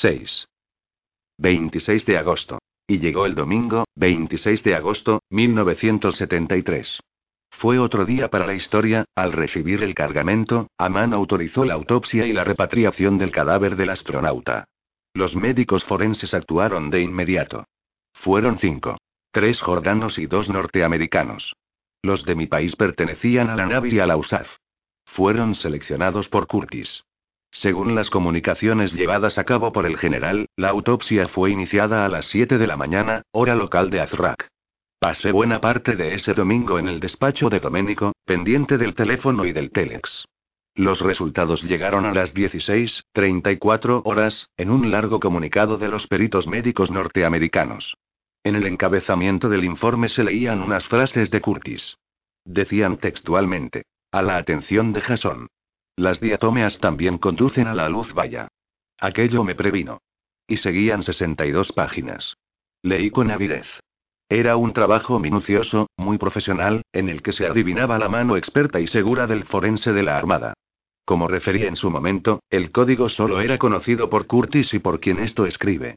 6. 0.00 0.46
26 1.38 2.04
de 2.04 2.18
agosto. 2.18 2.58
Y 2.86 2.98
llegó 2.98 3.24
el 3.24 3.34
domingo, 3.34 3.86
26 3.94 4.62
de 4.62 4.74
agosto, 4.74 5.22
1973. 5.30 7.00
Fue 7.52 7.78
otro 7.78 8.04
día 8.04 8.28
para 8.28 8.46
la 8.46 8.52
historia, 8.52 9.06
al 9.14 9.32
recibir 9.32 9.82
el 9.82 9.94
cargamento, 9.94 10.68
Aman 10.76 11.14
autorizó 11.14 11.64
la 11.64 11.74
autopsia 11.74 12.26
y 12.26 12.34
la 12.34 12.44
repatriación 12.44 13.16
del 13.16 13.32
cadáver 13.32 13.76
del 13.76 13.88
astronauta. 13.88 14.66
Los 15.14 15.34
médicos 15.34 15.82
forenses 15.84 16.34
actuaron 16.34 16.90
de 16.90 17.00
inmediato. 17.00 17.64
Fueron 18.12 18.58
cinco. 18.58 18.98
Tres 19.30 19.62
jordanos 19.62 20.18
y 20.18 20.26
dos 20.26 20.50
norteamericanos. 20.50 21.54
Los 22.02 22.22
de 22.24 22.34
mi 22.34 22.46
país 22.46 22.76
pertenecían 22.76 23.48
a 23.48 23.56
la 23.56 23.64
Navy 23.64 23.94
y 23.94 24.00
a 24.00 24.06
la 24.06 24.18
USAF. 24.18 24.48
Fueron 25.06 25.54
seleccionados 25.54 26.28
por 26.28 26.46
Curtis. 26.46 27.02
Según 27.50 27.94
las 27.94 28.10
comunicaciones 28.10 28.92
llevadas 28.92 29.38
a 29.38 29.44
cabo 29.44 29.72
por 29.72 29.86
el 29.86 29.96
general, 29.96 30.46
la 30.56 30.68
autopsia 30.68 31.28
fue 31.28 31.50
iniciada 31.50 32.04
a 32.04 32.08
las 32.08 32.26
7 32.26 32.58
de 32.58 32.66
la 32.66 32.76
mañana, 32.76 33.22
hora 33.32 33.54
local 33.54 33.90
de 33.90 34.00
Azrak. 34.00 34.48
Pasé 34.98 35.30
buena 35.30 35.60
parte 35.60 35.94
de 35.94 36.14
ese 36.14 36.32
domingo 36.32 36.78
en 36.78 36.88
el 36.88 37.00
despacho 37.00 37.48
de 37.48 37.60
Doménico, 37.60 38.12
pendiente 38.24 38.78
del 38.78 38.94
teléfono 38.94 39.44
y 39.44 39.52
del 39.52 39.70
telex. 39.70 40.26
Los 40.74 41.00
resultados 41.00 41.62
llegaron 41.62 42.04
a 42.04 42.12
las 42.12 42.34
16:34 42.34 44.02
horas, 44.04 44.48
en 44.56 44.70
un 44.70 44.90
largo 44.90 45.20
comunicado 45.20 45.78
de 45.78 45.88
los 45.88 46.06
peritos 46.06 46.46
médicos 46.46 46.90
norteamericanos. 46.90 47.96
En 48.44 48.56
el 48.56 48.66
encabezamiento 48.66 49.48
del 49.48 49.64
informe 49.64 50.08
se 50.08 50.22
leían 50.22 50.62
unas 50.62 50.86
frases 50.86 51.30
de 51.30 51.40
Curtis. 51.40 51.96
Decían 52.44 52.98
textualmente: 52.98 53.84
A 54.12 54.22
la 54.22 54.36
atención 54.36 54.92
de 54.92 55.00
Jason. 55.00 55.48
Las 55.96 56.20
diatomeas 56.20 56.78
también 56.78 57.16
conducen 57.16 57.66
a 57.68 57.74
la 57.74 57.88
luz 57.88 58.12
vaya. 58.12 58.48
Aquello 59.00 59.44
me 59.44 59.54
previno. 59.54 60.02
Y 60.46 60.58
seguían 60.58 61.02
62 61.02 61.72
páginas. 61.72 62.36
Leí 62.82 63.10
con 63.10 63.30
avidez. 63.30 63.66
Era 64.28 64.56
un 64.56 64.74
trabajo 64.74 65.18
minucioso, 65.18 65.88
muy 65.96 66.18
profesional, 66.18 66.82
en 66.92 67.08
el 67.08 67.22
que 67.22 67.32
se 67.32 67.46
adivinaba 67.46 67.98
la 67.98 68.10
mano 68.10 68.36
experta 68.36 68.78
y 68.78 68.86
segura 68.88 69.26
del 69.26 69.44
forense 69.44 69.92
de 69.92 70.02
la 70.02 70.18
Armada. 70.18 70.52
Como 71.06 71.28
referí 71.28 71.64
en 71.64 71.76
su 71.76 71.90
momento, 71.90 72.40
el 72.50 72.72
código 72.72 73.08
solo 73.08 73.40
era 73.40 73.56
conocido 73.56 74.10
por 74.10 74.26
Curtis 74.26 74.74
y 74.74 74.80
por 74.80 75.00
quien 75.00 75.20
esto 75.20 75.46
escribe. 75.46 75.94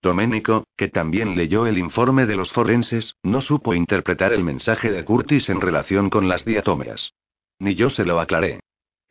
Doménico, 0.00 0.64
que 0.76 0.88
también 0.88 1.36
leyó 1.36 1.66
el 1.66 1.76
informe 1.78 2.24
de 2.26 2.36
los 2.36 2.52
forenses, 2.52 3.16
no 3.22 3.40
supo 3.40 3.74
interpretar 3.74 4.32
el 4.32 4.44
mensaje 4.44 4.90
de 4.90 5.04
Curtis 5.04 5.48
en 5.48 5.60
relación 5.60 6.08
con 6.08 6.28
las 6.28 6.44
diatomeas. 6.44 7.12
Ni 7.58 7.74
yo 7.74 7.90
se 7.90 8.04
lo 8.04 8.18
aclaré. 8.18 8.60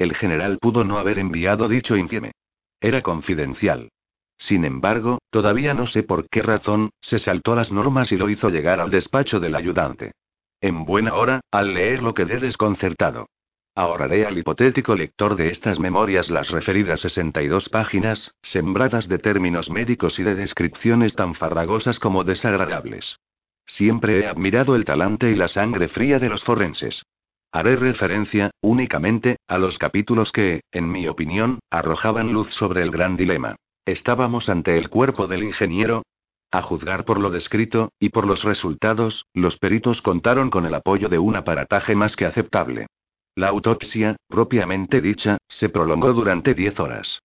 El 0.02 0.16
general 0.16 0.58
pudo 0.58 0.84
no 0.84 0.98
haber 0.98 1.20
enviado 1.20 1.68
dicho 1.68 1.96
infieme. 1.96 2.32
Era 2.80 3.04
confidencial. 3.04 3.90
Sin 4.40 4.66
embargo, 4.66 5.20
todavía 5.30 5.76
no 5.76 5.86
sé 5.86 6.02
por 6.02 6.28
qué 6.28 6.42
razón, 6.42 6.90
se 7.02 7.20
saltó 7.20 7.54
las 7.54 7.72
normas 7.72 8.12
y 8.12 8.18
lo 8.18 8.28
hizo 8.28 8.50
llegar 8.50 8.80
al 8.80 8.90
despacho 8.90 9.40
del 9.40 9.54
ayudante. 9.54 10.14
En 10.60 10.86
buena 10.86 11.14
hora, 11.14 11.42
al 11.52 11.76
leer 11.76 12.02
lo 12.02 12.16
quedé 12.16 12.40
desconcertado. 12.40 13.28
Ahorraré 13.76 14.26
al 14.26 14.40
hipotético 14.40 14.96
lector 14.96 15.36
de 15.36 15.50
estas 15.50 15.80
memorias 15.80 16.32
las 16.32 16.50
referidas 16.50 17.02
62 17.02 17.70
páginas, 17.70 18.32
sembradas 18.42 19.08
de 19.08 19.20
términos 19.20 19.70
médicos 19.70 20.18
y 20.18 20.24
de 20.24 20.34
descripciones 20.34 21.14
tan 21.14 21.36
farragosas 21.36 22.00
como 22.00 22.24
desagradables. 22.24 23.18
Siempre 23.68 24.22
he 24.22 24.26
admirado 24.26 24.76
el 24.76 24.84
talante 24.84 25.30
y 25.30 25.36
la 25.36 25.48
sangre 25.48 25.90
fría 25.90 26.18
de 26.18 26.30
los 26.30 26.44
forenses. 26.44 27.04
Haré 27.54 27.76
referencia, 27.76 28.52
únicamente, 28.62 29.36
a 29.48 29.58
los 29.58 29.78
capítulos 29.78 30.32
que, 30.32 30.62
en 30.72 30.90
mi 30.90 31.08
opinión, 31.10 31.60
arrojaban 31.70 32.32
luz 32.32 32.48
sobre 32.54 32.82
el 32.82 32.92
gran 32.92 33.18
dilema. 33.18 33.58
¿Estábamos 33.86 34.48
ante 34.48 34.78
el 34.78 34.90
cuerpo 34.90 35.28
del 35.28 35.44
ingeniero? 35.44 36.04
A 36.50 36.62
juzgar 36.62 37.04
por 37.04 37.20
lo 37.20 37.30
descrito, 37.30 37.92
y 38.00 38.10
por 38.10 38.26
los 38.26 38.44
resultados, 38.44 39.26
los 39.34 39.58
peritos 39.58 40.02
contaron 40.02 40.50
con 40.50 40.66
el 40.66 40.74
apoyo 40.74 41.10
de 41.10 41.20
un 41.20 41.36
aparataje 41.36 41.94
más 41.94 42.16
que 42.16 42.26
aceptable. 42.26 42.88
La 43.36 43.50
autopsia, 43.50 44.16
propiamente 44.28 45.02
dicha, 45.02 45.38
se 45.50 45.68
prolongó 45.68 46.14
durante 46.14 46.54
diez 46.54 46.80
horas. 46.80 47.20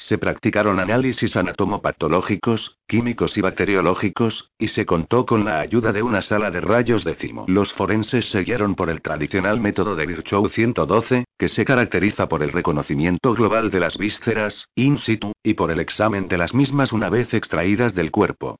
Se 0.00 0.16
practicaron 0.16 0.80
análisis 0.80 1.36
anatomopatológicos, 1.36 2.78
químicos 2.88 3.36
y 3.36 3.42
bacteriológicos, 3.42 4.50
y 4.58 4.68
se 4.68 4.86
contó 4.86 5.26
con 5.26 5.44
la 5.44 5.60
ayuda 5.60 5.92
de 5.92 6.02
una 6.02 6.22
sala 6.22 6.50
de 6.50 6.60
rayos 6.60 7.04
décimo. 7.04 7.44
Los 7.48 7.72
forenses 7.74 8.30
siguieron 8.30 8.74
por 8.74 8.88
el 8.88 9.02
tradicional 9.02 9.60
método 9.60 9.94
de 9.96 10.06
Virchow 10.06 10.48
112, 10.48 11.26
que 11.38 11.48
se 11.48 11.64
caracteriza 11.66 12.28
por 12.28 12.42
el 12.42 12.50
reconocimiento 12.50 13.34
global 13.34 13.70
de 13.70 13.80
las 13.80 13.98
vísceras, 13.98 14.64
in 14.74 14.96
situ, 14.98 15.32
y 15.42 15.54
por 15.54 15.70
el 15.70 15.80
examen 15.80 16.28
de 16.28 16.38
las 16.38 16.54
mismas 16.54 16.92
una 16.92 17.10
vez 17.10 17.32
extraídas 17.34 17.94
del 17.94 18.10
cuerpo. 18.10 18.56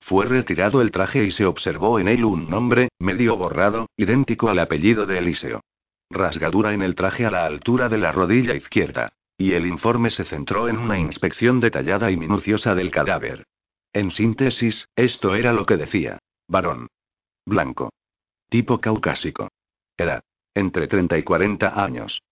Fue 0.00 0.26
retirado 0.26 0.80
el 0.80 0.92
traje 0.92 1.24
y 1.24 1.32
se 1.32 1.44
observó 1.44 1.98
en 1.98 2.06
él 2.06 2.24
un 2.24 2.48
nombre, 2.48 2.88
medio 3.00 3.36
borrado, 3.36 3.88
idéntico 3.96 4.48
al 4.48 4.60
apellido 4.60 5.06
de 5.06 5.18
Eliseo. 5.18 5.60
Rasgadura 6.08 6.72
en 6.72 6.82
el 6.82 6.94
traje 6.94 7.26
a 7.26 7.32
la 7.32 7.46
altura 7.46 7.88
de 7.88 7.98
la 7.98 8.12
rodilla 8.12 8.54
izquierda. 8.54 9.12
Y 9.36 9.52
el 9.52 9.66
informe 9.66 10.10
se 10.10 10.24
centró 10.24 10.68
en 10.68 10.78
una 10.78 10.98
inspección 10.98 11.60
detallada 11.60 12.10
y 12.10 12.16
minuciosa 12.16 12.74
del 12.74 12.90
cadáver. 12.90 13.44
En 13.92 14.10
síntesis, 14.10 14.88
esto 14.96 15.34
era 15.34 15.52
lo 15.52 15.66
que 15.66 15.76
decía. 15.76 16.18
Varón. 16.48 16.88
Blanco. 17.46 17.90
Tipo 18.48 18.80
caucásico. 18.80 19.48
Edad. 19.96 20.22
Entre 20.54 20.86
30 20.86 21.18
y 21.18 21.22
40 21.22 21.82
años. 21.84 22.22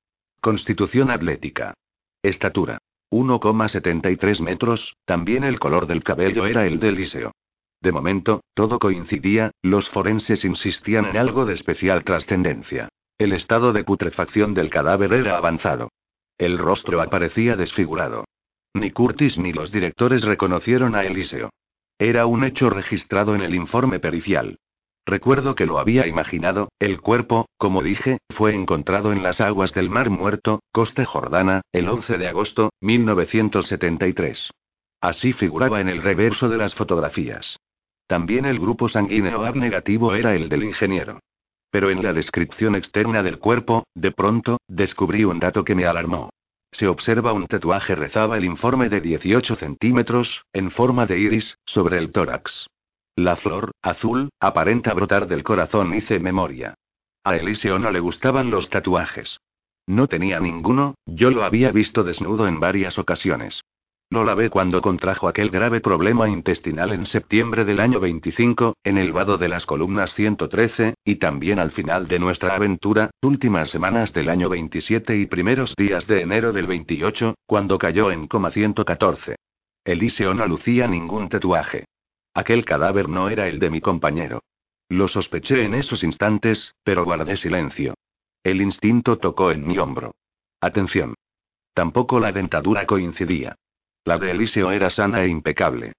Constitución 0.41 1.11
atlética. 1.11 1.75
Estatura. 2.23 2.79
1,73 3.11 4.41
metros, 4.41 4.97
también 5.05 5.45
el 5.45 5.59
color 5.61 5.87
del 5.87 6.03
cabello 6.03 6.47
era 6.47 6.67
el 6.67 6.81
del 6.81 6.95
Liceo. 6.95 7.33
De 7.81 7.93
momento, 7.93 8.43
todo 8.55 8.79
coincidía, 8.79 9.51
los 9.61 9.89
forenses 9.91 10.45
insistían 10.45 11.05
en 11.05 11.17
algo 11.17 11.45
de 11.45 11.55
especial 11.55 12.05
trascendencia. 12.05 12.89
El 13.19 13.33
estado 13.33 13.73
de 13.73 13.84
putrefacción 13.84 14.55
del 14.55 14.71
cadáver 14.71 15.13
era 15.13 15.37
avanzado. 15.37 15.91
El 16.38 16.59
rostro 16.59 17.00
aparecía 17.00 17.56
desfigurado. 17.56 18.25
Ni 18.75 18.91
Curtis 18.91 19.38
ni 19.38 19.53
los 19.53 19.70
directores 19.70 20.22
reconocieron 20.22 20.94
a 20.94 21.04
Eliseo. 21.04 21.50
Era 21.98 22.26
un 22.26 22.44
hecho 22.44 22.70
registrado 22.70 23.34
en 23.34 23.43
el 23.43 23.54
informe 23.54 24.00
pericial. 24.00 24.59
Recuerdo 25.04 25.54
que 25.54 25.66
lo 25.66 25.78
había 25.78 26.06
imaginado, 26.06 26.69
el 26.78 27.00
cuerpo, 27.00 27.47
como 27.59 27.82
dije, 27.82 28.19
fue 28.31 28.54
encontrado 28.54 29.12
en 29.12 29.22
las 29.22 29.41
aguas 29.41 29.75
del 29.75 29.91
Mar 29.91 30.10
Muerto, 30.10 30.60
Costa 30.72 31.04
Jordana, 31.04 31.62
el 31.72 31.88
11 31.88 32.19
de 32.19 32.28
agosto, 32.28 32.71
1973. 32.81 34.50
Así 35.00 35.32
figuraba 35.32 35.81
en 35.81 35.88
el 35.88 36.03
reverso 36.03 36.48
de 36.48 36.59
las 36.59 36.75
fotografías. 36.75 37.59
También 38.06 38.44
el 38.44 38.60
grupo 38.60 38.88
sanguíneo 38.88 39.44
AB 39.44 39.56
negativo 39.56 40.15
era 40.15 40.34
el 40.34 40.48
del 40.48 40.65
ingeniero. 40.65 41.19
Pero 41.72 41.91
en 41.91 42.03
la 42.03 42.12
descripción 42.12 42.77
externa 42.77 43.22
del 43.22 43.38
cuerpo, 43.38 43.84
de 43.94 44.12
pronto, 44.12 44.59
descubrí 44.69 45.25
un 45.25 45.41
dato 45.41 45.65
que 45.65 45.75
me 45.75 45.87
alarmó. 45.87 46.31
Se 46.71 46.87
observa 46.87 47.33
un 47.33 47.47
tatuaje, 47.47 47.94
rezaba 47.94 48.37
el 48.37 48.44
informe 48.44 48.91
de 48.91 49.00
18 49.00 49.56
centímetros, 49.56 50.44
en 50.53 50.71
forma 50.71 51.06
de 51.06 51.19
iris, 51.19 51.56
sobre 51.65 51.97
el 51.97 52.12
tórax. 52.12 52.66
La 53.16 53.37
flor, 53.37 53.72
azul, 53.83 54.28
aparenta 54.38 54.93
brotar 54.93 55.27
del 55.27 55.43
corazón, 55.43 55.94
hice 55.94 56.21
memoria. 56.21 56.75
A 57.25 57.37
Eliseo 57.37 57.78
no 57.78 57.91
le 57.91 58.00
gustaban 58.00 58.50
los 58.50 58.69
tatuajes. 58.69 59.39
No 59.87 60.09
tenía 60.09 60.41
ninguno, 60.41 60.94
yo 61.06 61.31
lo 61.31 61.43
había 61.43 61.72
visto 61.72 62.04
desnudo 62.04 62.47
en 62.47 62.60
varias 62.60 62.99
ocasiones. 62.99 63.62
Lo 64.12 64.25
lavé 64.25 64.50
cuando 64.50 64.83
contrajo 64.83 65.27
aquel 65.27 65.49
grave 65.49 65.81
problema 65.81 66.28
intestinal 66.28 66.93
en 66.93 67.06
septiembre 67.06 67.65
del 67.65 67.81
año 67.81 67.99
25, 67.99 68.77
en 68.84 68.99
el 68.99 69.11
vado 69.11 69.39
de 69.39 69.49
las 69.49 69.65
columnas 69.65 70.12
113, 70.12 70.97
y 71.03 71.17
también 71.17 71.59
al 71.59 71.73
final 71.73 72.09
de 72.09 72.19
nuestra 72.19 72.55
aventura, 72.55 73.09
últimas 73.22 73.71
semanas 73.71 74.12
del 74.12 74.28
año 74.28 74.51
27 74.51 75.17
y 75.17 75.25
primeros 75.25 75.75
días 75.77 76.06
de 76.06 76.21
enero 76.21 76.53
del 76.53 76.67
28, 76.67 77.37
cuando 77.47 77.78
cayó 77.78 78.11
en 78.11 78.27
coma 78.27 78.51
114. 78.51 79.37
Eliseo 79.83 80.34
no 80.34 80.47
lucía 80.47 80.87
ningún 80.87 81.31
tatuaje. 81.31 81.86
Aquel 82.34 82.66
cadáver 82.66 83.09
no 83.09 83.31
era 83.31 83.48
el 83.48 83.59
de 83.59 83.71
mi 83.71 83.81
compañero. 83.81 84.42
Lo 84.91 85.09
sospeché 85.09 85.65
en 85.65 85.72
esos 85.72 86.04
instantes, 86.04 86.75
pero 86.84 87.07
guardé 87.07 87.39
silencio. 87.39 87.95
El 88.45 88.60
instinto 88.60 89.16
tocó 89.16 89.53
en 89.53 89.66
mi 89.66 89.78
hombro. 89.78 90.15
Atención. 90.60 91.15
Tampoco 91.72 92.21
la 92.21 92.31
dentadura 92.31 92.84
coincidía. 92.84 93.57
La 94.04 94.19
de 94.19 94.33
Eliseo 94.33 94.72
era 94.72 94.91
sana 94.91 95.22
e 95.22 95.28
impecable. 95.28 95.93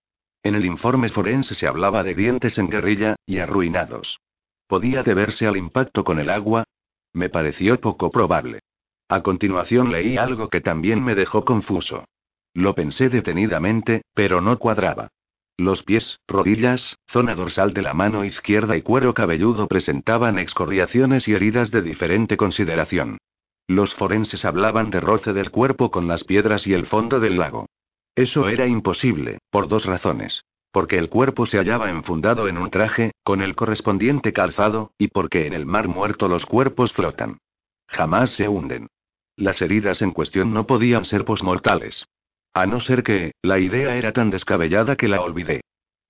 En 0.43 0.55
el 0.55 0.65
informe 0.65 1.07
forense 1.09 1.55
se 1.55 1.67
hablaba 1.67 2.03
de 2.03 2.15
dientes 2.15 2.57
en 2.57 2.69
guerrilla, 2.69 3.15
y 3.25 3.39
arruinados. 3.39 4.19
¿Podía 4.67 5.03
deberse 5.03 5.47
al 5.47 5.55
impacto 5.55 6.03
con 6.03 6.19
el 6.19 6.29
agua? 6.29 6.65
Me 7.13 7.29
pareció 7.29 7.79
poco 7.79 8.11
probable. 8.11 8.59
A 9.07 9.21
continuación 9.21 9.91
leí 9.91 10.17
algo 10.17 10.49
que 10.49 10.59
también 10.59 11.03
me 11.03 11.15
dejó 11.15 11.45
confuso. 11.45 12.05
Lo 12.53 12.75
pensé 12.75 13.09
detenidamente, 13.09 14.01
pero 14.13 14.41
no 14.41 14.59
cuadraba. 14.59 15.09
Los 15.57 15.83
pies, 15.83 16.19
rodillas, 16.27 16.97
zona 17.07 17.35
dorsal 17.35 17.73
de 17.73 17.83
la 17.83 17.93
mano 17.93 18.25
izquierda 18.25 18.75
y 18.75 18.81
cuero 18.81 19.13
cabelludo 19.13 19.67
presentaban 19.67 20.39
excoriaciones 20.39 21.27
y 21.27 21.33
heridas 21.33 21.71
de 21.71 21.81
diferente 21.81 22.35
consideración. 22.35 23.17
Los 23.67 23.93
forenses 23.93 24.43
hablaban 24.43 24.89
de 24.89 24.99
roce 24.99 25.31
del 25.31 25.51
cuerpo 25.51 25.89
con 25.89 26.07
las 26.07 26.23
piedras 26.23 26.67
y 26.67 26.73
el 26.73 26.87
fondo 26.87 27.19
del 27.19 27.37
lago. 27.37 27.67
Eso 28.15 28.47
era 28.47 28.67
imposible, 28.67 29.39
por 29.49 29.67
dos 29.67 29.85
razones. 29.85 30.43
Porque 30.71 30.97
el 30.97 31.09
cuerpo 31.09 31.45
se 31.45 31.57
hallaba 31.57 31.89
enfundado 31.89 32.47
en 32.47 32.57
un 32.57 32.69
traje, 32.69 33.11
con 33.23 33.41
el 33.41 33.55
correspondiente 33.55 34.33
calzado, 34.33 34.91
y 34.97 35.07
porque 35.07 35.47
en 35.47 35.53
el 35.53 35.65
mar 35.65 35.87
muerto 35.87 36.27
los 36.27 36.45
cuerpos 36.45 36.93
flotan. 36.93 37.37
Jamás 37.87 38.31
se 38.31 38.47
hunden. 38.47 38.87
Las 39.35 39.61
heridas 39.61 40.01
en 40.01 40.11
cuestión 40.11 40.53
no 40.53 40.67
podían 40.67 41.05
ser 41.05 41.25
posmortales. 41.25 42.05
A 42.53 42.67
no 42.67 42.79
ser 42.79 43.03
que, 43.03 43.33
la 43.41 43.59
idea 43.59 43.95
era 43.95 44.13
tan 44.13 44.29
descabellada 44.29 44.95
que 44.95 45.07
la 45.07 45.21
olvidé. 45.21 45.61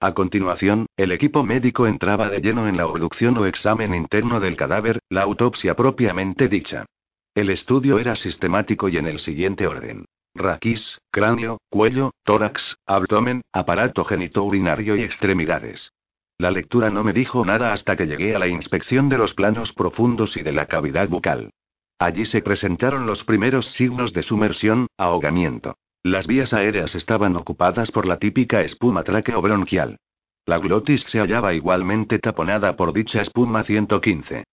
A 0.01 0.13
continuación, 0.13 0.87
el 0.97 1.13
equipo 1.13 1.43
médico 1.43 1.87
entraba 1.87 2.29
de 2.29 2.41
lleno 2.41 2.67
en 2.67 2.75
la 2.75 2.87
obducción 2.87 3.37
o 3.37 3.45
examen 3.45 3.95
interno 3.95 4.41
del 4.41 4.57
cadáver, 4.57 4.99
la 5.09 5.21
autopsia 5.21 5.75
propiamente 5.75 6.49
dicha. 6.49 6.85
El 7.33 7.49
estudio 7.49 7.97
era 7.99 8.17
sistemático 8.17 8.89
y 8.89 8.97
en 8.97 9.07
el 9.07 9.19
siguiente 9.19 9.65
orden. 9.65 10.05
Raquís, 10.35 10.99
cráneo, 11.11 11.59
cuello, 11.69 12.11
tórax, 12.23 12.77
abdomen, 12.87 13.41
aparato 13.51 14.03
genitourinario 14.03 14.95
y 14.95 15.03
extremidades. 15.03 15.91
La 16.39 16.49
lectura 16.49 16.89
no 16.89 17.03
me 17.03 17.13
dijo 17.13 17.45
nada 17.45 17.73
hasta 17.73 17.95
que 17.95 18.07
llegué 18.07 18.35
a 18.35 18.39
la 18.39 18.47
inspección 18.47 19.09
de 19.09 19.19
los 19.19 19.33
planos 19.33 19.71
profundos 19.73 20.35
y 20.35 20.41
de 20.41 20.51
la 20.51 20.65
cavidad 20.65 21.07
bucal. 21.07 21.51
Allí 21.99 22.25
se 22.25 22.41
presentaron 22.41 23.05
los 23.05 23.23
primeros 23.23 23.71
signos 23.73 24.11
de 24.13 24.23
sumersión, 24.23 24.87
ahogamiento. 24.97 25.75
Las 26.01 26.27
vías 26.27 26.51
aéreas 26.53 26.95
estaban 26.95 27.35
ocupadas 27.35 27.91
por 27.91 28.07
la 28.07 28.17
típica 28.17 28.61
espuma 28.61 29.03
bronquial. 29.03 29.97
La 30.45 30.57
glotis 30.57 31.01
se 31.03 31.19
hallaba 31.19 31.53
igualmente 31.53 32.19
taponada 32.19 32.75
por 32.75 32.91
dicha 32.91 33.21
espuma 33.21 33.63
115. 33.63 34.43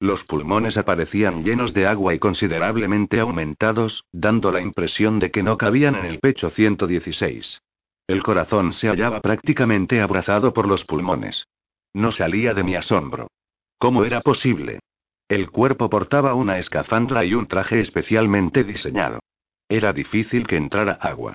Los 0.00 0.24
pulmones 0.24 0.78
aparecían 0.78 1.44
llenos 1.44 1.74
de 1.74 1.86
agua 1.86 2.14
y 2.14 2.18
considerablemente 2.18 3.20
aumentados, 3.20 4.06
dando 4.12 4.50
la 4.50 4.62
impresión 4.62 5.18
de 5.18 5.30
que 5.30 5.42
no 5.42 5.58
cabían 5.58 5.94
en 5.94 6.06
el 6.06 6.20
pecho 6.20 6.48
116. 6.48 7.60
El 8.06 8.22
corazón 8.22 8.72
se 8.72 8.88
hallaba 8.88 9.20
prácticamente 9.20 10.00
abrazado 10.00 10.54
por 10.54 10.66
los 10.66 10.86
pulmones. 10.86 11.46
No 11.92 12.12
salía 12.12 12.54
de 12.54 12.64
mi 12.64 12.76
asombro. 12.76 13.28
¿Cómo 13.78 14.04
era 14.04 14.22
posible? 14.22 14.80
El 15.28 15.50
cuerpo 15.50 15.90
portaba 15.90 16.32
una 16.32 16.58
escafandra 16.58 17.26
y 17.26 17.34
un 17.34 17.46
traje 17.46 17.80
especialmente 17.80 18.64
diseñado. 18.64 19.20
Era 19.68 19.92
difícil 19.92 20.46
que 20.46 20.56
entrara 20.56 20.94
agua. 20.94 21.34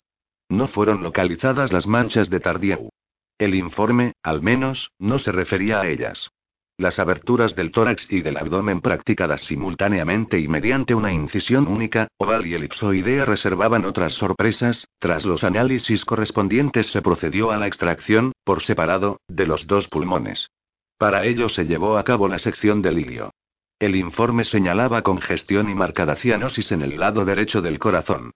No 0.49 0.67
fueron 0.67 1.03
localizadas 1.03 1.71
las 1.71 1.85
manchas 1.85 2.31
de 2.31 2.39
Tardieu. 2.39 2.89
El 3.37 3.53
informe, 3.53 4.13
al 4.23 4.41
menos, 4.41 4.89
no 4.97 5.19
se 5.19 5.31
refería 5.31 5.81
a 5.81 5.87
ellas. 5.87 6.29
Las 6.77 6.99
aberturas 6.99 7.55
del 7.55 7.71
tórax 7.71 8.05
y 8.11 8.21
del 8.21 8.35
abdomen 8.35 8.81
practicadas 8.81 9.41
simultáneamente 9.45 10.39
y 10.39 10.49
mediante 10.49 10.93
una 10.93 11.13
incisión 11.13 11.69
única, 11.69 12.09
oval 12.17 12.45
y 12.45 12.53
elipsoidea 12.53 13.23
reservaban 13.23 13.85
otras 13.85 14.13
sorpresas. 14.15 14.85
Tras 14.99 15.23
los 15.23 15.45
análisis 15.45 16.03
correspondientes 16.03 16.87
se 16.87 17.01
procedió 17.01 17.51
a 17.51 17.57
la 17.57 17.67
extracción, 17.67 18.33
por 18.43 18.61
separado, 18.61 19.21
de 19.29 19.47
los 19.47 19.67
dos 19.67 19.87
pulmones. 19.87 20.49
Para 20.97 21.25
ello 21.25 21.47
se 21.47 21.65
llevó 21.65 21.97
a 21.97 22.03
cabo 22.03 22.27
la 22.27 22.39
sección 22.39 22.81
del 22.81 22.99
ilio. 22.99 23.31
El 23.79 23.95
informe 23.95 24.43
señalaba 24.43 25.01
congestión 25.01 25.69
y 25.69 25.75
marcada 25.75 26.15
cianosis 26.17 26.73
en 26.73 26.81
el 26.81 26.99
lado 26.99 27.23
derecho 27.23 27.61
del 27.61 27.79
corazón. 27.79 28.31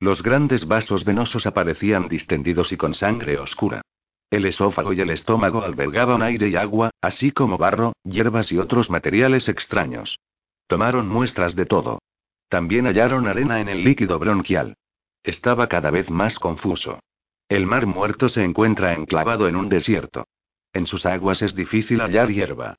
Los 0.00 0.20
grandes 0.22 0.66
vasos 0.66 1.04
venosos 1.04 1.46
aparecían 1.46 2.08
distendidos 2.08 2.72
y 2.72 2.76
con 2.76 2.94
sangre 2.94 3.38
oscura. 3.38 3.82
El 4.30 4.46
esófago 4.46 4.92
y 4.92 5.00
el 5.00 5.10
estómago 5.10 5.62
albergaban 5.62 6.22
aire 6.22 6.48
y 6.48 6.56
agua, 6.56 6.90
así 7.00 7.30
como 7.30 7.58
barro, 7.58 7.92
hierbas 8.04 8.50
y 8.50 8.58
otros 8.58 8.90
materiales 8.90 9.48
extraños. 9.48 10.18
Tomaron 10.66 11.08
muestras 11.08 11.54
de 11.54 11.66
todo. 11.66 12.00
También 12.48 12.86
hallaron 12.86 13.26
arena 13.26 13.60
en 13.60 13.68
el 13.68 13.84
líquido 13.84 14.18
bronquial. 14.18 14.76
Estaba 15.22 15.68
cada 15.68 15.90
vez 15.90 16.10
más 16.10 16.38
confuso. 16.38 17.00
El 17.48 17.66
mar 17.66 17.86
muerto 17.86 18.28
se 18.28 18.42
encuentra 18.42 18.94
enclavado 18.94 19.48
en 19.48 19.56
un 19.56 19.68
desierto. 19.68 20.26
En 20.72 20.86
sus 20.86 21.06
aguas 21.06 21.42
es 21.42 21.54
difícil 21.54 22.00
hallar 22.00 22.30
hierba. 22.30 22.76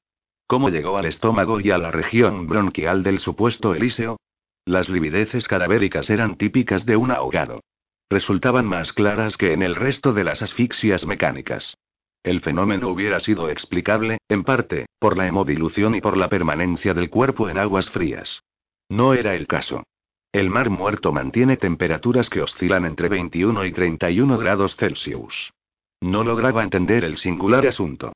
¿Cómo 0.47 0.69
llegó 0.69 0.97
al 0.97 1.05
estómago 1.05 1.59
y 1.59 1.71
a 1.71 1.77
la 1.77 1.91
región 1.91 2.47
bronquial 2.47 3.03
del 3.03 3.19
supuesto 3.19 3.73
Elíseo? 3.73 4.17
Las 4.65 4.89
livideces 4.89 5.47
cadavéricas 5.47 6.09
eran 6.09 6.37
típicas 6.37 6.85
de 6.85 6.97
un 6.97 7.11
ahogado. 7.11 7.61
Resultaban 8.09 8.65
más 8.65 8.93
claras 8.93 9.35
que 9.37 9.53
en 9.53 9.63
el 9.63 9.75
resto 9.75 10.13
de 10.13 10.23
las 10.23 10.41
asfixias 10.41 11.05
mecánicas. 11.05 11.75
El 12.23 12.41
fenómeno 12.41 12.89
hubiera 12.89 13.19
sido 13.19 13.49
explicable, 13.49 14.17
en 14.29 14.43
parte, 14.43 14.87
por 14.99 15.17
la 15.17 15.27
hemodilución 15.27 15.95
y 15.95 16.01
por 16.01 16.17
la 16.17 16.29
permanencia 16.29 16.93
del 16.93 17.09
cuerpo 17.09 17.49
en 17.49 17.57
aguas 17.57 17.89
frías. 17.89 18.41
No 18.89 19.13
era 19.13 19.35
el 19.35 19.47
caso. 19.47 19.83
El 20.31 20.49
mar 20.49 20.69
muerto 20.69 21.13
mantiene 21.13 21.57
temperaturas 21.57 22.29
que 22.29 22.41
oscilan 22.41 22.85
entre 22.85 23.09
21 23.09 23.65
y 23.65 23.71
31 23.71 24.37
grados 24.37 24.75
Celsius. 24.75 25.53
No 26.01 26.23
lograba 26.23 26.63
entender 26.63 27.03
el 27.03 27.17
singular 27.17 27.65
asunto. 27.65 28.13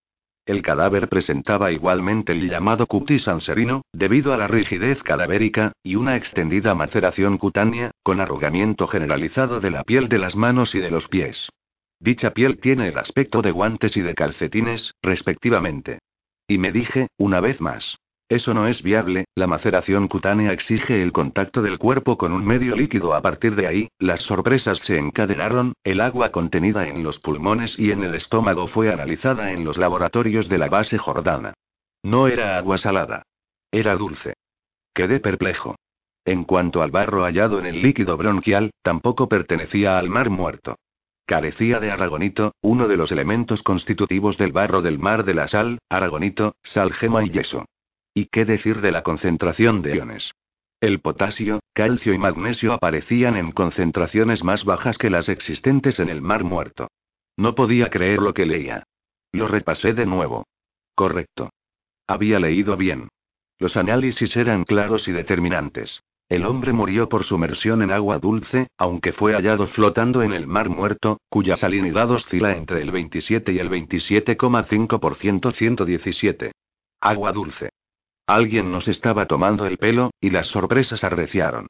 El 0.49 0.63
cadáver 0.63 1.09
presentaba 1.09 1.71
igualmente 1.71 2.31
el 2.31 2.49
llamado 2.49 2.87
cutis 2.87 3.27
anserino, 3.27 3.83
debido 3.93 4.33
a 4.33 4.37
la 4.37 4.47
rigidez 4.47 5.03
cadavérica, 5.03 5.73
y 5.83 5.93
una 5.93 6.15
extendida 6.15 6.73
maceración 6.73 7.37
cutánea, 7.37 7.91
con 8.01 8.19
arrugamiento 8.19 8.87
generalizado 8.87 9.59
de 9.59 9.69
la 9.69 9.83
piel 9.83 10.09
de 10.09 10.17
las 10.17 10.35
manos 10.35 10.73
y 10.73 10.79
de 10.79 10.89
los 10.89 11.07
pies. 11.07 11.49
Dicha 11.99 12.31
piel 12.31 12.59
tiene 12.59 12.87
el 12.87 12.97
aspecto 12.97 13.43
de 13.43 13.51
guantes 13.51 13.95
y 13.95 14.01
de 14.01 14.15
calcetines, 14.15 14.95
respectivamente. 15.03 15.99
Y 16.47 16.57
me 16.57 16.71
dije, 16.71 17.09
una 17.19 17.41
vez 17.41 17.61
más, 17.61 17.99
eso 18.29 18.53
no 18.53 18.67
es 18.67 18.83
viable, 18.83 19.25
la 19.33 19.47
maceración 19.47 20.07
cutánea 20.07 20.53
exige 20.53 21.01
el 21.01 21.11
contacto 21.11 21.63
del 21.63 21.79
cuerpo 21.79 22.15
con 22.15 22.31
un 22.31 22.45
medio 22.45 22.75
líquido. 22.75 23.15
A 23.15 23.23
partir 23.23 23.55
de 23.55 23.65
ahí, 23.65 23.89
las 23.97 24.21
sorpresas 24.21 24.77
se 24.85 24.99
encadenaron, 24.99 25.73
el 25.83 25.99
agua 25.99 26.31
contenida 26.31 26.87
en 26.87 27.01
los 27.01 27.17
pulmones 27.17 27.77
y 27.79 27.89
en 27.89 28.03
el 28.03 28.13
estómago 28.13 28.67
fue 28.67 28.93
analizada 28.93 29.51
en 29.51 29.65
los 29.65 29.77
laboratorios 29.77 30.47
de 30.47 30.59
la 30.59 30.69
base 30.69 30.99
Jordana. 30.99 31.55
No 32.03 32.27
era 32.27 32.59
agua 32.59 32.77
salada. 32.77 33.23
Era 33.71 33.95
dulce. 33.95 34.35
Quedé 34.93 35.19
perplejo. 35.19 35.75
En 36.23 36.43
cuanto 36.43 36.83
al 36.83 36.91
barro 36.91 37.23
hallado 37.23 37.57
en 37.57 37.65
el 37.65 37.81
líquido 37.81 38.15
bronquial, 38.15 38.69
tampoco 38.83 39.27
pertenecía 39.27 39.97
al 39.97 40.09
mar 40.09 40.29
muerto. 40.29 40.75
Carecía 41.25 41.79
de 41.79 41.89
aragonito, 41.89 42.53
uno 42.61 42.87
de 42.87 42.97
los 42.97 43.11
elementos 43.11 43.63
constitutivos 43.63 44.37
del 44.37 44.51
barro 44.51 44.83
del 44.83 44.99
mar 44.99 45.25
de 45.25 45.33
la 45.33 45.47
sal, 45.47 45.79
aragonito, 45.89 46.53
sal 46.61 46.93
gema 46.93 47.23
y 47.23 47.31
yeso. 47.31 47.65
¿Y 48.19 48.25
qué 48.25 48.43
decir 48.43 48.81
de 48.81 48.91
la 48.91 49.01
concentración 49.01 49.81
de 49.81 49.95
iones? 49.95 50.33
El 50.81 50.99
potasio, 50.99 51.61
calcio 51.71 52.13
y 52.13 52.17
magnesio 52.17 52.73
aparecían 52.73 53.37
en 53.37 53.53
concentraciones 53.53 54.43
más 54.43 54.65
bajas 54.65 54.97
que 54.97 55.09
las 55.09 55.29
existentes 55.29 56.01
en 56.01 56.09
el 56.09 56.21
mar 56.21 56.43
muerto. 56.43 56.89
No 57.37 57.55
podía 57.55 57.89
creer 57.89 58.19
lo 58.19 58.33
que 58.33 58.45
leía. 58.45 58.83
Lo 59.31 59.47
repasé 59.47 59.93
de 59.93 60.05
nuevo. 60.05 60.45
Correcto. 60.95 61.51
Había 62.07 62.41
leído 62.41 62.75
bien. 62.75 63.07
Los 63.57 63.77
análisis 63.77 64.35
eran 64.35 64.65
claros 64.65 65.07
y 65.07 65.13
determinantes. 65.13 66.01
El 66.27 66.45
hombre 66.45 66.73
murió 66.73 67.07
por 67.07 67.23
sumersión 67.23 67.81
en 67.83 67.91
agua 67.93 68.19
dulce, 68.19 68.67
aunque 68.77 69.13
fue 69.13 69.31
hallado 69.31 69.65
flotando 69.67 70.23
en 70.23 70.33
el 70.33 70.45
mar 70.45 70.67
muerto, 70.67 71.21
cuya 71.29 71.55
salinidad 71.55 72.11
oscila 72.11 72.57
entre 72.57 72.81
el 72.81 72.91
27 72.91 73.53
y 73.53 73.59
el 73.59 73.69
27,5% 73.69 75.53
117. 75.53 76.51
Agua 76.99 77.31
dulce. 77.31 77.69
Alguien 78.29 78.71
nos 78.71 78.87
estaba 78.87 79.25
tomando 79.25 79.65
el 79.65 79.79
pelo, 79.79 80.11
y 80.21 80.29
las 80.29 80.45
sorpresas 80.45 81.03
arreciaron. 81.03 81.65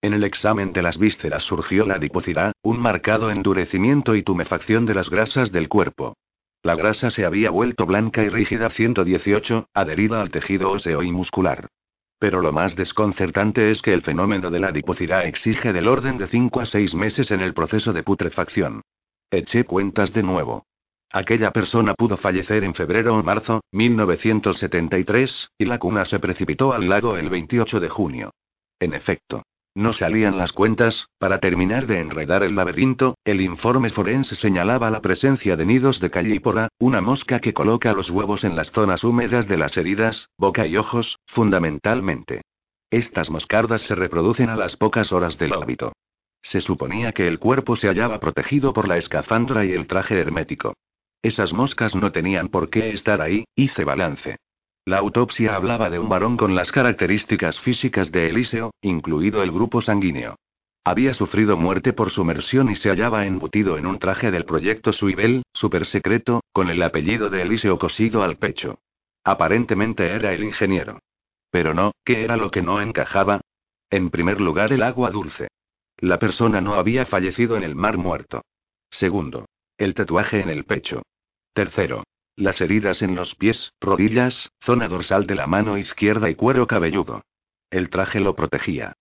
En 0.00 0.12
el 0.12 0.22
examen 0.22 0.72
de 0.72 0.80
las 0.80 0.96
vísceras 0.96 1.42
surgió 1.42 1.84
la 1.86 1.96
adiposidad, 1.96 2.52
un 2.62 2.78
marcado 2.78 3.32
endurecimiento 3.32 4.14
y 4.14 4.22
tumefacción 4.22 4.86
de 4.86 4.94
las 4.94 5.10
grasas 5.10 5.50
del 5.50 5.68
cuerpo. 5.68 6.14
La 6.62 6.76
grasa 6.76 7.10
se 7.10 7.24
había 7.24 7.50
vuelto 7.50 7.84
blanca 7.84 8.22
y 8.22 8.28
rígida 8.28 8.70
118, 8.70 9.70
adherida 9.74 10.20
al 10.20 10.30
tejido 10.30 10.70
óseo 10.70 11.02
y 11.02 11.10
muscular. 11.10 11.66
Pero 12.20 12.40
lo 12.40 12.52
más 12.52 12.76
desconcertante 12.76 13.72
es 13.72 13.82
que 13.82 13.92
el 13.92 14.02
fenómeno 14.02 14.52
de 14.52 14.60
la 14.60 14.68
adiposidad 14.68 15.26
exige 15.26 15.72
del 15.72 15.88
orden 15.88 16.16
de 16.16 16.28
5 16.28 16.60
a 16.60 16.66
6 16.66 16.94
meses 16.94 17.32
en 17.32 17.40
el 17.40 17.54
proceso 17.54 17.92
de 17.92 18.04
putrefacción. 18.04 18.82
Eché 19.32 19.64
cuentas 19.64 20.12
de 20.12 20.22
nuevo. 20.22 20.64
Aquella 21.14 21.52
persona 21.52 21.94
pudo 21.94 22.16
fallecer 22.16 22.64
en 22.64 22.74
febrero 22.74 23.16
o 23.16 23.22
marzo, 23.22 23.60
1973, 23.70 25.50
y 25.56 25.64
la 25.64 25.78
cuna 25.78 26.06
se 26.06 26.18
precipitó 26.18 26.72
al 26.72 26.88
lago 26.88 27.16
el 27.16 27.30
28 27.30 27.78
de 27.78 27.88
junio. 27.88 28.32
En 28.80 28.94
efecto. 28.94 29.44
No 29.76 29.92
salían 29.92 30.38
las 30.38 30.50
cuentas, 30.50 31.06
para 31.18 31.38
terminar 31.38 31.86
de 31.86 32.00
enredar 32.00 32.42
el 32.42 32.56
laberinto, 32.56 33.14
el 33.24 33.42
informe 33.42 33.90
forense 33.90 34.34
señalaba 34.34 34.90
la 34.90 35.02
presencia 35.02 35.54
de 35.54 35.64
nidos 35.64 36.00
de 36.00 36.10
callípora, 36.10 36.66
una 36.80 37.00
mosca 37.00 37.38
que 37.38 37.54
coloca 37.54 37.92
los 37.92 38.10
huevos 38.10 38.42
en 38.42 38.56
las 38.56 38.72
zonas 38.72 39.04
húmedas 39.04 39.46
de 39.46 39.56
las 39.56 39.76
heridas, 39.76 40.30
boca 40.36 40.66
y 40.66 40.76
ojos, 40.76 41.20
fundamentalmente. 41.28 42.42
Estas 42.90 43.30
moscardas 43.30 43.82
se 43.82 43.94
reproducen 43.94 44.48
a 44.50 44.56
las 44.56 44.76
pocas 44.76 45.12
horas 45.12 45.38
del 45.38 45.52
óbito. 45.52 45.92
Se 46.42 46.60
suponía 46.60 47.12
que 47.12 47.28
el 47.28 47.38
cuerpo 47.38 47.76
se 47.76 47.86
hallaba 47.86 48.18
protegido 48.18 48.72
por 48.72 48.88
la 48.88 48.96
escafandra 48.96 49.64
y 49.64 49.70
el 49.70 49.86
traje 49.86 50.18
hermético. 50.18 50.74
Esas 51.24 51.54
moscas 51.54 51.94
no 51.94 52.12
tenían 52.12 52.48
por 52.48 52.68
qué 52.68 52.90
estar 52.90 53.22
ahí, 53.22 53.46
hice 53.56 53.82
balance. 53.82 54.36
La 54.84 54.98
autopsia 54.98 55.56
hablaba 55.56 55.88
de 55.88 55.98
un 55.98 56.10
varón 56.10 56.36
con 56.36 56.54
las 56.54 56.70
características 56.70 57.58
físicas 57.60 58.12
de 58.12 58.28
Eliseo, 58.28 58.74
incluido 58.82 59.42
el 59.42 59.50
grupo 59.50 59.80
sanguíneo. 59.80 60.36
Había 60.84 61.14
sufrido 61.14 61.56
muerte 61.56 61.94
por 61.94 62.10
sumersión 62.10 62.70
y 62.70 62.76
se 62.76 62.90
hallaba 62.90 63.24
embutido 63.24 63.78
en 63.78 63.86
un 63.86 63.98
traje 63.98 64.30
del 64.30 64.44
proyecto 64.44 64.92
Suibel, 64.92 65.44
secreto, 65.84 66.42
con 66.52 66.68
el 66.68 66.82
apellido 66.82 67.30
de 67.30 67.40
Eliseo 67.40 67.78
cosido 67.78 68.22
al 68.22 68.36
pecho. 68.36 68.80
Aparentemente 69.24 70.06
era 70.06 70.34
el 70.34 70.44
ingeniero. 70.44 70.98
Pero 71.50 71.72
no, 71.72 71.92
¿qué 72.04 72.22
era 72.22 72.36
lo 72.36 72.50
que 72.50 72.60
no 72.60 72.82
encajaba? 72.82 73.40
En 73.88 74.10
primer 74.10 74.42
lugar, 74.42 74.74
el 74.74 74.82
agua 74.82 75.10
dulce. 75.10 75.48
La 75.96 76.18
persona 76.18 76.60
no 76.60 76.74
había 76.74 77.06
fallecido 77.06 77.56
en 77.56 77.62
el 77.62 77.74
mar 77.74 77.96
muerto. 77.96 78.42
Segundo, 78.90 79.46
el 79.78 79.94
tatuaje 79.94 80.40
en 80.42 80.50
el 80.50 80.64
pecho. 80.64 81.00
Tercero, 81.54 82.02
las 82.34 82.60
heridas 82.60 83.00
en 83.00 83.14
los 83.14 83.36
pies, 83.36 83.72
rodillas, 83.80 84.50
zona 84.60 84.88
dorsal 84.88 85.26
de 85.28 85.36
la 85.36 85.46
mano 85.46 85.78
izquierda 85.78 86.28
y 86.28 86.34
cuero 86.34 86.66
cabelludo. 86.66 87.22
El 87.70 87.90
traje 87.90 88.18
lo 88.18 88.34
protegía. 88.34 88.94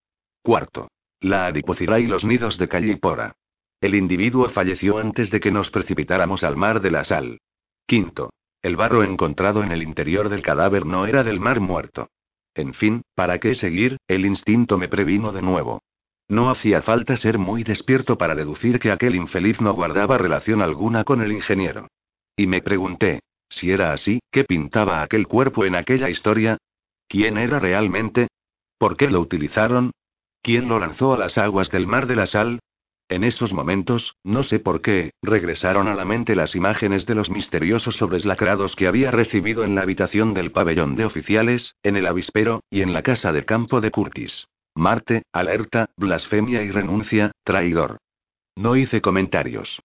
Cuarto, 0.43 0.89
la 1.19 1.47
adiposidad 1.47 1.97
y 1.97 2.05
los 2.05 2.23
nidos 2.23 2.59
de 2.59 2.67
callipora. 2.67 3.33
El 3.81 3.95
individuo 3.95 4.49
falleció 4.49 4.99
antes 4.99 5.31
de 5.31 5.39
que 5.39 5.49
nos 5.51 5.71
precipitáramos 5.71 6.43
al 6.43 6.55
mar 6.55 6.79
de 6.79 6.91
la 6.91 7.03
sal. 7.05 7.39
Quinto. 7.87 8.29
El 8.61 8.75
barro 8.75 9.03
encontrado 9.03 9.63
en 9.63 9.71
el 9.71 9.81
interior 9.81 10.29
del 10.29 10.43
cadáver 10.43 10.85
no 10.85 11.07
era 11.07 11.23
del 11.23 11.39
mar 11.39 11.59
muerto. 11.59 12.09
En 12.53 12.75
fin, 12.75 13.01
¿para 13.15 13.39
qué 13.39 13.55
seguir? 13.55 13.97
El 14.07 14.27
instinto 14.27 14.77
me 14.77 14.87
previno 14.87 15.31
de 15.31 15.41
nuevo. 15.41 15.81
No 16.29 16.51
hacía 16.51 16.83
falta 16.83 17.17
ser 17.17 17.39
muy 17.39 17.63
despierto 17.63 18.17
para 18.17 18.35
deducir 18.35 18.79
que 18.79 18.91
aquel 18.91 19.15
infeliz 19.15 19.59
no 19.59 19.73
guardaba 19.73 20.19
relación 20.19 20.61
alguna 20.61 21.03
con 21.03 21.21
el 21.21 21.31
ingeniero. 21.31 21.87
Y 22.35 22.47
me 22.47 22.61
pregunté, 22.61 23.21
si 23.49 23.71
era 23.71 23.93
así, 23.93 24.19
¿qué 24.31 24.43
pintaba 24.43 25.03
aquel 25.03 25.27
cuerpo 25.27 25.65
en 25.65 25.75
aquella 25.75 26.09
historia? 26.09 26.57
¿Quién 27.07 27.37
era 27.37 27.59
realmente? 27.59 28.27
¿Por 28.77 28.97
qué 28.97 29.09
lo 29.09 29.19
utilizaron? 29.19 29.91
¿Quién 30.41 30.67
lo 30.67 30.79
lanzó 30.79 31.13
a 31.13 31.17
las 31.17 31.37
aguas 31.37 31.69
del 31.69 31.87
mar 31.87 32.07
de 32.07 32.15
la 32.15 32.27
sal? 32.27 32.59
En 33.09 33.23
esos 33.23 33.53
momentos, 33.53 34.15
no 34.23 34.43
sé 34.43 34.59
por 34.59 34.81
qué, 34.81 35.11
regresaron 35.21 35.87
a 35.87 35.93
la 35.93 36.05
mente 36.05 36.35
las 36.35 36.55
imágenes 36.55 37.05
de 37.05 37.15
los 37.15 37.29
misteriosos 37.29 37.95
sobres 37.97 38.25
lacrados 38.25 38.75
que 38.75 38.87
había 38.87 39.11
recibido 39.11 39.63
en 39.63 39.75
la 39.75 39.81
habitación 39.83 40.33
del 40.33 40.51
pabellón 40.51 40.95
de 40.95 41.05
oficiales, 41.05 41.75
en 41.83 41.95
el 41.95 42.07
avispero, 42.07 42.63
y 42.71 42.81
en 42.81 42.91
la 42.91 43.03
casa 43.03 43.31
de 43.31 43.45
campo 43.45 43.81
de 43.81 43.91
Curtis. 43.91 44.47
Marte, 44.73 45.23
alerta, 45.31 45.89
blasfemia 45.95 46.63
y 46.63 46.71
renuncia, 46.71 47.31
traidor. 47.43 47.99
No 48.55 48.75
hice 48.75 49.01
comentarios. 49.01 49.79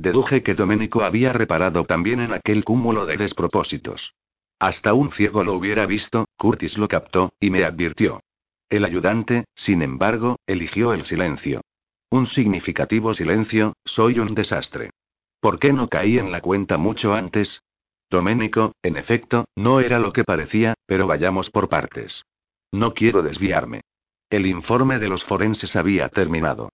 Deduje 0.00 0.42
que 0.42 0.54
Domenico 0.54 1.02
había 1.02 1.34
reparado 1.34 1.84
también 1.84 2.20
en 2.20 2.32
aquel 2.32 2.64
cúmulo 2.64 3.04
de 3.04 3.18
despropósitos. 3.18 4.14
Hasta 4.58 4.94
un 4.94 5.12
ciego 5.12 5.44
lo 5.44 5.52
hubiera 5.52 5.84
visto, 5.84 6.24
Curtis 6.38 6.78
lo 6.78 6.88
captó, 6.88 7.34
y 7.38 7.50
me 7.50 7.64
advirtió. 7.64 8.22
El 8.70 8.86
ayudante, 8.86 9.44
sin 9.54 9.82
embargo, 9.82 10.38
eligió 10.46 10.94
el 10.94 11.04
silencio. 11.04 11.60
Un 12.08 12.26
significativo 12.26 13.12
silencio, 13.12 13.74
soy 13.84 14.20
un 14.20 14.34
desastre. 14.34 14.88
¿Por 15.38 15.58
qué 15.58 15.74
no 15.74 15.88
caí 15.88 16.18
en 16.18 16.32
la 16.32 16.40
cuenta 16.40 16.78
mucho 16.78 17.12
antes? 17.12 17.60
Doménico, 18.08 18.72
en 18.82 18.96
efecto, 18.96 19.44
no 19.54 19.80
era 19.80 19.98
lo 19.98 20.14
que 20.14 20.24
parecía, 20.24 20.72
pero 20.86 21.06
vayamos 21.06 21.50
por 21.50 21.68
partes. 21.68 22.24
No 22.72 22.94
quiero 22.94 23.22
desviarme. 23.22 23.82
El 24.30 24.46
informe 24.46 24.98
de 24.98 25.08
los 25.10 25.22
forenses 25.24 25.76
había 25.76 26.08
terminado. 26.08 26.70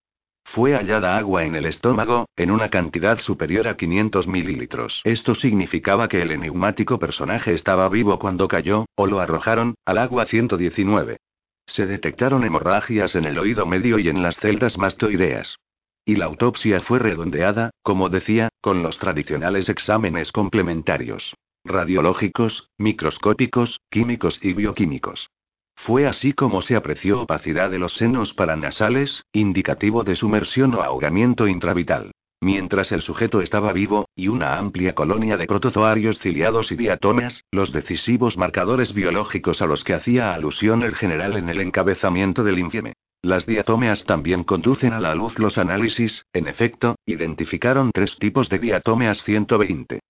Fue 0.55 0.75
hallada 0.75 1.19
agua 1.19 1.45
en 1.45 1.55
el 1.57 1.67
estómago, 1.67 2.27
en 2.37 2.51
una 2.51 2.71
cantidad 2.71 3.19
superior 3.21 3.69
a 3.69 3.77
500 3.77 4.27
mililitros. 4.27 5.01
Esto 5.05 5.35
significaba 5.35 6.09
que 6.09 6.23
el 6.23 6.31
enigmático 6.31 6.99
personaje 6.99 7.53
estaba 7.53 7.89
vivo 7.89 8.19
cuando 8.19 8.49
cayó, 8.49 8.87
o 8.95 9.07
lo 9.07 9.21
arrojaron, 9.21 9.75
al 9.85 9.99
agua 9.99 10.27
119. 10.27 11.19
Se 11.67 11.87
detectaron 11.87 12.45
hemorragias 12.45 13.17
en 13.17 13.25
el 13.25 13.39
oído 13.39 13.67
medio 13.67 13.99
y 13.99 14.09
en 14.09 14.23
las 14.23 14.37
celdas 14.37 14.79
mastoideas. 14.79 15.57
Y 16.05 16.15
la 16.15 16.27
autopsia 16.27 16.81
fue 16.81 17.01
redondeada, 17.01 17.71
como 17.83 18.09
decía, 18.09 18.49
con 18.61 18.83
los 18.83 18.99
tradicionales 18.99 19.69
exámenes 19.69 20.31
complementarios. 20.31 21.35
Radiológicos, 21.65 22.71
microscópicos, 22.79 23.81
químicos 23.91 24.39
y 24.41 24.53
bioquímicos. 24.53 25.29
Fue 25.77 26.07
así 26.07 26.33
como 26.33 26.63
se 26.63 26.75
apreció 26.75 27.23
opacidad 27.23 27.71
de 27.71 27.79
los 27.79 27.95
senos 27.95 28.35
paranasales, 28.35 29.25
indicativo 29.33 30.03
de 30.03 30.17
sumersión 30.17 30.75
o 30.75 30.83
ahogamiento 30.83 31.47
intravital. 31.47 32.11
Mientras 32.41 32.93
el 32.93 33.03
sujeto 33.03 33.41
estaba 33.41 33.73
vivo, 33.73 34.09
y 34.15 34.29
una 34.29 34.59
amplia 34.59 34.95
colonia 34.95 35.37
de 35.37 35.47
protozoarios 35.47 36.19
ciliados 36.19 36.71
y 36.71 36.77
diatomeas, 36.77 37.45
los 37.51 37.73
decisivos 37.73 38.37
marcadores 38.37 38.93
biológicos 38.93 39.63
a 39.63 39.67
los 39.67 39.85
que 39.85 39.95
hacía 39.95 40.35
alusión 40.35 40.83
el 40.83 40.95
general 40.97 41.37
en 41.37 41.49
el 41.49 41.61
encabezamiento 41.61 42.45
del 42.45 42.59
infieme. 42.59 42.93
Las 43.23 43.47
diatomeas 43.47 44.05
también 44.05 44.45
conducen 44.45 44.93
a 44.93 45.01
la 45.01 45.15
luz 45.15 45.39
los 45.39 45.57
análisis, 45.57 46.25
en 46.33 46.47
efecto, 46.47 46.97
identificaron 47.07 47.91
tres 47.93 48.17
tipos 48.19 48.49
de 48.49 48.59
diatomeas 48.59 49.23
120. 49.25 50.01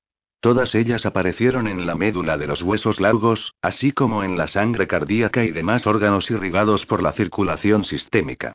Todas 0.41 0.75
ellas 0.75 1.07
aparecieron 1.07 1.67
en 1.67 1.87
la 1.87 1.95
médula 1.95 2.37
de 2.37 2.47
los 2.47 2.63
huesos 2.63 3.01
largos, 3.01 3.53
así 3.63 3.93
como 3.93 4.23
en 4.23 4.37
la 4.37 4.49
sangre 4.49 4.87
cardíaca 4.87 5.45
y 5.45 5.51
demás 5.51 5.87
órganos 5.87 6.31
irrigados 6.31 6.87
por 6.87 7.03
la 7.03 7.13
circulación 7.13 7.85
sistémica. 7.85 8.53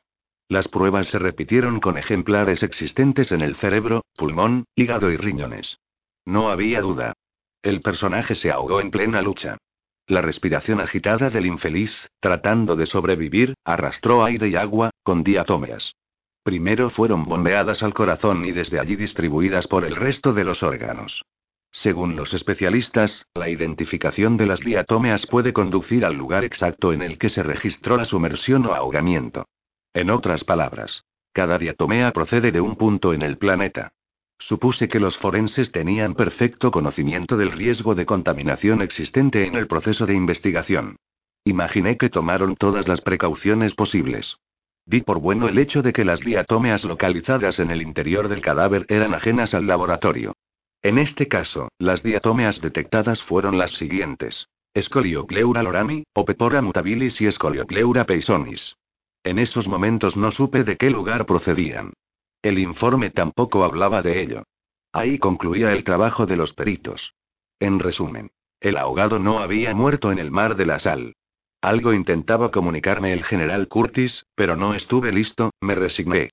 Las 0.48 0.68
pruebas 0.68 1.08
se 1.08 1.18
repitieron 1.18 1.80
con 1.80 1.98
ejemplares 1.98 2.62
existentes 2.62 3.32
en 3.32 3.40
el 3.40 3.56
cerebro, 3.56 4.04
pulmón, 4.16 4.64
hígado 4.74 5.10
y 5.10 5.16
riñones. 5.16 5.78
No 6.24 6.50
había 6.50 6.80
duda. 6.80 7.14
El 7.62 7.80
personaje 7.80 8.34
se 8.34 8.50
ahogó 8.50 8.80
en 8.80 8.90
plena 8.90 9.22
lucha. 9.22 9.58
La 10.06 10.20
respiración 10.20 10.80
agitada 10.80 11.30
del 11.30 11.46
infeliz, 11.46 11.92
tratando 12.20 12.76
de 12.76 12.86
sobrevivir, 12.86 13.54
arrastró 13.64 14.24
aire 14.24 14.48
y 14.48 14.56
agua, 14.56 14.90
con 15.02 15.22
diatomeas. 15.22 15.94
Primero 16.42 16.90
fueron 16.90 17.24
bombeadas 17.24 17.82
al 17.82 17.94
corazón 17.94 18.44
y 18.44 18.52
desde 18.52 18.80
allí 18.80 18.96
distribuidas 18.96 19.68
por 19.68 19.84
el 19.84 19.94
resto 19.94 20.32
de 20.32 20.44
los 20.44 20.62
órganos. 20.62 21.22
Según 21.72 22.16
los 22.16 22.34
especialistas, 22.34 23.26
la 23.34 23.48
identificación 23.48 24.36
de 24.36 24.46
las 24.46 24.60
diatomeas 24.60 25.26
puede 25.26 25.54
conducir 25.54 26.04
al 26.04 26.14
lugar 26.14 26.44
exacto 26.44 26.92
en 26.92 27.00
el 27.00 27.18
que 27.18 27.30
se 27.30 27.42
registró 27.42 27.96
la 27.96 28.04
sumersión 28.04 28.66
o 28.66 28.74
ahogamiento. 28.74 29.46
En 29.94 30.10
otras 30.10 30.44
palabras, 30.44 31.04
cada 31.32 31.58
diatomea 31.58 32.12
procede 32.12 32.52
de 32.52 32.60
un 32.60 32.76
punto 32.76 33.14
en 33.14 33.22
el 33.22 33.38
planeta. 33.38 33.92
Supuse 34.38 34.88
que 34.88 35.00
los 35.00 35.16
forenses 35.16 35.72
tenían 35.72 36.14
perfecto 36.14 36.70
conocimiento 36.70 37.36
del 37.36 37.52
riesgo 37.52 37.94
de 37.94 38.04
contaminación 38.04 38.82
existente 38.82 39.46
en 39.46 39.54
el 39.54 39.66
proceso 39.66 40.04
de 40.04 40.14
investigación. 40.14 40.96
Imaginé 41.44 41.96
que 41.96 42.10
tomaron 42.10 42.54
todas 42.56 42.86
las 42.86 43.00
precauciones 43.00 43.74
posibles. 43.74 44.36
Di 44.84 45.00
por 45.00 45.20
bueno 45.20 45.48
el 45.48 45.58
hecho 45.58 45.80
de 45.80 45.92
que 45.92 46.04
las 46.04 46.20
diatomeas 46.20 46.84
localizadas 46.84 47.58
en 47.60 47.70
el 47.70 47.80
interior 47.80 48.28
del 48.28 48.42
cadáver 48.42 48.84
eran 48.88 49.14
ajenas 49.14 49.54
al 49.54 49.66
laboratorio. 49.66 50.34
En 50.82 50.98
este 50.98 51.28
caso, 51.28 51.68
las 51.78 52.02
diatomeas 52.02 52.60
detectadas 52.60 53.22
fueron 53.22 53.56
las 53.56 53.70
siguientes: 53.72 54.48
Scoliopleura 54.78 55.62
lorami, 55.62 56.04
Opepora 56.12 56.60
mutabilis 56.60 57.20
y 57.20 57.30
Scoliopleura 57.30 58.04
peisonis. 58.04 58.76
En 59.22 59.38
esos 59.38 59.68
momentos 59.68 60.16
no 60.16 60.32
supe 60.32 60.64
de 60.64 60.76
qué 60.76 60.90
lugar 60.90 61.26
procedían. 61.26 61.92
El 62.42 62.58
informe 62.58 63.10
tampoco 63.10 63.62
hablaba 63.62 64.02
de 64.02 64.20
ello. 64.22 64.42
Ahí 64.92 65.18
concluía 65.18 65.72
el 65.72 65.84
trabajo 65.84 66.26
de 66.26 66.36
los 66.36 66.52
peritos. 66.52 67.14
En 67.60 67.78
resumen, 67.78 68.32
el 68.60 68.76
ahogado 68.76 69.20
no 69.20 69.38
había 69.38 69.74
muerto 69.74 70.10
en 70.10 70.18
el 70.18 70.32
mar 70.32 70.56
de 70.56 70.66
la 70.66 70.80
sal. 70.80 71.14
Algo 71.60 71.92
intentaba 71.92 72.50
comunicarme 72.50 73.12
el 73.12 73.22
general 73.22 73.68
Curtis, 73.68 74.26
pero 74.34 74.56
no 74.56 74.74
estuve 74.74 75.12
listo, 75.12 75.52
me 75.60 75.76
resigné. 75.76 76.30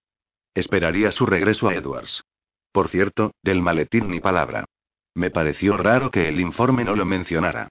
Esperaría 0.56 1.12
su 1.12 1.28
regreso 1.28 1.70
a 1.70 1.76
Edwards. 1.76 2.24
Por 2.72 2.90
cierto, 2.90 3.32
del 3.44 3.62
maletín 3.62 4.10
ni 4.10 4.20
palabra. 4.20 4.66
Me 5.16 5.32
pareció 5.32 5.76
raro 5.78 6.12
que 6.12 6.28
el 6.30 6.40
informe 6.40 6.84
no 6.84 6.96
lo 6.96 7.06
mencionara. 7.06 7.70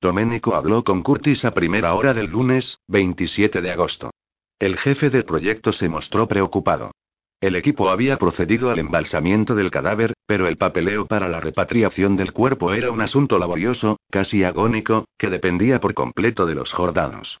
Domenico 0.00 0.54
habló 0.54 0.84
con 0.84 1.02
Curtis 1.02 1.44
a 1.44 1.52
primera 1.52 1.94
hora 1.94 2.12
del 2.12 2.26
lunes, 2.26 2.78
27 2.88 3.62
de 3.62 3.72
agosto. 3.72 4.10
El 4.58 4.78
jefe 4.78 5.10
del 5.10 5.24
proyecto 5.24 5.72
se 5.72 5.88
mostró 5.88 6.28
preocupado. 6.28 6.92
El 7.40 7.56
equipo 7.56 7.90
había 7.90 8.16
procedido 8.16 8.70
al 8.70 8.78
embalsamiento 8.78 9.54
del 9.54 9.70
cadáver, 9.70 10.14
pero 10.26 10.48
el 10.48 10.56
papeleo 10.56 11.06
para 11.06 11.28
la 11.28 11.40
repatriación 11.40 12.16
del 12.16 12.32
cuerpo 12.32 12.72
era 12.72 12.90
un 12.90 13.00
asunto 13.00 13.38
laborioso, 13.38 13.98
casi 14.10 14.44
agónico, 14.44 15.06
que 15.18 15.28
dependía 15.28 15.80
por 15.80 15.92
completo 15.92 16.46
de 16.46 16.54
los 16.54 16.72
jordanos. 16.72 17.38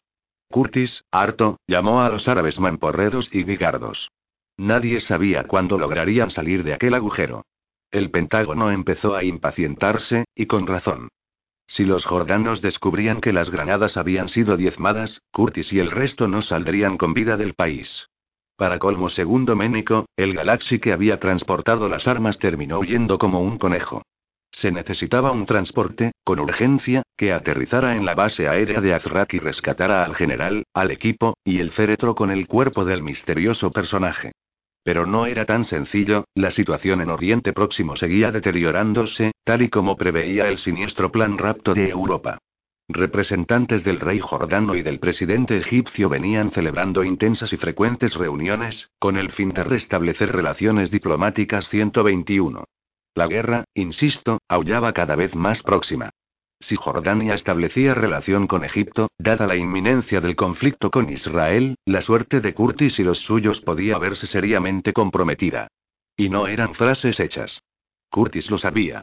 Curtis, 0.50 1.02
harto, 1.10 1.58
llamó 1.66 2.02
a 2.02 2.10
los 2.10 2.28
árabes 2.28 2.58
mamporreros 2.58 3.28
y 3.32 3.44
bigardos. 3.44 4.10
Nadie 4.58 5.00
sabía 5.00 5.44
cuándo 5.44 5.78
lograrían 5.78 6.30
salir 6.30 6.64
de 6.64 6.74
aquel 6.74 6.94
agujero. 6.94 7.44
El 7.90 8.10
Pentágono 8.10 8.70
empezó 8.70 9.14
a 9.14 9.22
impacientarse, 9.22 10.24
y 10.34 10.46
con 10.46 10.66
razón. 10.66 11.08
Si 11.66 11.84
los 11.84 12.04
jordanos 12.04 12.62
descubrían 12.62 13.20
que 13.20 13.32
las 13.32 13.50
granadas 13.50 13.96
habían 13.96 14.28
sido 14.28 14.56
diezmadas, 14.56 15.20
Curtis 15.32 15.72
y 15.72 15.78
el 15.78 15.90
resto 15.90 16.26
no 16.28 16.42
saldrían 16.42 16.96
con 16.96 17.12
vida 17.12 17.36
del 17.36 17.54
país. 17.54 18.08
Para 18.56 18.78
colmo 18.78 19.10
segundo 19.10 19.56
Ménico, 19.56 20.06
el 20.16 20.32
Galaxy 20.32 20.78
que 20.78 20.92
había 20.92 21.20
transportado 21.20 21.88
las 21.88 22.06
armas 22.06 22.38
terminó 22.38 22.78
huyendo 22.78 23.18
como 23.18 23.42
un 23.42 23.58
conejo. 23.58 24.02
Se 24.52 24.70
necesitaba 24.70 25.32
un 25.32 25.44
transporte, 25.44 26.12
con 26.24 26.40
urgencia, 26.40 27.02
que 27.16 27.32
aterrizara 27.32 27.96
en 27.96 28.06
la 28.06 28.14
base 28.14 28.48
aérea 28.48 28.80
de 28.80 28.94
Azrak 28.94 29.34
y 29.34 29.38
rescatara 29.38 30.04
al 30.04 30.14
general, 30.14 30.64
al 30.72 30.90
equipo, 30.90 31.36
y 31.44 31.58
el 31.58 31.72
féretro 31.72 32.14
con 32.14 32.30
el 32.30 32.46
cuerpo 32.46 32.86
del 32.86 33.02
misterioso 33.02 33.70
personaje. 33.70 34.32
Pero 34.86 35.04
no 35.04 35.26
era 35.26 35.46
tan 35.46 35.64
sencillo, 35.64 36.26
la 36.36 36.52
situación 36.52 37.00
en 37.00 37.10
Oriente 37.10 37.52
Próximo 37.52 37.96
seguía 37.96 38.30
deteriorándose, 38.30 39.32
tal 39.42 39.62
y 39.62 39.68
como 39.68 39.96
preveía 39.96 40.46
el 40.46 40.58
siniestro 40.58 41.10
plan 41.10 41.38
rapto 41.38 41.74
de 41.74 41.88
Europa. 41.88 42.38
Representantes 42.88 43.82
del 43.82 43.98
rey 43.98 44.20
jordano 44.20 44.76
y 44.76 44.82
del 44.82 45.00
presidente 45.00 45.58
egipcio 45.58 46.08
venían 46.08 46.52
celebrando 46.52 47.02
intensas 47.02 47.52
y 47.52 47.56
frecuentes 47.56 48.14
reuniones, 48.14 48.88
con 49.00 49.16
el 49.16 49.32
fin 49.32 49.48
de 49.48 49.64
restablecer 49.64 50.30
relaciones 50.30 50.92
diplomáticas 50.92 51.68
121. 51.68 52.62
La 53.16 53.26
guerra, 53.26 53.64
insisto, 53.74 54.38
aullaba 54.46 54.92
cada 54.92 55.16
vez 55.16 55.34
más 55.34 55.64
próxima. 55.64 56.10
Si 56.60 56.76
Jordania 56.76 57.34
establecía 57.34 57.94
relación 57.94 58.46
con 58.46 58.64
Egipto, 58.64 59.08
dada 59.18 59.46
la 59.46 59.56
inminencia 59.56 60.20
del 60.20 60.36
conflicto 60.36 60.90
con 60.90 61.10
Israel, 61.10 61.76
la 61.84 62.00
suerte 62.00 62.40
de 62.40 62.54
Curtis 62.54 62.98
y 62.98 63.04
los 63.04 63.18
suyos 63.18 63.60
podía 63.60 63.98
verse 63.98 64.26
seriamente 64.26 64.92
comprometida. 64.92 65.68
Y 66.16 66.28
no 66.28 66.46
eran 66.46 66.74
frases 66.74 67.20
hechas. 67.20 67.60
Curtis 68.10 68.50
lo 68.50 68.58
sabía. 68.58 69.02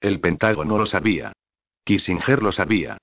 El 0.00 0.20
Pentágono 0.20 0.78
lo 0.78 0.86
sabía. 0.86 1.32
Kissinger 1.84 2.42
lo 2.42 2.52
sabía. 2.52 2.96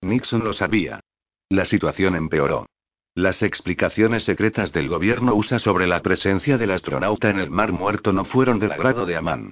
Nixon 0.00 0.44
lo 0.44 0.52
sabía. 0.52 1.00
La 1.48 1.64
situación 1.64 2.14
empeoró. 2.14 2.66
Las 3.14 3.42
explicaciones 3.42 4.22
secretas 4.22 4.72
del 4.72 4.88
gobierno 4.88 5.34
USA 5.34 5.58
sobre 5.58 5.88
la 5.88 6.02
presencia 6.02 6.56
del 6.56 6.70
astronauta 6.70 7.30
en 7.30 7.40
el 7.40 7.50
Mar 7.50 7.72
Muerto 7.72 8.12
no 8.12 8.24
fueron 8.24 8.60
del 8.60 8.70
agrado 8.70 9.06
de 9.06 9.16
Amán. 9.16 9.50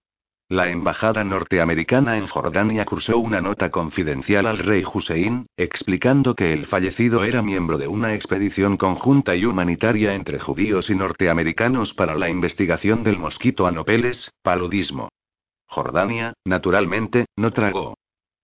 La 0.48 0.70
embajada 0.70 1.24
norteamericana 1.24 2.18
en 2.18 2.28
Jordania 2.28 2.84
cursó 2.84 3.18
una 3.18 3.40
nota 3.40 3.70
confidencial 3.70 4.46
al 4.46 4.58
rey 4.58 4.84
Hussein, 4.84 5.46
explicando 5.56 6.36
que 6.36 6.52
el 6.52 6.66
fallecido 6.66 7.24
era 7.24 7.42
miembro 7.42 7.78
de 7.78 7.88
una 7.88 8.14
expedición 8.14 8.76
conjunta 8.76 9.34
y 9.34 9.44
humanitaria 9.44 10.14
entre 10.14 10.38
judíos 10.38 10.88
y 10.88 10.94
norteamericanos 10.94 11.94
para 11.94 12.14
la 12.14 12.30
investigación 12.30 13.02
del 13.02 13.18
mosquito 13.18 13.66
Anopeles, 13.66 14.30
paludismo. 14.42 15.08
Jordania, 15.66 16.34
naturalmente, 16.44 17.26
no 17.34 17.50
tragó. 17.50 17.96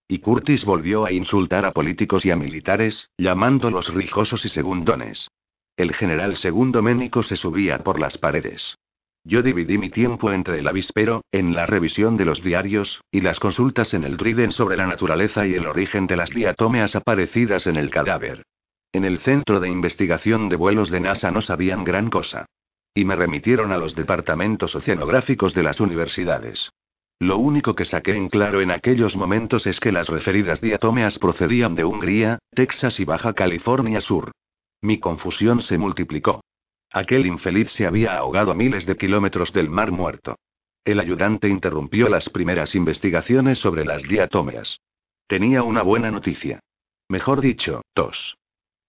Y 0.08 0.18
Curtis 0.18 0.64
volvió 0.64 1.04
a 1.04 1.12
insultar 1.12 1.64
a 1.64 1.70
políticos 1.70 2.26
y 2.26 2.32
a 2.32 2.36
militares, 2.36 3.10
llamándolos 3.16 3.94
rijosos 3.94 4.44
y 4.44 4.48
segundones. 4.48 5.28
El 5.76 5.94
general 5.94 6.36
segundo 6.36 6.82
Ménico 6.82 7.22
se 7.22 7.36
subía 7.36 7.78
por 7.78 8.00
las 8.00 8.18
paredes. 8.18 8.76
Yo 9.24 9.42
dividí 9.42 9.78
mi 9.78 9.88
tiempo 9.88 10.32
entre 10.32 10.58
el 10.58 10.66
avispero, 10.66 11.22
en 11.30 11.54
la 11.54 11.64
revisión 11.66 12.16
de 12.16 12.24
los 12.24 12.42
diarios, 12.42 13.00
y 13.12 13.20
las 13.20 13.38
consultas 13.38 13.94
en 13.94 14.02
el 14.02 14.16
Driden 14.16 14.50
sobre 14.50 14.76
la 14.76 14.86
naturaleza 14.86 15.46
y 15.46 15.54
el 15.54 15.66
origen 15.66 16.08
de 16.08 16.16
las 16.16 16.30
diatómeas 16.30 16.96
aparecidas 16.96 17.66
en 17.68 17.76
el 17.76 17.90
cadáver. 17.90 18.42
En 18.92 19.04
el 19.04 19.18
Centro 19.20 19.60
de 19.60 19.68
Investigación 19.68 20.48
de 20.48 20.56
Vuelos 20.56 20.90
de 20.90 21.00
NASA 21.00 21.30
no 21.30 21.40
sabían 21.40 21.84
gran 21.84 22.10
cosa. 22.10 22.46
Y 22.94 23.04
me 23.04 23.16
remitieron 23.16 23.72
a 23.72 23.78
los 23.78 23.94
departamentos 23.94 24.74
oceanográficos 24.74 25.54
de 25.54 25.62
las 25.62 25.80
universidades. 25.80 26.70
Lo 27.20 27.38
único 27.38 27.76
que 27.76 27.84
saqué 27.84 28.16
en 28.16 28.28
claro 28.28 28.60
en 28.60 28.72
aquellos 28.72 29.14
momentos 29.14 29.66
es 29.66 29.78
que 29.78 29.92
las 29.92 30.08
referidas 30.08 30.60
diatómeas 30.60 31.18
procedían 31.20 31.76
de 31.76 31.84
Hungría, 31.84 32.40
Texas 32.50 32.98
y 32.98 33.04
Baja 33.04 33.32
California 33.32 34.00
Sur. 34.00 34.32
Mi 34.82 34.98
confusión 34.98 35.62
se 35.62 35.78
multiplicó. 35.78 36.42
Aquel 36.92 37.26
infeliz 37.26 37.70
se 37.72 37.86
había 37.86 38.16
ahogado 38.16 38.50
a 38.50 38.54
miles 38.54 38.84
de 38.84 38.96
kilómetros 38.96 39.52
del 39.52 39.70
mar 39.70 39.90
muerto. 39.92 40.36
El 40.84 41.00
ayudante 41.00 41.48
interrumpió 41.48 42.08
las 42.08 42.28
primeras 42.28 42.74
investigaciones 42.74 43.58
sobre 43.58 43.84
las 43.84 44.02
diatómeas. 44.02 44.78
Tenía 45.26 45.62
una 45.62 45.82
buena 45.82 46.10
noticia. 46.10 46.60
Mejor 47.08 47.40
dicho, 47.40 47.82
tos. 47.94 48.36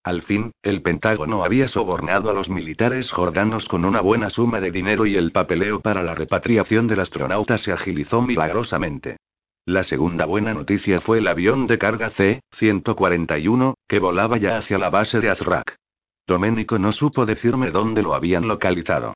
Al 0.03 0.23
fin, 0.23 0.51
el 0.63 0.81
Pentágono 0.81 1.45
había 1.45 1.69
sobornado 1.69 2.29
a 2.29 2.33
los 2.33 2.49
militares 2.49 3.09
jordanos 3.09 3.65
con 3.69 3.85
una 3.85 4.01
buena 4.01 4.29
suma 4.29 4.59
de 4.59 4.71
dinero 4.71 5.05
y 5.05 5.15
el 5.15 5.31
papeleo 5.31 5.79
para 5.79 6.03
la 6.03 6.13
repatriación 6.13 6.87
del 6.87 6.99
astronauta 6.99 7.57
se 7.57 7.71
agilizó 7.71 8.21
milagrosamente. 8.21 9.17
La 9.65 9.85
segunda 9.85 10.25
buena 10.25 10.53
noticia 10.53 10.99
fue 10.99 11.19
el 11.19 11.27
avión 11.27 11.67
de 11.67 11.77
carga 11.77 12.09
C-141, 12.09 13.75
que 13.87 13.99
volaba 13.99 14.37
ya 14.37 14.57
hacia 14.57 14.77
la 14.77 14.89
base 14.89 15.21
de 15.21 15.29
Azrak. 15.29 15.77
Doménico 16.25 16.79
no 16.79 16.91
supo 16.91 17.25
decirme 17.25 17.71
dónde 17.71 18.01
lo 18.01 18.13
habían 18.13 18.47
localizado. 18.47 19.13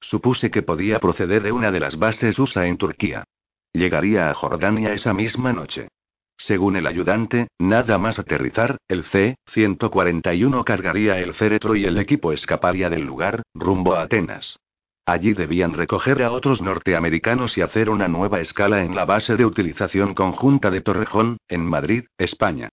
Supuse 0.00 0.50
que 0.50 0.62
podía 0.62 0.98
proceder 0.98 1.42
de 1.42 1.52
una 1.52 1.70
de 1.70 1.80
las 1.80 1.98
bases 1.98 2.38
USA 2.38 2.66
en 2.66 2.78
Turquía. 2.78 3.24
Llegaría 3.72 4.30
a 4.30 4.34
Jordania 4.34 4.92
esa 4.92 5.14
misma 5.14 5.52
noche. 5.52 5.88
Según 6.36 6.76
el 6.76 6.86
ayudante, 6.86 7.48
nada 7.58 7.98
más 7.98 8.18
aterrizar, 8.18 8.78
el 8.88 9.04
C-141 9.04 10.64
cargaría 10.64 11.18
el 11.18 11.34
féretro 11.34 11.76
y 11.76 11.84
el 11.84 11.98
equipo 11.98 12.32
escaparía 12.32 12.88
del 12.88 13.04
lugar, 13.04 13.42
rumbo 13.54 13.94
a 13.94 14.02
Atenas. 14.02 14.58
Allí 15.04 15.34
debían 15.34 15.74
recoger 15.74 16.22
a 16.22 16.30
otros 16.30 16.62
norteamericanos 16.62 17.58
y 17.58 17.62
hacer 17.62 17.90
una 17.90 18.08
nueva 18.08 18.40
escala 18.40 18.84
en 18.84 18.94
la 18.94 19.04
base 19.04 19.36
de 19.36 19.44
utilización 19.44 20.14
conjunta 20.14 20.70
de 20.70 20.80
Torrejón, 20.80 21.36
en 21.48 21.64
Madrid, 21.64 22.04
España. 22.16 22.70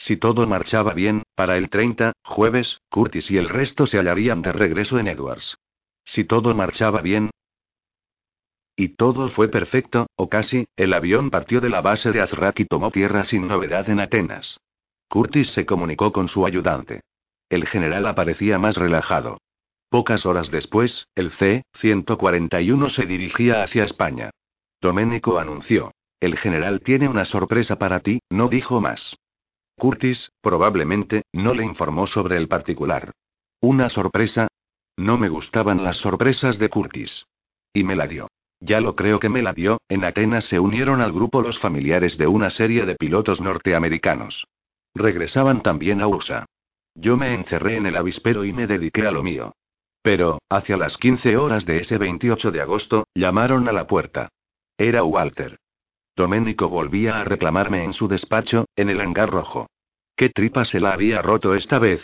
Si 0.00 0.16
todo 0.16 0.46
marchaba 0.46 0.94
bien, 0.94 1.22
para 1.34 1.56
el 1.56 1.68
30, 1.68 2.12
jueves, 2.24 2.80
Curtis 2.90 3.30
y 3.30 3.36
el 3.36 3.48
resto 3.48 3.86
se 3.86 3.98
hallarían 3.98 4.42
de 4.42 4.52
regreso 4.52 4.98
en 4.98 5.08
Edwards. 5.08 5.58
Si 6.04 6.24
todo 6.24 6.54
marchaba 6.54 7.02
bien, 7.02 7.30
y 8.80 8.96
todo 8.96 9.28
fue 9.28 9.48
perfecto, 9.48 10.06
o 10.16 10.30
casi, 10.30 10.66
el 10.74 10.94
avión 10.94 11.28
partió 11.28 11.60
de 11.60 11.68
la 11.68 11.82
base 11.82 12.12
de 12.12 12.22
Azrak 12.22 12.60
y 12.60 12.64
tomó 12.64 12.90
tierra 12.90 13.24
sin 13.24 13.46
novedad 13.46 13.90
en 13.90 14.00
Atenas. 14.00 14.58
Curtis 15.10 15.52
se 15.52 15.66
comunicó 15.66 16.12
con 16.12 16.28
su 16.28 16.46
ayudante. 16.46 17.02
El 17.50 17.66
general 17.66 18.06
aparecía 18.06 18.58
más 18.58 18.76
relajado. 18.76 19.36
Pocas 19.90 20.24
horas 20.24 20.50
después, 20.50 21.08
el 21.14 21.30
C-141 21.32 22.88
se 22.88 23.04
dirigía 23.04 23.62
hacia 23.64 23.84
España. 23.84 24.30
Doménico 24.80 25.38
anunció. 25.38 25.92
El 26.18 26.38
general 26.38 26.80
tiene 26.80 27.06
una 27.06 27.26
sorpresa 27.26 27.76
para 27.76 28.00
ti, 28.00 28.20
no 28.30 28.48
dijo 28.48 28.80
más. 28.80 29.14
Curtis, 29.80 30.30
probablemente, 30.42 31.22
no 31.32 31.54
le 31.54 31.64
informó 31.64 32.06
sobre 32.06 32.36
el 32.36 32.48
particular. 32.48 33.12
¿Una 33.60 33.88
sorpresa? 33.88 34.46
No 34.96 35.16
me 35.16 35.30
gustaban 35.30 35.82
las 35.82 35.96
sorpresas 35.96 36.58
de 36.58 36.68
Curtis. 36.68 37.24
Y 37.72 37.82
me 37.82 37.96
la 37.96 38.06
dio. 38.06 38.28
Ya 38.60 38.82
lo 38.82 38.94
creo 38.94 39.18
que 39.18 39.30
me 39.30 39.40
la 39.40 39.54
dio, 39.54 39.80
en 39.88 40.04
Atenas 40.04 40.44
se 40.44 40.60
unieron 40.60 41.00
al 41.00 41.12
grupo 41.12 41.40
los 41.40 41.58
familiares 41.58 42.18
de 42.18 42.26
una 42.26 42.50
serie 42.50 42.84
de 42.84 42.94
pilotos 42.94 43.40
norteamericanos. 43.40 44.46
Regresaban 44.94 45.62
también 45.62 46.02
a 46.02 46.08
USA. 46.08 46.44
Yo 46.94 47.16
me 47.16 47.32
encerré 47.32 47.76
en 47.76 47.86
el 47.86 47.96
avispero 47.96 48.44
y 48.44 48.52
me 48.52 48.66
dediqué 48.66 49.06
a 49.06 49.10
lo 49.10 49.22
mío. 49.22 49.54
Pero, 50.02 50.40
hacia 50.50 50.76
las 50.76 50.98
15 50.98 51.38
horas 51.38 51.64
de 51.64 51.78
ese 51.78 51.96
28 51.96 52.50
de 52.50 52.60
agosto, 52.60 53.06
llamaron 53.14 53.66
a 53.66 53.72
la 53.72 53.86
puerta. 53.86 54.28
Era 54.76 55.04
Walter. 55.04 55.58
Doménico 56.20 56.68
volvía 56.68 57.18
a 57.18 57.24
reclamarme 57.24 57.82
en 57.82 57.94
su 57.94 58.06
despacho, 58.06 58.66
en 58.76 58.90
el 58.90 59.00
hangar 59.00 59.30
rojo. 59.30 59.70
¿Qué 60.14 60.28
tripa 60.28 60.66
se 60.66 60.78
la 60.78 60.92
había 60.92 61.22
roto 61.22 61.54
esta 61.54 61.78
vez? 61.78 62.02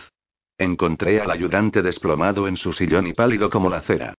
Encontré 0.56 1.20
al 1.20 1.30
ayudante 1.30 1.82
desplomado 1.82 2.48
en 2.48 2.56
su 2.56 2.72
sillón 2.72 3.06
y 3.06 3.12
pálido 3.12 3.50
como 3.50 3.68
la 3.68 3.82
cera. 3.82 4.14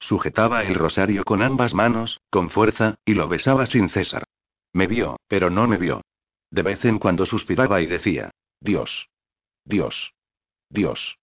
Sujetaba 0.00 0.62
el 0.62 0.74
rosario 0.74 1.22
con 1.24 1.42
ambas 1.42 1.74
manos, 1.74 2.18
con 2.30 2.48
fuerza, 2.48 2.94
y 3.04 3.12
lo 3.12 3.28
besaba 3.28 3.66
sin 3.66 3.90
cesar. 3.90 4.24
Me 4.72 4.86
vio, 4.86 5.18
pero 5.28 5.50
no 5.50 5.68
me 5.68 5.76
vio. 5.76 6.00
De 6.50 6.62
vez 6.62 6.82
en 6.86 6.98
cuando 6.98 7.26
suspiraba 7.26 7.82
y 7.82 7.86
decía, 7.86 8.30
Dios. 8.58 9.10
Dios. 9.66 10.14
Dios. 10.70 11.18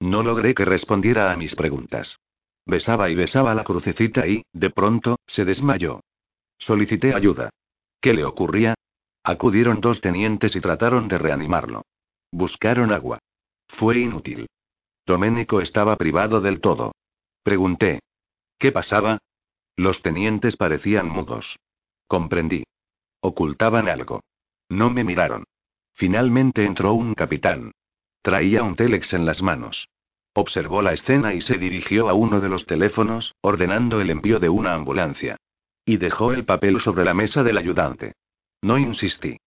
No 0.00 0.24
logré 0.24 0.52
que 0.52 0.64
respondiera 0.64 1.30
a 1.30 1.36
mis 1.36 1.54
preguntas. 1.54 2.18
Besaba 2.66 3.08
y 3.08 3.14
besaba 3.14 3.54
la 3.54 3.62
crucecita 3.62 4.26
y, 4.26 4.42
de 4.52 4.70
pronto, 4.70 5.20
se 5.28 5.44
desmayó. 5.44 6.00
Solicité 6.58 7.14
ayuda. 7.14 7.50
¿Qué 8.00 8.12
le 8.14 8.24
ocurría? 8.24 8.74
Acudieron 9.24 9.80
dos 9.80 10.00
tenientes 10.00 10.54
y 10.56 10.60
trataron 10.60 11.08
de 11.08 11.18
reanimarlo. 11.18 11.82
Buscaron 12.32 12.92
agua. 12.92 13.18
Fue 13.68 13.98
inútil. 13.98 14.46
Doménico 15.06 15.60
estaba 15.60 15.96
privado 15.96 16.40
del 16.40 16.60
todo. 16.60 16.92
Pregunté, 17.42 18.00
¿Qué 18.58 18.72
pasaba? 18.72 19.18
Los 19.76 20.02
tenientes 20.02 20.56
parecían 20.56 21.08
mudos. 21.08 21.58
Comprendí. 22.08 22.64
Ocultaban 23.20 23.88
algo. 23.88 24.20
No 24.68 24.90
me 24.90 25.04
miraron. 25.04 25.44
Finalmente 25.94 26.64
entró 26.64 26.92
un 26.92 27.14
capitán. 27.14 27.72
Traía 28.22 28.64
un 28.64 28.74
telex 28.74 29.12
en 29.12 29.26
las 29.26 29.42
manos. 29.42 29.88
Observó 30.34 30.82
la 30.82 30.92
escena 30.92 31.34
y 31.34 31.40
se 31.40 31.56
dirigió 31.56 32.08
a 32.08 32.14
uno 32.14 32.40
de 32.40 32.48
los 32.48 32.66
teléfonos, 32.66 33.34
ordenando 33.40 34.00
el 34.00 34.10
envío 34.10 34.40
de 34.40 34.48
una 34.48 34.74
ambulancia. 34.74 35.36
Y 35.88 35.96
dejó 35.96 36.34
el 36.34 36.44
papel 36.44 36.82
sobre 36.82 37.02
la 37.02 37.14
mesa 37.14 37.42
del 37.42 37.56
ayudante. 37.56 38.12
No 38.60 38.76
insistí. 38.76 39.38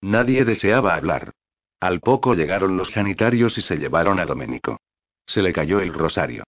Nadie 0.00 0.44
deseaba 0.44 0.96
hablar. 0.96 1.30
Al 1.78 2.00
poco 2.00 2.34
llegaron 2.34 2.76
los 2.76 2.90
sanitarios 2.90 3.56
y 3.58 3.62
se 3.62 3.76
llevaron 3.76 4.18
a 4.18 4.26
Doménico. 4.26 4.80
Se 5.24 5.40
le 5.40 5.52
cayó 5.52 5.78
el 5.78 5.94
rosario. 5.94 6.42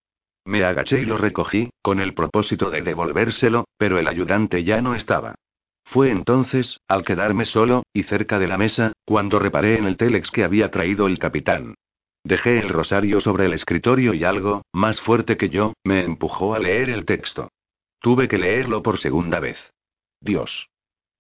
Me 0.47 0.65
agaché 0.65 1.01
y 1.01 1.05
lo 1.05 1.17
recogí, 1.17 1.71
con 1.81 2.01
el 2.01 2.13
propósito 2.13 2.71
de 2.71 2.83
devolvérselo, 2.83 3.67
pero 3.79 4.01
el 4.01 4.09
ayudante 4.09 4.65
ya 4.65 4.83
no 4.83 4.97
estaba. 4.97 5.37
Fue 5.85 6.11
entonces, 6.11 6.81
al 6.89 7.05
quedarme 7.05 7.45
solo, 7.45 7.85
y 7.93 8.03
cerca 8.03 8.41
de 8.41 8.49
la 8.49 8.59
mesa, 8.59 8.95
cuando 9.05 9.39
reparé 9.39 9.79
en 9.79 9.85
el 9.85 9.97
telex 9.97 10.29
que 10.33 10.43
había 10.43 10.73
traído 10.73 11.07
el 11.07 11.21
capitán. 11.21 11.77
Dejé 12.25 12.59
el 12.59 12.69
rosario 12.69 13.21
sobre 13.21 13.47
el 13.47 13.53
escritorio 13.53 14.13
y 14.13 14.25
algo, 14.25 14.63
más 14.73 15.01
fuerte 15.03 15.37
que 15.37 15.51
yo, 15.51 15.75
me 15.85 16.03
empujó 16.03 16.57
a 16.57 16.59
leer 16.59 16.91
el 16.91 17.05
texto. 17.05 17.49
Tuve 18.07 18.29
que 18.29 18.39
leerlo 18.39 18.85
por 18.85 19.01
segunda 19.01 19.41
vez. 19.41 19.59
Dios. 20.21 20.69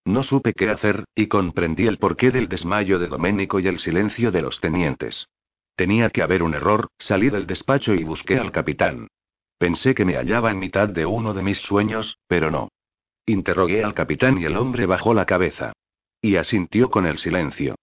No 0.04 0.22
supe 0.22 0.52
qué 0.52 0.70
hacer, 0.70 1.02
y 1.16 1.26
comprendí 1.26 1.88
el 1.88 1.98
porqué 1.98 2.30
del 2.30 2.48
desmayo 2.48 3.00
de 3.00 3.08
Doménico 3.08 3.58
y 3.58 3.66
el 3.66 3.80
silencio 3.80 4.30
de 4.30 4.40
los 4.40 4.60
tenientes. 4.60 5.26
Tenía 5.74 6.10
que 6.10 6.22
haber 6.22 6.44
un 6.44 6.54
error, 6.54 6.86
salí 7.00 7.28
del 7.28 7.48
despacho 7.48 7.92
y 7.92 8.04
busqué 8.04 8.38
al 8.38 8.52
capitán. 8.52 9.08
Pensé 9.58 9.96
que 9.96 10.04
me 10.04 10.14
hallaba 10.14 10.52
en 10.52 10.60
mitad 10.60 10.88
de 10.88 11.06
uno 11.06 11.34
de 11.34 11.42
mis 11.42 11.58
sueños, 11.58 12.18
pero 12.28 12.52
no. 12.52 12.68
Interrogué 13.26 13.82
al 13.82 13.92
capitán 13.92 14.38
y 14.38 14.44
el 14.44 14.56
hombre 14.56 14.86
bajó 14.86 15.12
la 15.12 15.26
cabeza. 15.26 15.72
Y 16.20 16.36
asintió 16.36 16.88
con 16.88 17.04
el 17.04 17.18
silencio. 17.18 17.74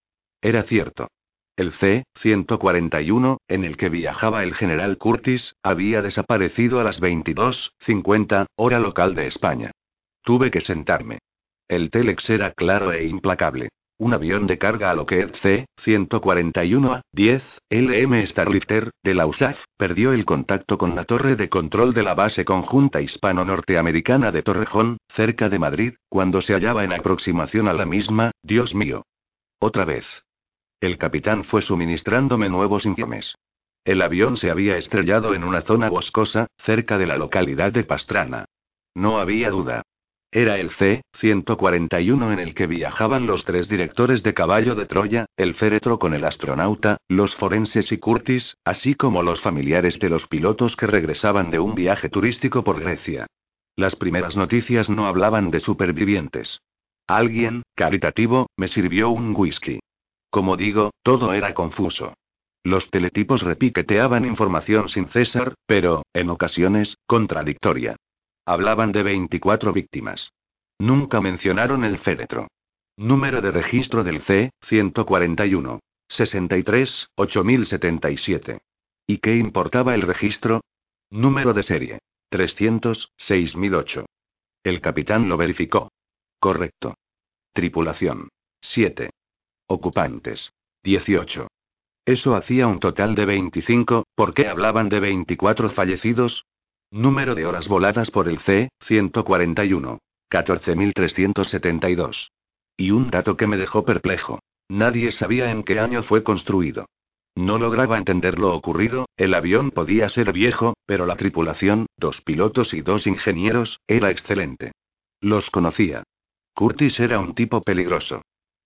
Era 0.42 0.64
cierto. 0.64 1.10
El 1.56 1.72
C-141, 1.74 3.38
en 3.48 3.64
el 3.64 3.78
que 3.78 3.90
viajaba 3.90 4.44
el 4.44 4.56
general 4.56 4.98
Curtis, 4.98 5.54
había 5.62 6.02
desaparecido 6.02 6.80
a 6.80 6.84
las 6.84 7.00
22.50, 7.00 8.48
hora 8.56 8.80
local 8.80 9.14
de 9.14 9.28
España. 9.28 9.70
Tuve 10.24 10.50
que 10.50 10.62
sentarme. 10.62 11.20
El 11.68 11.92
telex 11.92 12.28
era 12.32 12.54
claro 12.54 12.92
e 12.92 13.06
implacable. 13.06 13.70
Un 14.00 14.16
avión 14.16 14.48
de 14.48 14.58
carga 14.58 14.90
a 14.90 14.96
Lockheed 14.96 15.36
C-141A-10, 15.44 17.44
LM 17.70 18.26
Starlifter, 18.26 18.90
de 19.04 19.14
la 19.14 19.28
USAF, 19.28 19.60
perdió 19.78 20.14
el 20.14 20.26
contacto 20.26 20.80
con 20.80 20.96
la 20.96 21.06
torre 21.06 21.36
de 21.36 21.50
control 21.50 21.94
de 21.94 22.02
la 22.02 22.16
base 22.16 22.46
conjunta 22.46 23.00
hispano-norteamericana 23.02 24.32
de 24.32 24.42
Torrejón, 24.42 24.98
cerca 25.16 25.50
de 25.50 25.60
Madrid, 25.60 25.94
cuando 26.10 26.42
se 26.42 26.54
hallaba 26.54 26.84
en 26.84 26.94
aproximación 26.94 27.68
a 27.68 27.74
la 27.74 27.86
misma, 27.86 28.32
Dios 28.42 28.74
mío. 28.74 29.04
Otra 29.60 29.86
vez. 29.86 30.08
El 30.84 30.98
capitán 30.98 31.46
fue 31.46 31.62
suministrándome 31.62 32.50
nuevos 32.50 32.86
informes. 32.86 33.36
El 33.86 34.02
avión 34.02 34.36
se 34.36 34.52
había 34.52 34.76
estrellado 34.76 35.34
en 35.34 35.46
una 35.46 35.62
zona 35.62 35.90
boscosa, 35.90 36.48
cerca 36.66 36.98
de 36.98 37.08
la 37.08 37.18
localidad 37.18 37.72
de 37.72 37.86
Pastrana. 37.86 38.44
No 38.94 39.18
había 39.18 39.50
duda. 39.50 39.84
Era 40.30 40.58
el 40.58 40.72
C-141 40.72 42.34
en 42.34 42.40
el 42.40 42.54
que 42.54 42.68
viajaban 42.68 43.28
los 43.28 43.46
tres 43.46 43.70
directores 43.70 44.24
de 44.24 44.34
caballo 44.34 44.76
de 44.76 44.86
Troya, 44.86 45.26
el 45.38 45.54
féretro 45.54 46.00
con 46.00 46.14
el 46.14 46.26
astronauta, 46.26 46.98
los 47.08 47.34
forenses 47.36 47.90
y 47.94 47.98
Curtis, 47.98 48.58
así 48.66 48.94
como 48.94 49.24
los 49.24 49.40
familiares 49.40 49.98
de 50.00 50.10
los 50.10 50.28
pilotos 50.28 50.76
que 50.76 50.88
regresaban 50.88 51.50
de 51.50 51.60
un 51.60 51.76
viaje 51.76 52.10
turístico 52.10 52.66
por 52.66 52.82
Grecia. 52.82 53.28
Las 53.78 53.96
primeras 53.96 54.36
noticias 54.36 54.90
no 54.90 55.08
hablaban 55.08 55.50
de 55.50 55.62
supervivientes. 55.62 56.60
Alguien, 57.08 57.64
caritativo, 57.74 58.48
me 58.58 58.68
sirvió 58.68 59.12
un 59.12 59.34
whisky. 59.34 59.80
Como 60.34 60.58
digo, 60.58 60.90
todo 61.04 61.34
era 61.34 61.54
confuso. 61.54 62.16
Los 62.64 62.90
teletipos 62.90 63.44
repiqueteaban 63.44 64.26
información 64.26 64.90
sin 64.90 65.08
cesar, 65.10 65.54
pero, 65.68 66.02
en 66.12 66.32
ocasiones, 66.32 66.98
contradictoria. 67.06 67.98
Hablaban 68.44 68.92
de 68.92 69.04
24 69.04 69.72
víctimas. 69.74 70.32
Nunca 70.80 71.22
mencionaron 71.22 71.84
el 71.84 72.00
féretro. 72.00 72.48
Número 72.98 73.42
de 73.42 73.52
registro 73.52 74.04
del 74.04 74.24
C, 74.24 74.50
141. 74.70 75.80
63, 76.08 77.10
8077. 77.16 78.58
¿Y 79.06 79.20
qué 79.20 79.36
importaba 79.36 79.94
el 79.94 80.02
registro? 80.02 80.62
Número 81.12 81.54
de 81.54 81.62
serie. 81.62 82.00
300, 82.30 83.12
6008. 83.18 84.08
El 84.64 84.82
capitán 84.82 85.30
lo 85.30 85.38
verificó. 85.38 85.92
Correcto. 86.40 86.96
Tripulación. 87.54 88.30
7. 88.62 89.12
Ocupantes. 89.68 90.52
18. 90.84 91.48
Eso 92.06 92.36
hacía 92.36 92.68
un 92.68 92.80
total 92.80 93.16
de 93.16 93.26
25, 93.26 94.06
¿por 94.16 94.34
qué 94.34 94.48
hablaban 94.48 94.90
de 94.90 95.00
24 95.00 95.70
fallecidos? 95.70 96.46
Número 96.92 97.34
de 97.34 97.46
horas 97.46 97.68
voladas 97.68 98.12
por 98.12 98.28
el 98.28 98.40
C, 98.40 98.70
141. 98.82 100.00
14.372. 100.30 102.30
Y 102.76 102.92
un 102.92 103.10
dato 103.10 103.38
que 103.38 103.48
me 103.48 103.58
dejó 103.58 103.86
perplejo. 103.86 104.40
Nadie 104.68 105.12
sabía 105.12 105.52
en 105.52 105.64
qué 105.64 105.80
año 105.80 106.04
fue 106.04 106.24
construido. 106.24 106.88
No 107.36 107.58
lograba 107.58 107.98
entender 107.98 108.38
lo 108.38 108.56
ocurrido, 108.56 109.08
el 109.18 109.34
avión 109.34 109.72
podía 109.72 110.10
ser 110.10 110.34
viejo, 110.34 110.76
pero 110.86 111.06
la 111.06 111.16
tripulación, 111.16 111.88
dos 111.98 112.22
pilotos 112.22 112.74
y 112.74 112.82
dos 112.82 113.08
ingenieros, 113.08 113.80
era 113.88 114.12
excelente. 114.12 114.74
Los 115.20 115.50
conocía. 115.50 116.04
Curtis 116.54 117.00
era 117.00 117.20
un 117.20 117.34
tipo 117.34 117.62
peligroso. 117.62 118.22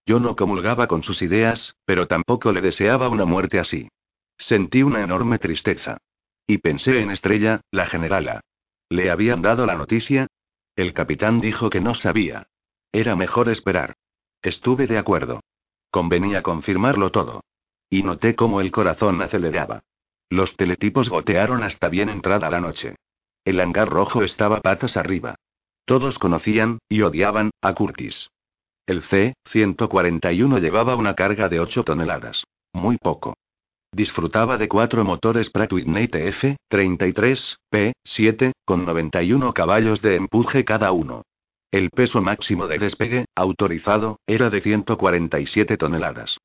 Yo 0.08 0.22
no 0.22 0.38
comulgaba 0.38 0.88
con 0.88 1.04
sus 1.04 1.22
ideas, 1.22 1.76
pero 1.84 2.08
tampoco 2.08 2.54
le 2.54 2.62
deseaba 2.62 3.10
una 3.10 3.26
muerte 3.26 3.60
así. 3.60 3.90
Sentí 4.38 4.82
una 4.82 5.04
enorme 5.04 5.38
tristeza. 5.38 5.98
Y 6.48 6.60
pensé 6.60 7.02
en 7.02 7.12
Estrella, 7.12 7.60
la 7.72 7.88
generala. 7.88 8.40
¿Le 8.88 9.12
habían 9.12 9.42
dado 9.42 9.66
la 9.66 9.76
noticia? 9.76 10.28
El 10.78 10.94
capitán 10.94 11.42
dijo 11.42 11.70
que 11.70 11.82
no 11.82 11.94
sabía. 11.94 12.48
Era 12.94 13.18
mejor 13.18 13.50
esperar. 13.50 13.96
Estuve 14.42 14.88
de 14.88 14.98
acuerdo. 14.98 15.42
Convenía 15.92 16.42
confirmarlo 16.42 17.12
todo. 17.12 17.44
Y 17.90 18.04
noté 18.04 18.34
cómo 18.34 18.62
el 18.62 18.72
corazón 18.72 19.22
aceleraba. 19.22 19.84
Los 20.30 20.56
teletipos 20.56 21.10
gotearon 21.10 21.64
hasta 21.64 21.90
bien 21.90 22.08
entrada 22.08 22.50
la 22.50 22.62
noche. 22.62 22.96
El 23.44 23.60
hangar 23.60 23.90
rojo 23.90 24.24
estaba 24.24 24.62
patas 24.62 24.96
arriba. 24.96 25.36
Todos 25.84 26.18
conocían, 26.18 26.80
y 26.88 27.02
odiaban, 27.02 27.52
a 27.62 27.74
Curtis. 27.74 28.30
El 28.88 29.02
C-141 29.04 30.62
llevaba 30.62 30.96
una 30.96 31.14
carga 31.14 31.50
de 31.50 31.60
8 31.60 31.84
toneladas. 31.84 32.46
Muy 32.74 32.98
poco. 32.98 33.36
Disfrutaba 33.92 34.58
de 34.58 34.70
cuatro 34.70 35.04
motores 35.04 35.50
Pratt 35.50 35.74
Whitney 35.74 36.08
TF-33, 36.08 37.58
P-7, 37.70 38.54
con 38.64 38.86
91 38.86 39.54
caballos 39.54 40.02
de 40.02 40.16
empuje 40.16 40.64
cada 40.64 40.94
uno. 40.94 41.24
El 41.70 41.90
peso 41.90 42.22
máximo 42.22 42.68
de 42.68 42.80
despegue, 42.80 43.26
autorizado, 43.36 44.20
era 44.26 44.50
de 44.50 44.62
147 44.62 45.76
toneladas. 45.76 46.38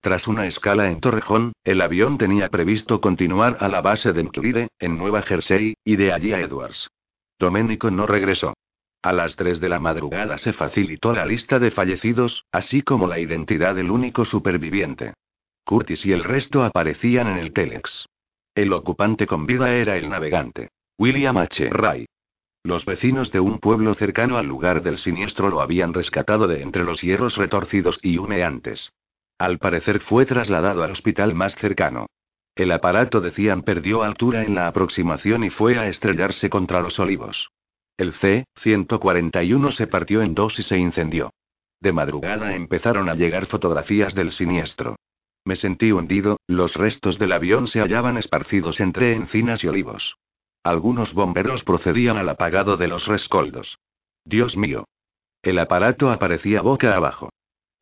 Tras 0.00 0.26
una 0.26 0.46
escala 0.46 0.90
en 0.90 1.00
Torrejón, 1.00 1.52
el 1.64 1.82
avión 1.82 2.16
tenía 2.16 2.48
previsto 2.48 3.02
continuar 3.02 3.58
a 3.60 3.68
la 3.68 3.82
base 3.82 4.14
de 4.14 4.22
McLeod, 4.22 4.68
en 4.78 4.96
Nueva 4.96 5.20
Jersey, 5.20 5.74
y 5.84 5.96
de 5.96 6.14
allí 6.14 6.32
a 6.32 6.40
Edwards. 6.40 6.88
Doménico 7.38 7.90
no 7.90 8.06
regresó. 8.06 8.54
A 9.02 9.14
las 9.14 9.34
3 9.36 9.60
de 9.60 9.70
la 9.70 9.78
madrugada 9.78 10.36
se 10.36 10.52
facilitó 10.52 11.14
la 11.14 11.24
lista 11.24 11.58
de 11.58 11.70
fallecidos, 11.70 12.44
así 12.52 12.82
como 12.82 13.06
la 13.06 13.18
identidad 13.18 13.74
del 13.74 13.90
único 13.90 14.26
superviviente. 14.26 15.14
Curtis 15.64 16.04
y 16.04 16.12
el 16.12 16.22
resto 16.22 16.64
aparecían 16.64 17.28
en 17.28 17.38
el 17.38 17.54
telex. 17.54 18.06
El 18.54 18.72
ocupante 18.74 19.26
con 19.26 19.46
vida 19.46 19.74
era 19.74 19.96
el 19.96 20.10
navegante. 20.10 20.68
William 20.98 21.38
H. 21.38 21.70
Ray. 21.70 22.06
Los 22.62 22.84
vecinos 22.84 23.32
de 23.32 23.40
un 23.40 23.58
pueblo 23.58 23.94
cercano 23.94 24.36
al 24.36 24.46
lugar 24.46 24.82
del 24.82 24.98
siniestro 24.98 25.48
lo 25.48 25.62
habían 25.62 25.94
rescatado 25.94 26.46
de 26.46 26.60
entre 26.60 26.84
los 26.84 27.00
hierros 27.00 27.36
retorcidos 27.36 27.98
y 28.02 28.18
humeantes. 28.18 28.92
Al 29.38 29.58
parecer 29.58 30.00
fue 30.00 30.26
trasladado 30.26 30.82
al 30.82 30.90
hospital 30.90 31.32
más 31.32 31.54
cercano. 31.54 32.04
El 32.54 32.70
aparato 32.70 33.22
decían 33.22 33.62
perdió 33.62 34.02
altura 34.02 34.42
en 34.42 34.56
la 34.56 34.66
aproximación 34.66 35.44
y 35.44 35.48
fue 35.48 35.78
a 35.78 35.88
estrellarse 35.88 36.50
contra 36.50 36.82
los 36.82 36.98
olivos. 36.98 37.50
El 38.00 38.14
C-141 38.14 39.72
se 39.72 39.86
partió 39.86 40.22
en 40.22 40.34
dos 40.34 40.58
y 40.58 40.62
se 40.62 40.78
incendió. 40.78 41.34
De 41.82 41.92
madrugada 41.92 42.54
empezaron 42.54 43.10
a 43.10 43.14
llegar 43.14 43.44
fotografías 43.44 44.14
del 44.14 44.32
siniestro. 44.32 44.96
Me 45.44 45.54
sentí 45.56 45.92
hundido, 45.92 46.38
los 46.46 46.72
restos 46.72 47.18
del 47.18 47.32
avión 47.32 47.68
se 47.68 47.80
hallaban 47.80 48.16
esparcidos 48.16 48.80
entre 48.80 49.12
encinas 49.12 49.62
y 49.62 49.68
olivos. 49.68 50.16
Algunos 50.64 51.12
bomberos 51.12 51.62
procedían 51.62 52.16
al 52.16 52.30
apagado 52.30 52.78
de 52.78 52.88
los 52.88 53.06
rescoldos. 53.06 53.78
Dios 54.24 54.56
mío. 54.56 54.86
El 55.42 55.58
aparato 55.58 56.10
aparecía 56.10 56.62
boca 56.62 56.96
abajo. 56.96 57.28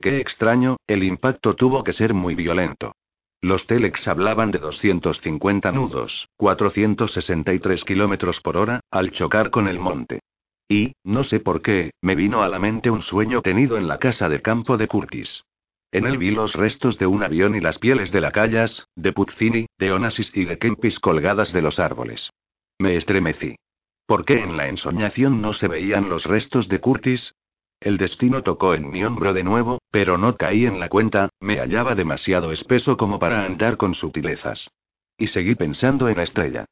Qué 0.00 0.18
extraño, 0.18 0.78
el 0.88 1.04
impacto 1.04 1.54
tuvo 1.54 1.84
que 1.84 1.92
ser 1.92 2.12
muy 2.12 2.34
violento. 2.34 2.96
Los 3.40 3.66
telex 3.66 4.08
hablaban 4.08 4.50
de 4.50 4.58
250 4.58 5.70
nudos, 5.70 6.28
463 6.38 7.84
kilómetros 7.84 8.40
por 8.40 8.56
hora, 8.56 8.80
al 8.90 9.12
chocar 9.12 9.50
con 9.50 9.68
el 9.68 9.78
monte. 9.78 10.20
Y, 10.68 10.92
no 11.04 11.22
sé 11.22 11.38
por 11.38 11.62
qué, 11.62 11.92
me 12.02 12.16
vino 12.16 12.42
a 12.42 12.48
la 12.48 12.58
mente 12.58 12.90
un 12.90 13.00
sueño 13.02 13.40
tenido 13.40 13.78
en 13.78 13.86
la 13.86 13.98
casa 13.98 14.28
de 14.28 14.42
campo 14.42 14.76
de 14.76 14.88
Curtis. 14.88 15.44
En 15.92 16.06
él 16.06 16.18
vi 16.18 16.30
los 16.30 16.52
restos 16.52 16.98
de 16.98 17.06
un 17.06 17.22
avión 17.22 17.54
y 17.54 17.60
las 17.60 17.78
pieles 17.78 18.10
de 18.10 18.20
lacayas, 18.20 18.86
de 18.94 19.12
Puccini, 19.12 19.66
de 19.78 19.92
Onassis 19.92 20.30
y 20.34 20.44
de 20.44 20.58
Kempis 20.58 20.98
colgadas 20.98 21.52
de 21.52 21.62
los 21.62 21.78
árboles. 21.78 22.30
Me 22.78 22.96
estremecí. 22.96 23.56
¿Por 24.04 24.24
qué 24.24 24.42
en 24.42 24.56
la 24.56 24.68
ensoñación 24.68 25.40
no 25.40 25.52
se 25.52 25.68
veían 25.68 26.08
los 26.08 26.24
restos 26.24 26.68
de 26.68 26.80
Curtis? 26.80 27.34
El 27.80 27.96
destino 27.96 28.42
tocó 28.42 28.74
en 28.74 28.90
mi 28.90 29.04
hombro 29.04 29.32
de 29.32 29.44
nuevo, 29.44 29.78
pero 29.90 30.18
no 30.18 30.36
caí 30.36 30.66
en 30.66 30.80
la 30.80 30.88
cuenta, 30.88 31.28
me 31.40 31.58
hallaba 31.58 31.94
demasiado 31.94 32.50
espeso 32.50 32.96
como 32.96 33.18
para 33.18 33.44
andar 33.44 33.76
con 33.76 33.94
sutilezas. 33.94 34.68
Y 35.16 35.28
seguí 35.28 35.54
pensando 35.54 36.08
en 36.08 36.16
la 36.16 36.24
estrella. 36.24 36.64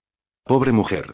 Pobre 0.45 0.73
mujer. 0.73 1.13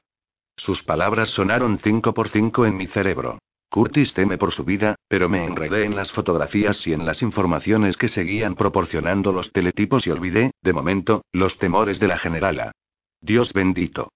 Sus 0.57 0.83
palabras 0.83 1.31
sonaron 1.31 1.79
cinco 1.83 2.15
por 2.15 2.31
cinco 2.31 2.67
en 2.67 2.77
mi 2.77 2.87
cerebro. 2.87 3.39
Curtis 3.71 4.13
teme 4.13 4.37
por 4.37 4.53
su 4.53 4.65
vida, 4.65 4.97
pero 5.09 5.31
me 5.31 5.45
enredé 5.45 5.85
en 5.85 5.97
las 5.97 6.13
fotografías 6.13 6.87
y 6.87 6.93
en 6.93 7.07
las 7.07 7.23
informaciones 7.23 7.97
que 7.97 8.09
seguían 8.09 8.55
proporcionando 8.55 9.33
los 9.33 9.51
teletipos 9.53 10.07
y 10.07 10.11
olvidé, 10.11 10.53
de 10.61 10.73
momento, 10.75 11.25
los 11.33 11.59
temores 11.59 11.99
de 11.99 12.09
la 12.09 12.19
generala. 12.19 12.73
Dios 13.21 13.53
bendito. 13.55 14.11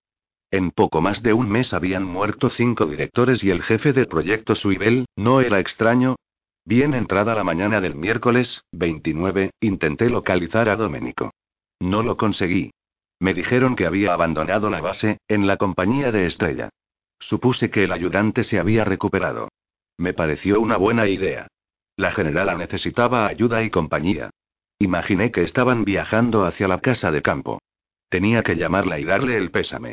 En 0.56 0.70
poco 0.70 1.02
más 1.02 1.22
de 1.22 1.34
un 1.34 1.50
mes 1.50 1.74
habían 1.74 2.04
muerto 2.04 2.48
cinco 2.48 2.86
directores 2.86 3.44
y 3.44 3.50
el 3.50 3.62
jefe 3.62 3.92
del 3.92 4.08
proyecto 4.08 4.54
Suibel, 4.54 5.04
¿no 5.14 5.42
era 5.42 5.60
extraño? 5.60 6.16
Bien 6.64 6.94
entrada 6.94 7.34
la 7.34 7.44
mañana 7.44 7.82
del 7.82 7.94
miércoles, 7.94 8.62
29, 8.72 9.50
intenté 9.60 10.08
localizar 10.08 10.70
a 10.70 10.76
Domenico. 10.76 11.30
No 11.78 12.02
lo 12.02 12.16
conseguí. 12.16 12.70
Me 13.20 13.34
dijeron 13.34 13.76
que 13.76 13.84
había 13.84 14.14
abandonado 14.14 14.70
la 14.70 14.80
base, 14.80 15.18
en 15.28 15.46
la 15.46 15.58
compañía 15.58 16.10
de 16.10 16.24
Estrella. 16.24 16.70
Supuse 17.18 17.68
que 17.68 17.84
el 17.84 17.92
ayudante 17.92 18.42
se 18.42 18.58
había 18.58 18.86
recuperado. 18.86 19.50
Me 19.98 20.14
pareció 20.14 20.58
una 20.58 20.78
buena 20.78 21.06
idea. 21.06 21.48
La 21.98 22.12
generala 22.12 22.54
necesitaba 22.54 23.26
ayuda 23.26 23.62
y 23.62 23.68
compañía. 23.68 24.30
Imaginé 24.78 25.32
que 25.32 25.42
estaban 25.42 25.84
viajando 25.84 26.46
hacia 26.46 26.66
la 26.66 26.80
casa 26.80 27.10
de 27.10 27.20
campo. 27.20 27.58
Tenía 28.08 28.42
que 28.42 28.56
llamarla 28.56 28.98
y 28.98 29.04
darle 29.04 29.36
el 29.36 29.50
pésame. 29.50 29.92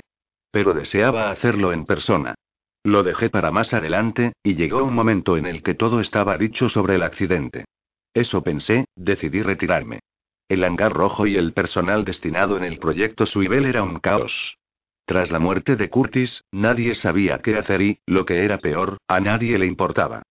Pero 0.54 0.76
deseaba 0.76 1.32
hacerlo 1.32 1.74
en 1.74 1.88
persona. 1.88 2.36
Lo 2.84 3.02
dejé 3.02 3.32
para 3.32 3.50
más 3.50 3.74
adelante, 3.74 4.34
y 4.44 4.54
llegó 4.54 4.84
un 4.84 4.94
momento 4.94 5.36
en 5.36 5.48
el 5.48 5.64
que 5.64 5.74
todo 5.74 6.00
estaba 6.00 6.38
dicho 6.38 6.70
sobre 6.70 6.94
el 6.94 7.02
accidente. 7.02 7.66
Eso 8.14 8.44
pensé, 8.44 8.86
decidí 8.96 9.42
retirarme. 9.42 10.02
El 10.48 10.64
hangar 10.64 10.94
rojo 10.94 11.26
y 11.26 11.38
el 11.38 11.54
personal 11.54 12.06
destinado 12.06 12.56
en 12.56 12.66
el 12.66 12.78
proyecto 12.78 13.26
Suibel 13.26 13.66
era 13.66 13.82
un 13.82 14.00
caos. 14.00 14.60
Tras 15.06 15.32
la 15.32 15.40
muerte 15.40 15.76
de 15.76 15.90
Curtis, 15.90 16.44
nadie 16.52 16.94
sabía 16.94 17.40
qué 17.40 17.58
hacer 17.58 17.82
y, 17.82 17.98
lo 18.06 18.28
que 18.28 18.46
era 18.46 18.60
peor, 18.60 18.98
a 19.08 19.20
nadie 19.20 19.58
le 19.58 19.66
importaba. 19.66 20.22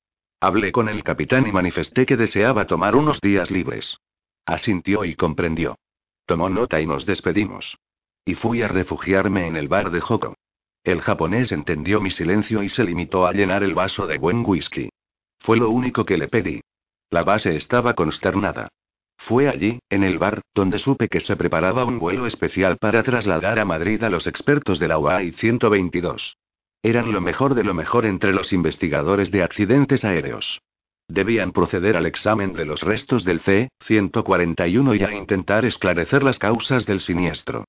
Hablé 0.40 0.70
con 0.70 0.88
el 0.88 1.02
capitán 1.02 1.48
y 1.48 1.52
manifesté 1.52 2.06
que 2.06 2.16
deseaba 2.16 2.68
tomar 2.68 2.94
unos 2.94 3.20
días 3.20 3.50
libres. 3.50 3.96
Asintió 4.46 5.04
y 5.04 5.16
comprendió. 5.16 5.78
Tomó 6.26 6.48
nota 6.48 6.80
y 6.80 6.86
nos 6.86 7.06
despedimos. 7.06 7.76
Y 8.24 8.34
fui 8.34 8.62
a 8.62 8.68
refugiarme 8.68 9.46
en 9.46 9.56
el 9.56 9.68
bar 9.68 9.90
de 9.90 10.00
Joko. 10.00 10.34
El 10.84 11.00
japonés 11.00 11.52
entendió 11.52 12.00
mi 12.00 12.10
silencio 12.10 12.62
y 12.62 12.68
se 12.68 12.84
limitó 12.84 13.26
a 13.26 13.32
llenar 13.32 13.62
el 13.62 13.74
vaso 13.74 14.06
de 14.06 14.18
buen 14.18 14.44
whisky. 14.44 14.90
Fue 15.40 15.56
lo 15.56 15.70
único 15.70 16.04
que 16.04 16.16
le 16.16 16.28
pedí. 16.28 16.60
La 17.10 17.24
base 17.24 17.56
estaba 17.56 17.94
consternada. 17.94 18.68
Fue 19.18 19.48
allí, 19.48 19.78
en 19.88 20.02
el 20.02 20.18
bar, 20.18 20.40
donde 20.54 20.78
supe 20.78 21.08
que 21.08 21.20
se 21.20 21.36
preparaba 21.36 21.84
un 21.84 21.98
vuelo 21.98 22.26
especial 22.26 22.78
para 22.78 23.02
trasladar 23.02 23.58
a 23.58 23.64
Madrid 23.64 24.02
a 24.02 24.10
los 24.10 24.26
expertos 24.26 24.78
de 24.78 24.88
la 24.88 24.98
UAI 24.98 25.32
122. 25.32 26.36
Eran 26.82 27.12
lo 27.12 27.20
mejor 27.20 27.54
de 27.54 27.62
lo 27.62 27.74
mejor 27.74 28.06
entre 28.06 28.32
los 28.32 28.52
investigadores 28.52 29.30
de 29.30 29.44
accidentes 29.44 30.04
aéreos. 30.04 30.60
Debían 31.06 31.52
proceder 31.52 31.96
al 31.96 32.06
examen 32.06 32.54
de 32.54 32.64
los 32.64 32.80
restos 32.80 33.24
del 33.24 33.40
C-141 33.40 34.98
y 34.98 35.04
a 35.04 35.12
intentar 35.12 35.64
esclarecer 35.64 36.24
las 36.24 36.38
causas 36.38 36.86
del 36.86 37.00
siniestro. 37.00 37.64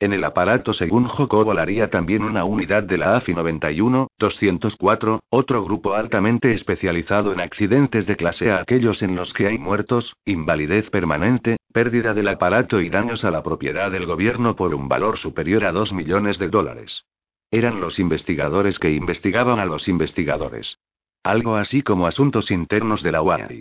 En 0.00 0.12
el 0.12 0.22
aparato, 0.22 0.74
según 0.74 1.08
Joko, 1.08 1.44
volaría 1.44 1.90
también 1.90 2.22
una 2.22 2.44
unidad 2.44 2.84
de 2.84 2.98
la 2.98 3.16
AFI 3.16 3.34
91-204, 3.34 5.18
otro 5.28 5.64
grupo 5.64 5.94
altamente 5.94 6.52
especializado 6.52 7.32
en 7.32 7.40
accidentes 7.40 8.06
de 8.06 8.14
clase 8.14 8.52
A, 8.52 8.60
aquellos 8.60 9.02
en 9.02 9.16
los 9.16 9.32
que 9.34 9.48
hay 9.48 9.58
muertos, 9.58 10.14
invalidez 10.24 10.88
permanente, 10.90 11.56
pérdida 11.72 12.14
del 12.14 12.28
aparato 12.28 12.80
y 12.80 12.90
daños 12.90 13.24
a 13.24 13.32
la 13.32 13.42
propiedad 13.42 13.90
del 13.90 14.06
gobierno 14.06 14.54
por 14.54 14.72
un 14.72 14.86
valor 14.88 15.18
superior 15.18 15.64
a 15.64 15.72
2 15.72 15.92
millones 15.92 16.38
de 16.38 16.48
dólares. 16.48 17.02
Eran 17.50 17.80
los 17.80 17.98
investigadores 17.98 18.78
que 18.78 18.92
investigaban 18.92 19.58
a 19.58 19.64
los 19.64 19.88
investigadores. 19.88 20.78
Algo 21.24 21.56
así 21.56 21.82
como 21.82 22.06
asuntos 22.06 22.52
internos 22.52 23.02
de 23.02 23.12
la 23.12 23.22
UAI. 23.22 23.60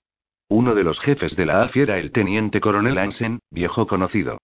Uno 0.50 0.76
de 0.76 0.84
los 0.84 1.00
jefes 1.00 1.36
de 1.36 1.48
la 1.48 1.64
AFI 1.64 1.80
era 1.80 1.98
el 1.98 2.12
teniente 2.12 2.62
coronel 2.62 2.98
Hansen, 3.00 3.40
viejo 3.50 3.88
conocido. 3.88 4.38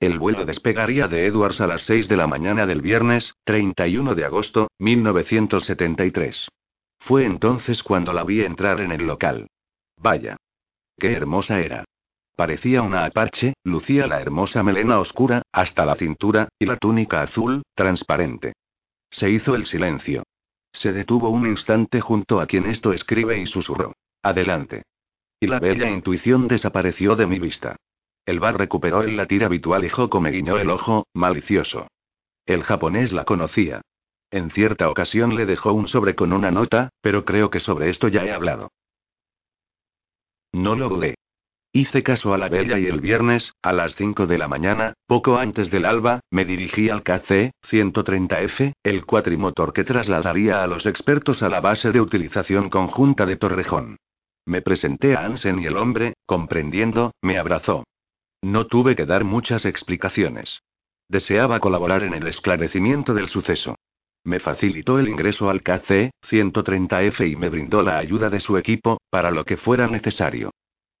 El 0.00 0.18
vuelo 0.18 0.46
despegaría 0.46 1.08
de 1.08 1.26
Edwards 1.26 1.60
a 1.60 1.66
las 1.66 1.82
6 1.82 2.08
de 2.08 2.16
la 2.16 2.26
mañana 2.26 2.66
del 2.66 2.80
viernes, 2.80 3.34
31 3.44 4.14
de 4.14 4.24
agosto, 4.24 4.68
1973. 4.78 6.48
Fue 7.00 7.26
entonces 7.26 7.82
cuando 7.82 8.14
la 8.14 8.24
vi 8.24 8.40
entrar 8.40 8.80
en 8.80 8.92
el 8.92 9.06
local. 9.06 9.48
Vaya. 9.98 10.38
Qué 10.98 11.12
hermosa 11.12 11.60
era. 11.60 11.84
Parecía 12.34 12.80
una 12.80 13.04
apache, 13.04 13.52
lucía 13.62 14.06
la 14.06 14.22
hermosa 14.22 14.62
melena 14.62 14.98
oscura, 14.98 15.42
hasta 15.52 15.84
la 15.84 15.96
cintura, 15.96 16.48
y 16.58 16.64
la 16.64 16.78
túnica 16.78 17.20
azul, 17.20 17.62
transparente. 17.74 18.54
Se 19.10 19.28
hizo 19.28 19.54
el 19.54 19.66
silencio. 19.66 20.22
Se 20.72 20.94
detuvo 20.94 21.28
un 21.28 21.46
instante 21.46 22.00
junto 22.00 22.40
a 22.40 22.46
quien 22.46 22.64
esto 22.64 22.94
escribe 22.94 23.38
y 23.38 23.46
susurró. 23.46 23.92
Adelante. 24.22 24.84
Y 25.38 25.46
la 25.46 25.58
bella 25.58 25.90
intuición 25.90 26.48
desapareció 26.48 27.16
de 27.16 27.26
mi 27.26 27.38
vista. 27.38 27.76
El 28.30 28.38
bar 28.38 28.56
recuperó 28.56 29.02
el 29.02 29.16
latir 29.16 29.42
habitual 29.42 29.84
y 29.84 29.88
Joko 29.88 30.20
me 30.20 30.30
guiñó 30.30 30.56
el 30.56 30.70
ojo, 30.70 31.08
malicioso. 31.14 31.88
El 32.46 32.62
japonés 32.62 33.10
la 33.10 33.24
conocía. 33.24 33.80
En 34.30 34.52
cierta 34.52 34.88
ocasión 34.88 35.34
le 35.34 35.46
dejó 35.46 35.72
un 35.72 35.88
sobre 35.88 36.14
con 36.14 36.32
una 36.32 36.52
nota, 36.52 36.90
pero 37.00 37.24
creo 37.24 37.50
que 37.50 37.58
sobre 37.58 37.90
esto 37.90 38.06
ya 38.06 38.24
he 38.24 38.30
hablado. 38.30 38.70
No 40.52 40.76
lo 40.76 40.88
dudé. 40.88 41.16
Hice 41.72 42.04
caso 42.04 42.32
a 42.32 42.38
la 42.38 42.48
bella 42.48 42.78
y 42.78 42.86
el 42.86 43.00
viernes, 43.00 43.52
a 43.62 43.72
las 43.72 43.96
5 43.96 44.28
de 44.28 44.38
la 44.38 44.46
mañana, 44.46 44.94
poco 45.08 45.36
antes 45.36 45.68
del 45.72 45.84
alba, 45.84 46.20
me 46.30 46.44
dirigí 46.44 46.88
al 46.88 47.02
KC-130F, 47.02 48.74
el 48.84 49.06
cuatrimotor 49.06 49.72
que 49.72 49.82
trasladaría 49.82 50.62
a 50.62 50.68
los 50.68 50.86
expertos 50.86 51.42
a 51.42 51.48
la 51.48 51.60
base 51.60 51.90
de 51.90 52.00
utilización 52.00 52.70
conjunta 52.70 53.26
de 53.26 53.34
Torrejón. 53.34 53.96
Me 54.46 54.62
presenté 54.62 55.16
a 55.16 55.24
Ansen 55.24 55.58
y 55.58 55.66
el 55.66 55.76
hombre, 55.76 56.14
comprendiendo, 56.26 57.10
me 57.22 57.36
abrazó. 57.36 57.82
No 58.42 58.66
tuve 58.66 58.96
que 58.96 59.06
dar 59.06 59.24
muchas 59.24 59.64
explicaciones. 59.64 60.60
Deseaba 61.08 61.60
colaborar 61.60 62.02
en 62.04 62.14
el 62.14 62.26
esclarecimiento 62.26 63.14
del 63.14 63.28
suceso. 63.28 63.76
Me 64.24 64.38
facilitó 64.38 64.98
el 64.98 65.08
ingreso 65.08 65.50
al 65.50 65.62
KC-130F 65.62 67.30
y 67.30 67.36
me 67.36 67.48
brindó 67.48 67.82
la 67.82 67.98
ayuda 67.98 68.30
de 68.30 68.40
su 68.40 68.56
equipo, 68.56 69.00
para 69.10 69.30
lo 69.30 69.44
que 69.44 69.56
fuera 69.56 69.86
necesario. 69.88 70.50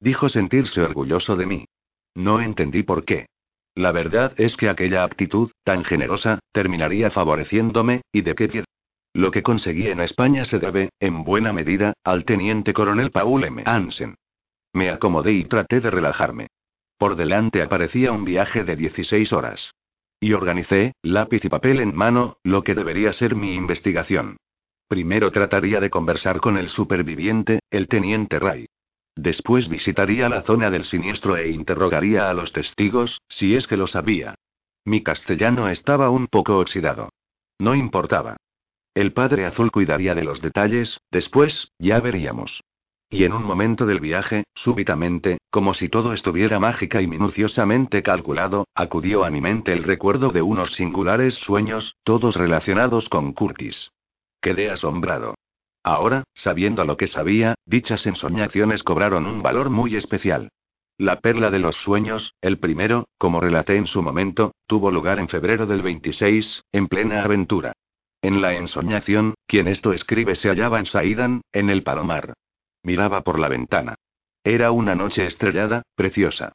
Dijo 0.00 0.28
sentirse 0.28 0.80
orgulloso 0.80 1.36
de 1.36 1.46
mí. 1.46 1.64
No 2.14 2.40
entendí 2.40 2.82
por 2.82 3.04
qué. 3.04 3.26
La 3.74 3.92
verdad 3.92 4.32
es 4.36 4.56
que 4.56 4.68
aquella 4.68 5.04
actitud, 5.04 5.50
tan 5.64 5.84
generosa, 5.84 6.40
terminaría 6.52 7.10
favoreciéndome, 7.10 8.02
y 8.12 8.22
de 8.22 8.34
qué. 8.34 8.64
Lo 9.12 9.30
que 9.30 9.42
conseguí 9.42 9.88
en 9.88 10.00
España 10.00 10.44
se 10.44 10.58
debe, 10.58 10.90
en 11.00 11.24
buena 11.24 11.52
medida, 11.52 11.94
al 12.04 12.24
teniente 12.24 12.72
coronel 12.72 13.10
Paul 13.10 13.44
M. 13.44 13.62
Hansen. 13.64 14.16
Me 14.72 14.90
acomodé 14.90 15.32
y 15.32 15.44
traté 15.44 15.80
de 15.80 15.90
relajarme. 15.90 16.48
Por 17.00 17.16
delante 17.16 17.62
aparecía 17.62 18.12
un 18.12 18.26
viaje 18.26 18.62
de 18.62 18.76
16 18.76 19.32
horas. 19.32 19.72
Y 20.20 20.34
organicé, 20.34 20.92
lápiz 21.00 21.42
y 21.42 21.48
papel 21.48 21.80
en 21.80 21.96
mano, 21.96 22.36
lo 22.44 22.62
que 22.62 22.74
debería 22.74 23.14
ser 23.14 23.34
mi 23.34 23.54
investigación. 23.54 24.36
Primero 24.86 25.32
trataría 25.32 25.80
de 25.80 25.88
conversar 25.88 26.40
con 26.40 26.58
el 26.58 26.68
superviviente, 26.68 27.60
el 27.70 27.88
teniente 27.88 28.38
Ray. 28.38 28.66
Después 29.16 29.70
visitaría 29.70 30.28
la 30.28 30.42
zona 30.42 30.70
del 30.70 30.84
siniestro 30.84 31.38
e 31.38 31.48
interrogaría 31.48 32.28
a 32.28 32.34
los 32.34 32.52
testigos, 32.52 33.22
si 33.30 33.56
es 33.56 33.66
que 33.66 33.78
lo 33.78 33.86
sabía. 33.86 34.34
Mi 34.84 35.02
castellano 35.02 35.70
estaba 35.70 36.10
un 36.10 36.26
poco 36.26 36.58
oxidado. 36.58 37.08
No 37.58 37.74
importaba. 37.74 38.36
El 38.92 39.14
padre 39.14 39.46
azul 39.46 39.70
cuidaría 39.70 40.14
de 40.14 40.24
los 40.24 40.42
detalles, 40.42 41.00
después, 41.10 41.72
ya 41.78 41.98
veríamos. 42.00 42.60
Y 43.08 43.24
en 43.24 43.32
un 43.32 43.42
momento 43.42 43.86
del 43.86 44.00
viaje, 44.00 44.44
súbitamente, 44.54 45.38
como 45.50 45.74
si 45.74 45.88
todo 45.88 46.12
estuviera 46.12 46.60
mágica 46.60 47.02
y 47.02 47.06
minuciosamente 47.06 48.02
calculado, 48.02 48.66
acudió 48.74 49.24
a 49.24 49.30
mi 49.30 49.40
mente 49.40 49.72
el 49.72 49.82
recuerdo 49.82 50.30
de 50.30 50.42
unos 50.42 50.72
singulares 50.74 51.34
sueños, 51.34 51.96
todos 52.04 52.36
relacionados 52.36 53.08
con 53.08 53.32
Curtis. 53.32 53.90
Quedé 54.40 54.70
asombrado. 54.70 55.34
Ahora, 55.82 56.24
sabiendo 56.34 56.84
lo 56.84 56.96
que 56.96 57.06
sabía, 57.06 57.54
dichas 57.66 58.06
ensoñaciones 58.06 58.82
cobraron 58.82 59.26
un 59.26 59.42
valor 59.42 59.70
muy 59.70 59.96
especial. 59.96 60.50
La 60.98 61.20
perla 61.20 61.50
de 61.50 61.58
los 61.58 61.76
sueños, 61.76 62.34
el 62.42 62.58
primero, 62.58 63.08
como 63.18 63.40
relaté 63.40 63.76
en 63.76 63.86
su 63.86 64.02
momento, 64.02 64.52
tuvo 64.66 64.90
lugar 64.90 65.18
en 65.18 65.28
febrero 65.28 65.66
del 65.66 65.82
26, 65.82 66.64
en 66.72 66.88
plena 66.88 67.24
aventura. 67.24 67.72
En 68.22 68.42
la 68.42 68.54
ensoñación, 68.54 69.34
quien 69.46 69.66
esto 69.66 69.94
escribe 69.94 70.36
se 70.36 70.48
hallaba 70.48 70.78
en 70.78 70.86
Saidan, 70.86 71.40
en 71.52 71.70
el 71.70 71.82
Palomar. 71.82 72.34
Miraba 72.82 73.22
por 73.22 73.38
la 73.38 73.48
ventana. 73.48 73.96
Era 74.44 74.70
una 74.70 74.94
noche 74.94 75.26
estrellada, 75.26 75.82
preciosa. 75.94 76.52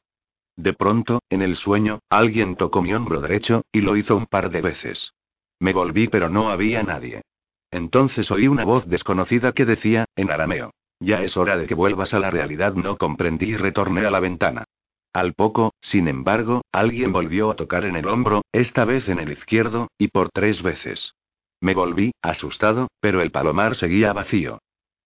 De 0.56 0.72
pronto, 0.72 1.20
en 1.30 1.42
el 1.42 1.56
sueño, 1.56 2.00
alguien 2.10 2.56
tocó 2.56 2.82
mi 2.82 2.92
hombro 2.94 3.20
derecho, 3.20 3.62
y 3.70 3.82
lo 3.82 3.96
hizo 3.96 4.16
un 4.16 4.26
par 4.26 4.50
de 4.50 4.62
veces. 4.62 5.12
Me 5.60 5.72
volví 5.72 6.08
pero 6.08 6.28
no 6.28 6.50
había 6.50 6.82
nadie. 6.82 7.22
Entonces 7.70 8.30
oí 8.30 8.48
una 8.48 8.64
voz 8.64 8.86
desconocida 8.88 9.52
que 9.52 9.64
decía, 9.64 10.06
en 10.16 10.30
arameo. 10.30 10.72
Ya 10.98 11.22
es 11.22 11.36
hora 11.36 11.56
de 11.56 11.66
que 11.66 11.74
vuelvas 11.74 12.14
a 12.14 12.18
la 12.18 12.30
realidad. 12.30 12.74
No 12.74 12.96
comprendí 12.96 13.50
y 13.50 13.56
retorné 13.56 14.06
a 14.06 14.10
la 14.10 14.20
ventana. 14.20 14.64
Al 15.12 15.34
poco, 15.34 15.72
sin 15.80 16.08
embargo, 16.08 16.62
alguien 16.72 17.12
volvió 17.12 17.50
a 17.50 17.56
tocar 17.56 17.84
en 17.84 17.96
el 17.96 18.06
hombro, 18.06 18.42
esta 18.52 18.84
vez 18.84 19.08
en 19.08 19.18
el 19.18 19.32
izquierdo, 19.32 19.88
y 19.98 20.08
por 20.08 20.30
tres 20.30 20.62
veces. 20.62 21.14
Me 21.60 21.74
volví, 21.74 22.12
asustado, 22.22 22.88
pero 23.00 23.22
el 23.22 23.30
palomar 23.30 23.76
seguía 23.76 24.12
vacío. 24.12 24.58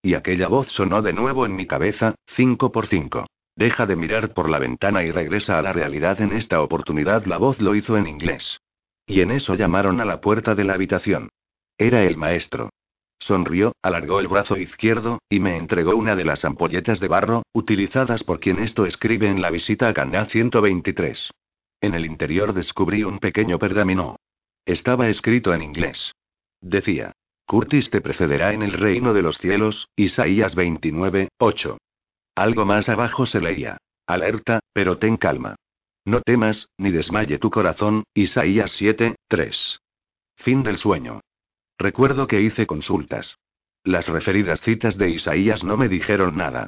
Y 0.03 0.15
aquella 0.15 0.47
voz 0.47 0.67
sonó 0.71 1.01
de 1.01 1.13
nuevo 1.13 1.45
en 1.45 1.55
mi 1.55 1.67
cabeza, 1.67 2.15
5 2.35 2.71
por 2.71 2.87
5. 2.87 3.27
Deja 3.55 3.85
de 3.85 3.95
mirar 3.95 4.33
por 4.33 4.49
la 4.49 4.59
ventana 4.59 5.03
y 5.03 5.11
regresa 5.11 5.59
a 5.59 5.61
la 5.61 5.73
realidad. 5.73 6.19
En 6.21 6.31
esta 6.33 6.61
oportunidad 6.61 7.25
la 7.25 7.37
voz 7.37 7.59
lo 7.59 7.75
hizo 7.75 7.97
en 7.97 8.07
inglés. 8.07 8.59
Y 9.05 9.21
en 9.21 9.31
eso 9.31 9.55
llamaron 9.55 9.99
a 9.99 10.05
la 10.05 10.21
puerta 10.21 10.55
de 10.55 10.63
la 10.63 10.73
habitación. 10.73 11.29
Era 11.77 12.03
el 12.03 12.17
maestro. 12.17 12.69
Sonrió, 13.19 13.73
alargó 13.83 14.19
el 14.19 14.27
brazo 14.27 14.57
izquierdo, 14.57 15.19
y 15.29 15.39
me 15.39 15.57
entregó 15.57 15.95
una 15.95 16.15
de 16.15 16.25
las 16.25 16.43
ampolletas 16.43 16.99
de 16.99 17.07
barro, 17.07 17.43
utilizadas 17.53 18.23
por 18.23 18.39
quien 18.39 18.59
esto 18.59 18.85
escribe 18.85 19.29
en 19.29 19.41
la 19.41 19.51
visita 19.51 19.87
a 19.89 19.93
Caná 19.93 20.25
123. 20.25 21.29
En 21.81 21.93
el 21.93 22.05
interior 22.05 22.53
descubrí 22.53 23.03
un 23.03 23.19
pequeño 23.19 23.59
pergamino. 23.59 24.15
Estaba 24.65 25.07
escrito 25.09 25.53
en 25.53 25.61
inglés. 25.61 26.13
Decía: 26.61 27.13
Curtis 27.51 27.89
te 27.89 27.99
precederá 27.99 28.53
en 28.53 28.61
el 28.61 28.71
reino 28.71 29.13
de 29.13 29.21
los 29.21 29.37
cielos, 29.37 29.89
Isaías 29.97 30.55
29, 30.55 31.27
8. 31.37 31.77
Algo 32.33 32.63
más 32.63 32.87
abajo 32.87 33.25
se 33.25 33.41
leía: 33.41 33.75
Alerta, 34.07 34.61
pero 34.71 34.99
ten 34.99 35.17
calma. 35.17 35.57
No 36.05 36.21
temas, 36.21 36.69
ni 36.77 36.91
desmaye 36.91 37.39
tu 37.39 37.49
corazón, 37.49 38.05
Isaías 38.13 38.71
7, 38.77 39.17
3. 39.27 39.81
Fin 40.37 40.63
del 40.63 40.77
sueño. 40.77 41.19
Recuerdo 41.77 42.25
que 42.25 42.39
hice 42.39 42.65
consultas. 42.65 43.35
Las 43.83 44.07
referidas 44.07 44.61
citas 44.61 44.97
de 44.97 45.09
Isaías 45.09 45.61
no 45.61 45.75
me 45.75 45.89
dijeron 45.89 46.37
nada. 46.37 46.67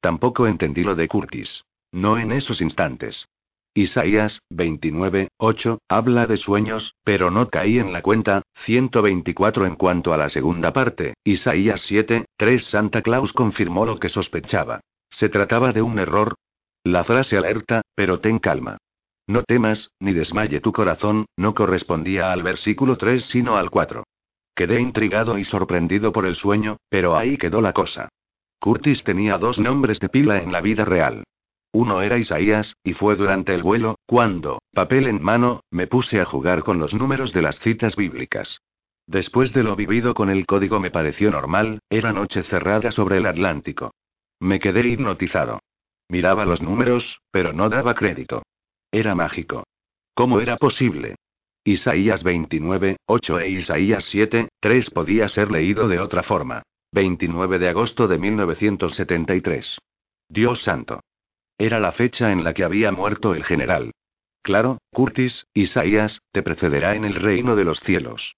Tampoco 0.00 0.48
entendí 0.48 0.82
lo 0.82 0.96
de 0.96 1.06
Curtis. 1.06 1.62
No 1.92 2.18
en 2.18 2.32
esos 2.32 2.60
instantes. 2.60 3.28
Isaías, 3.76 4.40
29, 4.50 5.30
8, 5.36 5.80
habla 5.88 6.28
de 6.28 6.36
sueños, 6.36 6.94
pero 7.02 7.32
no 7.32 7.48
caí 7.48 7.80
en 7.80 7.92
la 7.92 8.02
cuenta, 8.02 8.42
124 8.66 9.66
en 9.66 9.74
cuanto 9.74 10.14
a 10.14 10.16
la 10.16 10.28
segunda 10.28 10.72
parte, 10.72 11.14
Isaías 11.24 11.82
7, 11.84 12.24
3 12.36 12.64
Santa 12.66 13.02
Claus 13.02 13.32
confirmó 13.32 13.84
lo 13.84 13.98
que 13.98 14.08
sospechaba. 14.08 14.78
¿Se 15.10 15.28
trataba 15.28 15.72
de 15.72 15.82
un 15.82 15.98
error? 15.98 16.36
La 16.84 17.02
frase 17.02 17.36
alerta, 17.36 17.82
pero 17.96 18.20
ten 18.20 18.38
calma. 18.38 18.78
No 19.26 19.42
temas, 19.42 19.90
ni 19.98 20.12
desmaye 20.12 20.60
tu 20.60 20.72
corazón, 20.72 21.26
no 21.36 21.52
correspondía 21.54 22.30
al 22.30 22.44
versículo 22.44 22.96
3 22.96 23.24
sino 23.24 23.56
al 23.56 23.70
4. 23.70 24.04
Quedé 24.54 24.80
intrigado 24.80 25.36
y 25.36 25.44
sorprendido 25.44 26.12
por 26.12 26.26
el 26.26 26.36
sueño, 26.36 26.76
pero 26.88 27.16
ahí 27.16 27.36
quedó 27.38 27.60
la 27.60 27.72
cosa. 27.72 28.08
Curtis 28.60 29.02
tenía 29.02 29.36
dos 29.36 29.58
nombres 29.58 29.98
de 29.98 30.08
pila 30.08 30.38
en 30.38 30.52
la 30.52 30.60
vida 30.60 30.84
real. 30.84 31.24
Uno 31.74 32.02
era 32.02 32.18
Isaías, 32.18 32.76
y 32.84 32.92
fue 32.92 33.16
durante 33.16 33.52
el 33.52 33.64
vuelo, 33.64 33.98
cuando, 34.06 34.62
papel 34.72 35.08
en 35.08 35.20
mano, 35.20 35.64
me 35.72 35.88
puse 35.88 36.20
a 36.20 36.24
jugar 36.24 36.62
con 36.62 36.78
los 36.78 36.94
números 36.94 37.32
de 37.32 37.42
las 37.42 37.58
citas 37.58 37.96
bíblicas. 37.96 38.60
Después 39.08 39.52
de 39.52 39.64
lo 39.64 39.74
vivido 39.74 40.14
con 40.14 40.30
el 40.30 40.46
código 40.46 40.78
me 40.78 40.92
pareció 40.92 41.32
normal, 41.32 41.80
era 41.90 42.12
noche 42.12 42.44
cerrada 42.44 42.92
sobre 42.92 43.16
el 43.16 43.26
Atlántico. 43.26 43.92
Me 44.38 44.60
quedé 44.60 44.86
hipnotizado. 44.86 45.58
Miraba 46.08 46.44
los 46.44 46.62
números, 46.62 47.18
pero 47.32 47.52
no 47.52 47.68
daba 47.68 47.96
crédito. 47.96 48.44
Era 48.92 49.16
mágico. 49.16 49.64
¿Cómo 50.14 50.38
era 50.38 50.56
posible? 50.58 51.16
Isaías 51.64 52.22
29, 52.22 52.98
8 53.06 53.40
e 53.40 53.48
Isaías 53.48 54.04
7, 54.10 54.48
3 54.60 54.90
podía 54.90 55.28
ser 55.28 55.50
leído 55.50 55.88
de 55.88 55.98
otra 55.98 56.22
forma. 56.22 56.62
29 56.92 57.58
de 57.58 57.68
agosto 57.68 58.06
de 58.06 58.18
1973. 58.18 59.76
Dios 60.28 60.62
santo. 60.62 61.00
Era 61.58 61.78
la 61.78 61.92
fecha 61.92 62.32
en 62.32 62.44
la 62.44 62.52
que 62.52 62.64
había 62.64 62.92
muerto 62.92 63.34
el 63.34 63.44
general. 63.44 63.92
Claro, 64.42 64.78
Curtis, 64.92 65.46
Isaías, 65.54 66.20
te 66.32 66.42
precederá 66.42 66.96
en 66.96 67.04
el 67.04 67.14
reino 67.14 67.56
de 67.56 67.64
los 67.64 67.80
cielos. 67.80 68.34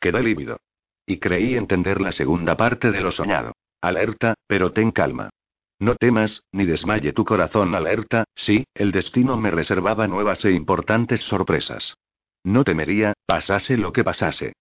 Quedé 0.00 0.22
lívido. 0.22 0.58
Y 1.04 1.18
creí 1.18 1.56
entender 1.56 2.00
la 2.00 2.12
segunda 2.12 2.56
parte 2.56 2.90
de 2.90 3.00
lo 3.00 3.12
soñado. 3.12 3.52
Alerta, 3.80 4.34
pero 4.46 4.72
ten 4.72 4.90
calma. 4.90 5.30
No 5.78 5.96
temas, 5.96 6.42
ni 6.52 6.66
desmaye 6.66 7.12
tu 7.12 7.24
corazón 7.24 7.74
alerta, 7.74 8.24
sí, 8.34 8.64
el 8.74 8.92
destino 8.92 9.36
me 9.36 9.50
reservaba 9.50 10.06
nuevas 10.06 10.44
e 10.44 10.52
importantes 10.52 11.20
sorpresas. 11.22 11.94
No 12.44 12.64
temería, 12.64 13.14
pasase 13.26 13.76
lo 13.76 13.92
que 13.92 14.04
pasase. 14.04 14.52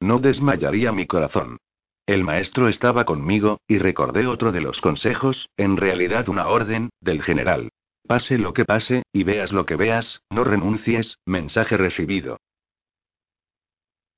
No 0.00 0.18
desmayaría 0.18 0.92
mi 0.92 1.06
corazón. 1.06 1.58
El 2.08 2.24
maestro 2.24 2.68
estaba 2.68 3.04
conmigo, 3.04 3.60
y 3.68 3.76
recordé 3.76 4.26
otro 4.26 4.50
de 4.50 4.62
los 4.62 4.80
consejos, 4.80 5.50
en 5.58 5.76
realidad 5.76 6.30
una 6.30 6.48
orden, 6.48 6.88
del 7.02 7.22
general. 7.22 7.68
Pase 8.06 8.38
lo 8.38 8.54
que 8.54 8.64
pase, 8.64 9.02
y 9.12 9.24
veas 9.24 9.52
lo 9.52 9.66
que 9.66 9.76
veas, 9.76 10.22
no 10.30 10.42
renuncies, 10.42 11.18
mensaje 11.26 11.76
recibido. 11.76 12.38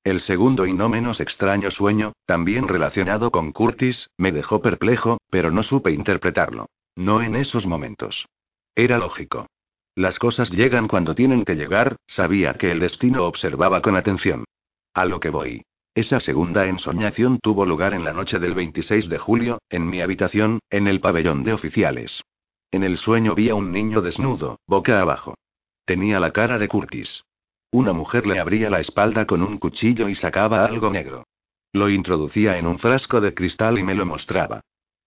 El 0.05 0.21
segundo 0.21 0.65
y 0.65 0.71
no 0.71 0.87
menos 0.87 1.19
extraño 1.19 1.69
sueño, 1.69 2.13
también 2.25 2.69
relacionado 2.69 3.29
con 3.29 3.51
Curtis, 3.51 4.09
me 4.15 4.31
dejó 4.31 4.61
perplejo, 4.61 5.17
pero 5.29 5.51
no 5.51 5.61
supe 5.61 5.91
interpretarlo. 5.91 6.67
No 6.95 7.21
en 7.21 7.35
esos 7.35 7.65
momentos. 7.65 8.25
Era 8.73 8.99
lógico. 8.99 9.47
Las 9.95 10.17
cosas 10.17 10.49
llegan 10.49 10.87
cuando 10.87 11.13
tienen 11.13 11.43
que 11.43 11.55
llegar, 11.55 11.97
sabía 12.07 12.53
que 12.53 12.71
el 12.71 12.79
destino 12.79 13.25
observaba 13.25 13.81
con 13.81 13.97
atención. 13.97 14.45
A 14.93 15.03
lo 15.03 15.19
que 15.19 15.29
voy. 15.29 15.65
Esa 15.93 16.21
segunda 16.21 16.67
ensoñación 16.67 17.39
tuvo 17.39 17.65
lugar 17.65 17.93
en 17.93 18.05
la 18.05 18.13
noche 18.13 18.39
del 18.39 18.53
26 18.53 19.09
de 19.09 19.17
julio, 19.17 19.61
en 19.69 19.89
mi 19.89 20.01
habitación, 20.01 20.59
en 20.69 20.87
el 20.87 21.01
pabellón 21.01 21.43
de 21.43 21.51
oficiales. 21.51 22.23
En 22.71 22.83
el 22.83 22.97
sueño 22.97 23.35
vi 23.35 23.49
a 23.49 23.55
un 23.55 23.73
niño 23.73 24.01
desnudo, 24.01 24.59
boca 24.67 25.01
abajo. 25.01 25.35
Tenía 25.83 26.21
la 26.21 26.31
cara 26.31 26.57
de 26.57 26.69
Curtis. 26.69 27.25
Una 27.71 27.91
mujer 27.91 28.25
le 28.25 28.39
abría 28.39 28.69
la 28.69 28.79
espalda 28.79 29.25
con 29.25 29.43
un 29.43 29.57
cuchillo 29.57 30.07
y 30.07 30.15
sacaba 30.15 30.63
algo 30.63 30.89
negro. 30.89 31.25
Lo 31.73 31.89
introducía 31.89 32.57
en 32.57 32.67
un 32.67 32.79
frasco 32.79 33.19
de 33.19 33.33
cristal 33.33 33.77
y 33.77 33.83
me 33.83 33.95
lo 33.95 34.05
mostraba. 34.05 34.61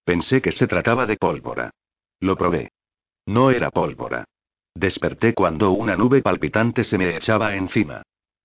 Pensé 0.05 0.43
que 0.43 0.53
se 0.53 0.67
trataba 0.67 1.07
de 1.07 1.17
pólvora. 1.17 1.71
Lo 2.21 2.37
probé. 2.37 2.73
No 3.25 3.51
era 3.51 3.71
pólvora. 3.71 4.25
Desperté 4.75 5.33
cuando 5.33 5.71
una 5.71 5.97
nube 5.97 6.21
palpitante 6.21 6.85
se 6.85 6.99
me 6.99 7.17
echaba 7.17 7.55
encima. 7.55 8.03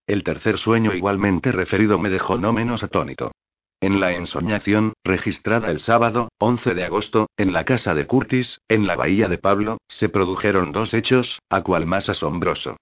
El 0.10 0.24
tercer 0.24 0.58
sueño 0.58 0.96
igualmente 0.96 1.52
referido 1.52 2.00
me 2.00 2.10
dejó 2.10 2.40
no 2.40 2.52
menos 2.52 2.82
atónito. 2.82 3.32
En 3.80 4.00
la 4.00 4.12
ensoñación, 4.12 4.94
registrada 5.04 5.70
el 5.70 5.82
sábado, 5.82 6.30
11 6.40 6.74
de 6.74 6.84
agosto, 6.84 7.28
en 7.38 7.54
la 7.54 7.64
casa 7.64 7.94
de 7.94 8.08
Curtis, 8.08 8.60
en 8.68 8.88
la 8.88 8.96
bahía 8.96 9.28
de 9.28 9.38
Pablo, 9.38 9.78
se 9.88 10.10
produjeron 10.10 10.72
dos 10.72 10.96
hechos, 10.96 11.38
a 11.52 11.62
cual 11.62 11.86
más 11.86 12.10
asombroso. 12.10 12.78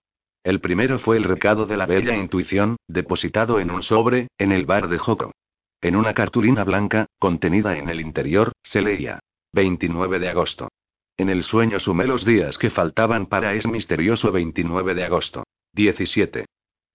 El 0.46 0.62
primero 0.62 1.00
fue 1.00 1.18
el 1.18 1.26
recado 1.26 1.66
de 1.66 1.76
la 1.76 1.86
bella 1.86 2.16
intuición, 2.16 2.78
depositado 2.88 3.60
en 3.60 3.72
un 3.72 3.84
sobre, 3.84 4.30
en 4.38 4.54
el 4.54 4.66
bar 4.66 4.88
de 4.88 4.98
Joco. 4.98 5.34
En 5.82 5.98
una 5.98 6.14
cartulina 6.14 6.64
blanca, 6.64 7.08
contenida 7.20 7.78
en 7.78 7.90
el 7.90 8.00
interior, 8.00 8.54
se 8.64 8.80
leía. 8.80 9.20
29 9.52 10.20
de 10.20 10.30
agosto. 10.30 10.70
En 11.18 11.28
el 11.28 11.44
sueño 11.44 11.82
sumé 11.82 12.08
los 12.08 12.24
días 12.24 12.58
que 12.58 12.70
faltaban 12.70 13.26
para 13.26 13.54
ese 13.54 13.68
misterioso 13.68 14.32
29 14.32 14.96
de 14.96 15.04
agosto. 15.04 15.44
17. 15.74 16.46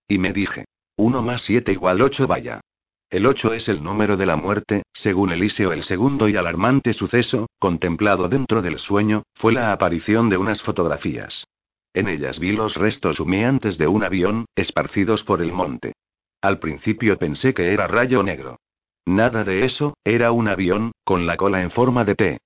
Y 0.09 0.19
me 0.19 0.33
dije. 0.33 0.65
1 0.97 1.23
más 1.23 1.43
7 1.43 1.73
igual 1.73 2.03
8 2.03 2.27
vaya. 2.27 2.61
El 3.11 3.27
8 3.27 3.53
es 3.55 3.69
el 3.69 3.83
número 3.83 4.17
de 4.17 4.25
la 4.25 4.37
muerte, 4.37 4.85
según 4.95 5.33
Eliseo 5.33 5.73
el 5.73 5.85
segundo 5.85 6.29
y 6.29 6.37
alarmante 6.37 6.95
suceso, 6.95 7.47
contemplado 7.59 8.29
dentro 8.29 8.63
del 8.63 8.79
sueño, 8.79 9.25
fue 9.35 9.53
la 9.53 9.73
aparición 9.73 10.31
de 10.31 10.39
unas 10.39 10.63
fotografías. 10.63 11.47
En 11.95 12.09
ellas 12.09 12.39
vi 12.39 12.53
los 12.53 12.75
restos 12.75 13.21
humeantes 13.21 13.77
de 13.77 13.87
un 13.87 14.03
avión, 14.03 14.47
esparcidos 14.57 15.25
por 15.25 15.43
el 15.43 15.53
monte. 15.53 15.93
Al 16.41 16.59
principio 16.59 17.19
pensé 17.19 17.53
que 17.53 17.73
era 17.73 17.87
rayo 17.87 18.23
negro. 18.23 18.57
Nada 19.05 19.45
de 19.45 19.65
eso, 19.65 19.95
era 20.05 20.33
un 20.33 20.49
avión, 20.49 20.93
con 21.05 21.27
la 21.27 21.37
cola 21.37 21.63
en 21.63 21.71
forma 21.71 22.05
de 22.05 22.15
T. 22.15 22.39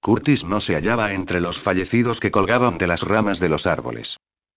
Curtis 0.00 0.44
no 0.44 0.60
se 0.60 0.74
hallaba 0.74 1.12
entre 1.12 1.40
los 1.40 1.60
fallecidos 1.60 2.20
que 2.20 2.30
colgaban 2.30 2.78
de 2.78 2.86
las 2.86 3.02
ramas 3.02 3.40
de 3.40 3.48
los 3.48 3.66
árboles. 3.66 4.16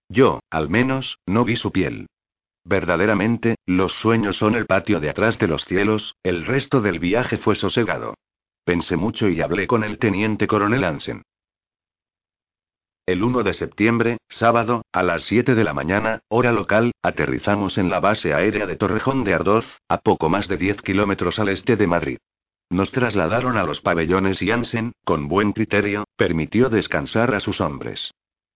Yo, 0.09 0.39
al 0.49 0.69
menos, 0.69 1.17
no 1.25 1.43
vi 1.43 1.55
su 1.57 1.71
piel. 1.71 2.07
Verdaderamente, 2.67 3.55
los 3.65 3.93
sueños 3.93 4.35
son 4.35 4.55
el 4.55 4.65
patio 4.65 4.99
de 4.99 5.09
atrás 5.09 5.39
de 5.39 5.47
los 5.47 5.63
cielos, 5.63 6.17
el 6.21 6.45
resto 6.45 6.81
del 6.81 6.99
viaje 6.99 7.37
fue 7.37 7.55
sosegado. 7.55 8.15
Pensé 8.65 8.97
mucho 8.97 9.29
y 9.29 9.39
hablé 9.39 9.67
con 9.67 9.85
el 9.85 9.97
teniente 9.99 10.47
coronel 10.47 10.83
Ansen. 10.83 11.23
El 13.05 13.23
1 13.23 13.43
de 13.43 13.53
septiembre, 13.53 14.17
sábado, 14.27 14.81
a 14.91 15.01
las 15.01 15.23
7 15.23 15.55
de 15.55 15.63
la 15.63 15.73
mañana, 15.73 16.19
hora 16.27 16.51
local, 16.51 16.91
aterrizamos 17.01 17.77
en 17.77 17.89
la 17.89 18.01
base 18.01 18.33
aérea 18.33 18.65
de 18.65 18.75
Torrejón 18.75 19.23
de 19.23 19.33
Ardoz, 19.33 19.65
a 19.87 19.99
poco 19.99 20.27
más 20.27 20.49
de 20.49 20.57
10 20.57 20.81
kilómetros 20.81 21.39
al 21.39 21.47
este 21.47 21.77
de 21.77 21.87
Madrid. 21.87 22.17
Nos 22.69 22.91
trasladaron 22.91 23.55
a 23.55 23.63
los 23.63 23.79
pabellones 23.79 24.41
y 24.41 24.51
Ansen, 24.51 24.91
con 25.05 25.29
buen 25.29 25.53
criterio, 25.53 26.03
permitió 26.17 26.67
descansar 26.67 27.33
a 27.33 27.39
sus 27.39 27.61
hombres. 27.61 28.11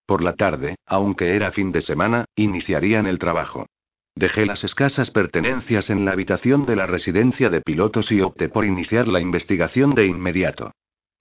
Por 0.05 0.21
la 0.21 0.33
tarde, 0.33 0.75
aunque 0.85 1.33
era 1.37 1.53
fin 1.53 1.71
de 1.71 1.79
semana, 1.79 2.25
iniciarían 2.35 3.05
el 3.07 3.17
trabajo. 3.17 3.67
Dejé 4.15 4.45
las 4.45 4.63
escasas 4.63 5.09
pertenencias 5.11 5.89
en 5.89 6.05
la 6.05 6.11
habitación 6.11 6.65
de 6.65 6.75
la 6.75 6.85
residencia 6.85 7.49
de 7.49 7.61
pilotos 7.61 8.11
y 8.11 8.21
opté 8.21 8.49
por 8.49 8.65
iniciar 8.65 9.07
la 9.07 9.21
investigación 9.21 9.95
de 9.95 10.05
inmediato. 10.05 10.71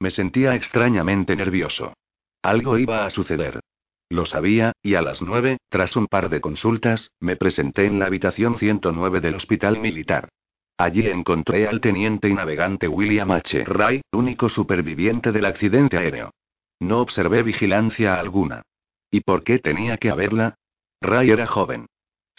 Me 0.01 0.11
sentía 0.11 0.55
extrañamente 0.55 1.37
nervioso. 1.37 1.95
Algo 2.43 2.79
iba 2.79 3.07
a 3.07 3.11
suceder. 3.11 3.61
Lo 4.09 4.27
sabía, 4.27 4.73
y 4.83 4.97
a 4.97 5.03
las 5.03 5.23
nueve, 5.23 5.59
tras 5.69 5.95
un 5.95 6.09
par 6.09 6.31
de 6.31 6.41
consultas, 6.41 7.13
me 7.21 7.37
presenté 7.37 7.87
en 7.87 8.01
la 8.01 8.07
habitación 8.07 8.59
109 8.59 9.21
del 9.21 9.37
hospital 9.37 9.79
militar. 9.79 10.29
Allí 10.77 11.07
encontré 11.07 11.69
al 11.69 11.81
teniente 11.81 12.29
y 12.29 12.35
navegante 12.35 12.89
William 12.89 13.31
H. 13.31 13.65
Ray, 13.67 14.01
único 14.13 14.49
superviviente 14.49 15.31
del 15.31 15.45
accidente 15.45 15.99
aéreo. 15.99 16.33
No 16.81 17.01
observé 17.01 17.43
vigilancia 17.43 18.19
alguna. 18.19 18.63
¿Y 19.11 19.21
por 19.21 19.45
qué 19.45 19.59
tenía 19.59 19.99
que 19.99 20.11
haberla? 20.11 20.55
Ray 21.03 21.31
era 21.31 21.47
joven. 21.47 21.87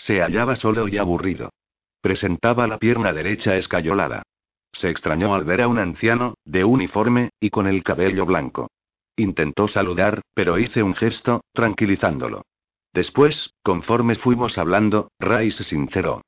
Se 0.06 0.22
hallaba 0.22 0.56
solo 0.56 0.88
y 0.88 0.97
aburrido. 0.97 1.52
Presentaba 2.02 2.68
la 2.68 2.78
pierna 2.78 3.14
derecha 3.14 3.56
escayolada. 3.56 4.24
Se 4.74 4.89
extrañó 4.89 5.36
al 5.36 5.43
ver 5.43 5.62
a 5.62 5.68
un 5.68 5.78
anciano, 5.78 6.36
de 6.45 6.64
uniforme, 6.64 7.30
y 7.39 7.49
con 7.49 7.68
el 7.68 7.84
cabello 7.84 8.26
blanco. 8.26 8.70
Intentó 9.16 9.68
saludar, 9.68 10.22
pero 10.34 10.58
hice 10.58 10.82
un 10.82 10.95
gesto, 10.95 11.41
tranquilizándolo. 11.54 12.43
Después, 12.93 13.54
conforme 13.62 14.16
fuimos 14.16 14.58
hablando, 14.58 15.12
Ray 15.20 15.52
se 15.52 15.64
sinceró. 15.64 16.22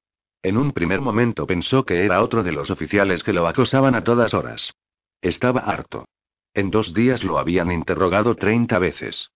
En 0.43 0.57
un 0.57 0.71
primer 0.73 1.01
momento 1.01 1.47
pensó 1.47 1.85
que 1.85 2.05
era 2.05 2.21
otro 2.21 2.43
de 2.43 2.51
los 2.51 2.69
oficiales 2.69 3.23
que 3.23 3.33
lo 3.33 3.47
acosaban 3.47 3.95
a 3.95 4.03
todas 4.03 4.33
horas. 4.33 4.73
Estaba 5.21 5.61
harto. 5.61 6.05
En 6.53 6.69
dos 6.69 6.93
días 6.93 7.23
lo 7.23 7.39
habían 7.39 7.71
interrogado 7.71 8.35
30 8.35 8.77
veces. 8.77 9.31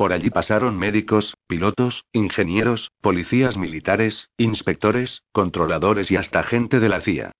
Por 0.00 0.14
allí 0.14 0.30
pasaron 0.30 0.78
médicos, 0.78 1.34
pilotos, 1.46 2.06
ingenieros, 2.14 2.90
policías 3.02 3.58
militares, 3.58 4.30
inspectores, 4.38 5.24
controladores 5.30 6.10
y 6.10 6.16
hasta 6.16 6.42
gente 6.42 6.80
de 6.80 6.88
la 6.88 7.02
CIA. 7.02 7.32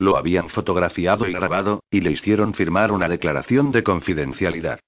Lo 0.00 0.16
habían 0.16 0.48
fotografiado 0.48 1.28
y 1.28 1.32
grabado, 1.32 1.84
y 1.92 2.00
le 2.00 2.10
hicieron 2.10 2.54
firmar 2.54 2.90
una 2.90 3.08
declaración 3.08 3.70
de 3.70 3.84
confidencialidad. 3.84 4.80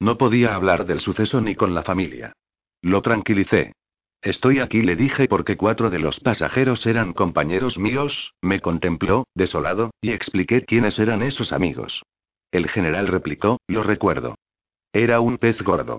No 0.00 0.16
podía 0.16 0.54
hablar 0.54 0.86
del 0.86 1.00
suceso 1.00 1.42
ni 1.42 1.56
con 1.56 1.74
la 1.74 1.82
familia. 1.82 2.32
Lo 2.80 3.02
tranquilicé. 3.02 3.74
Estoy 4.22 4.60
aquí, 4.60 4.80
le 4.80 4.96
dije 4.96 5.28
porque 5.28 5.58
cuatro 5.58 5.90
de 5.90 5.98
los 5.98 6.18
pasajeros 6.20 6.86
eran 6.86 7.12
compañeros 7.12 7.76
míos, 7.76 8.32
me 8.40 8.60
contempló, 8.60 9.26
desolado, 9.34 9.90
y 10.00 10.12
expliqué 10.12 10.64
quiénes 10.64 10.98
eran 10.98 11.22
esos 11.22 11.52
amigos. 11.52 12.02
El 12.50 12.66
general 12.70 13.08
replicó, 13.08 13.58
lo 13.68 13.82
recuerdo. 13.82 14.36
Era 14.94 15.20
un 15.20 15.36
pez 15.36 15.60
gordo. 15.60 15.98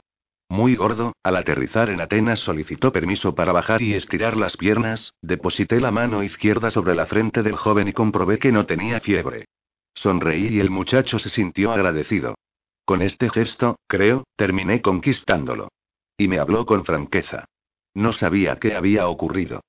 Muy 0.49 0.75
gordo, 0.75 1.13
al 1.21 1.35
aterrizar 1.35 1.91
en 1.91 2.01
Atenas 2.01 2.39
solicitó 2.39 2.91
permiso 2.91 3.35
para 3.35 3.51
bajar 3.51 3.83
y 3.83 3.93
estirar 3.93 4.35
las 4.35 4.57
piernas, 4.57 5.13
deposité 5.21 5.79
la 5.79 5.91
mano 5.91 6.23
izquierda 6.23 6.71
sobre 6.71 6.95
la 6.95 7.05
frente 7.05 7.43
del 7.43 7.55
joven 7.55 7.87
y 7.87 7.93
comprobé 7.93 8.39
que 8.39 8.51
no 8.51 8.65
tenía 8.65 8.99
fiebre. 8.99 9.45
Sonreí 9.93 10.47
y 10.47 10.59
el 10.59 10.71
muchacho 10.71 11.19
se 11.19 11.29
sintió 11.29 11.71
agradecido. 11.71 12.35
Con 12.83 13.03
este 13.03 13.29
gesto, 13.29 13.77
creo, 13.87 14.23
terminé 14.35 14.81
conquistándolo. 14.81 15.67
Y 16.17 16.27
me 16.27 16.39
habló 16.39 16.65
con 16.65 16.83
franqueza. 16.83 17.45
No 17.93 18.11
sabía 18.11 18.55
qué 18.55 18.75
había 18.75 19.07
ocurrido. 19.07 19.61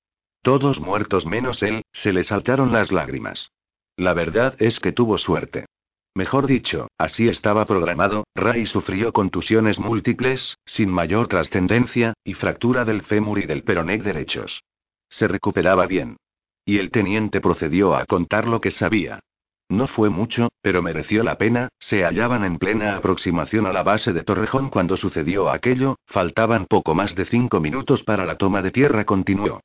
Todos 0.42 0.80
muertos 0.80 1.26
menos 1.26 1.62
él, 1.62 1.82
se 1.92 2.14
le 2.14 2.24
saltaron 2.24 2.72
las 2.72 2.90
lágrimas. 2.90 3.50
La 3.96 4.14
verdad 4.14 4.54
es 4.58 4.80
que 4.80 4.92
tuvo 4.92 5.18
suerte. 5.18 5.66
Mejor 6.14 6.46
dicho, 6.46 6.88
así 6.98 7.28
estaba 7.28 7.64
programado, 7.66 8.24
Ray 8.34 8.66
sufrió 8.66 9.12
contusiones 9.12 9.78
múltiples, 9.78 10.56
sin 10.66 10.90
mayor 10.90 11.28
trascendencia, 11.28 12.14
y 12.24 12.34
fractura 12.34 12.84
del 12.84 13.02
fémur 13.02 13.38
y 13.38 13.46
del 13.46 13.62
peroné 13.62 13.98
derechos. 13.98 14.62
Se 15.08 15.28
recuperaba 15.28 15.86
bien. 15.86 16.16
Y 16.64 16.78
el 16.78 16.90
teniente 16.90 17.40
procedió 17.40 17.94
a 17.94 18.06
contar 18.06 18.48
lo 18.48 18.60
que 18.60 18.70
sabía. 18.70 19.20
No 19.68 19.86
fue 19.86 20.10
mucho, 20.10 20.48
pero 20.62 20.82
mereció 20.82 21.22
la 21.22 21.38
pena, 21.38 21.68
se 21.78 22.02
hallaban 22.02 22.44
en 22.44 22.58
plena 22.58 22.96
aproximación 22.96 23.66
a 23.66 23.72
la 23.72 23.84
base 23.84 24.12
de 24.12 24.24
Torrejón 24.24 24.68
cuando 24.68 24.96
sucedió 24.96 25.48
aquello, 25.48 25.96
faltaban 26.06 26.66
poco 26.66 26.96
más 26.96 27.14
de 27.14 27.24
cinco 27.26 27.60
minutos 27.60 28.02
para 28.02 28.26
la 28.26 28.36
toma 28.36 28.62
de 28.62 28.72
tierra, 28.72 29.04
continuó. 29.04 29.60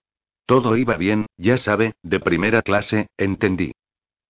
Todo 0.46 0.78
iba 0.78 0.96
bien, 0.96 1.26
ya 1.38 1.58
sabe, 1.58 1.96
de 2.04 2.20
primera 2.20 2.62
clase, 2.62 3.08
entendí. 3.18 3.72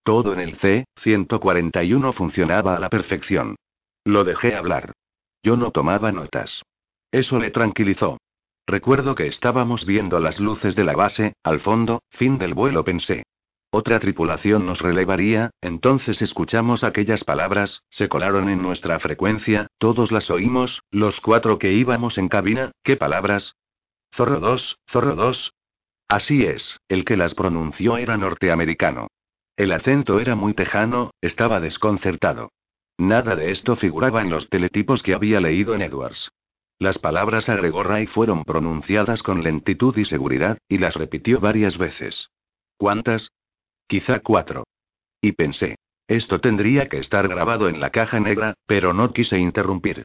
Todo 0.06 0.32
en 0.32 0.38
el 0.38 0.56
C-141 0.58 2.14
funcionaba 2.14 2.76
a 2.76 2.78
la 2.78 2.88
perfección. 2.88 3.56
Lo 4.04 4.22
dejé 4.22 4.54
hablar. 4.54 4.92
Yo 5.42 5.56
no 5.56 5.72
tomaba 5.72 6.12
notas. 6.12 6.62
Eso 7.10 7.40
le 7.40 7.50
tranquilizó. 7.50 8.16
Recuerdo 8.68 9.16
que 9.16 9.26
estábamos 9.26 9.84
viendo 9.84 10.20
las 10.20 10.38
luces 10.38 10.76
de 10.76 10.84
la 10.84 10.94
base, 10.94 11.32
al 11.42 11.58
fondo, 11.58 12.04
fin 12.10 12.38
del 12.38 12.54
vuelo 12.54 12.84
pensé. 12.84 13.24
Otra 13.72 13.98
tripulación 13.98 14.64
nos 14.64 14.80
relevaría, 14.80 15.50
entonces 15.60 16.22
escuchamos 16.22 16.84
aquellas 16.84 17.24
palabras, 17.24 17.82
se 17.90 18.08
colaron 18.08 18.48
en 18.48 18.62
nuestra 18.62 19.00
frecuencia, 19.00 19.66
todos 19.78 20.12
las 20.12 20.30
oímos, 20.30 20.82
los 20.92 21.20
cuatro 21.20 21.58
que 21.58 21.72
íbamos 21.72 22.16
en 22.16 22.28
cabina, 22.28 22.70
¿qué 22.84 22.96
palabras? 22.96 23.56
Zorro 24.14 24.38
2, 24.38 24.78
Zorro 24.88 25.16
2. 25.16 25.52
Así 26.06 26.44
es, 26.44 26.78
el 26.86 27.04
que 27.04 27.16
las 27.16 27.34
pronunció 27.34 27.96
era 27.96 28.16
norteamericano. 28.16 29.08
El 29.56 29.72
acento 29.72 30.20
era 30.20 30.34
muy 30.34 30.52
tejano, 30.52 31.12
estaba 31.20 31.60
desconcertado. 31.60 32.52
Nada 32.98 33.36
de 33.36 33.52
esto 33.52 33.76
figuraba 33.76 34.20
en 34.20 34.30
los 34.30 34.48
teletipos 34.48 35.02
que 35.02 35.14
había 35.14 35.40
leído 35.40 35.74
en 35.74 35.82
Edwards. 35.82 36.30
Las 36.78 36.98
palabras 36.98 37.48
agregó 37.48 37.82
Ray 37.82 38.06
fueron 38.06 38.44
pronunciadas 38.44 39.22
con 39.22 39.42
lentitud 39.42 39.96
y 39.96 40.04
seguridad, 40.04 40.58
y 40.68 40.78
las 40.78 40.94
repitió 40.94 41.40
varias 41.40 41.78
veces. 41.78 42.28
¿Cuántas? 42.76 43.30
Quizá 43.86 44.20
cuatro. 44.20 44.64
Y 45.22 45.32
pensé. 45.32 45.76
Esto 46.06 46.40
tendría 46.40 46.88
que 46.88 46.98
estar 46.98 47.26
grabado 47.26 47.68
en 47.68 47.80
la 47.80 47.90
caja 47.90 48.20
negra, 48.20 48.54
pero 48.66 48.92
no 48.92 49.12
quise 49.12 49.38
interrumpir. 49.38 50.04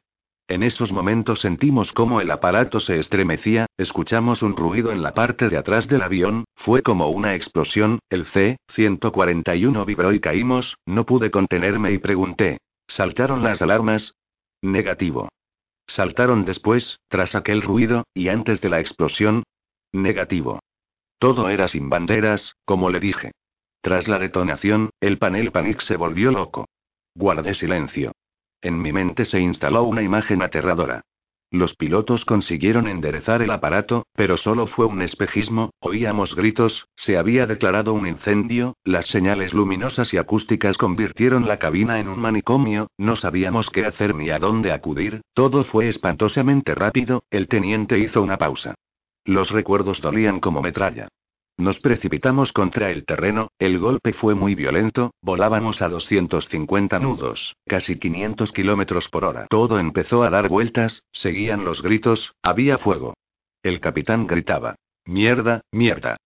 En 0.51 0.63
esos 0.63 0.91
momentos 0.91 1.39
sentimos 1.39 1.93
cómo 1.93 2.19
el 2.19 2.29
aparato 2.29 2.81
se 2.81 2.99
estremecía, 2.99 3.67
escuchamos 3.77 4.41
un 4.41 4.57
ruido 4.57 4.91
en 4.91 5.01
la 5.01 5.13
parte 5.13 5.47
de 5.47 5.55
atrás 5.55 5.87
del 5.87 6.01
avión, 6.01 6.43
fue 6.55 6.81
como 6.81 7.07
una 7.07 7.35
explosión, 7.35 7.99
el 8.09 8.25
C-141 8.25 9.85
vibró 9.85 10.11
y 10.11 10.19
caímos, 10.19 10.75
no 10.85 11.05
pude 11.05 11.31
contenerme 11.31 11.93
y 11.93 11.99
pregunté. 11.99 12.57
¿Saltaron 12.89 13.43
las 13.43 13.61
alarmas? 13.61 14.13
Negativo. 14.61 15.29
¿Saltaron 15.87 16.43
después, 16.43 16.99
tras 17.07 17.33
aquel 17.33 17.61
ruido, 17.61 18.03
y 18.13 18.27
antes 18.27 18.59
de 18.59 18.67
la 18.67 18.81
explosión? 18.81 19.43
Negativo. 19.93 20.59
Todo 21.17 21.47
era 21.47 21.69
sin 21.69 21.89
banderas, 21.89 22.57
como 22.65 22.89
le 22.89 22.99
dije. 22.99 23.31
Tras 23.79 24.09
la 24.09 24.19
detonación, 24.19 24.89
el 24.99 25.17
panel 25.17 25.53
Panic 25.53 25.79
se 25.83 25.95
volvió 25.95 26.29
loco. 26.29 26.65
Guardé 27.15 27.53
silencio. 27.53 28.11
En 28.61 28.81
mi 28.81 28.91
mente 28.91 29.25
se 29.25 29.39
instaló 29.39 29.83
una 29.83 30.01
imagen 30.01 30.41
aterradora. 30.41 31.01
Los 31.53 31.75
pilotos 31.75 32.23
consiguieron 32.23 32.87
enderezar 32.87 33.41
el 33.41 33.51
aparato, 33.51 34.05
pero 34.15 34.37
solo 34.37 34.67
fue 34.67 34.85
un 34.85 35.01
espejismo, 35.01 35.71
oíamos 35.81 36.33
gritos, 36.33 36.85
se 36.95 37.17
había 37.17 37.45
declarado 37.45 37.93
un 37.93 38.07
incendio, 38.07 38.77
las 38.85 39.07
señales 39.07 39.53
luminosas 39.53 40.13
y 40.13 40.17
acústicas 40.17 40.77
convirtieron 40.77 41.49
la 41.49 41.59
cabina 41.59 41.99
en 41.99 42.07
un 42.07 42.21
manicomio, 42.21 42.87
no 42.97 43.17
sabíamos 43.17 43.69
qué 43.69 43.85
hacer 43.85 44.15
ni 44.15 44.29
a 44.29 44.39
dónde 44.39 44.71
acudir, 44.71 45.21
todo 45.33 45.65
fue 45.65 45.89
espantosamente 45.89 46.73
rápido, 46.73 47.25
el 47.29 47.49
teniente 47.49 47.99
hizo 47.99 48.21
una 48.21 48.37
pausa. 48.37 48.75
Los 49.25 49.51
recuerdos 49.51 49.99
dolían 49.99 50.39
como 50.39 50.61
metralla. 50.61 51.09
Nos 51.57 51.79
precipitamos 51.79 52.53
contra 52.53 52.91
el 52.91 53.05
terreno, 53.05 53.49
el 53.59 53.77
golpe 53.77 54.13
fue 54.13 54.35
muy 54.35 54.55
violento, 54.55 55.11
volábamos 55.21 55.81
a 55.81 55.89
250 55.89 56.99
nudos, 56.99 57.55
casi 57.67 57.99
500 57.99 58.51
kilómetros 58.51 59.09
por 59.09 59.25
hora. 59.25 59.47
Todo 59.49 59.77
empezó 59.77 60.23
a 60.23 60.29
dar 60.29 60.49
vueltas, 60.49 61.03
seguían 61.11 61.63
los 61.63 61.81
gritos, 61.81 62.33
había 62.41 62.77
fuego. 62.77 63.13
El 63.63 63.79
capitán 63.79 64.25
gritaba: 64.25 64.75
Mierda, 65.05 65.61
mierda. 65.71 66.17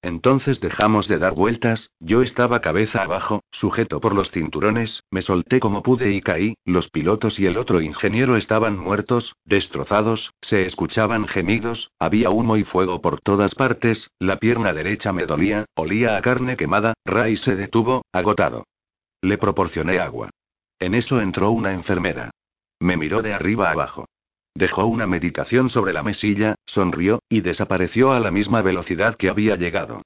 Entonces 0.00 0.60
dejamos 0.60 1.08
de 1.08 1.18
dar 1.18 1.34
vueltas, 1.34 1.90
yo 1.98 2.22
estaba 2.22 2.60
cabeza 2.60 3.02
abajo, 3.02 3.42
sujeto 3.50 4.00
por 4.00 4.14
los 4.14 4.30
cinturones, 4.30 5.02
me 5.10 5.22
solté 5.22 5.58
como 5.58 5.82
pude 5.82 6.12
y 6.12 6.20
caí, 6.20 6.54
los 6.64 6.88
pilotos 6.88 7.38
y 7.40 7.46
el 7.46 7.58
otro 7.58 7.80
ingeniero 7.80 8.36
estaban 8.36 8.78
muertos, 8.78 9.34
destrozados, 9.44 10.32
se 10.40 10.66
escuchaban 10.66 11.26
gemidos, 11.26 11.90
había 11.98 12.30
humo 12.30 12.56
y 12.56 12.64
fuego 12.64 13.00
por 13.00 13.20
todas 13.20 13.56
partes, 13.56 14.08
la 14.20 14.36
pierna 14.36 14.72
derecha 14.72 15.12
me 15.12 15.26
dolía, 15.26 15.64
olía 15.74 16.16
a 16.16 16.22
carne 16.22 16.56
quemada, 16.56 16.94
Ray 17.04 17.36
se 17.36 17.56
detuvo, 17.56 18.02
agotado. 18.12 18.64
Le 19.20 19.36
proporcioné 19.36 19.98
agua. 19.98 20.30
En 20.78 20.94
eso 20.94 21.20
entró 21.20 21.50
una 21.50 21.72
enfermera. 21.72 22.30
Me 22.78 22.96
miró 22.96 23.20
de 23.20 23.34
arriba 23.34 23.72
abajo. 23.72 24.06
Dejó 24.58 24.86
una 24.86 25.06
meditación 25.06 25.70
sobre 25.70 25.92
la 25.92 26.02
mesilla, 26.02 26.56
sonrió, 26.66 27.22
y 27.28 27.42
desapareció 27.42 28.10
a 28.10 28.18
la 28.18 28.32
misma 28.32 28.60
velocidad 28.60 29.14
que 29.14 29.28
había 29.28 29.54
llegado. 29.54 30.02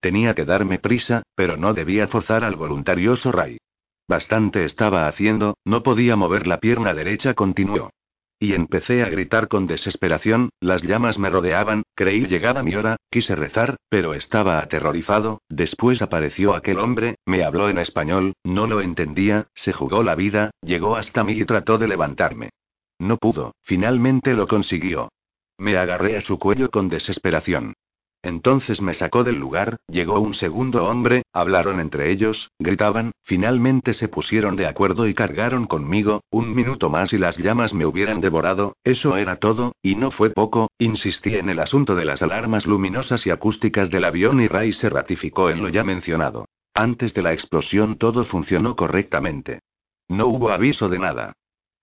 Tenía 0.00 0.32
que 0.36 0.44
darme 0.44 0.78
prisa, 0.78 1.24
pero 1.34 1.56
no 1.56 1.74
debía 1.74 2.06
forzar 2.06 2.44
al 2.44 2.54
voluntarioso 2.54 3.32
Ray. 3.32 3.58
Bastante 4.06 4.64
estaba 4.64 5.08
haciendo, 5.08 5.56
no 5.64 5.82
podía 5.82 6.14
mover 6.14 6.46
la 6.46 6.60
pierna 6.60 6.94
derecha, 6.94 7.34
continuó. 7.34 7.90
Y 8.38 8.54
empecé 8.54 9.02
a 9.02 9.08
gritar 9.08 9.48
con 9.48 9.66
desesperación, 9.66 10.50
las 10.60 10.84
llamas 10.84 11.18
me 11.18 11.28
rodeaban, 11.28 11.82
creí 11.96 12.28
llegada 12.28 12.62
mi 12.62 12.76
hora, 12.76 12.98
quise 13.10 13.34
rezar, 13.34 13.74
pero 13.88 14.14
estaba 14.14 14.60
aterrorizado, 14.60 15.40
después 15.48 16.00
apareció 16.00 16.54
aquel 16.54 16.78
hombre, 16.78 17.16
me 17.26 17.42
habló 17.42 17.68
en 17.70 17.78
español, 17.78 18.34
no 18.44 18.68
lo 18.68 18.82
entendía, 18.82 19.48
se 19.56 19.72
jugó 19.72 20.04
la 20.04 20.14
vida, 20.14 20.52
llegó 20.62 20.94
hasta 20.94 21.24
mí 21.24 21.32
y 21.32 21.44
trató 21.44 21.76
de 21.76 21.88
levantarme. 21.88 22.50
No 22.98 23.16
pudo, 23.18 23.54
finalmente 23.62 24.34
lo 24.34 24.46
consiguió. 24.46 25.10
Me 25.58 25.76
agarré 25.76 26.16
a 26.16 26.20
su 26.22 26.38
cuello 26.38 26.70
con 26.70 26.88
desesperación. 26.88 27.74
Entonces 28.22 28.80
me 28.80 28.94
sacó 28.94 29.22
del 29.22 29.36
lugar, 29.36 29.76
llegó 29.86 30.18
un 30.18 30.34
segundo 30.34 30.84
hombre, 30.86 31.22
hablaron 31.32 31.78
entre 31.78 32.10
ellos, 32.10 32.50
gritaban, 32.58 33.12
finalmente 33.22 33.94
se 33.94 34.08
pusieron 34.08 34.56
de 34.56 34.66
acuerdo 34.66 35.06
y 35.06 35.14
cargaron 35.14 35.66
conmigo, 35.66 36.22
un 36.30 36.52
minuto 36.52 36.90
más 36.90 37.12
y 37.12 37.18
las 37.18 37.38
llamas 37.38 37.72
me 37.72 37.86
hubieran 37.86 38.20
devorado, 38.20 38.74
eso 38.82 39.16
era 39.16 39.36
todo, 39.36 39.76
y 39.80 39.94
no 39.94 40.10
fue 40.10 40.30
poco, 40.30 40.70
insistí 40.78 41.36
en 41.36 41.48
el 41.50 41.60
asunto 41.60 41.94
de 41.94 42.04
las 42.04 42.20
alarmas 42.20 42.66
luminosas 42.66 43.24
y 43.26 43.30
acústicas 43.30 43.90
del 43.90 44.04
avión 44.04 44.40
y 44.40 44.48
Ray 44.48 44.72
se 44.72 44.88
ratificó 44.88 45.48
en 45.50 45.62
lo 45.62 45.68
ya 45.68 45.84
mencionado. 45.84 46.46
Antes 46.74 47.14
de 47.14 47.22
la 47.22 47.32
explosión 47.32 47.96
todo 47.96 48.24
funcionó 48.24 48.74
correctamente. 48.74 49.60
No 50.08 50.26
hubo 50.26 50.50
aviso 50.50 50.88
de 50.88 50.98
nada. 50.98 51.32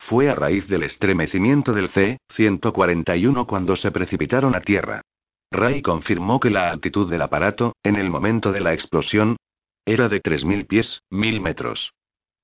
Fue 0.08 0.30
a 0.30 0.36
raíz 0.36 0.68
del 0.68 0.84
estremecimiento 0.84 1.72
del 1.72 1.90
C-141 1.90 3.46
cuando 3.46 3.76
se 3.76 3.92
precipitaron 3.92 4.54
a 4.54 4.62
tierra. 4.62 5.02
Ray 5.50 5.82
confirmó 5.82 6.40
que 6.40 6.50
la 6.50 6.72
altitud 6.72 7.10
del 7.10 7.22
aparato, 7.22 7.76
en 7.84 7.96
el 7.96 8.10
momento 8.10 8.52
de 8.52 8.60
la 8.60 8.74
explosión, 8.74 9.38
era 9.86 10.10
de 10.10 10.22
3.000 10.22 10.68
pies, 10.68 11.02
1.000 11.10 11.42
metros. 11.42 11.94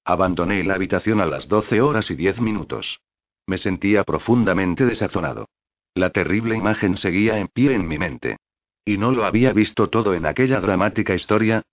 Abandoné 0.06 0.64
la 0.64 0.76
habitación 0.76 1.20
a 1.20 1.26
las 1.26 1.48
12 1.48 1.82
horas 1.82 2.10
y 2.10 2.16
10 2.16 2.40
minutos. 2.40 3.02
Me 3.46 3.58
sentía 3.58 4.04
profundamente 4.04 4.86
desazonado. 4.86 5.48
La 5.96 6.12
terrible 6.12 6.56
imagen 6.56 6.98
seguía 6.98 7.40
en 7.40 7.48
pie 7.48 7.74
en 7.74 7.88
mi 7.88 7.98
mente. 7.98 8.38
¿Y 8.86 8.98
no 8.98 9.12
lo 9.12 9.26
había 9.26 9.52
visto 9.54 9.90
todo 9.90 10.14
en 10.14 10.26
aquella 10.26 10.62
dramática 10.62 11.14
historia? 11.14 11.64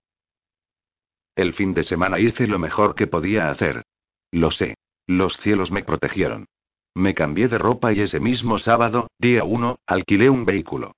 El 1.35 1.53
fin 1.53 1.73
de 1.73 1.83
semana 1.83 2.19
hice 2.19 2.47
lo 2.47 2.59
mejor 2.59 2.95
que 2.95 3.07
podía 3.07 3.51
hacer. 3.51 3.83
Lo 4.31 4.51
sé. 4.51 4.75
Los 5.07 5.37
cielos 5.37 5.71
me 5.71 5.83
protegieron. 5.83 6.47
Me 6.93 7.13
cambié 7.13 7.47
de 7.47 7.57
ropa 7.57 7.93
y 7.93 8.01
ese 8.01 8.19
mismo 8.19 8.59
sábado, 8.59 9.07
día 9.19 9.43
1, 9.43 9.79
alquilé 9.87 10.29
un 10.29 10.45
vehículo. 10.45 10.93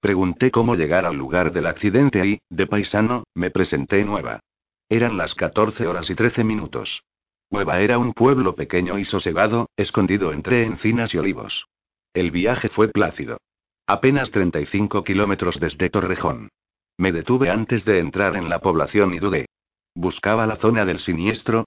Pregunté 0.00 0.50
cómo 0.50 0.74
llegar 0.74 1.06
al 1.06 1.16
lugar 1.16 1.52
del 1.52 1.66
accidente 1.66 2.26
y, 2.26 2.38
de 2.50 2.66
paisano, 2.66 3.24
me 3.34 3.50
presenté 3.50 4.04
Nueva. 4.04 4.40
Eran 4.90 5.16
las 5.16 5.34
14 5.34 5.86
horas 5.86 6.10
y 6.10 6.14
13 6.14 6.44
minutos. 6.44 7.02
Nueva 7.50 7.80
era 7.80 7.98
un 7.98 8.12
pueblo 8.12 8.54
pequeño 8.54 8.98
y 8.98 9.04
sosegado, 9.04 9.70
escondido 9.76 10.32
entre 10.32 10.64
encinas 10.64 11.14
y 11.14 11.18
olivos. 11.18 11.66
El 12.12 12.30
viaje 12.30 12.68
fue 12.68 12.88
plácido. 12.88 13.38
Apenas 13.86 14.30
35 14.30 15.04
kilómetros 15.04 15.58
desde 15.58 15.88
Torrejón. 15.88 16.50
Me 16.98 17.12
detuve 17.12 17.50
antes 17.50 17.84
de 17.84 17.98
entrar 17.98 18.36
en 18.36 18.48
la 18.48 18.60
población 18.60 19.14
y 19.14 19.18
dudé. 19.18 19.46
Buscaba 19.94 20.46
la 20.46 20.56
zona 20.56 20.84
del 20.84 20.98
siniestro. 20.98 21.64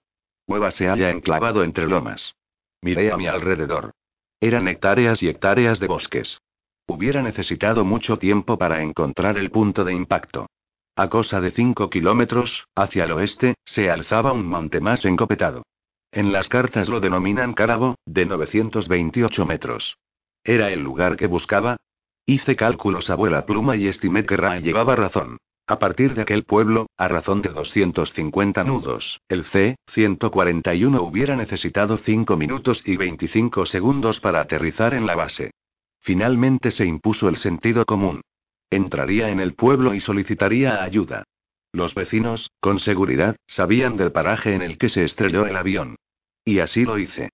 Nueva 0.48 0.72
se 0.72 0.88
halla 0.88 1.10
enclavado 1.10 1.64
entre 1.64 1.88
lomas. 1.88 2.36
Miré 2.82 3.12
a 3.12 3.18
mi 3.18 3.28
alrededor. 3.28 3.92
Eran 4.40 4.68
hectáreas 4.68 5.22
y 5.22 5.28
hectáreas 5.28 5.80
de 5.80 5.88
bosques. 5.88 6.40
Hubiera 6.88 7.22
necesitado 7.22 7.84
mucho 7.84 8.18
tiempo 8.18 8.58
para 8.58 8.82
encontrar 8.82 9.38
el 9.38 9.52
punto 9.52 9.84
de 9.84 9.94
impacto. 9.94 10.48
A 10.96 11.10
cosa 11.10 11.42
de 11.42 11.52
5 11.52 11.90
kilómetros, 11.90 12.66
hacia 12.76 13.04
el 13.04 13.12
oeste, 13.12 13.56
se 13.66 13.92
alzaba 13.92 14.32
un 14.32 14.48
monte 14.48 14.80
más 14.80 15.04
encopetado. 15.06 15.64
En 16.12 16.32
las 16.32 16.48
cartas 16.48 16.88
lo 16.88 17.02
denominan 17.02 17.54
Cárabo, 17.54 17.96
de 18.06 18.26
928 18.26 19.46
metros. 19.46 19.98
¿Era 20.44 20.72
el 20.72 20.82
lugar 20.82 21.18
que 21.18 21.28
buscaba? 21.28 21.78
Hice 22.26 22.56
cálculos 22.56 23.10
a 23.10 23.16
vuela 23.16 23.46
pluma 23.46 23.76
y 23.76 23.88
estimé 23.88 24.26
que 24.26 24.38
Ra 24.38 24.60
llevaba 24.60 24.96
razón. 24.96 25.38
A 25.70 25.80
partir 25.80 26.14
de 26.14 26.22
aquel 26.22 26.46
pueblo, 26.46 26.88
a 26.96 27.10
razón 27.10 27.42
de 27.42 27.50
250 27.50 28.64
nudos, 28.64 29.20
el 29.28 29.44
C-141 29.44 31.02
hubiera 31.02 31.36
necesitado 31.36 31.98
5 31.98 32.38
minutos 32.38 32.82
y 32.86 32.96
25 32.96 33.66
segundos 33.66 34.22
para 34.22 34.40
aterrizar 34.40 34.94
en 34.94 35.06
la 35.06 35.16
base. 35.16 35.52
Finalmente 36.00 36.72
se 36.72 36.86
impuso 36.86 37.28
el 37.28 37.36
sentido 37.36 37.84
común. 37.84 38.22
Entraría 38.70 39.30
en 39.30 39.42
el 39.42 39.56
pueblo 39.56 39.94
y 39.94 40.00
solicitaría 40.00 40.82
ayuda. 40.82 41.26
Los 41.74 41.94
vecinos, 41.94 42.50
con 42.62 42.80
seguridad, 42.80 43.36
sabían 43.46 43.98
del 43.98 44.14
paraje 44.14 44.56
en 44.56 44.62
el 44.62 44.78
que 44.78 44.88
se 44.88 45.04
estrelló 45.04 45.48
el 45.48 45.58
avión. 45.58 45.98
Y 46.46 46.60
así 46.60 46.86
lo 46.86 46.98
hice. 46.98 47.30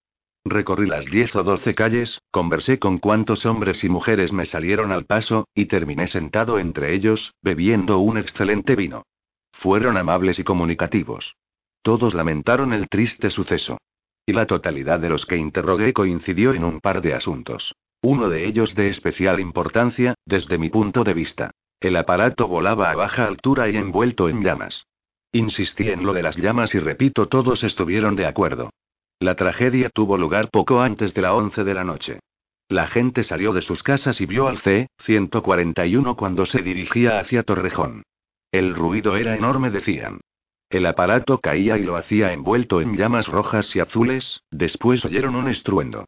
Recorrí 0.46 0.88
las 0.88 1.06
10 1.06 1.38
o 1.38 1.44
12 1.44 1.74
calles, 1.74 2.22
conversé 2.30 2.78
con 2.78 2.98
cuantos 2.98 3.46
hombres 3.46 3.82
y 3.84 3.90
mujeres 3.90 4.34
me 4.34 4.46
salieron 4.46 4.92
al 4.92 5.06
paso, 5.06 5.48
y 5.56 5.68
terminé 5.68 6.08
sentado 6.08 6.60
entre 6.60 6.94
ellos, 6.94 7.34
bebiendo 7.42 8.00
un 8.00 8.18
excelente 8.18 8.76
vino. 8.76 9.04
Fueron 9.54 9.96
amables 9.96 10.40
y 10.40 10.44
comunicativos. 10.44 11.36
Todos 11.82 12.14
lamentaron 12.14 12.74
el 12.74 12.90
triste 12.90 13.30
suceso. 13.30 13.78
Y 14.26 14.34
la 14.34 14.46
totalidad 14.46 15.00
de 15.00 15.10
los 15.10 15.26
que 15.26 15.38
interrogué 15.38 15.94
coincidió 15.94 16.54
en 16.54 16.66
un 16.66 16.82
par 16.82 17.02
de 17.02 17.14
asuntos. 17.14 17.74
Uno 18.02 18.28
de 18.28 18.46
ellos 18.46 18.76
de 18.76 18.90
especial 18.90 19.40
importancia, 19.40 20.16
desde 20.26 20.58
mi 20.58 20.70
punto 20.70 21.06
de 21.06 21.14
vista. 21.14 21.52
El 21.80 21.96
aparato 21.96 22.50
volaba 22.50 22.92
a 22.92 22.96
baja 22.96 23.26
altura 23.26 23.70
y 23.70 23.78
envuelto 23.78 24.28
en 24.28 24.44
llamas. 24.44 24.86
Insistí 25.32 25.90
en 25.90 26.06
lo 26.06 26.14
de 26.14 26.24
las 26.24 26.36
llamas 26.36 26.76
y 26.76 26.80
repito, 26.80 27.28
todos 27.28 27.64
estuvieron 27.64 28.16
de 28.18 28.26
acuerdo. 28.26 28.72
La 29.24 29.36
tragedia 29.36 29.90
tuvo 29.90 30.18
lugar 30.18 30.50
poco 30.50 30.82
antes 30.82 31.14
de 31.14 31.22
la 31.22 31.34
11 31.34 31.64
de 31.64 31.74
la 31.74 31.86
noche. 31.86 32.20
La 32.68 32.88
gente 32.88 33.24
salió 33.24 33.54
de 33.54 33.62
sus 33.62 33.82
casas 33.82 34.20
y 34.20 34.26
vio 34.26 34.50
al 34.50 34.60
C-141 34.60 36.18
cuando 36.18 36.46
se 36.46 36.62
dirigía 36.62 37.22
hacia 37.22 37.44
Torrejón. 37.44 38.04
El 38.52 38.76
ruido 38.76 39.16
era 39.16 39.38
enorme, 39.38 39.72
decían. 39.72 40.20
El 40.70 40.86
aparato 40.86 41.38
caía 41.38 41.78
y 41.78 41.84
lo 41.84 41.96
hacía 41.96 42.34
envuelto 42.34 42.82
en 42.82 42.98
llamas 42.98 43.30
rojas 43.30 43.74
y 43.78 43.80
azules, 43.80 44.42
después 44.52 45.06
oyeron 45.06 45.36
un 45.36 45.48
estruendo. 45.48 46.04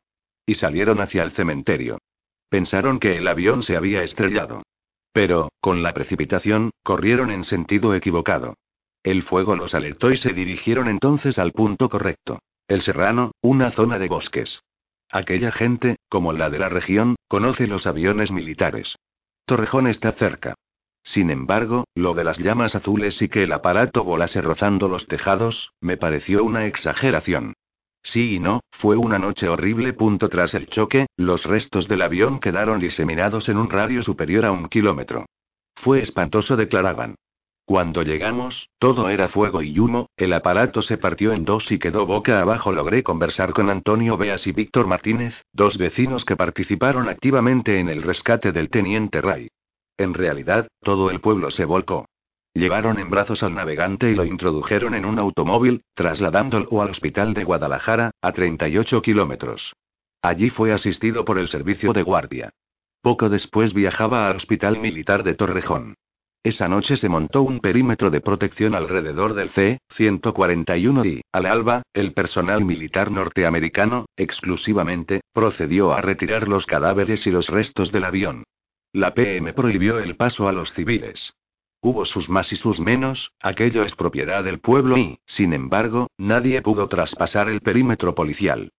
Y 0.45 0.55
salieron 0.55 0.99
hacia 0.99 1.24
el 1.24 1.32
cementerio. 1.32 1.99
Pensaron 2.49 2.99
que 2.99 3.16
el 3.16 3.30
avión 3.30 3.63
se 3.63 3.78
había 3.78 4.03
estrellado. 4.03 4.63
Pero, 5.13 5.53
con 5.61 5.84
la 5.84 5.93
precipitación, 5.93 6.72
corrieron 6.84 7.32
en 7.32 7.45
sentido 7.45 7.95
equivocado. 7.95 8.55
El 9.03 9.24
fuego 9.24 9.55
los 9.55 9.74
alertó 9.74 10.11
y 10.11 10.18
se 10.18 10.34
dirigieron 10.34 10.89
entonces 10.89 11.39
al 11.39 11.53
punto 11.53 11.88
correcto. 11.88 12.39
El 12.68 12.82
Serrano, 12.82 13.32
una 13.41 13.72
zona 13.72 13.99
de 13.99 14.07
bosques. 14.07 14.61
Aquella 15.11 15.51
gente, 15.51 15.97
como 16.09 16.34
la 16.34 16.49
de 16.49 16.57
la 16.57 16.68
región, 16.68 17.16
conoce 17.28 17.68
los 17.68 17.86
aviones 17.86 18.32
militares. 18.32 18.95
Torrejón 19.45 19.86
está 19.86 20.13
cerca. 20.13 20.55
Sin 21.03 21.30
embargo, 21.30 21.84
lo 21.93 22.16
de 22.16 22.24
las 22.24 22.39
llamas 22.39 22.74
azules 22.74 23.22
y 23.22 23.30
que 23.30 23.43
el 23.43 23.51
aparato 23.51 24.03
volase 24.03 24.41
rozando 24.41 24.88
los 24.88 25.05
tejados, 25.05 25.74
me 25.80 25.97
pareció 25.97 26.43
una 26.43 26.66
exageración. 26.66 27.53
Sí 28.01 28.36
y 28.36 28.39
no, 28.39 28.61
fue 28.72 28.97
una 28.97 29.20
noche 29.20 29.47
horrible. 29.47 29.93
Punto 29.93 30.28
tras 30.30 30.55
el 30.55 30.68
choque, 30.68 31.05
los 31.18 31.43
restos 31.43 31.88
del 31.88 32.01
avión 32.01 32.39
quedaron 32.39 32.80
diseminados 32.80 33.47
en 33.47 33.57
un 33.57 33.70
radio 33.70 34.01
superior 34.01 34.43
a 34.43 34.51
un 34.51 34.70
kilómetro. 34.70 35.28
Fue 35.76 36.01
espantoso, 36.01 36.55
declaraban. 36.55 37.16
Cuando 37.66 38.03
llegamos, 38.03 38.70
todo 38.78 39.09
era 39.09 39.28
fuego 39.30 39.63
y 39.63 39.80
humo, 39.80 40.07
el 40.18 40.34
aparato 40.34 40.84
se 40.84 40.99
partió 40.99 41.34
en 41.34 41.45
dos 41.45 41.72
y 41.72 41.80
quedó 41.80 42.05
boca 42.05 42.39
abajo. 42.39 42.72
Logré 42.72 43.01
conversar 43.01 43.53
con 43.53 43.72
Antonio 43.72 44.18
Beas 44.18 44.45
y 44.45 44.51
Víctor 44.51 44.86
Martínez, 44.86 45.34
dos 45.51 45.76
vecinos 45.80 46.26
que 46.26 46.36
participaron 46.36 47.09
activamente 47.09 47.80
en 47.80 47.89
el 47.89 48.03
rescate 48.03 48.51
del 48.51 48.70
teniente 48.70 49.20
Ray. 49.20 49.47
En 49.97 50.13
realidad, 50.13 50.68
todo 50.82 51.09
el 51.09 51.22
pueblo 51.22 51.49
se 51.49 51.66
volcó. 51.66 52.05
Llevaron 52.53 52.99
en 52.99 53.09
brazos 53.09 53.41
al 53.41 53.55
navegante 53.55 54.11
y 54.11 54.16
lo 54.16 54.26
introdujeron 54.26 54.93
en 54.93 55.03
un 55.03 55.18
automóvil, 55.18 55.82
trasladándolo 55.95 56.84
al 56.84 56.91
hospital 56.91 57.34
de 57.34 57.45
Guadalajara, 57.45 58.11
a 58.22 58.32
38 58.32 59.01
kilómetros. 59.01 59.74
Allí 60.22 60.51
fue 60.51 60.72
asistido 60.72 61.26
por 61.26 61.39
el 61.39 61.49
servicio 61.49 61.93
de 61.93 62.03
guardia. 62.03 62.51
Poco 63.01 63.30
después 63.30 63.74
viajaba 63.74 64.30
al 64.30 64.38
hospital 64.38 64.80
militar 64.80 65.24
de 65.24 65.34
Torrejón. 65.34 65.95
Esa 66.45 66.67
noche 66.67 66.95
se 66.97 67.09
montó 67.09 67.41
un 67.41 67.59
perímetro 67.59 68.11
de 68.11 68.21
protección 68.21 68.75
alrededor 68.75 69.33
del 69.33 69.49
C-141 69.49 71.03
y, 71.03 71.21
al 71.31 71.47
alba, 71.47 71.81
el 71.91 72.13
personal 72.13 72.63
militar 72.63 73.09
norteamericano, 73.09 74.05
exclusivamente, 74.15 75.21
procedió 75.33 75.91
a 75.93 76.01
retirar 76.01 76.47
los 76.47 76.67
cadáveres 76.67 77.25
y 77.25 77.31
los 77.31 77.47
restos 77.47 77.91
del 77.91 78.03
avión. 78.03 78.43
La 78.93 79.15
PM 79.15 79.53
prohibió 79.53 79.97
el 79.97 80.17
paso 80.17 80.47
a 80.47 80.51
los 80.51 80.71
civiles. 80.73 81.33
Hubo 81.81 82.05
sus 82.05 82.29
más 82.29 82.53
y 82.53 82.57
sus 82.57 82.79
menos, 82.79 83.31
aquello 83.41 83.81
es 83.81 83.95
propiedad 83.95 84.43
del 84.43 84.59
pueblo 84.59 84.99
y, 84.99 85.17
sin 85.25 85.51
embargo, 85.51 86.11
nadie 86.19 86.61
pudo 86.61 86.87
traspasar 86.87 87.49
el 87.49 87.61
perímetro 87.61 88.13
policial. 88.13 88.69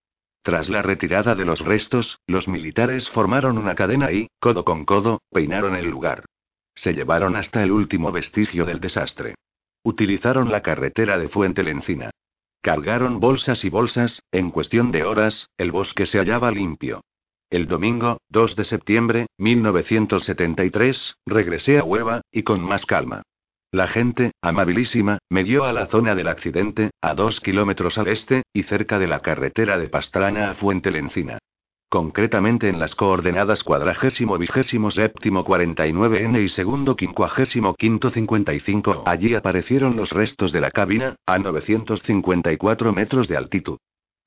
Tras 0.44 0.68
la 0.68 0.82
retirada 0.82 1.34
de 1.34 1.44
los 1.44 1.58
restos, 1.58 2.20
los 2.28 2.46
militares 2.46 3.10
formaron 3.10 3.58
una 3.58 3.74
cadena 3.74 4.12
y, 4.12 4.28
codo 4.38 4.64
con 4.64 4.84
codo, 4.84 5.20
peinaron 5.32 5.74
el 5.74 5.86
lugar. 5.86 6.22
Se 6.77 6.93
llevaron 6.93 7.35
hasta 7.35 7.62
el 7.64 7.72
último 7.72 8.12
vestigio 8.12 8.64
del 8.64 8.81
desastre. 8.81 9.35
Utilizaron 9.83 10.53
la 10.53 10.62
carretera 10.62 11.18
de 11.18 11.29
Fuente 11.29 11.64
Lencina. 11.64 12.11
Cargaron 12.62 13.18
bolsas 13.18 13.64
y 13.64 13.70
bolsas, 13.70 14.22
en 14.31 14.51
cuestión 14.51 14.93
de 14.93 15.05
horas, 15.05 15.49
el 15.57 15.72
bosque 15.72 16.07
se 16.07 16.18
hallaba 16.18 16.51
limpio. 16.51 17.01
El 17.51 17.68
domingo, 17.68 18.18
2 18.29 18.57
de 18.57 18.64
septiembre, 18.64 19.27
1973, 19.39 21.14
regresé 21.27 21.79
a 21.79 21.85
Hueva, 21.85 22.22
y 22.31 22.43
con 22.43 22.61
más 22.61 22.85
calma. 22.87 23.22
La 23.70 23.89
gente, 23.89 24.33
amabilísima, 24.43 25.18
me 25.29 25.45
guió 25.45 25.64
a 25.64 25.72
la 25.72 25.87
zona 25.87 26.14
del 26.14 26.29
accidente, 26.29 26.91
a 27.01 27.14
dos 27.14 27.41
kilómetros 27.41 27.99
al 27.99 28.09
este, 28.09 28.43
y 28.53 28.64
cerca 28.64 28.99
de 28.99 29.07
la 29.07 29.20
carretera 29.20 29.79
de 29.79 29.89
Pastrana 29.89 30.51
a 30.51 30.55
Fuente 30.55 30.91
Lencina. 30.91 31.39
Concretamente 31.89 32.68
en 32.68 32.78
las 32.78 32.95
coordenadas 32.95 33.62
cuadragésimo 33.62 34.39
vigésimo 34.39 34.91
séptimo 34.91 35.45
49N 35.45 36.43
y 36.45 36.49
segundo 36.49 36.97
quincuagésimo 36.97 37.74
quinto 37.74 38.11
55. 38.11 39.05
Allí 39.07 39.34
aparecieron 39.34 39.97
los 39.97 40.11
restos 40.11 40.53
de 40.53 40.61
la 40.61 40.70
cabina, 40.70 41.16
a 41.26 41.39
954 41.39 42.93
metros 42.93 43.28
de 43.28 43.37
altitud. 43.37 43.78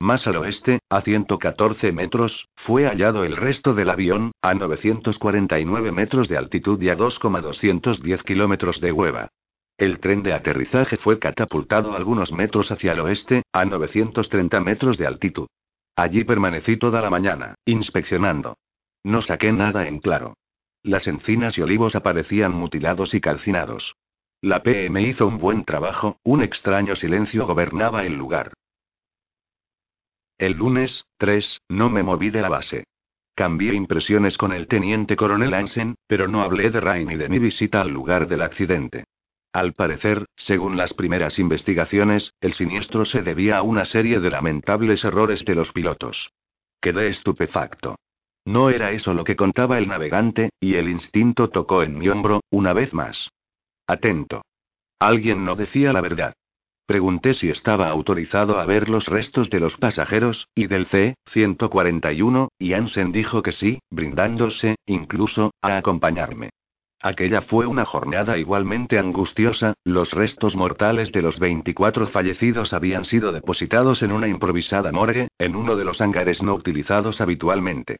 Más 0.01 0.25
al 0.27 0.37
oeste, 0.37 0.79
a 0.89 1.01
114 1.01 1.91
metros, 1.91 2.47
fue 2.55 2.85
hallado 2.85 3.25
el 3.25 3.35
resto 3.35 3.73
del 3.73 3.89
avión, 3.89 4.31
a 4.41 4.53
949 4.53 5.91
metros 5.91 6.29
de 6.29 6.37
altitud 6.37 6.81
y 6.81 6.89
a 6.89 6.95
2,210 6.95 8.23
kilómetros 8.23 8.79
de 8.79 8.93
hueva. 8.93 9.27
El 9.77 9.99
tren 9.99 10.23
de 10.23 10.33
aterrizaje 10.33 10.97
fue 10.97 11.19
catapultado 11.19 11.95
algunos 11.95 12.31
metros 12.31 12.71
hacia 12.71 12.93
el 12.93 13.01
oeste, 13.01 13.43
a 13.51 13.65
930 13.65 14.59
metros 14.61 14.97
de 14.97 15.07
altitud. 15.07 15.47
Allí 15.99 16.23
permanecí 16.23 16.77
toda 16.77 17.01
la 17.01 17.09
mañana, 17.09 17.55
inspeccionando. 17.65 18.57
No 19.03 19.21
saqué 19.21 19.51
nada 19.51 19.85
en 19.85 19.99
claro. 19.99 20.37
Las 20.81 21.05
encinas 21.07 21.57
y 21.57 21.61
olivos 21.61 21.93
aparecían 21.93 22.53
mutilados 22.53 23.13
y 23.13 23.19
calcinados. 23.19 23.97
La 24.39 24.63
PM 24.63 25.01
hizo 25.01 25.27
un 25.27 25.39
buen 25.39 25.65
trabajo, 25.65 26.17
un 26.23 26.41
extraño 26.41 26.95
silencio 26.95 27.45
gobernaba 27.45 28.05
el 28.05 28.13
lugar. 28.13 28.53
El 30.37 30.53
lunes, 30.53 31.03
3, 31.17 31.63
no 31.67 31.89
me 31.89 32.01
moví 32.01 32.29
de 32.29 32.43
la 32.43 32.47
base. 32.47 32.85
Cambié 33.35 33.73
impresiones 33.73 34.37
con 34.37 34.53
el 34.53 34.67
teniente 34.67 35.17
coronel 35.17 35.53
Hansen, 35.53 35.95
pero 36.07 36.29
no 36.29 36.43
hablé 36.43 36.69
de 36.69 36.79
Rain 36.79 37.09
ni 37.09 37.17
de 37.17 37.27
mi 37.27 37.39
visita 37.39 37.81
al 37.81 37.89
lugar 37.89 38.29
del 38.29 38.43
accidente. 38.43 39.03
Al 39.51 39.73
parecer, 39.73 40.25
según 40.35 40.77
las 40.77 40.93
primeras 40.93 41.39
investigaciones, 41.39 42.33
el 42.39 42.53
siniestro 42.53 43.05
se 43.05 43.23
debía 43.23 43.57
a 43.57 43.63
una 43.63 43.85
serie 43.85 44.19
de 44.19 44.29
lamentables 44.29 45.03
errores 45.03 45.43
de 45.43 45.55
los 45.55 45.71
pilotos. 45.71 46.31
Quedé 46.79 47.07
estupefacto. 47.07 47.95
No 48.45 48.69
era 48.69 48.91
eso 48.91 49.13
lo 49.13 49.23
que 49.23 49.35
contaba 49.35 49.79
el 49.79 49.87
navegante, 49.87 50.51
y 50.59 50.75
el 50.75 50.89
instinto 50.89 51.49
tocó 51.49 51.81
en 51.83 51.97
mi 51.97 52.09
hombro, 52.09 52.41
una 52.51 52.73
vez 52.73 52.93
más. 52.93 53.29
Atento. 53.87 54.43
Alguien 54.99 55.45
no 55.45 55.55
decía 55.55 55.93
la 55.93 56.01
verdad. 56.01 56.33
Pregunté 56.85 57.33
si 57.33 57.49
estaba 57.49 57.89
autorizado 57.89 58.59
a 58.59 58.65
ver 58.65 58.89
los 58.89 59.05
restos 59.07 59.49
de 59.49 59.59
los 59.59 59.77
pasajeros, 59.77 60.47
y 60.55 60.67
del 60.67 60.87
C-141, 60.87 62.49
y 62.57 62.73
Ansen 62.73 63.11
dijo 63.11 63.41
que 63.41 63.51
sí, 63.51 63.79
brindándose, 63.89 64.75
incluso, 64.85 65.51
a 65.61 65.77
acompañarme. 65.77 66.49
Aquella 67.01 67.41
fue 67.43 67.65
una 67.65 67.85
jornada 67.85 68.37
igualmente 68.37 68.99
angustiosa, 68.99 69.73
los 69.85 70.11
restos 70.11 70.55
mortales 70.55 71.13
de 71.13 71.21
los 71.21 71.39
24 71.39 72.07
fallecidos 72.07 72.73
habían 72.73 73.05
sido 73.05 73.31
depositados 73.31 74.01
en 74.01 74.11
una 74.11 74.27
improvisada 74.27 74.91
morgue, 74.91 75.29
en 75.39 75.55
uno 75.55 75.77
de 75.77 75.85
los 75.85 76.01
hangares 76.01 76.41
no 76.41 76.53
utilizados 76.53 77.21
habitualmente. 77.21 77.97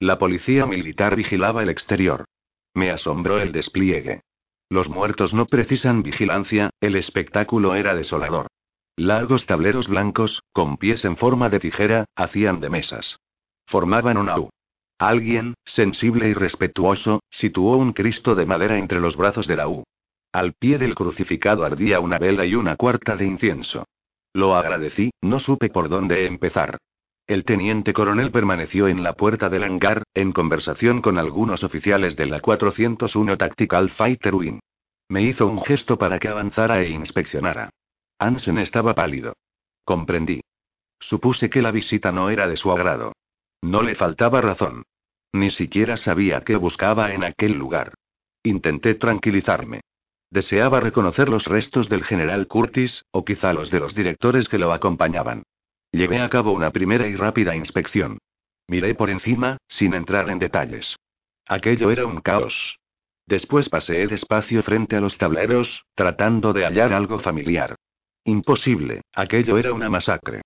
La 0.00 0.18
policía 0.18 0.66
militar 0.66 1.16
vigilaba 1.16 1.62
el 1.62 1.70
exterior. 1.70 2.26
Me 2.74 2.90
asombró 2.90 3.38
el 3.40 3.52
despliegue. 3.52 4.20
Los 4.68 4.88
muertos 4.88 5.32
no 5.32 5.46
precisan 5.46 6.02
vigilancia, 6.02 6.70
el 6.80 6.96
espectáculo 6.96 7.74
era 7.74 7.94
desolador. 7.94 8.48
Largos 8.96 9.46
tableros 9.46 9.88
blancos, 9.88 10.42
con 10.52 10.76
pies 10.76 11.04
en 11.06 11.16
forma 11.16 11.48
de 11.48 11.60
tijera, 11.60 12.04
hacían 12.16 12.60
de 12.60 12.68
mesas. 12.68 13.16
Formaban 13.66 14.18
una 14.18 14.38
U. 14.38 14.50
Alguien, 15.02 15.54
sensible 15.64 16.28
y 16.28 16.32
respetuoso, 16.32 17.24
situó 17.28 17.76
un 17.76 17.92
Cristo 17.92 18.36
de 18.36 18.46
madera 18.46 18.78
entre 18.78 19.00
los 19.00 19.16
brazos 19.16 19.48
de 19.48 19.56
la 19.56 19.66
U. 19.66 19.82
Al 20.32 20.52
pie 20.52 20.78
del 20.78 20.94
crucificado 20.94 21.64
ardía 21.64 21.98
una 21.98 22.18
vela 22.18 22.46
y 22.46 22.54
una 22.54 22.76
cuarta 22.76 23.16
de 23.16 23.26
incienso. 23.26 23.84
Lo 24.32 24.54
agradecí, 24.54 25.10
no 25.20 25.40
supe 25.40 25.70
por 25.70 25.88
dónde 25.88 26.26
empezar. 26.26 26.78
El 27.26 27.44
teniente 27.44 27.92
coronel 27.92 28.30
permaneció 28.30 28.86
en 28.86 29.02
la 29.02 29.14
puerta 29.14 29.48
del 29.48 29.64
hangar, 29.64 30.04
en 30.14 30.30
conversación 30.30 31.02
con 31.02 31.18
algunos 31.18 31.64
oficiales 31.64 32.14
de 32.14 32.26
la 32.26 32.38
401 32.38 33.36
Tactical 33.36 33.90
Fighter 33.90 34.36
Wing. 34.36 34.60
Me 35.08 35.22
hizo 35.22 35.48
un 35.48 35.64
gesto 35.64 35.98
para 35.98 36.20
que 36.20 36.28
avanzara 36.28 36.80
e 36.80 36.90
inspeccionara. 36.90 37.70
Ansen 38.20 38.58
estaba 38.58 38.94
pálido. 38.94 39.34
Comprendí. 39.84 40.42
Supuse 41.00 41.50
que 41.50 41.60
la 41.60 41.72
visita 41.72 42.12
no 42.12 42.30
era 42.30 42.46
de 42.46 42.56
su 42.56 42.70
agrado. 42.70 43.14
No 43.62 43.82
le 43.82 43.96
faltaba 43.96 44.40
razón. 44.40 44.84
Ni 45.32 45.50
siquiera 45.50 45.96
sabía 45.96 46.42
qué 46.42 46.56
buscaba 46.56 47.12
en 47.12 47.24
aquel 47.24 47.52
lugar. 47.52 47.94
Intenté 48.42 48.94
tranquilizarme. 48.94 49.80
Deseaba 50.30 50.80
reconocer 50.80 51.28
los 51.28 51.44
restos 51.44 51.88
del 51.88 52.04
general 52.04 52.46
Curtis, 52.46 53.04
o 53.10 53.24
quizá 53.24 53.52
los 53.52 53.70
de 53.70 53.80
los 53.80 53.94
directores 53.94 54.48
que 54.48 54.58
lo 54.58 54.72
acompañaban. 54.72 55.42
Llevé 55.90 56.20
a 56.20 56.28
cabo 56.28 56.52
una 56.52 56.70
primera 56.70 57.06
y 57.06 57.16
rápida 57.16 57.54
inspección. 57.54 58.18
Miré 58.66 58.94
por 58.94 59.10
encima, 59.10 59.58
sin 59.68 59.94
entrar 59.94 60.30
en 60.30 60.38
detalles. 60.38 60.96
Aquello 61.46 61.90
era 61.90 62.06
un 62.06 62.20
caos. 62.20 62.78
Después 63.26 63.68
paseé 63.68 64.06
despacio 64.06 64.62
frente 64.62 64.96
a 64.96 65.00
los 65.00 65.18
tableros, 65.18 65.84
tratando 65.94 66.52
de 66.52 66.64
hallar 66.64 66.92
algo 66.92 67.18
familiar. 67.18 67.76
Imposible, 68.24 69.02
aquello 69.12 69.58
era 69.58 69.72
una 69.72 69.90
masacre. 69.90 70.42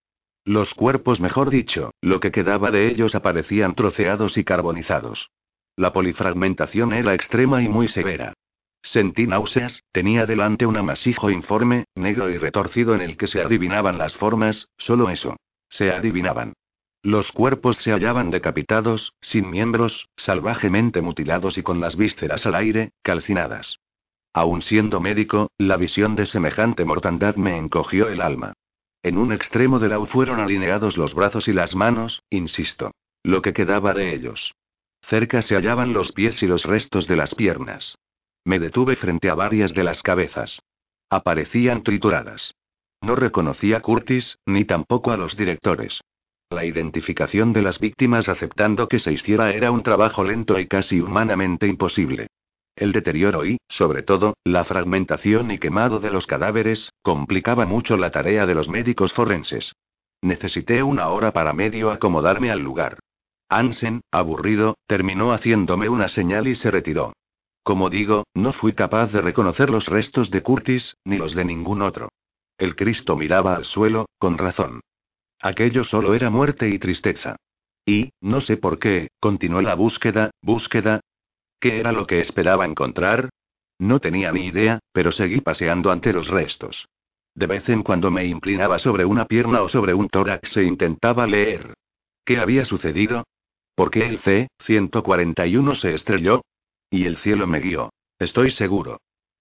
Los 0.46 0.74
cuerpos, 0.74 1.18
mejor 1.18 1.50
dicho, 1.50 1.90
lo 2.00 2.20
que 2.20 2.30
quedaba 2.30 2.70
de 2.70 2.86
ellos 2.86 3.16
aparecían 3.16 3.74
troceados 3.74 4.38
y 4.38 4.44
carbonizados. 4.44 5.28
La 5.74 5.92
polifragmentación 5.92 6.92
era 6.92 7.14
extrema 7.14 7.64
y 7.64 7.68
muy 7.68 7.88
severa. 7.88 8.32
Sentí 8.80 9.26
náuseas, 9.26 9.82
tenía 9.90 10.24
delante 10.24 10.64
un 10.64 10.76
amasijo 10.76 11.30
informe, 11.30 11.86
negro 11.96 12.30
y 12.30 12.38
retorcido 12.38 12.94
en 12.94 13.00
el 13.00 13.16
que 13.16 13.26
se 13.26 13.40
adivinaban 13.40 13.98
las 13.98 14.14
formas, 14.14 14.68
solo 14.78 15.10
eso. 15.10 15.34
Se 15.68 15.90
adivinaban. 15.90 16.52
Los 17.02 17.32
cuerpos 17.32 17.78
se 17.78 17.90
hallaban 17.90 18.30
decapitados, 18.30 19.14
sin 19.20 19.50
miembros, 19.50 20.06
salvajemente 20.16 21.02
mutilados 21.02 21.58
y 21.58 21.64
con 21.64 21.80
las 21.80 21.96
vísceras 21.96 22.46
al 22.46 22.54
aire, 22.54 22.90
calcinadas. 23.02 23.80
Aun 24.32 24.62
siendo 24.62 25.00
médico, 25.00 25.50
la 25.58 25.76
visión 25.76 26.14
de 26.14 26.26
semejante 26.26 26.84
mortandad 26.84 27.34
me 27.34 27.58
encogió 27.58 28.08
el 28.08 28.20
alma. 28.20 28.52
En 29.06 29.18
un 29.18 29.32
extremo 29.32 29.78
de 29.78 29.88
la 29.88 30.00
U 30.00 30.06
fueron 30.06 30.40
alineados 30.40 30.96
los 30.96 31.14
brazos 31.14 31.46
y 31.46 31.52
las 31.52 31.76
manos, 31.76 32.24
insisto. 32.28 32.90
Lo 33.22 33.40
que 33.40 33.52
quedaba 33.52 33.94
de 33.94 34.12
ellos. 34.12 34.56
Cerca 35.02 35.42
se 35.42 35.54
hallaban 35.54 35.92
los 35.92 36.10
pies 36.10 36.42
y 36.42 36.48
los 36.48 36.64
restos 36.64 37.06
de 37.06 37.14
las 37.14 37.32
piernas. 37.36 37.94
Me 38.44 38.58
detuve 38.58 38.96
frente 38.96 39.30
a 39.30 39.36
varias 39.36 39.72
de 39.74 39.84
las 39.84 40.02
cabezas. 40.02 40.58
Aparecían 41.08 41.84
trituradas. 41.84 42.56
No 43.00 43.14
reconocía 43.14 43.76
a 43.76 43.80
Curtis, 43.80 44.38
ni 44.44 44.64
tampoco 44.64 45.12
a 45.12 45.16
los 45.16 45.36
directores. 45.36 46.00
La 46.50 46.64
identificación 46.64 47.52
de 47.52 47.62
las 47.62 47.78
víctimas 47.78 48.28
aceptando 48.28 48.88
que 48.88 48.98
se 48.98 49.12
hiciera 49.12 49.52
era 49.52 49.70
un 49.70 49.84
trabajo 49.84 50.24
lento 50.24 50.58
y 50.58 50.66
casi 50.66 51.00
humanamente 51.00 51.68
imposible. 51.68 52.26
El 52.76 52.92
deterioro 52.92 53.46
y, 53.46 53.58
sobre 53.68 54.02
todo, 54.02 54.34
la 54.44 54.64
fragmentación 54.64 55.50
y 55.50 55.58
quemado 55.58 55.98
de 55.98 56.10
los 56.10 56.26
cadáveres, 56.26 56.92
complicaba 57.02 57.64
mucho 57.64 57.96
la 57.96 58.10
tarea 58.10 58.46
de 58.46 58.54
los 58.54 58.68
médicos 58.68 59.12
forenses. 59.14 59.72
Necesité 60.22 60.82
una 60.82 61.08
hora 61.08 61.32
para 61.32 61.54
medio 61.54 61.90
acomodarme 61.90 62.50
al 62.50 62.60
lugar. 62.60 62.98
Ansen, 63.48 64.02
aburrido, 64.10 64.76
terminó 64.86 65.32
haciéndome 65.32 65.88
una 65.88 66.08
señal 66.08 66.48
y 66.48 66.54
se 66.54 66.70
retiró. 66.70 67.14
Como 67.62 67.90
digo, 67.90 68.24
no 68.34 68.52
fui 68.52 68.74
capaz 68.74 69.10
de 69.12 69.22
reconocer 69.22 69.70
los 69.70 69.86
restos 69.86 70.30
de 70.30 70.42
Curtis, 70.42 70.96
ni 71.04 71.16
los 71.16 71.34
de 71.34 71.44
ningún 71.44 71.82
otro. 71.82 72.10
El 72.58 72.76
Cristo 72.76 73.16
miraba 73.16 73.56
al 73.56 73.64
suelo, 73.64 74.06
con 74.18 74.38
razón. 74.38 74.80
Aquello 75.40 75.84
solo 75.84 76.14
era 76.14 76.30
muerte 76.30 76.68
y 76.68 76.78
tristeza. 76.78 77.36
Y, 77.84 78.10
no 78.20 78.40
sé 78.40 78.56
por 78.56 78.78
qué, 78.78 79.08
continuó 79.20 79.62
la 79.62 79.74
búsqueda, 79.74 80.30
búsqueda. 80.42 81.00
¿Qué 81.60 81.78
era 81.78 81.92
lo 81.92 82.06
que 82.06 82.20
esperaba 82.20 82.64
encontrar? 82.64 83.30
No 83.78 84.00
tenía 84.00 84.32
ni 84.32 84.46
idea, 84.46 84.80
pero 84.92 85.12
seguí 85.12 85.40
paseando 85.40 85.90
ante 85.90 86.12
los 86.12 86.28
restos. 86.28 86.86
De 87.34 87.46
vez 87.46 87.68
en 87.68 87.82
cuando 87.82 88.10
me 88.10 88.24
inclinaba 88.24 88.78
sobre 88.78 89.04
una 89.04 89.26
pierna 89.26 89.62
o 89.62 89.68
sobre 89.68 89.92
un 89.92 90.08
tórax 90.08 90.56
e 90.56 90.64
intentaba 90.64 91.26
leer. 91.26 91.74
¿Qué 92.24 92.38
había 92.38 92.64
sucedido? 92.64 93.24
¿Por 93.74 93.90
qué 93.90 94.06
el 94.06 94.18
C-141 94.20 95.74
se 95.74 95.94
estrelló? 95.94 96.42
Y 96.90 97.04
el 97.04 97.18
cielo 97.18 97.46
me 97.46 97.60
guió. 97.60 97.90
Estoy 98.18 98.50
seguro. 98.52 98.98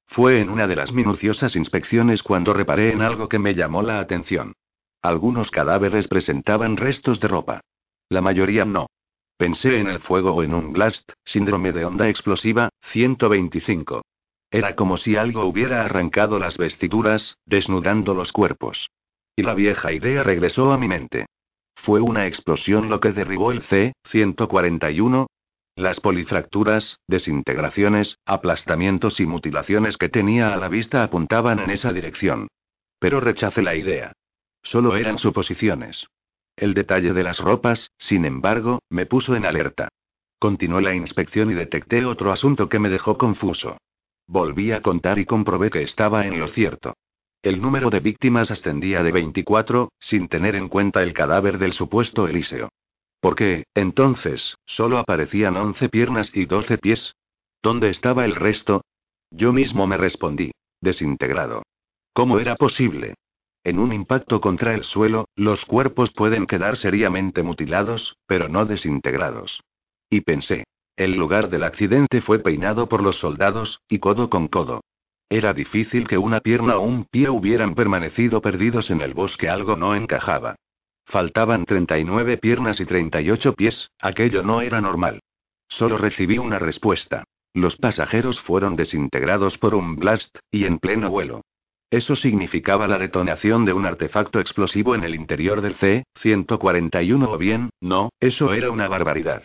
Fue 0.07 0.41
en 0.41 0.49
una 0.49 0.67
de 0.67 0.75
las 0.75 0.91
minuciosas 0.91 1.55
inspecciones 1.55 2.21
cuando 2.21 2.53
reparé 2.53 2.91
en 2.91 3.01
algo 3.01 3.29
que 3.29 3.39
me 3.39 3.55
llamó 3.55 3.81
la 3.81 3.99
atención. 3.99 4.53
Algunos 5.01 5.49
cadáveres 5.49 6.07
presentaban 6.07 6.77
restos 6.77 7.19
de 7.19 7.27
ropa. 7.27 7.61
La 8.09 8.21
mayoría 8.21 8.65
no. 8.65 8.87
Pensé 9.37 9.79
en 9.79 9.87
el 9.87 9.99
fuego 9.99 10.33
o 10.33 10.43
en 10.43 10.53
un 10.53 10.71
blast, 10.71 11.11
síndrome 11.25 11.73
de 11.73 11.85
onda 11.85 12.07
explosiva, 12.07 12.69
125. 12.93 14.01
Era 14.49 14.75
como 14.75 14.97
si 14.97 15.17
algo 15.17 15.45
hubiera 15.45 15.83
arrancado 15.83 16.39
las 16.39 16.57
vestiduras, 16.57 17.35
desnudando 17.45 18.13
los 18.13 18.31
cuerpos. 18.31 18.89
Y 19.35 19.43
la 19.43 19.53
vieja 19.53 19.91
idea 19.91 20.23
regresó 20.23 20.71
a 20.71 20.77
mi 20.77 20.87
mente. 20.87 21.25
Fue 21.75 21.99
una 21.99 22.27
explosión 22.27 22.89
lo 22.89 23.01
que 23.01 23.11
derribó 23.11 23.51
el 23.51 23.61
C-141, 23.63 25.27
las 25.75 25.99
polifracturas, 25.99 26.99
desintegraciones, 27.05 28.17
aplastamientos 28.25 29.19
y 29.19 29.25
mutilaciones 29.25 29.97
que 29.97 30.07
tenía 30.07 30.53
a 30.53 30.57
la 30.57 30.69
vista 30.69 31.03
apuntaban 31.03 31.59
en 31.59 31.69
esa 31.69 31.91
dirección. 31.91 32.47
Pero 32.97 33.19
rechacé 33.19 33.61
la 33.61 33.75
idea. 33.75 34.13
Solo 34.63 34.95
eran 34.95 35.19
suposiciones. 35.19 36.07
El 36.57 36.73
detalle 36.73 37.13
de 37.13 37.23
las 37.23 37.39
ropas, 37.39 37.91
sin 37.97 38.25
embargo, 38.25 38.79
me 38.89 39.05
puso 39.05 39.35
en 39.35 39.45
alerta. 39.45 39.89
Continué 40.39 40.81
la 40.81 40.95
inspección 40.95 41.51
y 41.51 41.53
detecté 41.53 42.05
otro 42.05 42.31
asunto 42.31 42.69
que 42.69 42.79
me 42.79 42.89
dejó 42.89 43.17
confuso. 43.17 43.77
Volví 44.27 44.71
a 44.71 44.81
contar 44.81 45.19
y 45.19 45.25
comprobé 45.25 45.69
que 45.69 45.83
estaba 45.83 46.25
en 46.25 46.39
lo 46.39 46.47
cierto. 46.49 46.93
El 47.43 47.61
número 47.61 47.89
de 47.89 47.99
víctimas 47.99 48.49
ascendía 48.49 49.03
de 49.03 49.11
24, 49.11 49.89
sin 49.99 50.27
tener 50.27 50.55
en 50.55 50.67
cuenta 50.67 51.03
el 51.03 51.13
cadáver 51.13 51.59
del 51.59 51.73
supuesto 51.73 52.27
Eliseo. 52.27 52.69
¿Por 53.19 53.35
qué, 53.35 53.65
entonces, 53.75 54.55
solo 54.65 54.97
aparecían 54.97 55.57
11 55.57 55.89
piernas 55.89 56.31
y 56.33 56.45
12 56.45 56.77
pies? 56.77 57.15
¿Dónde 57.61 57.89
estaba 57.89 58.25
el 58.25 58.35
resto? 58.35 58.81
Yo 59.29 59.51
mismo 59.51 59.87
me 59.87 59.97
respondí. 59.97 60.51
Desintegrado. 60.81 61.63
¿Cómo 62.13 62.39
era 62.39 62.55
posible? 62.55 63.15
En 63.65 63.79
un 63.79 63.91
impacto 63.91 64.41
contra 64.41 64.75
el 64.75 64.83
suelo, 64.83 65.27
los 65.35 65.65
cuerpos 65.65 66.11
pueden 66.11 66.45
quedar 66.45 66.77
seriamente 66.77 67.41
mutilados, 67.41 68.15
pero 68.27 68.47
no 68.47 68.65
desintegrados. 68.67 69.59
Y 70.07 70.21
pensé. 70.21 70.65
El 70.95 71.15
lugar 71.15 71.49
del 71.49 71.63
accidente 71.63 72.21
fue 72.21 72.37
peinado 72.39 72.87
por 72.87 73.01
los 73.01 73.17
soldados, 73.17 73.81
y 73.89 73.97
codo 73.97 74.29
con 74.29 74.49
codo. 74.49 74.81
Era 75.29 75.51
difícil 75.53 76.07
que 76.07 76.19
una 76.19 76.41
pierna 76.41 76.77
o 76.77 76.81
un 76.81 77.05
pie 77.05 77.31
hubieran 77.31 77.73
permanecido 77.73 78.39
perdidos 78.39 78.91
en 78.91 79.01
el 79.01 79.15
bosque, 79.15 79.49
algo 79.49 79.75
no 79.75 79.95
encajaba. 79.95 80.55
Faltaban 81.07 81.65
39 81.65 82.37
piernas 82.37 82.79
y 82.79 82.85
38 82.85 83.55
pies, 83.55 83.89
aquello 83.99 84.43
no 84.43 84.61
era 84.61 84.79
normal. 84.79 85.21
Solo 85.69 85.97
recibí 85.97 86.37
una 86.37 86.59
respuesta. 86.59 87.23
Los 87.55 87.77
pasajeros 87.77 88.39
fueron 88.41 88.75
desintegrados 88.75 89.57
por 89.57 89.73
un 89.73 89.95
blast, 89.95 90.37
y 90.51 90.65
en 90.65 90.77
pleno 90.77 91.09
vuelo. 91.09 91.41
Eso 91.91 92.15
significaba 92.15 92.87
la 92.87 92.97
detonación 92.97 93.65
de 93.65 93.73
un 93.73 93.85
artefacto 93.85 94.39
explosivo 94.39 94.95
en 94.95 95.03
el 95.03 95.15
interior 95.15 95.61
del 95.61 95.75
C-141 95.75 97.27
o 97.27 97.37
bien, 97.37 97.69
no, 97.79 98.09
eso 98.19 98.53
era 98.53 98.71
una 98.71 98.87
barbaridad. 98.87 99.43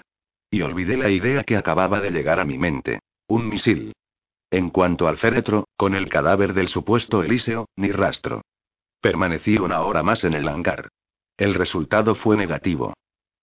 Y 0.50 0.62
olvidé 0.62 0.96
la 0.96 1.10
idea 1.10 1.44
que 1.44 1.56
acababa 1.56 2.00
de 2.00 2.10
llegar 2.10 2.40
a 2.40 2.44
mi 2.44 2.58
mente. 2.58 3.00
Un 3.28 3.48
misil. 3.48 3.92
En 4.50 4.70
cuanto 4.70 5.06
al 5.06 5.18
féretro, 5.18 5.68
con 5.76 5.94
el 5.94 6.08
cadáver 6.08 6.54
del 6.54 6.68
supuesto 6.68 7.22
Eliseo, 7.22 7.68
ni 7.76 7.92
rastro. 7.92 8.42
Permanecí 9.00 9.56
una 9.58 9.82
hora 9.82 10.02
más 10.02 10.24
en 10.24 10.34
el 10.34 10.48
hangar. 10.48 10.88
El 11.36 11.54
resultado 11.54 12.16
fue 12.16 12.36
negativo. 12.36 12.94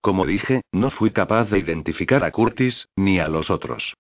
Como 0.02 0.26
dije, 0.26 0.62
no 0.72 0.92
fui 0.92 1.12
capaz 1.12 1.50
de 1.50 1.60
identificar 1.60 2.24
a 2.24 2.32
Curtis, 2.32 2.88
ni 2.96 3.20
a 3.20 3.28
los 3.28 3.50
otros. 3.50 3.96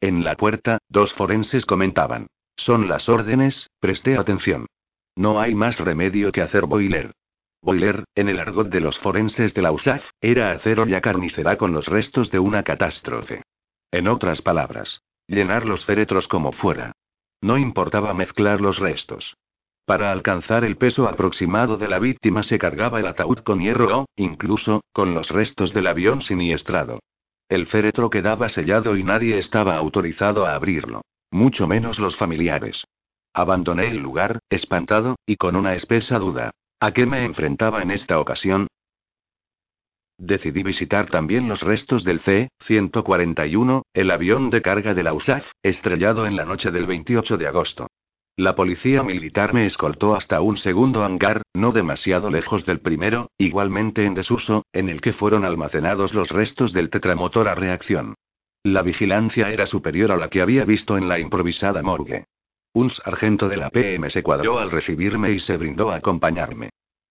En 0.00 0.24
la 0.24 0.34
puerta, 0.36 0.78
dos 0.88 1.12
forenses 1.14 1.64
comentaban. 1.64 2.26
Son 2.56 2.88
las 2.88 3.08
órdenes, 3.08 3.68
presté 3.80 4.16
atención. 4.16 4.66
No 5.14 5.40
hay 5.40 5.54
más 5.54 5.78
remedio 5.78 6.32
que 6.32 6.42
hacer 6.42 6.66
boiler. 6.66 7.12
Boiler, 7.62 8.04
en 8.14 8.28
el 8.28 8.38
argot 8.38 8.68
de 8.68 8.80
los 8.80 8.98
forenses 8.98 9.54
de 9.54 9.62
la 9.62 9.72
USAF, 9.72 10.04
era 10.20 10.52
hacer 10.52 10.80
olla 10.80 11.00
carnicera 11.00 11.56
con 11.56 11.72
los 11.72 11.86
restos 11.86 12.30
de 12.30 12.38
una 12.38 12.62
catástrofe. 12.62 13.42
En 13.90 14.08
otras 14.08 14.42
palabras, 14.42 15.00
Llenar 15.28 15.66
los 15.66 15.84
féretros 15.84 16.28
como 16.28 16.52
fuera. 16.52 16.92
No 17.40 17.58
importaba 17.58 18.14
mezclar 18.14 18.60
los 18.60 18.78
restos. 18.78 19.36
Para 19.84 20.12
alcanzar 20.12 20.64
el 20.64 20.76
peso 20.76 21.08
aproximado 21.08 21.76
de 21.76 21.88
la 21.88 21.98
víctima 21.98 22.42
se 22.42 22.58
cargaba 22.58 23.00
el 23.00 23.06
ataúd 23.06 23.38
con 23.38 23.60
hierro 23.60 24.00
o, 24.00 24.06
incluso, 24.16 24.82
con 24.92 25.14
los 25.14 25.28
restos 25.30 25.72
del 25.72 25.88
avión 25.88 26.22
siniestrado. 26.22 27.00
El 27.48 27.66
féretro 27.66 28.08
quedaba 28.10 28.48
sellado 28.48 28.96
y 28.96 29.02
nadie 29.02 29.38
estaba 29.38 29.76
autorizado 29.76 30.46
a 30.46 30.54
abrirlo. 30.54 31.02
Mucho 31.30 31.66
menos 31.66 31.98
los 31.98 32.16
familiares. 32.16 32.84
Abandoné 33.34 33.88
el 33.88 33.98
lugar, 33.98 34.38
espantado, 34.48 35.16
y 35.26 35.36
con 35.36 35.56
una 35.56 35.74
espesa 35.74 36.18
duda. 36.18 36.52
¿A 36.80 36.92
qué 36.92 37.06
me 37.06 37.24
enfrentaba 37.24 37.82
en 37.82 37.90
esta 37.90 38.18
ocasión? 38.18 38.68
Decidí 40.18 40.62
visitar 40.62 41.10
también 41.10 41.48
los 41.48 41.60
restos 41.60 42.02
del 42.04 42.20
C-141, 42.20 43.82
el 43.92 44.10
avión 44.10 44.48
de 44.48 44.62
carga 44.62 44.94
de 44.94 45.02
la 45.02 45.12
USAF, 45.12 45.44
estrellado 45.62 46.26
en 46.26 46.36
la 46.36 46.46
noche 46.46 46.70
del 46.70 46.86
28 46.86 47.36
de 47.36 47.46
agosto. 47.46 47.88
La 48.38 48.54
policía 48.54 49.02
militar 49.02 49.54
me 49.54 49.66
escoltó 49.66 50.14
hasta 50.14 50.42
un 50.42 50.58
segundo 50.58 51.04
hangar, 51.04 51.42
no 51.54 51.72
demasiado 51.72 52.30
lejos 52.30 52.66
del 52.66 52.80
primero, 52.80 53.30
igualmente 53.38 54.04
en 54.04 54.14
desuso, 54.14 54.64
en 54.72 54.88
el 54.90 55.00
que 55.00 55.14
fueron 55.14 55.44
almacenados 55.44 56.12
los 56.12 56.28
restos 56.28 56.72
del 56.72 56.90
tetramotor 56.90 57.48
a 57.48 57.54
reacción. 57.54 58.14
La 58.66 58.82
vigilancia 58.82 59.52
era 59.52 59.64
superior 59.64 60.10
a 60.10 60.16
la 60.16 60.28
que 60.28 60.42
había 60.42 60.64
visto 60.64 60.98
en 60.98 61.08
la 61.08 61.20
improvisada 61.20 61.84
morgue. 61.84 62.24
Un 62.72 62.90
sargento 62.90 63.48
de 63.48 63.56
la 63.56 63.70
PM 63.70 64.10
se 64.10 64.24
cuadró 64.24 64.58
al 64.58 64.72
recibirme 64.72 65.30
y 65.30 65.38
se 65.38 65.56
brindó 65.56 65.92
a 65.92 65.98
acompañarme. 65.98 66.70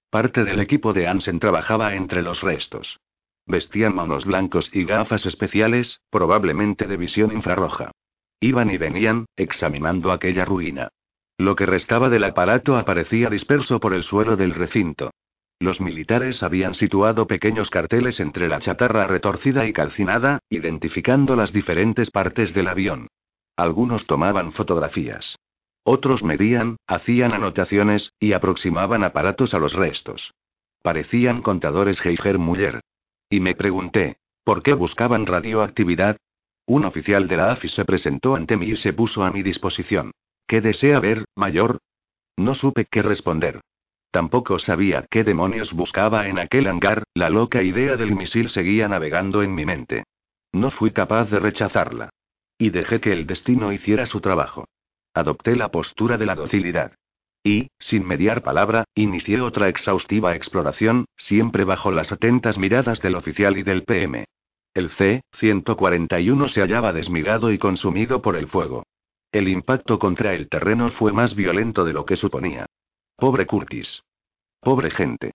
Parte 0.09 0.43
del 0.43 0.59
equipo 0.59 0.91
de 0.91 1.07
Ansen 1.07 1.39
trabajaba 1.39 1.95
entre 1.95 2.23
los 2.23 2.41
restos. 2.41 2.99
Vestían 3.45 3.95
manos 3.95 4.25
blancos 4.25 4.69
y 4.73 4.83
gafas 4.83 5.25
especiales, 5.25 6.01
probablemente 6.09 6.87
de 6.87 6.97
visión 6.97 7.31
infrarroja. 7.31 7.91
Iban 8.41 8.69
y 8.69 8.77
venían, 8.77 9.25
examinando 9.37 10.11
aquella 10.11 10.43
ruina. 10.43 10.89
Lo 11.37 11.55
que 11.55 11.65
restaba 11.65 12.09
del 12.09 12.25
aparato 12.25 12.75
aparecía 12.75 13.29
disperso 13.29 13.79
por 13.79 13.93
el 13.93 14.03
suelo 14.03 14.35
del 14.35 14.53
recinto. 14.55 15.11
Los 15.59 15.79
militares 15.79 16.43
habían 16.43 16.73
situado 16.73 17.27
pequeños 17.27 17.69
carteles 17.69 18.19
entre 18.19 18.49
la 18.49 18.59
chatarra 18.59 19.07
retorcida 19.07 19.65
y 19.65 19.73
calcinada, 19.73 20.39
identificando 20.49 21.35
las 21.35 21.53
diferentes 21.53 22.11
partes 22.11 22.53
del 22.53 22.67
avión. 22.67 23.07
Algunos 23.55 24.05
tomaban 24.05 24.51
fotografías. 24.51 25.37
Otros 25.83 26.23
medían, 26.23 26.77
hacían 26.87 27.31
anotaciones, 27.31 28.11
y 28.19 28.33
aproximaban 28.33 29.03
aparatos 29.03 29.53
a 29.53 29.59
los 29.59 29.73
restos. 29.73 30.33
Parecían 30.81 31.41
contadores 31.41 31.99
Geiger 32.01 32.37
Muller. 32.37 32.81
Y 33.29 33.39
me 33.39 33.55
pregunté, 33.55 34.17
¿por 34.43 34.61
qué 34.61 34.73
buscaban 34.73 35.25
radioactividad? 35.25 36.17
Un 36.67 36.85
oficial 36.85 37.27
de 37.27 37.37
la 37.37 37.51
AFI 37.51 37.69
se 37.69 37.85
presentó 37.85 38.35
ante 38.35 38.57
mí 38.57 38.71
y 38.71 38.77
se 38.77 38.93
puso 38.93 39.23
a 39.23 39.31
mi 39.31 39.41
disposición. 39.41 40.11
¿Qué 40.47 40.61
desea 40.61 40.99
ver, 40.99 41.25
mayor? 41.35 41.79
No 42.35 42.55
supe 42.55 42.85
qué 42.85 43.01
responder. 43.01 43.61
Tampoco 44.15 44.59
sabía 44.59 45.05
qué 45.11 45.25
demonios 45.25 45.73
buscaba 45.73 46.29
en 46.29 46.39
aquel 46.39 46.67
hangar, 46.67 47.03
la 47.13 47.29
loca 47.29 47.61
idea 47.63 47.97
del 47.97 48.15
misil 48.15 48.49
seguía 48.49 48.87
navegando 48.87 49.43
en 49.43 49.53
mi 49.53 49.65
mente. 49.65 50.05
No 50.53 50.71
fui 50.71 50.91
capaz 50.91 51.25
de 51.25 51.37
rechazarla. 51.37 52.11
Y 52.57 52.69
dejé 52.69 53.01
que 53.01 53.11
el 53.11 53.27
destino 53.27 53.73
hiciera 53.73 54.05
su 54.05 54.21
trabajo. 54.21 54.69
Adopté 55.13 55.57
la 55.57 55.67
postura 55.67 56.17
de 56.17 56.25
la 56.25 56.35
docilidad. 56.35 56.93
Y, 57.43 57.67
sin 57.77 58.07
mediar 58.07 58.41
palabra, 58.41 58.85
inicié 58.95 59.41
otra 59.41 59.67
exhaustiva 59.67 60.33
exploración, 60.33 61.03
siempre 61.17 61.65
bajo 61.65 61.91
las 61.91 62.13
atentas 62.13 62.57
miradas 62.57 63.01
del 63.01 63.15
oficial 63.15 63.57
y 63.57 63.63
del 63.63 63.83
PM. 63.83 64.23
El 64.73 64.91
C-141 64.91 66.47
se 66.47 66.61
hallaba 66.61 66.93
desmigado 66.93 67.51
y 67.51 67.57
consumido 67.57 68.21
por 68.21 68.37
el 68.37 68.47
fuego. 68.47 68.85
El 69.33 69.49
impacto 69.49 69.99
contra 69.99 70.35
el 70.35 70.47
terreno 70.47 70.89
fue 70.91 71.11
más 71.11 71.35
violento 71.35 71.83
de 71.83 71.91
lo 71.91 72.05
que 72.05 72.15
suponía. 72.15 72.65
Pobre 73.17 73.45
Curtis. 73.45 74.03
Pobre 74.59 74.91
gente. 74.91 75.31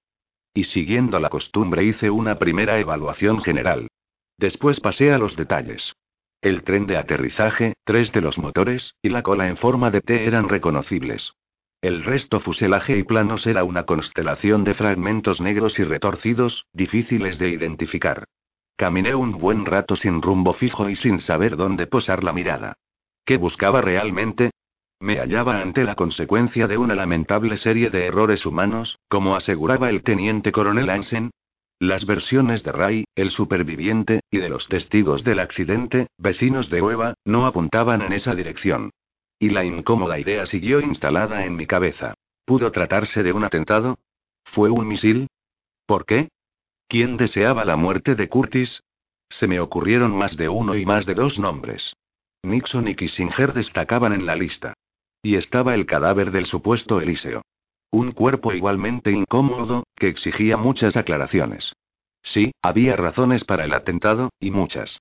Y 0.52 0.64
siguiendo 0.64 1.18
la 1.18 1.30
costumbre 1.30 1.82
hice 1.82 2.10
una 2.10 2.38
primera 2.38 2.78
evaluación 2.78 3.40
general. 3.42 3.88
Después 4.36 4.80
pasé 4.80 5.12
a 5.12 5.18
los 5.18 5.34
detalles. 5.34 5.94
El 6.42 6.62
tren 6.62 6.86
de 6.86 6.98
aterrizaje, 6.98 7.74
tres 7.84 8.12
de 8.12 8.20
los 8.20 8.36
motores, 8.36 8.94
y 9.00 9.08
la 9.08 9.22
cola 9.22 9.48
en 9.48 9.56
forma 9.56 9.90
de 9.90 10.02
T 10.02 10.26
eran 10.26 10.50
reconocibles. 10.50 11.32
El 11.80 12.04
resto 12.04 12.40
fuselaje 12.40 12.98
y 12.98 13.02
planos 13.02 13.46
era 13.46 13.64
una 13.64 13.84
constelación 13.84 14.62
de 14.64 14.74
fragmentos 14.74 15.40
negros 15.40 15.78
y 15.78 15.84
retorcidos, 15.84 16.66
difíciles 16.74 17.38
de 17.38 17.48
identificar. 17.48 18.24
Caminé 18.76 19.14
un 19.14 19.38
buen 19.38 19.64
rato 19.64 19.96
sin 19.96 20.20
rumbo 20.20 20.52
fijo 20.52 20.90
y 20.90 20.96
sin 20.96 21.20
saber 21.20 21.56
dónde 21.56 21.86
posar 21.86 22.24
la 22.24 22.34
mirada. 22.34 22.74
¿Qué 23.24 23.38
buscaba 23.38 23.80
realmente? 23.80 24.50
Me 25.00 25.18
hallaba 25.18 25.62
ante 25.62 25.84
la 25.84 25.94
consecuencia 25.94 26.68
de 26.68 26.76
una 26.76 26.94
lamentable 26.94 27.56
serie 27.56 27.88
de 27.88 28.04
errores 28.04 28.44
humanos, 28.44 28.98
como 29.08 29.34
aseguraba 29.34 29.88
el 29.88 30.02
teniente 30.02 30.52
coronel 30.52 30.90
Hansen, 30.90 31.30
las 31.78 32.04
versiones 32.04 32.62
de 32.62 32.72
Ray, 32.72 33.04
el 33.14 33.30
superviviente, 33.30 34.20
y 34.30 34.36
de 34.36 34.50
los 34.50 34.68
testigos 34.68 35.24
del 35.24 35.38
accidente, 35.38 36.08
vecinos 36.18 36.68
de 36.68 36.82
Hueva, 36.82 37.14
no 37.24 37.46
apuntaban 37.46 38.02
en 38.02 38.12
esa 38.12 38.34
dirección. 38.34 38.90
Y 39.38 39.48
la 39.48 39.64
incómoda 39.64 40.18
idea 40.18 40.44
siguió 40.44 40.80
instalada 40.80 41.46
en 41.46 41.56
mi 41.56 41.66
cabeza. 41.66 42.12
¿Pudo 42.44 42.70
tratarse 42.70 43.22
de 43.22 43.32
un 43.32 43.44
atentado? 43.44 43.98
¿Fue 44.44 44.68
un 44.68 44.86
misil? 44.86 45.28
¿Por 45.86 46.04
qué? 46.04 46.28
¿Quién 46.88 47.16
deseaba 47.16 47.64
la 47.64 47.76
muerte 47.76 48.14
de 48.14 48.28
Curtis? 48.28 48.82
Se 49.30 49.46
me 49.46 49.60
ocurrieron 49.60 50.14
más 50.14 50.36
de 50.36 50.50
uno 50.50 50.74
y 50.74 50.84
más 50.84 51.06
de 51.06 51.14
dos 51.14 51.38
nombres. 51.38 51.94
Nixon 52.42 52.88
y 52.88 52.94
Kissinger 52.94 53.54
destacaban 53.54 54.12
en 54.12 54.26
la 54.26 54.36
lista. 54.36 54.74
Y 55.22 55.36
estaba 55.36 55.74
el 55.74 55.86
cadáver 55.86 56.30
del 56.30 56.46
supuesto 56.46 57.00
Eliseo. 57.00 57.42
Un 57.90 58.12
cuerpo 58.12 58.52
igualmente 58.52 59.10
incómodo, 59.10 59.84
que 59.96 60.08
exigía 60.08 60.56
muchas 60.56 60.96
aclaraciones. 60.96 61.74
Sí, 62.22 62.52
había 62.62 62.96
razones 62.96 63.44
para 63.44 63.64
el 63.64 63.72
atentado, 63.72 64.30
y 64.38 64.50
muchas. 64.50 65.00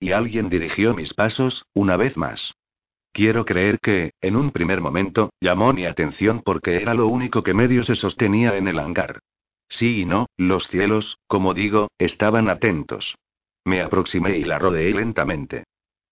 Y 0.00 0.12
alguien 0.12 0.48
dirigió 0.48 0.94
mis 0.94 1.14
pasos, 1.14 1.64
una 1.74 1.96
vez 1.96 2.16
más. 2.16 2.54
Quiero 3.12 3.44
creer 3.44 3.78
que, 3.78 4.10
en 4.20 4.34
un 4.34 4.50
primer 4.50 4.80
momento, 4.80 5.30
llamó 5.40 5.72
mi 5.72 5.86
atención 5.86 6.42
porque 6.44 6.76
era 6.82 6.94
lo 6.94 7.06
único 7.06 7.44
que 7.44 7.54
medio 7.54 7.84
se 7.84 7.94
sostenía 7.94 8.56
en 8.56 8.66
el 8.66 8.80
hangar. 8.80 9.20
Sí 9.68 10.00
y 10.00 10.04
no, 10.04 10.26
los 10.36 10.66
cielos, 10.68 11.18
como 11.28 11.54
digo, 11.54 11.88
estaban 11.98 12.48
atentos. 12.48 13.14
Me 13.64 13.80
aproximé 13.82 14.38
y 14.38 14.44
la 14.44 14.58
rodeé 14.58 14.92
lentamente. 14.92 15.64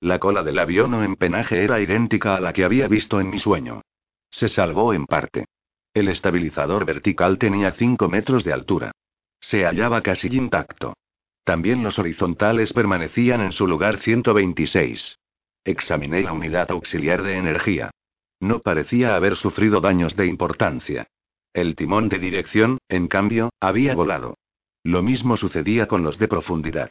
La 0.02 0.18
cola 0.18 0.42
del 0.42 0.58
avión 0.58 0.92
o 0.94 1.04
empenaje 1.04 1.62
era 1.62 1.78
idéntica 1.78 2.34
a 2.34 2.40
la 2.40 2.52
que 2.52 2.64
había 2.64 2.88
visto 2.88 3.20
en 3.20 3.30
mi 3.30 3.38
sueño. 3.38 3.82
Se 4.30 4.48
salvó 4.48 4.92
en 4.94 5.06
parte. 5.06 5.44
El 5.94 6.08
estabilizador 6.08 6.84
vertical 6.84 7.38
tenía 7.38 7.70
5 7.70 8.08
metros 8.08 8.42
de 8.42 8.52
altura. 8.52 8.90
Se 9.40 9.64
hallaba 9.64 10.02
casi 10.02 10.26
intacto. 10.26 10.94
También 11.44 11.84
los 11.84 12.00
horizontales 12.00 12.72
permanecían 12.72 13.42
en 13.42 13.52
su 13.52 13.68
lugar 13.68 13.98
126. 13.98 15.20
Examiné 15.64 16.22
la 16.22 16.32
unidad 16.32 16.72
auxiliar 16.72 17.22
de 17.22 17.36
energía. 17.36 17.92
No 18.40 18.58
parecía 18.58 19.14
haber 19.14 19.36
sufrido 19.36 19.80
daños 19.80 20.16
de 20.16 20.26
importancia. 20.26 21.06
El 21.52 21.76
timón 21.76 22.08
de 22.08 22.18
dirección, 22.18 22.78
en 22.88 23.06
cambio, 23.06 23.50
había 23.60 23.94
volado. 23.94 24.36
Lo 24.82 25.00
mismo 25.04 25.36
sucedía 25.36 25.86
con 25.86 26.02
los 26.02 26.18
de 26.18 26.26
profundidad. 26.26 26.90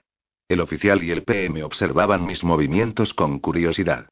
El 0.52 0.60
oficial 0.60 1.02
y 1.02 1.12
el 1.12 1.24
PM 1.24 1.64
observaban 1.64 2.26
mis 2.26 2.44
movimientos 2.44 3.14
con 3.14 3.40
curiosidad. 3.40 4.10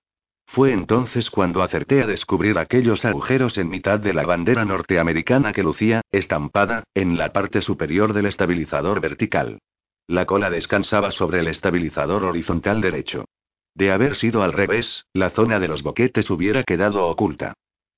Fue 0.47 0.71
entonces 0.71 1.29
cuando 1.29 1.61
acerté 1.61 2.01
a 2.01 2.07
descubrir 2.07 2.57
aquellos 2.57 3.03
agujeros 3.03 3.57
en 3.57 3.67
mitad 3.67 3.99
de 3.99 4.13
la 4.13 4.25
bandera 4.25 4.63
norteamericana 4.63 5.51
que 5.51 5.63
lucía, 5.63 5.99
estampada, 6.13 6.85
en 6.95 7.17
la 7.17 7.33
parte 7.33 7.59
superior 7.59 8.13
del 8.13 8.27
estabilizador 8.27 9.01
vertical. 9.01 9.59
La 10.07 10.25
cola 10.25 10.49
descansaba 10.49 11.11
sobre 11.11 11.41
el 11.41 11.49
estabilizador 11.49 12.23
horizontal 12.23 12.79
derecho. 12.79 13.25
De 13.75 13.91
haber 13.91 14.15
sido 14.15 14.41
al 14.41 14.53
revés, 14.53 15.07
la 15.11 15.31
zona 15.31 15.59
de 15.59 15.67
los 15.67 15.83
boquetes 15.83 16.29
hubiera 16.29 16.63
quedado 16.63 17.05
oculta. 17.05 17.53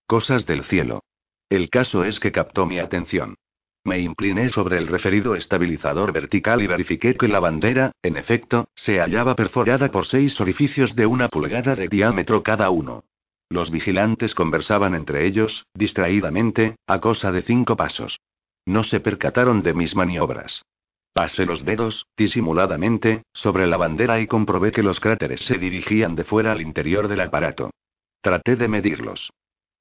Cosas 0.07 0.47
del 0.47 0.63
cielo. 0.63 1.03
El 1.47 1.69
caso 1.69 2.05
es 2.05 2.19
que 2.19 2.31
captó 2.31 2.65
mi 2.65 2.79
atención. 2.79 3.35
Me 3.84 3.99
incliné 3.99 4.49
sobre 4.49 4.77
el 4.77 4.88
referido 4.88 5.36
estabilizador 5.36 6.13
vertical 6.13 6.61
y 6.61 6.67
verifiqué 6.67 7.15
que 7.15 7.27
la 7.27 7.39
bandera, 7.39 7.93
en 8.03 8.15
efecto, 8.15 8.67
se 8.75 8.99
hallaba 8.99 9.36
perforada 9.36 9.89
por 9.89 10.05
seis 10.05 10.39
orificios 10.39 10.95
de 10.95 11.07
una 11.07 11.29
pulgada 11.29 11.75
de 11.75 11.88
diámetro 11.88 12.43
cada 12.43 12.69
uno. 12.69 13.03
Los 13.49 13.71
vigilantes 13.71 14.36
conversaban 14.36 14.93
entre 14.93 15.25
ellos, 15.25 15.65
distraídamente, 15.73 16.75
a 16.88 16.99
cosa 17.01 17.32
de 17.32 17.41
cinco 17.41 17.75
pasos. 17.75 18.19
No 18.65 18.84
se 18.84 18.99
percataron 18.99 19.63
de 19.63 19.73
mis 19.73 19.95
maniobras. 19.95 20.63
Pasé 21.13 21.45
los 21.45 21.65
dedos, 21.65 22.05
disimuladamente, 22.15 23.23
sobre 23.34 23.67
la 23.67 23.77
bandera 23.77 24.21
y 24.21 24.27
comprobé 24.27 24.71
que 24.71 24.84
los 24.84 24.99
cráteres 24.99 25.41
se 25.41 25.57
dirigían 25.57 26.15
de 26.15 26.23
fuera 26.23 26.53
al 26.53 26.61
interior 26.61 27.07
del 27.07 27.21
aparato. 27.21 27.71
Traté 28.21 28.55
de 28.55 28.67
medirlos. 28.67 29.32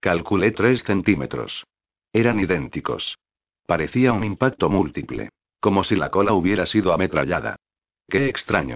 Calculé 0.01 0.53
tres 0.53 0.83
centímetros. 0.85 1.65
Eran 2.13 2.41
idénticos. 2.41 3.17
Parecía 3.71 4.13
un 4.13 4.25
impacto 4.25 4.69
múltiple. 4.69 5.29
Como 5.61 5.85
si 5.85 5.95
la 5.95 6.11
cola 6.11 6.33
hubiera 6.33 6.67
sido 6.67 6.93
ametrallada. 6.93 7.55
Qué 8.09 8.29
extraño. 8.29 8.75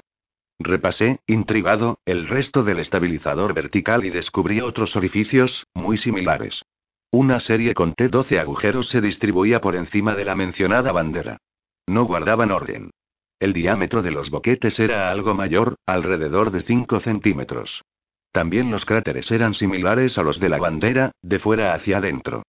Repasé, 0.60 1.18
intrigado, 1.26 1.98
el 2.04 2.28
resto 2.28 2.62
del 2.62 2.78
estabilizador 2.78 3.54
vertical 3.54 4.04
y 4.04 4.10
descubrí 4.10 4.60
otros 4.60 4.94
orificios, 4.94 5.66
muy 5.74 5.98
similares. 5.98 6.62
Una 7.10 7.40
serie 7.40 7.74
con 7.74 7.96
T12 7.96 8.38
agujeros 8.38 8.88
se 8.88 9.00
distribuía 9.00 9.60
por 9.60 9.74
encima 9.74 10.14
de 10.14 10.26
la 10.26 10.36
mencionada 10.36 10.92
bandera. 10.92 11.38
No 11.88 12.04
guardaban 12.04 12.52
orden. 12.52 12.92
El 13.40 13.52
diámetro 13.52 14.00
de 14.00 14.12
los 14.12 14.30
boquetes 14.30 14.78
era 14.78 15.10
algo 15.10 15.34
mayor, 15.34 15.74
alrededor 15.86 16.52
de 16.52 16.60
5 16.60 17.00
centímetros. 17.00 17.82
También 18.30 18.70
los 18.70 18.84
cráteres 18.84 19.28
eran 19.32 19.54
similares 19.54 20.16
a 20.18 20.22
los 20.22 20.38
de 20.38 20.50
la 20.50 20.58
bandera, 20.58 21.10
de 21.20 21.40
fuera 21.40 21.74
hacia 21.74 21.98
adentro. 21.98 22.44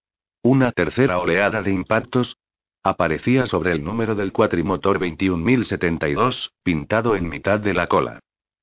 Una 0.45 0.71
tercera 0.71 1.17
oleada 1.17 1.63
de 1.63 1.71
impactos 1.71 2.37
aparecía 2.83 3.47
sobre 3.47 3.71
el 3.71 3.83
número 3.83 4.13
del 4.13 4.31
cuatrimotor 4.31 4.99
21072, 4.99 6.51
pintado 6.61 7.15
en 7.15 7.27
mitad 7.29 7.59
de 7.59 7.73
la 7.73 7.87
cola. 7.87 8.19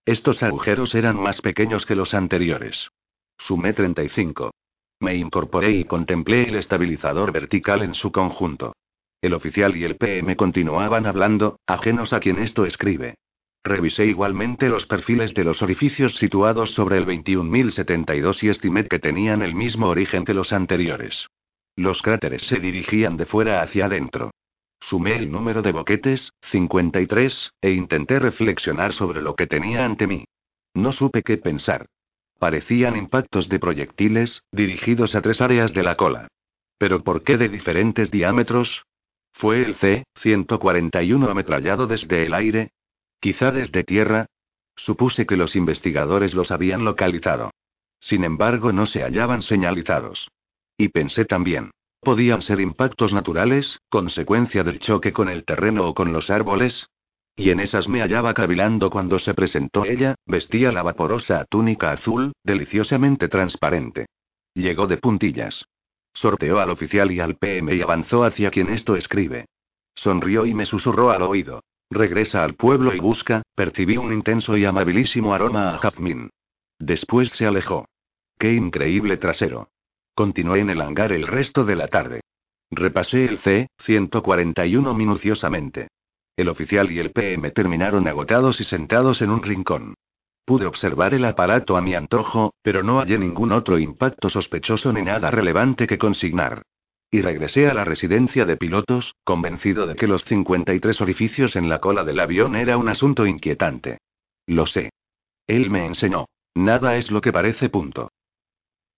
Estos 0.07 0.45
agujeros 0.45 0.95
eran 0.95 1.21
más 1.21 1.41
pequeños 1.41 1.85
que 1.85 1.97
los 1.97 2.15
anteriores. 2.15 2.89
Sumé 3.37 3.73
35. 3.73 4.53
Me 5.01 5.17
incorporé 5.17 5.73
y 5.73 5.85
contemplé 5.85 6.45
el 6.45 6.55
estabilizador 6.55 7.33
vertical 7.33 7.83
en 7.83 7.97
su 7.97 8.13
conjunto. 8.13 8.77
El 9.21 9.35
oficial 9.35 9.77
y 9.77 9.83
el 9.83 9.97
PM 9.97 10.37
continuaban 10.37 11.07
hablando, 11.07 11.59
ajenos 11.67 12.13
a 12.13 12.21
quien 12.21 12.39
esto 12.39 12.65
escribe. 12.65 13.17
Revisé 13.65 14.07
igualmente 14.07 14.69
los 14.69 14.87
perfiles 14.87 15.35
de 15.35 15.43
los 15.43 15.63
orificios 15.63 16.15
situados 16.19 16.71
sobre 16.75 16.99
el 16.99 17.07
21072 17.07 18.41
y 18.45 18.51
estimé 18.51 18.87
que 18.87 19.01
tenían 19.01 19.43
el 19.43 19.57
mismo 19.57 19.89
origen 19.89 20.25
que 20.25 20.33
los 20.33 20.53
anteriores. 20.53 21.27
Los 21.77 22.03
cráteres 22.03 22.43
se 22.43 22.59
dirigían 22.59 23.17
de 23.17 23.27
fuera 23.27 23.63
hacia 23.63 23.87
adentro. 23.87 24.31
Sumé 24.81 25.17
el 25.17 25.31
número 25.31 25.63
de 25.63 25.73
boquetes, 25.73 26.33
53, 26.51 27.53
e 27.61 27.71
intenté 27.71 28.19
reflexionar 28.19 28.93
sobre 28.93 29.23
lo 29.23 29.37
que 29.37 29.47
tenía 29.47 29.85
ante 29.85 30.07
mí. 30.07 30.25
No 30.75 30.93
supe 30.93 31.23
qué 31.23 31.39
pensar. 31.39 31.87
Parecían 32.39 32.97
impactos 32.97 33.49
de 33.49 33.61
proyectiles, 33.61 34.43
dirigidos 34.51 35.15
a 35.15 35.23
tres 35.23 35.41
áreas 35.41 35.73
de 35.73 35.83
la 35.83 35.97
cola. 35.97 36.29
¿Pero 36.79 37.05
por 37.05 37.23
qué 37.23 37.37
de 37.37 37.49
diferentes 37.49 38.11
diámetros? 38.11 38.83
¿Fue 39.35 39.63
el 39.63 39.77
C-141 39.77 41.31
ametrallado 41.31 41.87
desde 41.87 42.27
el 42.27 42.35
aire? 42.35 42.73
¿Quizá 43.21 43.53
desde 43.53 43.85
tierra? 43.85 44.27
Supuse 44.77 45.27
que 45.27 45.37
los 45.37 45.55
investigadores 45.55 46.35
los 46.35 46.51
habían 46.51 46.85
localizado. 46.85 47.53
Sin 48.01 48.25
embargo, 48.25 48.73
no 48.73 48.87
se 48.87 49.03
hallaban 49.03 49.43
señalizados. 49.43 50.29
Y 50.83 50.89
pensé 50.89 51.25
también. 51.25 51.71
¿Podían 52.01 52.43
ser 52.43 52.59
impactos 52.59 53.13
naturales, 53.13 53.79
consecuencia 53.89 54.65
del 54.65 54.81
choque 54.81 55.13
con 55.13 55.29
el 55.29 55.45
terreno 55.45 55.87
o 55.87 55.95
con 55.95 56.13
los 56.13 56.29
árboles? 56.29 56.89
Y 57.37 57.51
en 57.51 57.61
esas 57.61 57.87
me 57.87 58.01
hallaba 58.01 58.35
cavilando 58.35 58.91
cuando 58.91 59.21
se 59.21 59.33
presentó 59.33 59.85
ella, 59.85 60.17
vestía 60.27 60.73
la 60.73 60.83
vaporosa 60.83 61.45
túnica 61.49 61.93
azul, 61.93 62.33
deliciosamente 62.43 63.29
transparente. 63.29 64.07
Llegó 64.55 64.89
de 64.89 64.97
puntillas. 64.97 65.65
Sorteó 66.15 66.59
al 66.59 66.71
oficial 66.71 67.13
y 67.13 67.21
al 67.21 67.37
PM 67.37 67.77
y 67.77 67.81
avanzó 67.81 68.25
hacia 68.25 68.51
quien 68.51 68.71
esto 68.71 68.97
escribe. 68.97 69.45
Sonrió 69.95 70.47
y 70.47 70.53
me 70.53 70.67
susurró 70.67 71.13
al 71.13 71.23
oído. 71.23 71.63
Regresa 71.91 72.43
al 72.43 72.55
pueblo 72.55 72.93
y 72.93 72.99
busca, 72.99 73.43
percibí 73.55 73.99
un 73.99 74.13
intenso 74.13 74.57
y 74.57 74.65
amabilísimo 74.65 75.33
aroma 75.33 75.77
a 75.77 75.79
jazmín. 75.79 76.31
Después 76.81 77.31
se 77.37 77.47
alejó. 77.47 77.87
Qué 78.37 78.53
increíble 78.53 79.17
trasero. 79.17 79.69
Continué 80.15 80.61
en 80.61 80.71
el 80.71 80.81
hangar 80.83 81.13
el 81.13 81.27
resto 81.27 81.65
de 81.65 81.77
la 81.77 81.89
tarde. 81.89 82.21
Repasé 82.71 83.25
el 83.25 83.39
C-141 83.39 84.95
minuciosamente. 84.95 85.89
El 86.37 86.49
oficial 86.49 86.91
y 86.91 86.99
el 86.99 87.13
PM 87.13 87.51
terminaron 87.51 88.07
agotados 88.07 88.61
y 88.61 88.65
sentados 88.65 89.23
en 89.23 89.31
un 89.31 89.43
rincón. 89.43 89.95
Pude 90.45 90.67
observar 90.67 91.15
el 91.15 91.25
aparato 91.25 91.77
a 91.77 91.81
mi 91.81 91.95
antojo, 91.95 92.53
pero 92.63 92.83
no 92.83 92.99
hallé 92.99 93.19
ningún 93.19 93.53
otro 93.53 93.79
impacto 93.79 94.29
sospechoso 94.29 94.93
ni 94.93 95.03
nada 95.03 95.31
relevante 95.31 95.87
que 95.87 95.99
consignar. 95.99 96.63
Y 97.11 97.21
regresé 97.21 97.69
a 97.69 97.75
la 97.75 97.85
residencia 97.85 98.45
de 98.45 98.57
pilotos, 98.57 99.15
convencido 99.25 99.87
de 99.87 99.95
que 99.95 100.07
los 100.07 100.25
53 100.25 101.01
orificios 101.01 101.57
en 101.57 101.69
la 101.69 101.79
cola 101.79 102.05
del 102.05 102.21
avión 102.21 102.57
era 102.57 102.77
un 102.77 102.89
asunto 102.89 103.27
inquietante. 103.27 103.99
Lo 104.47 104.67
sé. 104.67 104.91
Él 105.47 105.71
me 105.71 105.87
enseñó. 105.87 106.27
Nada 106.55 106.97
es 106.97 107.11
lo 107.11 107.21
que 107.21 107.33
parece 107.33 107.69
punto. 107.69 108.11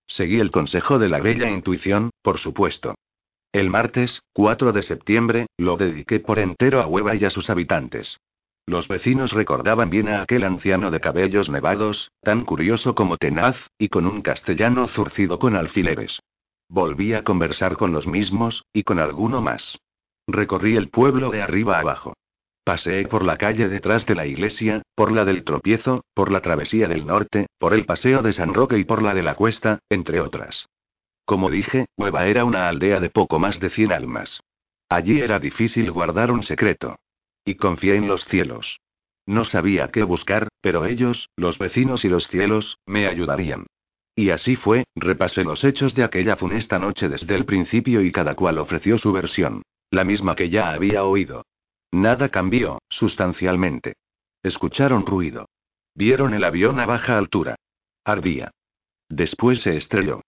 Seguí 0.06 0.40
el 0.40 0.50
consejo 0.50 0.98
de 0.98 1.08
la 1.08 1.20
bella 1.20 1.50
intuición, 1.50 2.10
por 2.22 2.38
supuesto. 2.38 2.94
El 3.52 3.70
martes, 3.70 4.20
4 4.32 4.72
de 4.72 4.82
septiembre, 4.82 5.46
lo 5.56 5.76
dediqué 5.76 6.20
por 6.20 6.38
entero 6.38 6.82
a 6.82 6.86
Hueva 6.86 7.14
y 7.14 7.24
a 7.24 7.30
sus 7.30 7.50
habitantes. 7.50 8.18
Los 8.66 8.88
vecinos 8.88 9.32
recordaban 9.32 9.90
bien 9.90 10.08
a 10.08 10.22
aquel 10.22 10.44
anciano 10.44 10.90
de 10.90 11.00
cabellos 11.00 11.50
nevados, 11.50 12.10
tan 12.22 12.44
curioso 12.44 12.94
como 12.94 13.18
tenaz, 13.18 13.56
y 13.78 13.88
con 13.88 14.06
un 14.06 14.22
castellano 14.22 14.88
zurcido 14.88 15.38
con 15.38 15.54
alfileres. 15.54 16.18
Volví 16.68 17.12
a 17.12 17.22
conversar 17.22 17.76
con 17.76 17.92
los 17.92 18.06
mismos, 18.06 18.64
y 18.72 18.82
con 18.84 18.98
alguno 18.98 19.42
más. 19.42 19.78
Recorrí 20.26 20.76
el 20.76 20.88
pueblo 20.88 21.30
de 21.30 21.42
arriba 21.42 21.78
abajo. 21.78 22.14
Paseé 22.64 23.06
por 23.06 23.24
la 23.24 23.36
calle 23.36 23.68
detrás 23.68 24.06
de 24.06 24.14
la 24.14 24.26
iglesia, 24.26 24.82
por 24.94 25.12
la 25.12 25.26
del 25.26 25.44
tropiezo, 25.44 26.02
por 26.14 26.32
la 26.32 26.40
travesía 26.40 26.88
del 26.88 27.06
norte, 27.06 27.46
por 27.58 27.74
el 27.74 27.84
paseo 27.84 28.22
de 28.22 28.32
San 28.32 28.54
Roque 28.54 28.78
y 28.78 28.84
por 28.84 29.02
la 29.02 29.12
de 29.12 29.22
la 29.22 29.34
cuesta, 29.34 29.80
entre 29.90 30.20
otras. 30.20 30.66
Como 31.26 31.50
dije, 31.50 31.86
Hueva 31.98 32.26
era 32.26 32.46
una 32.46 32.68
aldea 32.68 33.00
de 33.00 33.10
poco 33.10 33.38
más 33.38 33.60
de 33.60 33.68
cien 33.68 33.92
almas. 33.92 34.40
Allí 34.88 35.20
era 35.20 35.38
difícil 35.38 35.90
guardar 35.90 36.30
un 36.30 36.42
secreto. 36.42 36.96
Y 37.44 37.56
confié 37.56 37.96
en 37.96 38.08
los 38.08 38.24
cielos. 38.24 38.78
No 39.26 39.44
sabía 39.44 39.88
qué 39.88 40.02
buscar, 40.02 40.48
pero 40.62 40.86
ellos, 40.86 41.28
los 41.36 41.58
vecinos 41.58 42.04
y 42.04 42.08
los 42.08 42.26
cielos, 42.28 42.78
me 42.86 43.06
ayudarían. 43.06 43.66
Y 44.16 44.30
así 44.30 44.56
fue, 44.56 44.84
repasé 44.94 45.44
los 45.44 45.64
hechos 45.64 45.94
de 45.94 46.04
aquella 46.04 46.36
funesta 46.36 46.78
noche 46.78 47.10
desde 47.10 47.34
el 47.34 47.44
principio 47.44 48.00
y 48.00 48.12
cada 48.12 48.34
cual 48.34 48.58
ofreció 48.58 48.96
su 48.96 49.12
versión, 49.12 49.62
la 49.90 50.04
misma 50.04 50.34
que 50.34 50.48
ya 50.48 50.72
había 50.72 51.04
oído. 51.04 51.44
Nada 51.94 52.28
cambió, 52.28 52.82
sustancialmente. 52.88 53.94
Escucharon 54.42 55.06
ruido. 55.06 55.46
Vieron 55.94 56.34
el 56.34 56.42
avión 56.42 56.80
a 56.80 56.86
baja 56.86 57.16
altura. 57.16 57.54
Ardía. 58.04 58.50
Después 59.08 59.60
se 59.60 59.76
estrelló. 59.76 60.22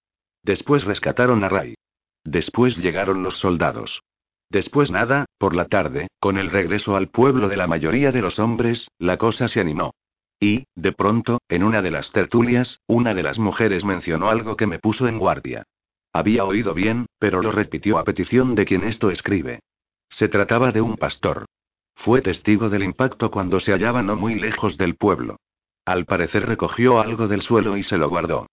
Después 0.44 0.84
rescataron 0.84 1.42
a 1.42 1.48
Ray. 1.48 1.74
Después 2.22 2.76
llegaron 2.76 3.24
los 3.24 3.40
soldados. 3.40 4.00
Después 4.48 4.92
nada, 4.92 5.24
por 5.38 5.56
la 5.56 5.64
tarde, 5.64 6.06
con 6.20 6.38
el 6.38 6.52
regreso 6.52 6.94
al 6.94 7.08
pueblo 7.08 7.48
de 7.48 7.56
la 7.56 7.66
mayoría 7.66 8.12
de 8.12 8.22
los 8.22 8.38
hombres, 8.38 8.86
la 9.00 9.16
cosa 9.16 9.48
se 9.48 9.58
animó. 9.58 9.92
Y, 10.38 10.66
de 10.76 10.92
pronto, 10.92 11.40
en 11.48 11.64
una 11.64 11.82
de 11.82 11.90
las 11.90 12.12
tertulias, 12.12 12.78
una 12.86 13.12
de 13.12 13.24
las 13.24 13.40
mujeres 13.40 13.84
mencionó 13.84 14.30
algo 14.30 14.56
que 14.56 14.68
me 14.68 14.78
puso 14.78 15.08
en 15.08 15.18
guardia. 15.18 15.64
Había 16.12 16.44
oído 16.44 16.74
bien, 16.74 17.06
pero 17.18 17.42
lo 17.42 17.50
repitió 17.50 17.98
a 17.98 18.04
petición 18.04 18.54
de 18.54 18.66
quien 18.66 18.84
esto 18.84 19.10
escribe. 19.10 19.58
Se 20.10 20.28
trataba 20.28 20.70
de 20.70 20.80
un 20.80 20.96
pastor. 20.96 21.46
Fue 21.96 22.22
testigo 22.22 22.68
del 22.68 22.84
impacto 22.84 23.30
cuando 23.30 23.60
se 23.60 23.72
hallaba 23.72 24.02
no 24.02 24.16
muy 24.16 24.36
lejos 24.36 24.76
del 24.76 24.96
pueblo. 24.96 25.38
Al 25.84 26.04
parecer 26.04 26.46
recogió 26.46 27.00
algo 27.00 27.28
del 27.28 27.42
suelo 27.42 27.76
y 27.76 27.82
se 27.82 27.96
lo 27.96 28.08
guardó. 28.08 28.46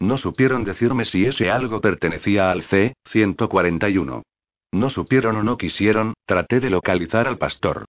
No 0.00 0.16
supieron 0.16 0.64
decirme 0.64 1.04
si 1.04 1.26
ese 1.26 1.50
algo 1.50 1.80
pertenecía 1.80 2.50
al 2.50 2.62
C-141. 2.64 4.22
No 4.72 4.90
supieron 4.90 5.36
o 5.36 5.42
no 5.42 5.58
quisieron, 5.58 6.14
traté 6.26 6.60
de 6.60 6.70
localizar 6.70 7.26
al 7.26 7.38
pastor. 7.38 7.84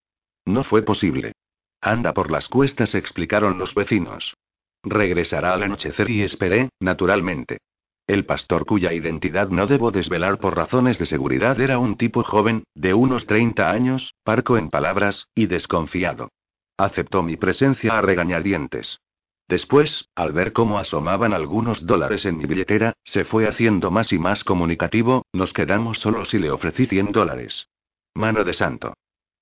No 0.46 0.64
fue 0.64 0.82
posible. 0.82 1.34
Anda 1.82 2.14
por 2.14 2.32
las 2.32 2.48
cuestas, 2.48 2.96
explicaron 2.96 3.58
los 3.58 3.74
vecinos. 3.74 4.36
Regresará 4.84 5.54
al 5.54 5.64
anochecer 5.64 6.10
y 6.10 6.24
esperé, 6.24 6.70
naturalmente. 6.80 7.60
El 8.08 8.26
pastor 8.26 8.66
cuya 8.66 8.94
identidad 8.94 9.50
no 9.50 9.68
debo 9.68 9.92
desvelar 9.92 10.40
por 10.40 10.56
razones 10.56 10.98
de 11.00 11.06
seguridad 11.06 11.60
era 11.60 11.80
un 11.80 11.98
tipo 11.98 12.24
joven, 12.24 12.64
de 12.76 12.94
unos 12.94 13.26
30 13.28 13.70
años, 13.70 14.14
parco 14.24 14.58
en 14.58 14.70
palabras, 14.70 15.28
y 15.36 15.46
desconfiado. 15.46 16.30
Aceptó 16.78 17.24
mi 17.24 17.38
presencia 17.38 17.98
a 17.98 18.02
regañadientes. 18.02 19.00
Después, 19.48 20.08
al 20.16 20.32
ver 20.32 20.54
cómo 20.54 20.80
asomaban 20.80 21.34
algunos 21.34 21.86
dólares 21.86 22.26
en 22.26 22.38
mi 22.38 22.46
billetera, 22.46 22.94
se 23.04 23.26
fue 23.26 23.48
haciendo 23.48 23.92
más 23.92 24.14
y 24.14 24.18
más 24.18 24.44
comunicativo, 24.44 25.26
nos 25.34 25.52
quedamos 25.52 26.00
solos 26.00 26.34
y 26.34 26.40
le 26.40 26.52
ofrecí 26.52 26.86
100 26.86 27.12
dólares. 27.12 27.68
Mano 28.14 28.44
de 28.44 28.54
santo. 28.54 28.94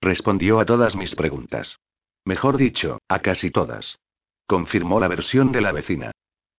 Respondió 0.02 0.60
a 0.60 0.66
todas 0.66 0.96
mis 0.96 1.14
preguntas. 1.16 1.78
Mejor 2.26 2.58
dicho, 2.58 3.00
a 3.08 3.20
casi 3.20 3.52
todas. 3.52 4.00
Confirmó 4.48 5.00
la 5.00 5.08
versión 5.08 5.52
de 5.52 5.62
la 5.62 5.72
vecina. 5.72 6.12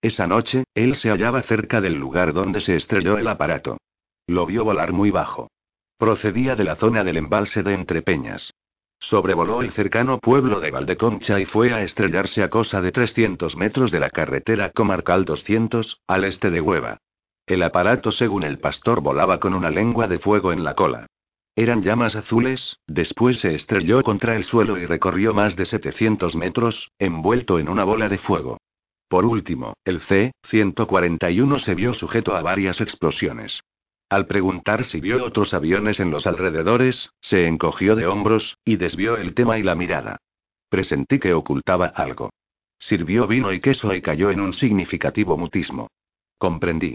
Esa 0.03 0.27
noche, 0.27 0.65
él 0.75 0.97
se 0.97 1.11
hallaba 1.11 1.43
cerca 1.43 1.81
del 1.81 1.95
lugar 1.95 2.33
donde 2.33 2.61
se 2.61 2.75
estrelló 2.75 3.19
el 3.19 3.29
aparato. 3.29 3.77
Lo 4.27 4.47
vio 4.47 4.65
volar 4.65 4.93
muy 4.93 5.11
bajo. 5.11 5.51
Procedía 5.99 6.57
de 6.57 6.65
la 6.65 6.77
zona 6.77 7.05
del 7.05 7.19
embalse 7.19 7.63
de 7.63 7.75
Entrepeñas. 7.75 8.55
Sobrevoló 8.99 9.61
el 9.61 9.73
cercano 9.73 10.19
pueblo 10.19 10.61
de 10.61 10.71
Valdeconcha 10.71 11.41
y 11.41 11.47
fue 11.47 11.73
a 11.73 11.83
estrellarse 11.83 12.43
a 12.43 12.49
cosa 12.49 12.81
de 12.81 12.93
300 12.93 13.57
metros 13.57 13.91
de 13.91 14.01
la 14.01 14.11
carretera 14.11 14.71
comarcal 14.71 15.25
200, 15.25 16.01
al 16.07 16.25
este 16.25 16.51
de 16.51 16.61
Hueva. 16.61 16.99
El 17.47 17.63
aparato, 17.63 18.13
según 18.13 18.45
el 18.45 18.59
pastor, 18.59 19.01
volaba 19.01 19.41
con 19.41 19.55
una 19.55 19.71
lengua 19.71 20.07
de 20.07 20.19
fuego 20.19 20.53
en 20.53 20.65
la 20.65 20.75
cola. 20.75 21.07
Eran 21.57 21.83
llamas 21.83 22.15
azules, 22.15 22.79
después 22.87 23.41
se 23.41 23.55
estrelló 23.55 24.03
contra 24.03 24.37
el 24.37 24.45
suelo 24.45 24.79
y 24.79 24.87
recorrió 24.87 25.35
más 25.35 25.57
de 25.57 25.67
700 25.67 26.37
metros, 26.37 26.91
envuelto 26.99 27.59
en 27.59 27.69
una 27.69 27.85
bola 27.85 28.09
de 28.09 28.19
fuego. 28.19 28.60
Por 29.11 29.27
último, 29.27 29.75
el 29.85 30.01
C-141 30.03 31.59
se 31.59 31.75
vio 31.75 31.95
sujeto 31.95 32.37
a 32.37 32.43
varias 32.43 32.81
explosiones. 32.81 33.61
Al 34.09 34.29
preguntar 34.29 34.85
si 34.85 35.01
vio 35.01 35.25
otros 35.25 35.53
aviones 35.53 35.99
en 35.99 36.13
los 36.13 36.29
alrededores, 36.29 37.11
se 37.21 37.49
encogió 37.49 37.97
de 37.97 38.07
hombros, 38.07 38.57
y 38.65 38.77
desvió 38.77 39.17
el 39.17 39.35
tema 39.35 39.59
y 39.59 39.65
la 39.65 39.75
mirada. 39.75 40.19
Presentí 40.69 41.19
que 41.19 41.35
ocultaba 41.35 41.87
algo. 41.87 42.31
Sirvió 42.79 43.27
vino 43.27 43.53
y 43.53 43.61
queso 43.61 43.93
y 43.93 44.01
cayó 44.01 44.31
en 44.31 44.41
un 44.41 44.55
significativo 44.55 45.37
mutismo. 45.37 45.89
Comprendí. 46.39 46.95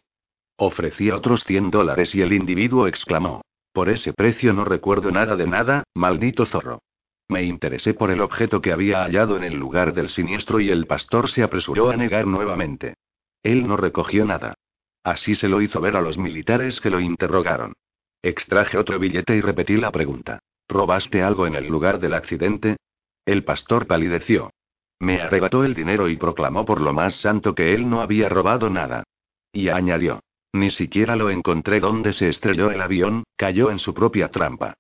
Ofrecí 0.56 1.12
otros 1.12 1.44
100 1.44 1.70
dólares 1.70 2.16
y 2.16 2.22
el 2.22 2.32
individuo 2.32 2.88
exclamó. 2.88 3.42
Por 3.74 3.90
ese 3.90 4.14
precio 4.14 4.54
no 4.54 4.64
recuerdo 4.64 5.12
nada 5.12 5.36
de 5.36 5.48
nada, 5.48 5.84
maldito 5.94 6.46
zorro. 6.46 6.80
Me 7.28 7.44
interesé 7.44 7.94
por 7.94 8.12
el 8.12 8.22
objeto 8.22 8.62
que 8.62 8.72
había 8.72 9.04
hallado 9.04 9.38
en 9.38 9.44
el 9.44 9.56
lugar 9.56 9.94
del 9.94 10.10
siniestro 10.10 10.60
y 10.60 10.70
el 10.70 10.86
pastor 10.86 11.30
se 11.30 11.44
apresuró 11.44 11.90
a 11.90 11.98
negar 11.98 12.28
nuevamente. 12.28 12.96
Él 13.42 13.68
no 13.68 13.78
recogió 13.78 14.26
nada. 14.26 14.56
Así 15.04 15.36
se 15.36 15.48
lo 15.48 15.62
hizo 15.62 15.82
ver 15.82 15.96
a 15.96 16.02
los 16.02 16.18
militares 16.18 16.80
que 16.82 16.90
lo 16.90 17.00
interrogaron. 17.00 17.74
Extraje 18.22 18.78
otro 18.78 19.00
billete 19.00 19.36
y 19.36 19.42
repetí 19.42 19.78
la 19.78 19.92
pregunta. 19.92 20.40
¿Robaste 20.68 21.22
algo 21.22 21.46
en 21.46 21.56
el 21.56 21.68
lugar 21.68 22.00
del 22.00 22.14
accidente? 22.14 22.78
El 23.26 23.44
pastor 23.44 23.86
palideció. 23.86 24.52
Me 25.00 25.22
arrebató 25.22 25.64
el 25.64 25.76
dinero 25.76 26.10
y 26.10 26.18
proclamó 26.18 26.66
por 26.66 26.82
lo 26.82 26.94
más 26.94 27.16
santo 27.22 27.54
que 27.54 27.74
él 27.74 27.90
no 27.90 28.02
había 28.02 28.30
robado 28.30 28.70
nada. 28.70 29.04
Y 29.52 29.70
añadió. 29.70 30.22
Ni 30.54 30.72
siquiera 30.72 31.16
lo 31.16 31.30
encontré 31.30 31.80
donde 31.80 32.14
se 32.14 32.30
estrelló 32.30 32.72
el 32.72 32.82
avión, 32.82 33.26
cayó 33.36 33.72
en 33.72 33.80
su 33.80 33.94
propia 33.94 34.30
trampa. 34.30 34.76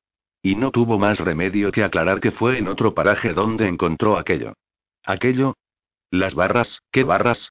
Y 0.45 0.53
no 0.53 0.69
tuvo 0.69 0.99
más 0.99 1.17
remedio 1.17 1.71
que 1.71 1.83
aclarar 1.83 2.19
que 2.19 2.29
fue 2.29 2.59
en 2.59 2.67
otro 2.67 2.93
paraje 2.93 3.33
donde 3.33 3.67
encontró 3.67 4.15
aquello. 4.15 4.53
¿Aquello? 5.03 5.55
¿Las 6.11 6.35
barras? 6.35 6.81
¿Qué 6.91 7.03
barras? 7.03 7.49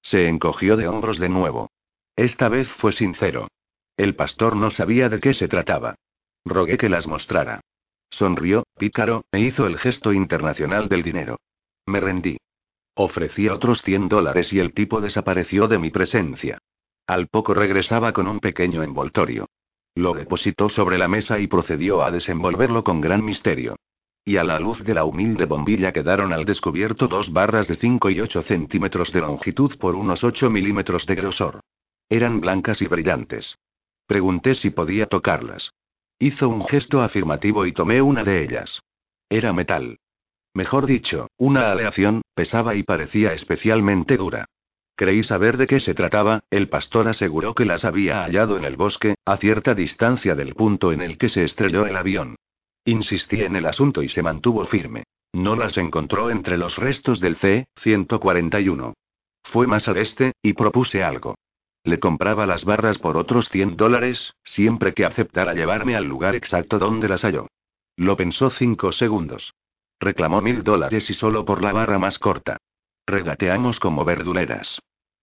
Se 0.00 0.26
encogió 0.26 0.78
de 0.78 0.88
hombros 0.88 1.18
de 1.18 1.28
nuevo. 1.28 1.68
Esta 2.16 2.48
vez 2.48 2.66
fue 2.78 2.94
sincero. 2.94 3.48
El 3.98 4.16
pastor 4.16 4.56
no 4.56 4.70
sabía 4.70 5.10
de 5.10 5.20
qué 5.20 5.34
se 5.34 5.48
trataba. 5.48 5.96
Rogué 6.46 6.78
que 6.78 6.88
las 6.88 7.06
mostrara. 7.06 7.60
Sonrió, 8.08 8.64
pícaro, 8.78 9.26
e 9.32 9.40
hizo 9.40 9.66
el 9.66 9.76
gesto 9.76 10.14
internacional 10.14 10.88
del 10.88 11.02
dinero. 11.02 11.36
Me 11.84 12.00
rendí. 12.00 12.38
Ofrecí 12.94 13.50
otros 13.50 13.82
100 13.82 14.08
dólares 14.08 14.50
y 14.50 14.60
el 14.60 14.72
tipo 14.72 15.02
desapareció 15.02 15.68
de 15.68 15.78
mi 15.78 15.90
presencia. 15.90 16.56
Al 17.06 17.28
poco 17.28 17.52
regresaba 17.52 18.14
con 18.14 18.26
un 18.28 18.40
pequeño 18.40 18.82
envoltorio. 18.82 19.46
Lo 19.94 20.14
depositó 20.14 20.68
sobre 20.68 20.98
la 20.98 21.08
mesa 21.08 21.38
y 21.38 21.46
procedió 21.46 22.02
a 22.02 22.10
desenvolverlo 22.10 22.84
con 22.84 23.00
gran 23.00 23.24
misterio. 23.24 23.76
Y 24.24 24.36
a 24.36 24.44
la 24.44 24.60
luz 24.60 24.84
de 24.84 24.94
la 24.94 25.04
humilde 25.04 25.46
bombilla 25.46 25.92
quedaron 25.92 26.32
al 26.32 26.44
descubierto 26.44 27.08
dos 27.08 27.32
barras 27.32 27.66
de 27.68 27.76
5 27.76 28.10
y 28.10 28.20
8 28.20 28.42
centímetros 28.42 29.12
de 29.12 29.20
longitud 29.20 29.76
por 29.78 29.94
unos 29.94 30.22
8 30.22 30.50
milímetros 30.50 31.06
de 31.06 31.14
grosor. 31.14 31.60
Eran 32.08 32.40
blancas 32.40 32.82
y 32.82 32.86
brillantes. 32.86 33.56
Pregunté 34.06 34.54
si 34.54 34.70
podía 34.70 35.06
tocarlas. 35.06 35.70
Hizo 36.18 36.48
un 36.48 36.66
gesto 36.66 37.00
afirmativo 37.00 37.64
y 37.66 37.72
tomé 37.72 38.02
una 38.02 38.24
de 38.24 38.42
ellas. 38.42 38.80
Era 39.28 39.52
metal. 39.52 39.98
Mejor 40.54 40.86
dicho, 40.86 41.28
una 41.38 41.70
aleación, 41.70 42.22
pesaba 42.34 42.74
y 42.74 42.82
parecía 42.82 43.32
especialmente 43.32 44.16
dura. 44.16 44.46
Creí 45.00 45.22
saber 45.22 45.56
de 45.56 45.66
qué 45.66 45.80
se 45.80 45.94
trataba, 45.94 46.44
el 46.50 46.68
pastor 46.68 47.08
aseguró 47.08 47.54
que 47.54 47.64
las 47.64 47.86
había 47.86 48.22
hallado 48.22 48.58
en 48.58 48.66
el 48.66 48.76
bosque, 48.76 49.14
a 49.24 49.38
cierta 49.38 49.74
distancia 49.74 50.34
del 50.34 50.54
punto 50.54 50.92
en 50.92 51.00
el 51.00 51.16
que 51.16 51.30
se 51.30 51.42
estrelló 51.42 51.86
el 51.86 51.96
avión. 51.96 52.36
Insistí 52.84 53.40
en 53.40 53.56
el 53.56 53.64
asunto 53.64 54.02
y 54.02 54.10
se 54.10 54.22
mantuvo 54.22 54.66
firme. 54.66 55.04
No 55.32 55.56
las 55.56 55.78
encontró 55.78 56.28
entre 56.28 56.58
los 56.58 56.76
restos 56.76 57.18
del 57.18 57.36
C-141. 57.36 58.92
Fue 59.44 59.66
más 59.66 59.88
al 59.88 59.96
este, 59.96 60.34
y 60.42 60.52
propuse 60.52 61.02
algo. 61.02 61.34
Le 61.82 61.98
compraba 61.98 62.44
las 62.44 62.66
barras 62.66 62.98
por 62.98 63.16
otros 63.16 63.48
100 63.48 63.78
dólares, 63.78 64.34
siempre 64.44 64.92
que 64.92 65.06
aceptara 65.06 65.54
llevarme 65.54 65.96
al 65.96 66.04
lugar 66.04 66.34
exacto 66.34 66.78
donde 66.78 67.08
las 67.08 67.22
halló. 67.22 67.46
Lo 67.96 68.18
pensó 68.18 68.50
cinco 68.50 68.92
segundos. 68.92 69.54
Reclamó 69.98 70.42
mil 70.42 70.62
dólares 70.62 71.08
y 71.08 71.14
solo 71.14 71.46
por 71.46 71.62
la 71.62 71.72
barra 71.72 71.98
más 71.98 72.18
corta. 72.18 72.58
Regateamos 73.06 73.80
como 73.80 74.04
verduleras. 74.04 74.78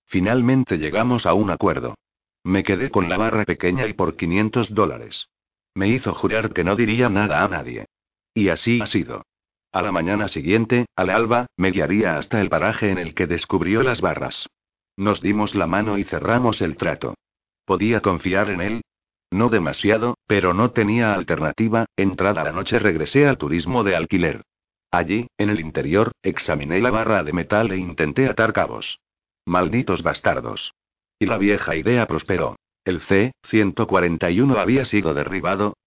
Finalmente 0.07 0.77
llegamos 0.77 1.25
a 1.25 1.33
un 1.33 1.51
acuerdo. 1.51 1.95
Me 2.43 2.63
quedé 2.63 2.89
con 2.89 3.09
la 3.09 3.17
barra 3.17 3.43
pequeña 3.43 3.87
y 3.87 3.93
por 3.93 4.15
500 4.15 4.73
dólares. 4.73 5.27
Me 5.75 5.89
hizo 5.89 6.13
jurar 6.13 6.53
que 6.53 6.63
no 6.63 6.75
diría 6.75 7.09
nada 7.09 7.43
a 7.43 7.47
nadie. 7.47 7.85
Y 8.33 8.49
así 8.49 8.79
ha 8.81 8.87
sido. 8.87 9.25
A 9.73 9.81
la 9.81 9.91
mañana 9.91 10.29
siguiente, 10.29 10.85
al 10.95 11.09
alba, 11.09 11.47
me 11.57 11.71
guiaría 11.71 12.17
hasta 12.17 12.39
el 12.39 12.49
paraje 12.49 12.89
en 12.89 12.97
el 12.97 13.13
que 13.13 13.27
descubrió 13.27 13.83
las 13.83 13.99
barras. 13.99 14.47
Nos 14.95 15.21
dimos 15.21 15.53
la 15.55 15.67
mano 15.67 15.97
y 15.97 16.03
cerramos 16.05 16.61
el 16.61 16.77
trato. 16.77 17.15
¿Podía 17.65 17.99
confiar 17.99 18.49
en 18.49 18.61
él? 18.61 18.81
No 19.29 19.49
demasiado, 19.49 20.17
pero 20.25 20.53
no 20.53 20.71
tenía 20.71 21.13
alternativa. 21.13 21.85
Entrada 21.97 22.43
la 22.43 22.53
noche 22.53 22.79
regresé 22.79 23.27
al 23.27 23.37
turismo 23.37 23.83
de 23.83 23.95
alquiler. 23.95 24.41
Allí, 24.89 25.27
en 25.37 25.49
el 25.49 25.59
interior, 25.59 26.13
examiné 26.23 26.79
la 26.79 26.91
barra 26.91 27.23
de 27.23 27.33
metal 27.33 27.71
e 27.71 27.77
intenté 27.77 28.27
atar 28.27 28.53
cabos. 28.53 28.99
Malditos 29.47 30.03
bastardos. 30.03 30.73
Y 31.17 31.25
la 31.25 31.37
vieja 31.37 31.73
idea 31.73 32.05
prosperó. 32.05 32.57
El 32.83 32.99
C-141 32.99 34.57
había 34.57 34.83
sido 34.83 35.13
derribado. 35.13 35.77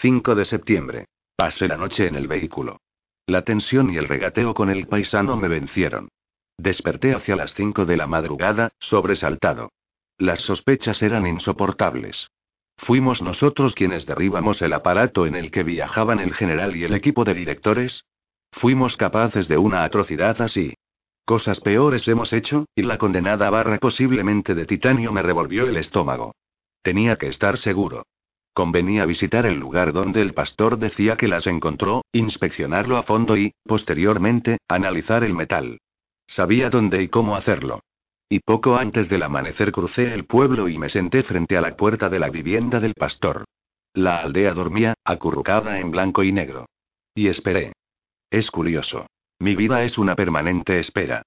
5 0.00 0.34
de 0.34 0.46
septiembre. 0.46 1.04
Pasé 1.36 1.68
la 1.68 1.76
noche 1.76 2.06
en 2.06 2.14
el 2.14 2.28
vehículo. 2.28 2.78
La 3.26 3.42
tensión 3.42 3.92
y 3.92 3.98
el 3.98 4.08
regateo 4.08 4.54
con 4.54 4.70
el 4.70 4.86
paisano 4.86 5.36
me 5.36 5.48
vencieron. 5.48 6.08
Desperté 6.56 7.12
hacia 7.14 7.36
las 7.36 7.52
5 7.52 7.84
de 7.84 7.98
la 7.98 8.06
madrugada, 8.06 8.70
sobresaltado. 8.78 9.70
Las 10.16 10.40
sospechas 10.40 11.02
eran 11.02 11.26
insoportables. 11.26 12.30
¿Fuimos 12.78 13.20
nosotros 13.20 13.74
quienes 13.74 14.06
derribamos 14.06 14.62
el 14.62 14.72
aparato 14.72 15.26
en 15.26 15.34
el 15.34 15.50
que 15.50 15.62
viajaban 15.62 16.20
el 16.20 16.32
general 16.32 16.74
y 16.74 16.84
el 16.84 16.94
equipo 16.94 17.24
de 17.24 17.34
directores? 17.34 18.06
¿Fuimos 18.50 18.96
capaces 18.96 19.46
de 19.46 19.58
una 19.58 19.84
atrocidad 19.84 20.40
así? 20.40 20.72
Cosas 21.24 21.60
peores 21.60 22.06
hemos 22.08 22.32
hecho, 22.32 22.66
y 22.74 22.82
la 22.82 22.98
condenada 22.98 23.50
barra 23.50 23.78
posiblemente 23.78 24.54
de 24.54 24.66
titanio 24.66 25.12
me 25.12 25.22
revolvió 25.22 25.66
el 25.66 25.76
estómago. 25.76 26.34
Tenía 26.82 27.16
que 27.16 27.28
estar 27.28 27.58
seguro. 27.58 28.04
Convenía 28.52 29.06
visitar 29.06 29.46
el 29.46 29.58
lugar 29.58 29.92
donde 29.92 30.22
el 30.22 30.34
pastor 30.34 30.78
decía 30.78 31.16
que 31.16 31.28
las 31.28 31.46
encontró, 31.46 32.02
inspeccionarlo 32.12 32.96
a 32.96 33.04
fondo 33.04 33.36
y, 33.36 33.52
posteriormente, 33.64 34.58
analizar 34.68 35.22
el 35.22 35.34
metal. 35.34 35.78
Sabía 36.26 36.70
dónde 36.70 37.02
y 37.02 37.08
cómo 37.08 37.36
hacerlo. 37.36 37.80
Y 38.28 38.40
poco 38.40 38.76
antes 38.76 39.08
del 39.08 39.24
amanecer 39.24 39.72
crucé 39.72 40.14
el 40.14 40.24
pueblo 40.24 40.68
y 40.68 40.78
me 40.78 40.88
senté 40.88 41.22
frente 41.22 41.56
a 41.56 41.60
la 41.60 41.76
puerta 41.76 42.08
de 42.08 42.18
la 42.18 42.30
vivienda 42.30 42.78
del 42.78 42.94
pastor. 42.94 43.44
La 43.92 44.18
aldea 44.18 44.54
dormía, 44.54 44.94
acurrucada 45.04 45.80
en 45.80 45.90
blanco 45.90 46.22
y 46.22 46.30
negro. 46.30 46.66
Y 47.14 47.26
esperé. 47.26 47.72
Es 48.30 48.50
curioso. 48.52 49.06
Mi 49.40 49.56
vida 49.56 49.82
es 49.84 49.96
una 49.96 50.16
permanente 50.16 50.78
espera. 50.78 51.22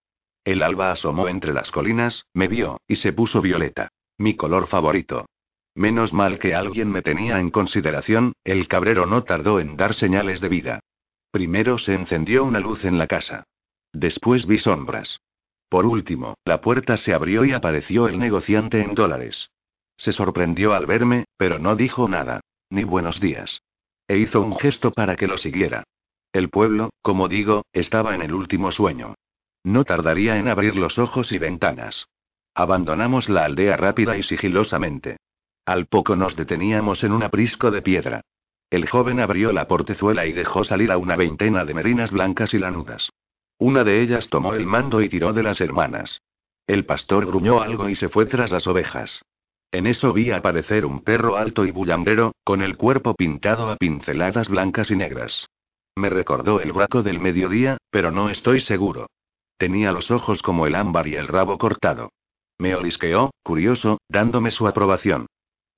El 0.45 0.61
alba 0.61 0.91
asomó 0.91 1.27
entre 1.27 1.51
las 1.51 1.71
colinas, 1.71 2.25
me 2.33 2.47
vio, 2.47 2.79
y 2.87 2.97
se 2.97 3.11
puso 3.11 3.41
violeta. 3.41 3.89
Mi 4.19 4.35
color 4.35 4.67
favorito. 4.67 5.25
Menos 5.73 6.13
mal 6.13 6.37
que 6.37 6.53
alguien 6.53 6.91
me 6.91 7.01
tenía 7.01 7.39
en 7.39 7.49
consideración, 7.49 8.33
el 8.43 8.67
cabrero 8.67 9.07
no 9.07 9.23
tardó 9.23 9.59
en 9.59 9.75
dar 9.77 9.95
señales 9.95 10.41
de 10.41 10.49
vida. 10.49 10.79
Primero 11.31 11.79
se 11.79 11.95
encendió 11.95 12.43
una 12.43 12.59
luz 12.59 12.85
en 12.85 12.99
la 12.99 13.07
casa. 13.07 13.45
Después 13.91 14.45
vi 14.45 14.59
sombras. 14.59 15.19
Por 15.67 15.87
último, 15.87 16.35
la 16.45 16.61
puerta 16.61 16.97
se 16.97 17.15
abrió 17.15 17.43
y 17.45 17.53
apareció 17.53 18.07
el 18.07 18.19
negociante 18.19 18.81
en 18.83 18.93
dólares. 18.93 19.49
Se 19.97 20.13
sorprendió 20.13 20.75
al 20.75 20.85
verme, 20.85 21.25
pero 21.37 21.57
no 21.57 21.75
dijo 21.75 22.07
nada. 22.07 22.41
Ni 22.69 22.83
buenos 22.83 23.19
días. 23.19 23.63
E 24.07 24.17
hizo 24.17 24.41
un 24.41 24.55
gesto 24.59 24.91
para 24.91 25.15
que 25.15 25.25
lo 25.25 25.39
siguiera. 25.39 25.83
El 26.33 26.49
pueblo, 26.49 26.89
como 27.03 27.27
digo, 27.27 27.63
estaba 27.73 28.15
en 28.15 28.23
el 28.23 28.33
último 28.33 28.71
sueño. 28.71 29.13
No 29.63 29.85
tardaría 29.85 30.37
en 30.37 30.47
abrir 30.47 30.75
los 30.75 30.97
ojos 30.97 31.31
y 31.31 31.37
ventanas. 31.37 32.07
Abandonamos 32.55 33.29
la 33.29 33.45
aldea 33.45 33.77
rápida 33.77 34.17
y 34.17 34.23
sigilosamente. 34.23 35.17
Al 35.65 35.85
poco 35.85 36.15
nos 36.15 36.35
deteníamos 36.35 37.03
en 37.03 37.11
un 37.11 37.21
aprisco 37.21 37.69
de 37.69 37.83
piedra. 37.83 38.21
El 38.71 38.89
joven 38.89 39.19
abrió 39.19 39.53
la 39.53 39.67
portezuela 39.67 40.25
y 40.25 40.33
dejó 40.33 40.63
salir 40.63 40.91
a 40.91 40.97
una 40.97 41.15
veintena 41.15 41.65
de 41.65 41.75
merinas 41.75 42.09
blancas 42.09 42.53
y 42.55 42.57
lanudas. 42.57 43.09
Una 43.59 43.83
de 43.83 44.01
ellas 44.01 44.27
tomó 44.29 44.55
el 44.55 44.65
mando 44.65 45.01
y 45.01 45.09
tiró 45.09 45.33
de 45.33 45.43
las 45.43 45.61
hermanas. 45.61 46.19
El 46.65 46.85
pastor 46.85 47.27
gruñó 47.27 47.61
algo 47.61 47.89
y 47.89 47.95
se 47.95 48.09
fue 48.09 48.25
tras 48.25 48.49
las 48.49 48.65
ovejas. 48.65 49.21
En 49.71 49.85
eso 49.85 50.13
vi 50.13 50.31
aparecer 50.31 50.85
un 50.85 51.03
perro 51.03 51.37
alto 51.37 51.63
y 51.63 51.71
bullandero, 51.71 52.33
con 52.43 52.63
el 52.63 52.75
cuerpo 52.75 53.13
pintado 53.13 53.69
a 53.69 53.77
pinceladas 53.77 54.49
blancas 54.49 54.89
y 54.89 54.95
negras. 54.95 55.47
Me 55.95 56.09
recordó 56.09 56.59
el 56.59 56.71
braco 56.71 57.03
del 57.03 57.19
mediodía, 57.19 57.77
pero 57.91 58.11
no 58.11 58.29
estoy 58.29 58.61
seguro. 58.61 59.07
Tenía 59.57 59.91
los 59.91 60.09
ojos 60.11 60.41
como 60.41 60.65
el 60.65 60.75
ámbar 60.75 61.07
y 61.07 61.15
el 61.15 61.27
rabo 61.27 61.57
cortado. 61.57 62.09
Me 62.57 62.75
olisqueó, 62.75 63.31
curioso, 63.43 63.99
dándome 64.09 64.51
su 64.51 64.67
aprobación. 64.67 65.27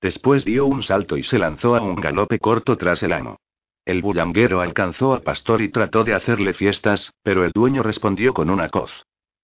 Después 0.00 0.44
dio 0.44 0.66
un 0.66 0.82
salto 0.82 1.16
y 1.16 1.24
se 1.24 1.38
lanzó 1.38 1.76
a 1.76 1.82
un 1.82 1.96
galope 1.96 2.38
corto 2.38 2.76
tras 2.76 3.02
el 3.02 3.12
amo. 3.12 3.36
El 3.84 4.02
bullanguero 4.02 4.60
alcanzó 4.60 5.14
al 5.14 5.22
pastor 5.22 5.62
y 5.62 5.70
trató 5.70 6.04
de 6.04 6.14
hacerle 6.14 6.54
fiestas, 6.54 7.12
pero 7.22 7.44
el 7.44 7.52
dueño 7.52 7.82
respondió 7.82 8.34
con 8.34 8.50
una 8.50 8.68
coz. 8.68 8.90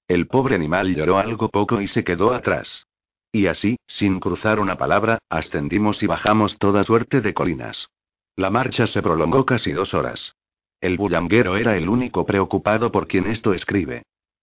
El 0.09 0.27
pobre 0.27 0.57
animal 0.57 0.95
lloró 0.95 1.19
algo 1.19 1.49
poco 1.49 1.81
y 1.81 1.87
se 1.87 2.03
quedó 2.05 2.33
atrás. 2.35 2.87
Y 3.31 3.47
así, 3.47 3.77
sin 3.87 4.21
cruzar 4.21 4.61
una 4.61 4.77
palabra, 4.77 5.19
ascendimos 5.31 6.03
y 6.03 6.07
bajamos 6.07 6.59
toda 6.59 6.85
suerte 6.85 7.21
de 7.21 7.33
colinas. 7.33 7.89
La 8.37 8.51
marcha 8.51 8.87
se 8.87 9.01
prolongó 9.01 9.47
casi 9.47 9.73
dos 9.73 9.95
horas. 9.95 10.35
El 10.83 10.97
bullanguero 10.97 11.57
era 11.57 11.77
el 11.77 11.89
único 11.89 12.27
preocupado 12.27 12.91
por 12.91 13.07
quien 13.07 13.29
esto 13.29 13.55
escribe. 13.55 14.03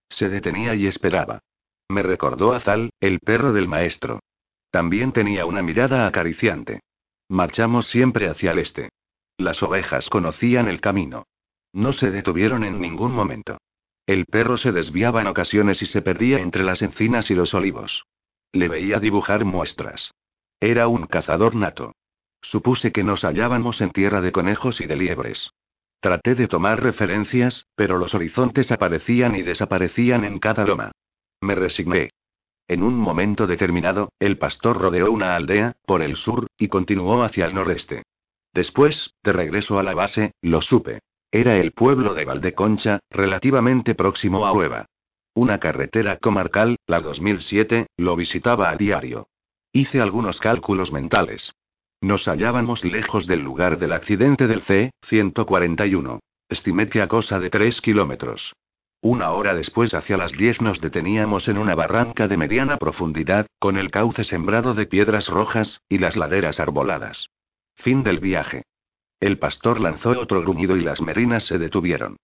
Se 0.10 0.30
detenía 0.30 0.74
y 0.74 0.88
esperaba. 0.88 1.42
Me 1.90 2.02
recordó 2.02 2.54
a 2.54 2.62
Zal, 2.62 2.92
el 3.02 3.20
perro 3.20 3.52
del 3.52 3.68
maestro. 3.68 4.22
También 4.72 5.12
tenía 5.12 5.46
una 5.46 5.62
mirada 5.62 6.08
acariciante. 6.08 6.80
Marchamos 7.28 7.90
siempre 7.90 8.30
hacia 8.30 8.52
el 8.52 8.60
este. 8.60 8.90
Las 9.38 9.62
ovejas 9.62 10.08
conocían 10.10 10.70
el 10.70 10.80
camino. 10.80 11.26
No 11.74 11.92
se 11.92 12.10
detuvieron 12.10 12.64
en 12.64 12.80
ningún 12.80 13.12
momento. 13.12 13.58
El 14.08 14.26
perro 14.26 14.56
se 14.56 14.72
desviaba 14.72 15.20
en 15.20 15.28
ocasiones 15.28 15.82
y 15.82 15.88
se 15.88 16.02
perdía 16.02 16.40
entre 16.40 16.64
las 16.64 16.82
encinas 16.82 17.30
y 17.30 17.36
los 17.36 17.54
olivos. 17.54 18.06
Le 18.54 18.70
veía 18.70 19.02
dibujar 19.02 19.44
muestras. 19.44 20.12
Era 20.62 20.88
un 20.88 21.06
cazador 21.06 21.54
nato. 21.54 21.92
Supuse 22.42 22.94
que 22.94 23.04
nos 23.04 23.26
hallábamos 23.26 23.82
en 23.82 23.92
tierra 23.92 24.22
de 24.22 24.32
conejos 24.32 24.80
y 24.80 24.88
de 24.88 24.96
liebres. 24.96 25.52
Traté 26.02 26.36
de 26.36 26.48
tomar 26.48 26.82
referencias, 26.82 27.66
pero 27.76 27.98
los 27.98 28.14
horizontes 28.14 28.72
aparecían 28.72 29.36
y 29.36 29.42
desaparecían 29.42 30.24
en 30.24 30.40
cada 30.40 30.66
loma. 30.66 30.92
Me 31.42 31.56
resigné. 31.56 32.12
En 32.68 32.84
un 32.84 32.96
momento 32.96 33.48
determinado, 33.48 34.14
el 34.20 34.38
pastor 34.38 34.78
rodeó 34.80 35.12
una 35.12 35.36
aldea, 35.36 35.74
por 35.86 36.02
el 36.02 36.16
sur, 36.16 36.48
y 36.58 36.68
continuó 36.68 37.24
hacia 37.24 37.46
el 37.48 37.56
noreste. 37.56 38.04
Después, 38.54 39.14
de 39.24 39.34
regreso 39.34 39.80
a 39.80 39.84
la 39.84 39.94
base, 39.94 40.34
lo 40.42 40.62
supe. 40.62 41.00
Era 41.32 41.58
el 41.58 41.72
pueblo 41.72 42.14
de 42.14 42.26
Valdeconcha, 42.26 43.00
relativamente 43.10 43.94
próximo 43.94 44.46
a 44.46 44.54
Hueva. 44.54 44.86
Una 45.34 45.60
carretera 45.60 46.18
comarcal, 46.18 46.78
la 46.88 47.02
2007, 47.02 47.88
lo 47.98 48.16
visitaba 48.16 48.70
a 48.70 48.76
diario. 48.76 49.28
Hice 49.72 50.02
algunos 50.02 50.40
cálculos 50.40 50.92
mentales. 50.92 51.52
Nos 52.02 52.26
hallábamos 52.30 52.86
lejos 52.86 53.28
del 53.28 53.42
lugar 53.42 53.78
del 53.78 53.92
accidente 53.92 54.48
del 54.48 54.62
C-141. 54.62 56.20
Estimé 56.48 56.88
que 56.88 57.02
a 57.02 57.08
cosa 57.08 57.40
de 57.40 57.50
3 57.50 57.82
kilómetros. 57.82 58.54
Una 59.02 59.32
hora 59.32 59.54
después, 59.54 59.94
hacia 59.94 60.16
las 60.16 60.32
10, 60.32 60.62
nos 60.62 60.80
deteníamos 60.80 61.50
en 61.50 61.58
una 61.58 61.76
barranca 61.76 62.30
de 62.30 62.38
mediana 62.38 62.78
profundidad, 62.78 63.48
con 63.60 63.78
el 63.78 63.92
cauce 63.92 64.24
sembrado 64.24 64.74
de 64.74 64.86
piedras 64.86 65.28
rojas, 65.28 65.82
y 65.90 65.98
las 65.98 66.16
laderas 66.16 66.62
arboladas. 66.62 67.28
Fin 67.76 68.04
del 68.04 68.20
viaje. 68.20 68.64
El 69.20 69.38
pastor 69.38 69.82
lanzó 69.82 70.12
otro 70.12 70.42
gruñido 70.42 70.78
y 70.78 70.82
las 70.82 71.02
merinas 71.02 71.46
se 71.46 71.58
detuvieron. 71.58 72.16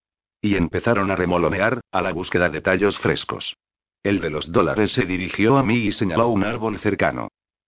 Y 0.41 0.55
empezaron 0.55 1.11
a 1.11 1.17
remolonear, 1.17 1.82
a 1.91 2.01
la 2.01 2.13
búsqueda 2.13 2.49
de 2.49 2.61
tallos 2.61 2.97
frescos. 2.99 3.57
El 4.03 4.21
de 4.21 4.30
los 4.30 4.51
dólares 4.51 4.93
se 4.93 5.05
dirigió 5.05 5.57
a 5.57 5.63
mí 5.63 5.76
y 5.76 5.91
señaló 5.91 6.30
un 6.30 6.45
árbol 6.45 6.80
cercano. 6.80 7.28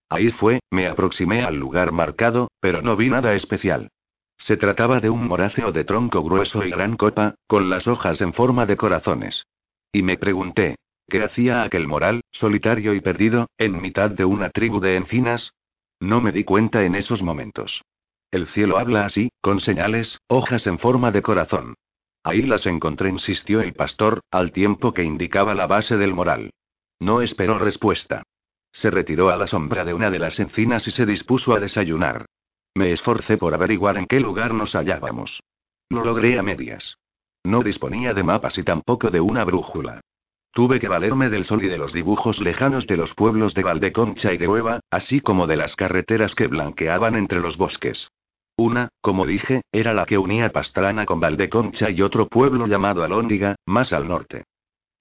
Ahí 0.10 0.32
fue, 0.32 0.60
me 0.72 0.88
aproximé 0.88 1.44
al 1.44 1.56
lugar 1.56 1.92
marcado, 1.92 2.50
pero 2.60 2.82
no 2.82 2.96
vi 2.96 3.10
nada 3.10 3.34
especial. 3.34 3.90
Se 4.38 4.56
trataba 4.56 5.00
de 5.00 5.10
un 5.10 5.28
moráceo 5.28 5.72
de 5.72 5.84
tronco 5.84 6.24
grueso 6.24 6.64
y 6.64 6.70
gran 6.70 6.96
copa, 6.96 7.36
con 7.48 7.70
las 7.70 7.88
hojas 7.88 8.22
en 8.22 8.34
forma 8.34 8.66
de 8.66 8.78
corazones. 8.78 9.44
Y 9.92 10.04
me 10.04 10.18
pregunté, 10.18 10.76
¿qué 11.10 11.24
hacía 11.24 11.64
aquel 11.64 11.88
moral, 11.88 12.22
solitario 12.32 12.94
y 12.94 13.02
perdido, 13.02 13.48
en 13.58 13.82
mitad 13.82 14.12
de 14.12 14.26
una 14.26 14.50
tribu 14.50 14.80
de 14.80 14.96
encinas? 14.96 15.52
No 16.00 16.22
me 16.22 16.32
di 16.32 16.44
cuenta 16.44 16.84
en 16.84 16.96
esos 16.96 17.22
momentos. 17.22 17.82
El 18.32 18.48
cielo 18.48 18.78
habla 18.78 19.06
así, 19.06 19.30
con 19.42 19.60
señales, 19.60 20.20
hojas 20.28 20.68
en 20.68 20.80
forma 20.80 21.12
de 21.12 21.22
corazón. 21.22 21.76
Ahí 22.24 22.42
las 22.42 22.66
encontré, 22.66 23.10
insistió 23.10 23.62
el 23.62 23.74
pastor, 23.74 24.22
al 24.32 24.52
tiempo 24.52 24.94
que 24.94 25.04
indicaba 25.04 25.56
la 25.56 25.66
base 25.66 25.98
del 25.98 26.14
moral. 26.14 26.52
No 27.00 27.22
esperó 27.22 27.58
respuesta. 27.58 28.24
Se 28.82 28.92
retiró 28.92 29.30
a 29.32 29.38
la 29.38 29.48
sombra 29.48 29.84
de 29.84 29.94
una 29.96 30.12
de 30.12 30.20
las 30.20 30.40
encinas 30.40 30.88
y 30.88 30.92
se 30.92 31.06
dispuso 31.06 31.54
a 31.54 31.60
desayunar. 31.60 32.26
Me 32.76 32.92
esforcé 32.92 33.38
por 33.38 33.56
averiguar 33.56 33.98
en 33.98 34.06
qué 34.06 34.20
lugar 34.20 34.54
nos 34.54 34.76
hallábamos. 34.76 35.42
Lo 35.90 36.06
logré 36.06 36.38
a 36.38 36.44
medias. 36.44 36.96
No 37.44 37.64
disponía 37.64 38.14
de 38.14 38.22
mapas 38.22 38.56
y 38.60 38.64
tampoco 38.64 39.10
de 39.10 39.20
una 39.20 39.44
brújula. 39.46 40.02
Tuve 40.52 40.80
que 40.80 40.88
valerme 40.88 41.30
del 41.30 41.46
sol 41.46 41.64
y 41.64 41.68
de 41.68 41.78
los 41.78 41.92
dibujos 41.92 42.40
lejanos 42.40 42.86
de 42.86 42.98
los 42.98 43.16
pueblos 43.16 43.56
de 43.56 43.64
Valdeconcha 43.64 44.32
y 44.32 44.38
de 44.38 44.48
Hueva, 44.48 44.80
así 44.92 45.22
como 45.22 45.48
de 45.48 45.56
las 45.56 45.76
carreteras 45.76 46.36
que 46.36 46.48
blanqueaban 46.48 47.16
entre 47.16 47.40
los 47.40 47.58
bosques. 47.58 48.10
Una, 48.58 48.90
como 49.02 49.26
dije, 49.26 49.62
era 49.72 49.94
la 49.94 50.06
que 50.06 50.20
unía 50.20 50.52
Pastrana 50.52 51.06
con 51.06 51.20
Valdeconcha 51.20 51.90
y 51.90 52.04
otro 52.04 52.28
pueblo 52.28 52.68
llamado 52.68 53.04
Alóndiga, 53.04 53.56
más 53.66 53.92
al 53.92 54.08
norte. 54.08 54.44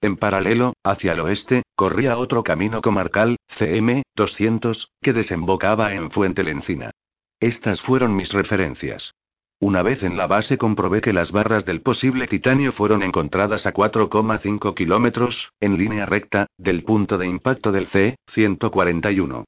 En 0.01 0.17
paralelo, 0.17 0.73
hacia 0.83 1.13
el 1.13 1.21
oeste, 1.21 1.63
corría 1.75 2.17
otro 2.17 2.43
camino 2.43 2.81
comarcal, 2.81 3.37
CM 3.57 4.03
200, 4.15 4.91
que 5.01 5.13
desembocaba 5.13 5.93
en 5.93 6.11
Fuente 6.11 6.43
Lencina. 6.43 6.91
Estas 7.39 7.81
fueron 7.81 8.15
mis 8.15 8.31
referencias. 8.31 9.13
Una 9.59 9.81
vez 9.81 10.03
en 10.03 10.17
la 10.17 10.27
base 10.27 10.59
comprobé 10.59 11.01
que 11.01 11.13
las 11.13 11.31
barras 11.31 11.65
del 11.65 11.81
posible 11.81 12.27
titanio 12.27 12.73
fueron 12.73 13.01
encontradas 13.01 13.65
a 13.65 13.73
4,5 13.73 14.75
kilómetros, 14.75 15.51
en 15.59 15.79
línea 15.79 16.05
recta, 16.05 16.45
del 16.59 16.83
punto 16.83 17.17
de 17.17 17.25
impacto 17.25 17.71
del 17.71 17.87
C-141. 17.87 19.45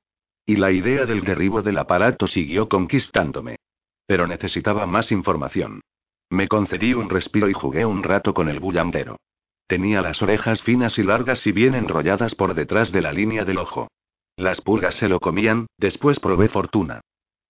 Y 0.48 0.56
la 0.56 0.72
idea 0.72 1.06
del 1.06 1.22
derribo 1.22 1.62
del 1.62 1.78
aparato 1.78 2.26
siguió 2.26 2.70
conquistándome. 2.70 3.58
Pero 4.08 4.26
necesitaba 4.26 4.88
más 4.88 5.12
información. 5.12 5.82
Me 6.32 6.48
concedí 6.48 6.96
un 6.96 7.08
respiro 7.08 7.48
y 7.48 7.54
jugué 7.54 7.86
un 7.86 8.02
rato 8.02 8.34
con 8.34 8.50
el 8.50 8.60
bullandero. 8.60 9.18
Tenía 9.70 10.02
las 10.02 10.20
orejas 10.24 10.64
finas 10.64 10.98
y 10.98 11.04
largas 11.04 11.46
y 11.46 11.52
bien 11.52 11.76
enrolladas 11.76 12.34
por 12.34 12.56
detrás 12.56 12.92
de 12.92 13.04
la 13.04 13.14
línea 13.14 13.46
del 13.46 13.60
ojo. 13.60 13.88
Las 14.36 14.62
pulgas 14.62 14.96
se 14.96 15.08
lo 15.08 15.20
comían, 15.20 15.68
después 15.78 16.20
probé 16.20 16.50
fortuna. 16.50 17.02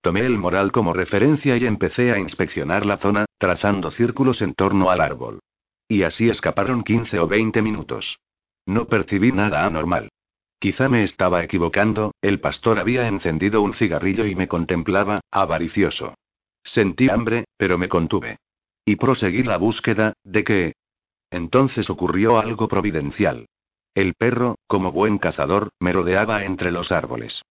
Tomé 0.01 0.25
el 0.25 0.37
moral 0.37 0.73
como 0.73 0.91
referencia 0.91 1.55
y 1.55 1.65
empecé 1.65 2.11
a 2.11 2.19
inspeccionar 2.19 2.85
la 2.85 2.97
zona, 2.97 3.23
trazando 3.37 3.89
círculos 3.91 4.41
en 4.41 4.53
torno 4.53 4.91
al 4.91 4.99
árbol. 4.99 5.39
Y 5.87 6.03
así 6.03 6.29
escaparon 6.29 6.83
15 6.83 7.19
o 7.19 7.27
20 7.29 7.61
minutos. 7.61 8.19
No 8.65 8.87
percibí 8.87 9.31
nada 9.31 9.65
anormal. 9.65 10.09
Quizá 10.59 10.89
me 10.89 11.05
estaba 11.05 11.41
equivocando, 11.41 12.11
el 12.21 12.41
pastor 12.41 12.79
había 12.79 13.07
encendido 13.07 13.61
un 13.61 13.73
cigarrillo 13.75 14.25
y 14.25 14.35
me 14.35 14.49
contemplaba, 14.49 15.21
avaricioso. 15.31 16.15
Sentí 16.65 17.09
hambre, 17.09 17.45
pero 17.55 17.77
me 17.77 17.87
contuve. 17.87 18.39
Y 18.83 18.97
proseguí 18.97 19.43
la 19.43 19.55
búsqueda, 19.55 20.11
¿de 20.25 20.43
qué? 20.43 20.73
Entonces 21.31 21.89
ocurrió 21.89 22.39
algo 22.39 22.67
providencial. 22.67 23.47
El 23.95 24.13
perro, 24.13 24.55
como 24.67 24.91
buen 24.91 25.17
cazador, 25.17 25.69
me 25.79 25.93
rodeaba 25.93 26.43
entre 26.43 26.71
los 26.71 26.91
árboles. 26.91 27.41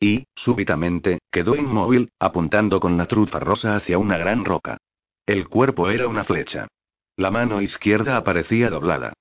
Y, 0.00 0.26
súbitamente, 0.36 1.18
quedó 1.30 1.56
inmóvil, 1.56 2.10
apuntando 2.20 2.80
con 2.80 2.96
la 2.96 3.06
trufa 3.06 3.40
rosa 3.40 3.76
hacia 3.76 3.98
una 3.98 4.16
gran 4.16 4.44
roca. 4.44 4.78
El 5.26 5.48
cuerpo 5.48 5.90
era 5.90 6.08
una 6.08 6.24
flecha. 6.24 6.68
La 7.16 7.30
mano 7.30 7.60
izquierda 7.60 8.16
aparecía 8.16 8.70
doblada. 8.70 9.12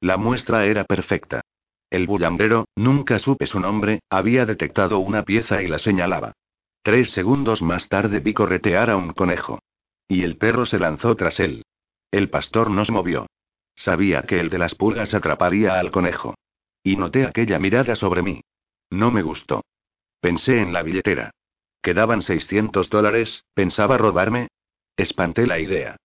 La 0.00 0.18
muestra 0.18 0.66
era 0.66 0.84
perfecta. 0.84 1.40
El 1.90 2.06
bullambrero, 2.06 2.66
nunca 2.76 3.18
supe 3.18 3.46
su 3.46 3.60
nombre, 3.60 4.00
había 4.10 4.44
detectado 4.44 4.98
una 4.98 5.22
pieza 5.22 5.62
y 5.62 5.68
la 5.68 5.78
señalaba. 5.78 6.32
Tres 6.82 7.10
segundos 7.12 7.62
más 7.62 7.88
tarde 7.88 8.20
vi 8.20 8.34
corretear 8.34 8.90
a 8.90 8.96
un 8.96 9.12
conejo. 9.12 9.60
Y 10.06 10.22
el 10.22 10.36
perro 10.36 10.66
se 10.66 10.78
lanzó 10.78 11.16
tras 11.16 11.40
él. 11.40 11.64
El 12.10 12.28
pastor 12.28 12.70
nos 12.70 12.90
movió. 12.90 13.26
Sabía 13.76 14.22
que 14.22 14.40
el 14.40 14.50
de 14.50 14.58
las 14.58 14.74
pulgas 14.74 15.14
atraparía 15.14 15.78
al 15.78 15.90
conejo. 15.90 16.34
Y 16.82 16.96
noté 16.96 17.26
aquella 17.26 17.58
mirada 17.58 17.94
sobre 17.94 18.22
mí. 18.22 18.40
No 18.90 19.10
me 19.10 19.22
gustó. 19.22 19.62
Pensé 20.20 20.60
en 20.60 20.72
la 20.72 20.82
billetera. 20.82 21.30
Quedaban 21.82 22.22
600 22.22 22.90
dólares, 22.90 23.44
pensaba 23.54 23.98
robarme. 23.98 24.48
Espanté 24.96 25.46
la 25.46 25.60
idea. 25.60 25.96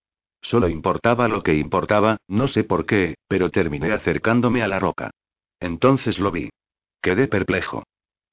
Solo 0.41 0.69
importaba 0.69 1.27
lo 1.27 1.43
que 1.43 1.55
importaba, 1.55 2.17
no 2.27 2.47
sé 2.47 2.63
por 2.63 2.85
qué, 2.85 3.15
pero 3.27 3.51
terminé 3.51 3.91
acercándome 3.91 4.63
a 4.63 4.67
la 4.67 4.79
roca. 4.79 5.11
Entonces 5.59 6.19
lo 6.19 6.31
vi. 6.31 6.49
Quedé 7.01 7.27
perplejo. 7.27 7.83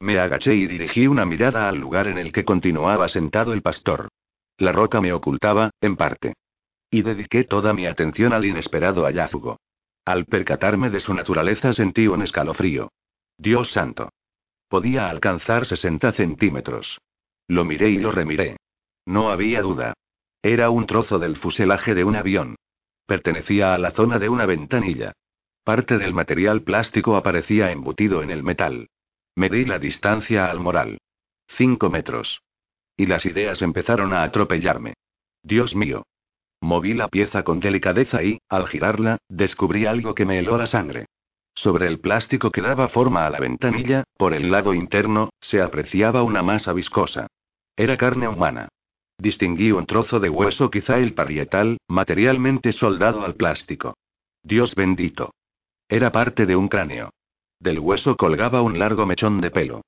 Me 0.01 0.19
agaché 0.19 0.55
y 0.55 0.66
dirigí 0.66 1.06
una 1.06 1.24
mirada 1.24 1.69
al 1.69 1.78
lugar 1.78 2.06
en 2.06 2.19
el 2.19 2.32
que 2.32 2.44
continuaba 2.44 3.09
sentado 3.09 3.52
el 3.52 3.62
pastor. 3.62 4.09
La 4.56 4.73
roca 4.73 5.01
me 5.01 5.12
ocultaba, 5.12 5.70
en 5.81 5.97
parte. 5.97 6.35
Y 6.90 7.02
dediqué 7.02 7.44
toda 7.44 7.73
mi 7.73 7.86
atención 7.86 8.32
al 8.32 8.44
inesperado 8.44 9.05
hallazgo. 9.05 9.59
Al 10.05 10.24
percatarme 10.24 10.89
de 10.90 11.01
su 11.01 11.12
naturaleza 11.12 11.74
sentí 11.74 12.06
un 12.06 12.23
escalofrío. 12.23 12.90
Dios 13.36 13.70
santo. 13.73 14.10
Podía 14.69 15.10
alcanzar 15.10 15.66
60 15.66 16.12
centímetros. 16.12 16.98
Lo 17.47 17.65
miré 17.65 17.90
y 17.90 17.98
lo 17.98 18.12
remiré. 18.12 18.56
No 19.06 19.31
había 19.31 19.62
duda. 19.62 19.94
Era 20.43 20.70
un 20.70 20.86
trozo 20.86 21.19
del 21.19 21.36
fuselaje 21.36 21.94
de 21.94 22.05
un 22.05 22.16
avión. 22.16 22.56
Pertenecía 23.06 23.74
a 23.74 23.78
la 23.78 23.90
zona 23.93 24.19
de 24.19 24.28
una 24.28 24.47
ventanilla. 24.47 25.12
Parte 25.65 25.98
del 25.98 26.15
material 26.15 26.62
plástico 26.62 27.16
aparecía 27.16 27.70
embutido 27.70 28.23
en 28.23 28.31
el 28.31 28.43
metal. 28.43 28.89
Medí 29.35 29.65
la 29.65 29.78
distancia 29.78 30.51
al 30.51 30.60
moral. 30.60 30.98
Cinco 31.56 31.90
metros. 31.90 32.40
Y 32.97 33.06
las 33.06 33.24
ideas 33.24 33.62
empezaron 33.62 34.12
a 34.12 34.23
atropellarme. 34.23 34.94
Dios 35.43 35.74
mío. 35.74 36.05
Moví 36.61 36.95
la 36.95 37.09
pieza 37.09 37.45
con 37.45 37.61
delicadeza 37.61 38.23
y, 38.23 38.41
al 38.49 38.67
girarla, 38.69 39.19
descubrí 39.29 39.87
algo 39.87 40.15
que 40.15 40.25
me 40.25 40.39
heló 40.39 40.59
la 40.59 40.67
sangre. 40.67 41.07
Sobre 41.55 41.87
el 41.87 42.01
plástico 42.01 42.51
que 42.51 42.61
daba 42.61 42.89
forma 42.89 43.27
a 43.27 43.31
la 43.31 43.41
ventanilla, 43.41 44.05
por 44.17 44.35
el 44.35 44.51
lado 44.51 44.75
interno, 44.75 45.31
se 45.41 45.61
apreciaba 45.61 46.23
una 46.23 46.43
masa 46.43 46.73
viscosa. 46.73 47.27
Era 47.77 47.97
carne 47.97 48.29
humana. 48.29 48.69
Distinguí 49.19 49.73
un 49.73 49.87
trozo 49.87 50.21
de 50.21 50.29
hueso, 50.29 50.71
quizá 50.71 50.99
el 50.99 51.15
parietal, 51.15 51.79
materialmente 51.89 52.73
soldado 52.73 53.25
al 53.25 53.35
plástico. 53.35 53.97
Dios 54.43 54.75
bendito. 54.75 55.33
Era 55.89 56.13
parte 56.13 56.47
de 56.47 56.55
un 56.55 56.69
cráneo. 56.69 57.11
Del 57.59 57.81
hueso 57.81 58.17
colgaba 58.17 58.63
un 58.63 58.79
largo 58.79 59.07
mechón 59.07 59.41
de 59.41 59.51
pelo. 59.51 59.83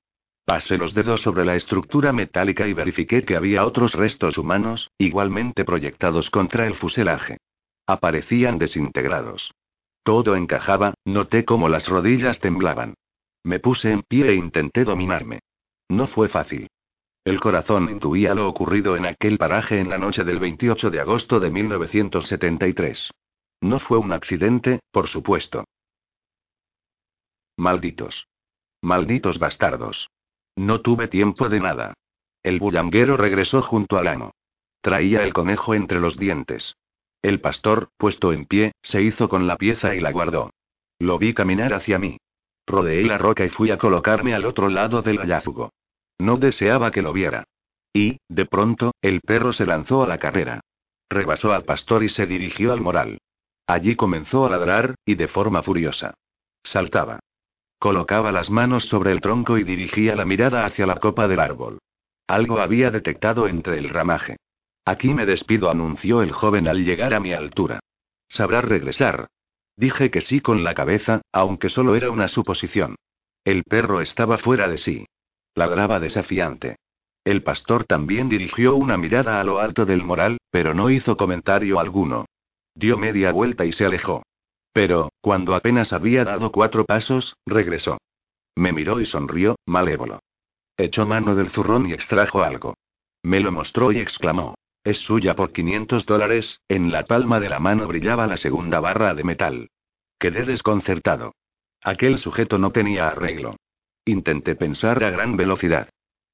Pasé 0.45 0.77
los 0.77 0.93
dedos 0.93 1.21
sobre 1.21 1.45
la 1.45 1.55
estructura 1.55 2.11
metálica 2.11 2.67
y 2.67 2.73
verifiqué 2.73 3.23
que 3.23 3.35
había 3.35 3.65
otros 3.65 3.93
restos 3.93 4.37
humanos, 4.37 4.89
igualmente 4.97 5.63
proyectados 5.63 6.29
contra 6.29 6.67
el 6.67 6.75
fuselaje. 6.75 7.37
Aparecían 7.87 8.57
desintegrados. 8.57 9.51
Todo 10.03 10.35
encajaba, 10.35 10.93
noté 11.05 11.45
cómo 11.45 11.69
las 11.69 11.87
rodillas 11.87 12.39
temblaban. 12.39 12.95
Me 13.43 13.59
puse 13.59 13.91
en 13.91 14.01
pie 14.03 14.29
e 14.29 14.35
intenté 14.35 14.83
dominarme. 14.83 15.39
No 15.89 16.07
fue 16.07 16.29
fácil. 16.29 16.67
El 17.23 17.39
corazón 17.39 17.89
intuía 17.89 18.33
lo 18.33 18.47
ocurrido 18.47 18.95
en 18.95 19.05
aquel 19.05 19.37
paraje 19.37 19.79
en 19.79 19.89
la 19.89 19.99
noche 19.99 20.23
del 20.23 20.39
28 20.39 20.89
de 20.89 20.99
agosto 20.99 21.39
de 21.39 21.51
1973. 21.51 23.11
No 23.61 23.79
fue 23.79 23.99
un 23.99 24.11
accidente, 24.11 24.79
por 24.91 25.07
supuesto. 25.07 25.65
Malditos. 27.57 28.25
Malditos 28.81 29.37
bastardos. 29.37 30.09
No 30.61 30.81
tuve 30.81 31.07
tiempo 31.07 31.49
de 31.49 31.59
nada. 31.59 31.95
El 32.43 32.59
bullanguero 32.59 33.17
regresó 33.17 33.63
junto 33.63 33.97
al 33.97 34.07
amo. 34.07 34.35
Traía 34.81 35.23
el 35.23 35.33
conejo 35.33 35.73
entre 35.73 35.99
los 35.99 36.17
dientes. 36.17 36.75
El 37.23 37.41
pastor, 37.41 37.89
puesto 37.97 38.31
en 38.31 38.45
pie, 38.45 38.73
se 38.83 39.01
hizo 39.01 39.27
con 39.27 39.47
la 39.47 39.57
pieza 39.57 39.95
y 39.95 39.99
la 39.99 40.11
guardó. 40.11 40.51
Lo 40.99 41.17
vi 41.17 41.33
caminar 41.33 41.73
hacia 41.73 41.97
mí. 41.97 42.19
Rodeé 42.67 43.01
la 43.01 43.17
roca 43.17 43.43
y 43.43 43.49
fui 43.49 43.71
a 43.71 43.79
colocarme 43.79 44.35
al 44.35 44.45
otro 44.45 44.69
lado 44.69 45.01
del 45.01 45.17
hallazgo. 45.17 45.71
No 46.19 46.37
deseaba 46.37 46.91
que 46.91 47.01
lo 47.01 47.11
viera. 47.11 47.43
Y, 47.91 48.19
de 48.29 48.45
pronto, 48.45 48.91
el 49.01 49.21
perro 49.21 49.53
se 49.53 49.65
lanzó 49.65 50.03
a 50.03 50.07
la 50.07 50.19
carrera. 50.19 50.59
Rebasó 51.09 51.53
al 51.53 51.63
pastor 51.63 52.03
y 52.03 52.09
se 52.09 52.27
dirigió 52.27 52.71
al 52.71 52.81
moral. 52.81 53.17
Allí 53.65 53.95
comenzó 53.95 54.45
a 54.45 54.51
ladrar, 54.51 54.93
y 55.05 55.15
de 55.15 55.27
forma 55.27 55.63
furiosa. 55.63 56.13
Saltaba. 56.61 57.19
Colocaba 57.81 58.31
las 58.31 58.51
manos 58.51 58.85
sobre 58.89 59.11
el 59.11 59.21
tronco 59.21 59.57
y 59.57 59.63
dirigía 59.63 60.15
la 60.15 60.23
mirada 60.23 60.67
hacia 60.67 60.85
la 60.85 60.97
copa 60.97 61.27
del 61.27 61.39
árbol. 61.39 61.79
Algo 62.27 62.59
había 62.59 62.91
detectado 62.91 63.47
entre 63.47 63.79
el 63.79 63.89
ramaje. 63.89 64.37
Aquí 64.85 65.15
me 65.15 65.25
despido, 65.25 65.67
anunció 65.67 66.21
el 66.21 66.31
joven 66.31 66.67
al 66.67 66.85
llegar 66.85 67.15
a 67.15 67.19
mi 67.19 67.33
altura. 67.33 67.79
Sabrá 68.29 68.61
regresar. 68.61 69.25
Dije 69.75 70.11
que 70.11 70.21
sí 70.21 70.41
con 70.41 70.63
la 70.63 70.75
cabeza, 70.75 71.21
aunque 71.31 71.69
solo 71.69 71.95
era 71.95 72.11
una 72.11 72.27
suposición. 72.27 72.97
El 73.43 73.63
perro 73.63 74.01
estaba 74.01 74.37
fuera 74.37 74.67
de 74.67 74.77
sí. 74.77 75.07
Ladraba 75.55 75.99
desafiante. 75.99 76.75
El 77.25 77.41
pastor 77.41 77.85
también 77.85 78.29
dirigió 78.29 78.75
una 78.75 78.95
mirada 78.95 79.41
a 79.41 79.43
lo 79.43 79.57
alto 79.57 79.87
del 79.87 80.03
moral, 80.03 80.37
pero 80.51 80.75
no 80.75 80.91
hizo 80.91 81.17
comentario 81.17 81.79
alguno. 81.79 82.27
Dio 82.75 82.99
media 82.99 83.31
vuelta 83.31 83.65
y 83.65 83.71
se 83.71 83.85
alejó. 83.85 84.21
Pero, 84.73 85.11
cuando 85.21 85.55
apenas 85.55 85.91
había 85.93 86.23
dado 86.23 86.51
cuatro 86.51 86.85
pasos, 86.85 87.35
regresó. 87.45 87.97
Me 88.55 88.71
miró 88.71 89.01
y 89.01 89.05
sonrió, 89.05 89.55
malévolo. 89.65 90.19
Echó 90.77 91.05
mano 91.05 91.35
del 91.35 91.51
zurrón 91.51 91.87
y 91.87 91.93
extrajo 91.93 92.43
algo. 92.43 92.75
Me 93.23 93.39
lo 93.39 93.51
mostró 93.51 93.91
y 93.91 93.99
exclamó. 93.99 94.55
Es 94.83 94.97
suya 94.99 95.35
por 95.35 95.51
500 95.51 96.05
dólares, 96.05 96.59
en 96.67 96.91
la 96.91 97.03
palma 97.05 97.39
de 97.39 97.49
la 97.49 97.59
mano 97.59 97.87
brillaba 97.87 98.25
la 98.25 98.37
segunda 98.37 98.79
barra 98.79 99.13
de 99.13 99.23
metal. 99.23 99.69
Quedé 100.17 100.43
desconcertado. 100.43 101.33
Aquel 101.83 102.17
sujeto 102.17 102.57
no 102.57 102.71
tenía 102.71 103.09
arreglo. 103.09 103.57
Intenté 104.05 104.55
pensar 104.55 105.03
a 105.03 105.11
gran 105.11 105.37
velocidad. 105.37 105.89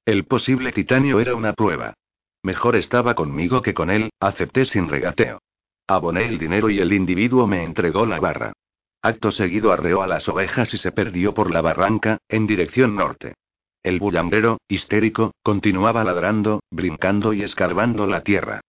El 0.06 0.24
posible 0.24 0.72
titanio 0.72 1.20
era 1.20 1.34
una 1.34 1.52
prueba. 1.52 1.94
Mejor 2.42 2.76
estaba 2.76 3.14
conmigo 3.14 3.60
que 3.60 3.74
con 3.74 3.90
él, 3.90 4.10
acepté 4.20 4.64
sin 4.64 4.88
regateo. 4.88 5.40
Aboné 5.90 6.26
el 6.26 6.38
dinero 6.38 6.68
y 6.68 6.80
el 6.80 6.92
individuo 6.92 7.46
me 7.46 7.64
entregó 7.64 8.04
la 8.04 8.20
barra. 8.20 8.52
Acto 9.00 9.32
seguido 9.32 9.72
arreó 9.72 10.02
a 10.02 10.06
las 10.06 10.28
ovejas 10.28 10.74
y 10.74 10.76
se 10.76 10.92
perdió 10.92 11.32
por 11.32 11.50
la 11.50 11.62
barranca, 11.62 12.18
en 12.28 12.46
dirección 12.46 12.94
norte. 12.94 13.34
El 13.82 13.98
bullambrero, 13.98 14.58
histérico, 14.68 15.32
continuaba 15.42 16.04
ladrando, 16.04 16.60
brincando 16.70 17.32
y 17.32 17.42
escarbando 17.42 18.06
la 18.06 18.22
tierra. 18.22 18.60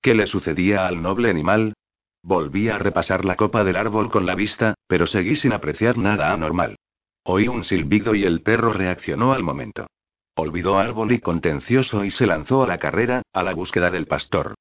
¿Qué 0.00 0.14
le 0.14 0.28
sucedía 0.28 0.86
al 0.86 1.02
noble 1.02 1.30
animal? 1.30 1.74
Volví 2.22 2.68
a 2.68 2.78
repasar 2.78 3.24
la 3.24 3.34
copa 3.34 3.64
del 3.64 3.74
árbol 3.74 4.08
con 4.08 4.24
la 4.24 4.36
vista, 4.36 4.74
pero 4.86 5.08
seguí 5.08 5.34
sin 5.34 5.52
apreciar 5.52 5.98
nada 5.98 6.32
anormal. 6.32 6.76
Oí 7.24 7.48
un 7.48 7.64
silbido 7.64 8.14
y 8.14 8.24
el 8.24 8.42
perro 8.42 8.72
reaccionó 8.72 9.32
al 9.32 9.42
momento. 9.42 9.88
Olvidó 10.36 10.78
árbol 10.78 11.10
y 11.10 11.18
contencioso 11.18 12.04
y 12.04 12.12
se 12.12 12.26
lanzó 12.26 12.62
a 12.62 12.68
la 12.68 12.78
carrera, 12.78 13.22
a 13.32 13.42
la 13.42 13.52
búsqueda 13.54 13.90
del 13.90 14.06
pastor. 14.06 14.54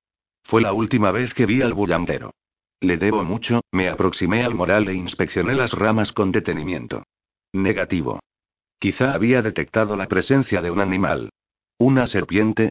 Fue 0.47 0.61
la 0.61 0.71
última 0.71 1.11
vez 1.11 1.33
que 1.33 1.45
vi 1.45 1.61
al 1.61 1.73
bullandero. 1.73 2.33
Le 2.79 2.97
debo 2.97 3.23
mucho, 3.25 3.61
me 3.71 3.89
aproximé 3.89 4.45
al 4.45 4.55
moral 4.55 4.87
e 4.87 4.93
inspeccioné 4.93 5.55
las 5.55 5.73
ramas 5.73 6.13
con 6.13 6.31
detenimiento. 6.31 7.03
Negativo. 7.51 8.21
Quizá 8.79 9.13
había 9.13 9.41
detectado 9.41 9.97
la 9.97 10.07
presencia 10.07 10.61
de 10.61 10.71
un 10.71 10.79
animal. 10.79 11.31
¿Una 11.77 12.07
serpiente? 12.07 12.69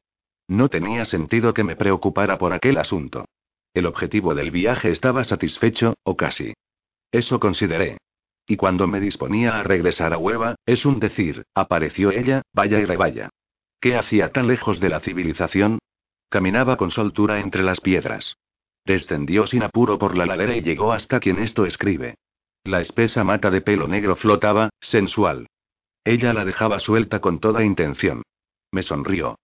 No 0.49 0.71
tenía 0.71 1.05
sentido 1.05 1.53
que 1.53 1.65
me 1.65 1.77
preocupara 1.77 2.39
por 2.39 2.55
aquel 2.55 2.79
asunto. 2.79 3.27
El 3.75 3.85
objetivo 3.85 4.35
del 4.35 4.51
viaje 4.51 4.91
estaba 4.91 5.25
satisfecho, 5.25 5.97
o 6.03 6.17
casi. 6.17 6.55
Eso 7.13 7.39
consideré. 7.39 7.99
Y 8.47 8.57
cuando 8.57 8.87
me 8.87 9.01
disponía 9.01 9.59
a 9.59 9.65
regresar 9.65 10.15
a 10.15 10.19
Hueva, 10.19 10.55
es 10.65 10.87
un 10.87 10.99
decir, 10.99 11.45
apareció 11.55 12.11
ella, 12.11 12.41
vaya 12.55 12.79
y 12.79 12.87
revaya. 12.87 13.29
¿Qué 13.81 13.97
hacía 13.97 14.33
tan 14.33 14.47
lejos 14.47 14.81
de 14.81 14.89
la 14.89 15.01
civilización? 15.01 15.79
Caminaba 16.37 16.77
con 16.77 16.91
soltura 16.91 17.41
entre 17.41 17.63
las 17.63 17.81
piedras. 17.81 18.37
Descendió 18.85 19.47
sin 19.47 19.63
apuro 19.63 19.99
por 19.99 20.15
la 20.15 20.27
ladera 20.27 20.55
y 20.55 20.61
llegó 20.61 20.93
hasta 20.93 21.19
quien 21.19 21.39
esto 21.39 21.65
escribe. 21.65 22.17
La 22.63 22.83
espesa 22.83 23.25
mata 23.25 23.51
de 23.51 23.63
pelo 23.63 23.89
negro 23.89 24.17
flotaba, 24.17 24.69
sensual. 24.83 25.47
Ella 26.05 26.35
la 26.35 26.45
dejaba 26.45 26.79
suelta 26.79 27.23
con 27.23 27.41
toda 27.41 27.65
intención. 27.65 28.23
Me 28.71 28.83
sonrió. 28.83 29.39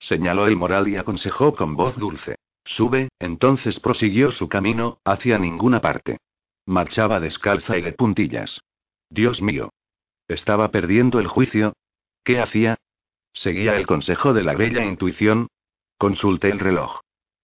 Señaló 0.00 0.48
el 0.48 0.56
moral 0.56 0.88
y 0.88 0.96
aconsejó 0.96 1.54
con 1.54 1.76
voz 1.76 1.96
dulce. 1.96 2.34
Sube, 2.64 3.10
entonces 3.20 3.78
prosiguió 3.78 4.32
su 4.32 4.48
camino, 4.48 4.98
hacia 5.04 5.38
ninguna 5.38 5.80
parte. 5.80 6.16
Marchaba 6.66 7.20
descalza 7.20 7.78
y 7.78 7.82
de 7.82 7.92
puntillas. 7.92 8.62
Dios 9.10 9.40
mío. 9.40 9.70
¿Estaba 10.26 10.72
perdiendo 10.72 11.20
el 11.20 11.28
juicio? 11.28 11.74
¿Qué 12.24 12.40
hacía? 12.40 12.78
¿Seguía 13.32 13.76
el 13.76 13.86
consejo 13.86 14.34
de 14.34 14.42
la 14.42 14.56
bella 14.56 14.84
intuición? 14.84 15.46
Consulté 16.02 16.48
el 16.48 16.58
reloj. 16.58 16.98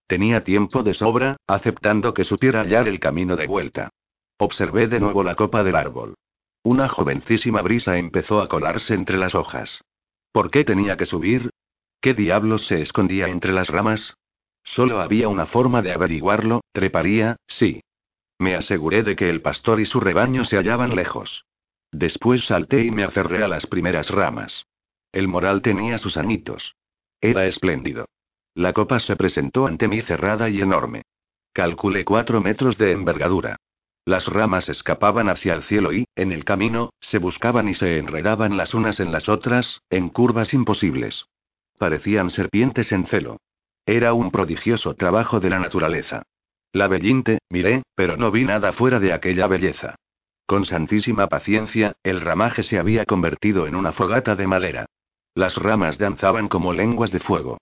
Tenía 0.08 0.42
tiempo 0.42 0.82
de 0.82 0.92
sobra, 0.92 1.36
aceptando 1.46 2.12
que 2.12 2.24
supiera 2.24 2.62
hallar 2.62 2.88
el 2.88 2.98
camino 2.98 3.36
de 3.36 3.46
vuelta. 3.46 3.90
Observé 4.36 4.88
de 4.88 4.98
nuevo 4.98 5.22
la 5.22 5.36
copa 5.36 5.62
del 5.62 5.76
árbol. 5.76 6.14
Una 6.64 6.88
jovencísima 6.88 7.62
brisa 7.62 7.98
empezó 7.98 8.40
a 8.40 8.48
colarse 8.48 8.94
entre 8.94 9.16
las 9.16 9.36
hojas. 9.36 9.80
¿Por 10.32 10.50
qué 10.50 10.64
tenía 10.64 10.96
que 10.96 11.06
subir? 11.06 11.50
¿Qué 12.00 12.14
diablos 12.14 12.66
se 12.66 12.82
escondía 12.82 13.28
entre 13.28 13.52
las 13.52 13.68
ramas? 13.68 14.16
Solo 14.64 15.00
había 15.00 15.28
una 15.28 15.46
forma 15.46 15.80
de 15.80 15.92
averiguarlo, 15.92 16.62
treparía, 16.72 17.36
sí. 17.46 17.80
Me 18.40 18.56
aseguré 18.56 19.04
de 19.04 19.14
que 19.14 19.30
el 19.30 19.40
pastor 19.40 19.78
y 19.78 19.86
su 19.86 20.00
rebaño 20.00 20.44
se 20.46 20.56
hallaban 20.56 20.96
lejos. 20.96 21.44
Después 21.92 22.44
salté 22.46 22.82
y 22.82 22.90
me 22.90 23.04
aferré 23.04 23.44
a 23.44 23.46
las 23.46 23.68
primeras 23.68 24.10
ramas. 24.10 24.66
El 25.12 25.28
moral 25.28 25.62
tenía 25.62 25.98
sus 25.98 26.16
anitos. 26.16 26.74
Era 27.20 27.46
espléndido. 27.46 28.06
La 28.58 28.72
copa 28.72 28.98
se 28.98 29.14
presentó 29.14 29.68
ante 29.68 29.86
mí 29.86 30.02
cerrada 30.02 30.48
y 30.48 30.60
enorme. 30.60 31.02
Calculé 31.52 32.04
cuatro 32.04 32.40
metros 32.40 32.76
de 32.76 32.90
envergadura. 32.90 33.54
Las 34.04 34.26
ramas 34.26 34.68
escapaban 34.68 35.28
hacia 35.28 35.54
el 35.54 35.62
cielo 35.62 35.92
y, 35.92 36.06
en 36.16 36.32
el 36.32 36.44
camino, 36.44 36.90
se 37.00 37.18
buscaban 37.18 37.68
y 37.68 37.76
se 37.76 37.98
enredaban 37.98 38.56
las 38.56 38.74
unas 38.74 38.98
en 38.98 39.12
las 39.12 39.28
otras, 39.28 39.82
en 39.90 40.08
curvas 40.08 40.54
imposibles. 40.54 41.26
Parecían 41.78 42.30
serpientes 42.30 42.90
en 42.90 43.06
celo. 43.06 43.36
Era 43.86 44.12
un 44.12 44.32
prodigioso 44.32 44.94
trabajo 44.94 45.38
de 45.38 45.50
la 45.50 45.60
naturaleza. 45.60 46.24
La 46.72 46.88
bellinte, 46.88 47.38
miré, 47.50 47.84
pero 47.94 48.16
no 48.16 48.32
vi 48.32 48.42
nada 48.42 48.72
fuera 48.72 48.98
de 48.98 49.12
aquella 49.12 49.46
belleza. 49.46 49.94
Con 50.46 50.64
santísima 50.64 51.28
paciencia, 51.28 51.94
el 52.02 52.20
ramaje 52.20 52.64
se 52.64 52.80
había 52.80 53.04
convertido 53.04 53.68
en 53.68 53.76
una 53.76 53.92
fogata 53.92 54.34
de 54.34 54.48
madera. 54.48 54.86
Las 55.36 55.54
ramas 55.54 55.96
danzaban 55.96 56.48
como 56.48 56.72
lenguas 56.72 57.12
de 57.12 57.20
fuego. 57.20 57.58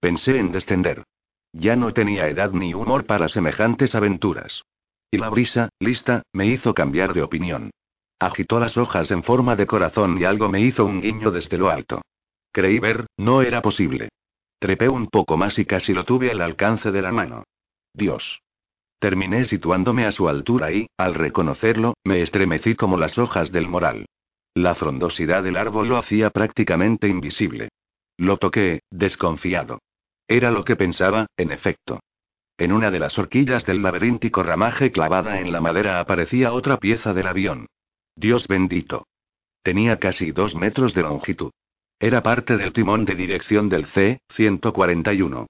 Pensé 0.00 0.38
en 0.38 0.50
descender. 0.50 1.04
Ya 1.52 1.76
no 1.76 1.92
tenía 1.92 2.28
edad 2.28 2.52
ni 2.52 2.74
humor 2.74 3.04
para 3.04 3.28
semejantes 3.28 3.94
aventuras. 3.94 4.62
Y 5.10 5.18
la 5.18 5.28
brisa, 5.28 5.68
lista, 5.78 6.22
me 6.32 6.46
hizo 6.46 6.74
cambiar 6.74 7.12
de 7.12 7.22
opinión. 7.22 7.70
Agitó 8.18 8.60
las 8.60 8.76
hojas 8.76 9.10
en 9.10 9.22
forma 9.22 9.56
de 9.56 9.66
corazón 9.66 10.18
y 10.18 10.24
algo 10.24 10.48
me 10.48 10.60
hizo 10.60 10.84
un 10.84 11.00
guiño 11.00 11.30
desde 11.30 11.58
lo 11.58 11.70
alto. 11.70 12.02
Creí 12.52 12.78
ver, 12.78 13.06
no 13.16 13.42
era 13.42 13.62
posible. 13.62 14.08
Trepé 14.58 14.88
un 14.88 15.08
poco 15.08 15.36
más 15.36 15.58
y 15.58 15.64
casi 15.64 15.92
lo 15.92 16.04
tuve 16.04 16.30
al 16.30 16.40
alcance 16.40 16.90
de 16.90 17.02
la 17.02 17.12
mano. 17.12 17.44
Dios. 17.94 18.40
Terminé 18.98 19.46
situándome 19.46 20.04
a 20.04 20.12
su 20.12 20.28
altura 20.28 20.70
y, 20.72 20.86
al 20.98 21.14
reconocerlo, 21.14 21.94
me 22.04 22.22
estremecí 22.22 22.74
como 22.74 22.98
las 22.98 23.16
hojas 23.18 23.50
del 23.50 23.68
moral. 23.68 24.06
La 24.54 24.74
frondosidad 24.74 25.42
del 25.42 25.56
árbol 25.56 25.88
lo 25.88 25.96
hacía 25.96 26.30
prácticamente 26.30 27.08
invisible. 27.08 27.70
Lo 28.18 28.36
toqué, 28.36 28.80
desconfiado. 28.90 29.78
Era 30.30 30.52
lo 30.52 30.64
que 30.64 30.76
pensaba, 30.76 31.26
en 31.36 31.50
efecto. 31.50 31.98
En 32.56 32.70
una 32.70 32.92
de 32.92 33.00
las 33.00 33.18
horquillas 33.18 33.66
del 33.66 33.82
laberíntico 33.82 34.44
ramaje 34.44 34.92
clavada 34.92 35.40
en 35.40 35.50
la 35.50 35.60
madera 35.60 35.98
aparecía 35.98 36.52
otra 36.52 36.76
pieza 36.76 37.12
del 37.12 37.26
avión. 37.26 37.66
Dios 38.14 38.46
bendito. 38.46 39.08
Tenía 39.64 39.98
casi 39.98 40.30
dos 40.30 40.54
metros 40.54 40.94
de 40.94 41.02
longitud. 41.02 41.50
Era 41.98 42.22
parte 42.22 42.56
del 42.56 42.72
timón 42.72 43.06
de 43.06 43.16
dirección 43.16 43.68
del 43.68 43.86
C-141. 43.86 45.46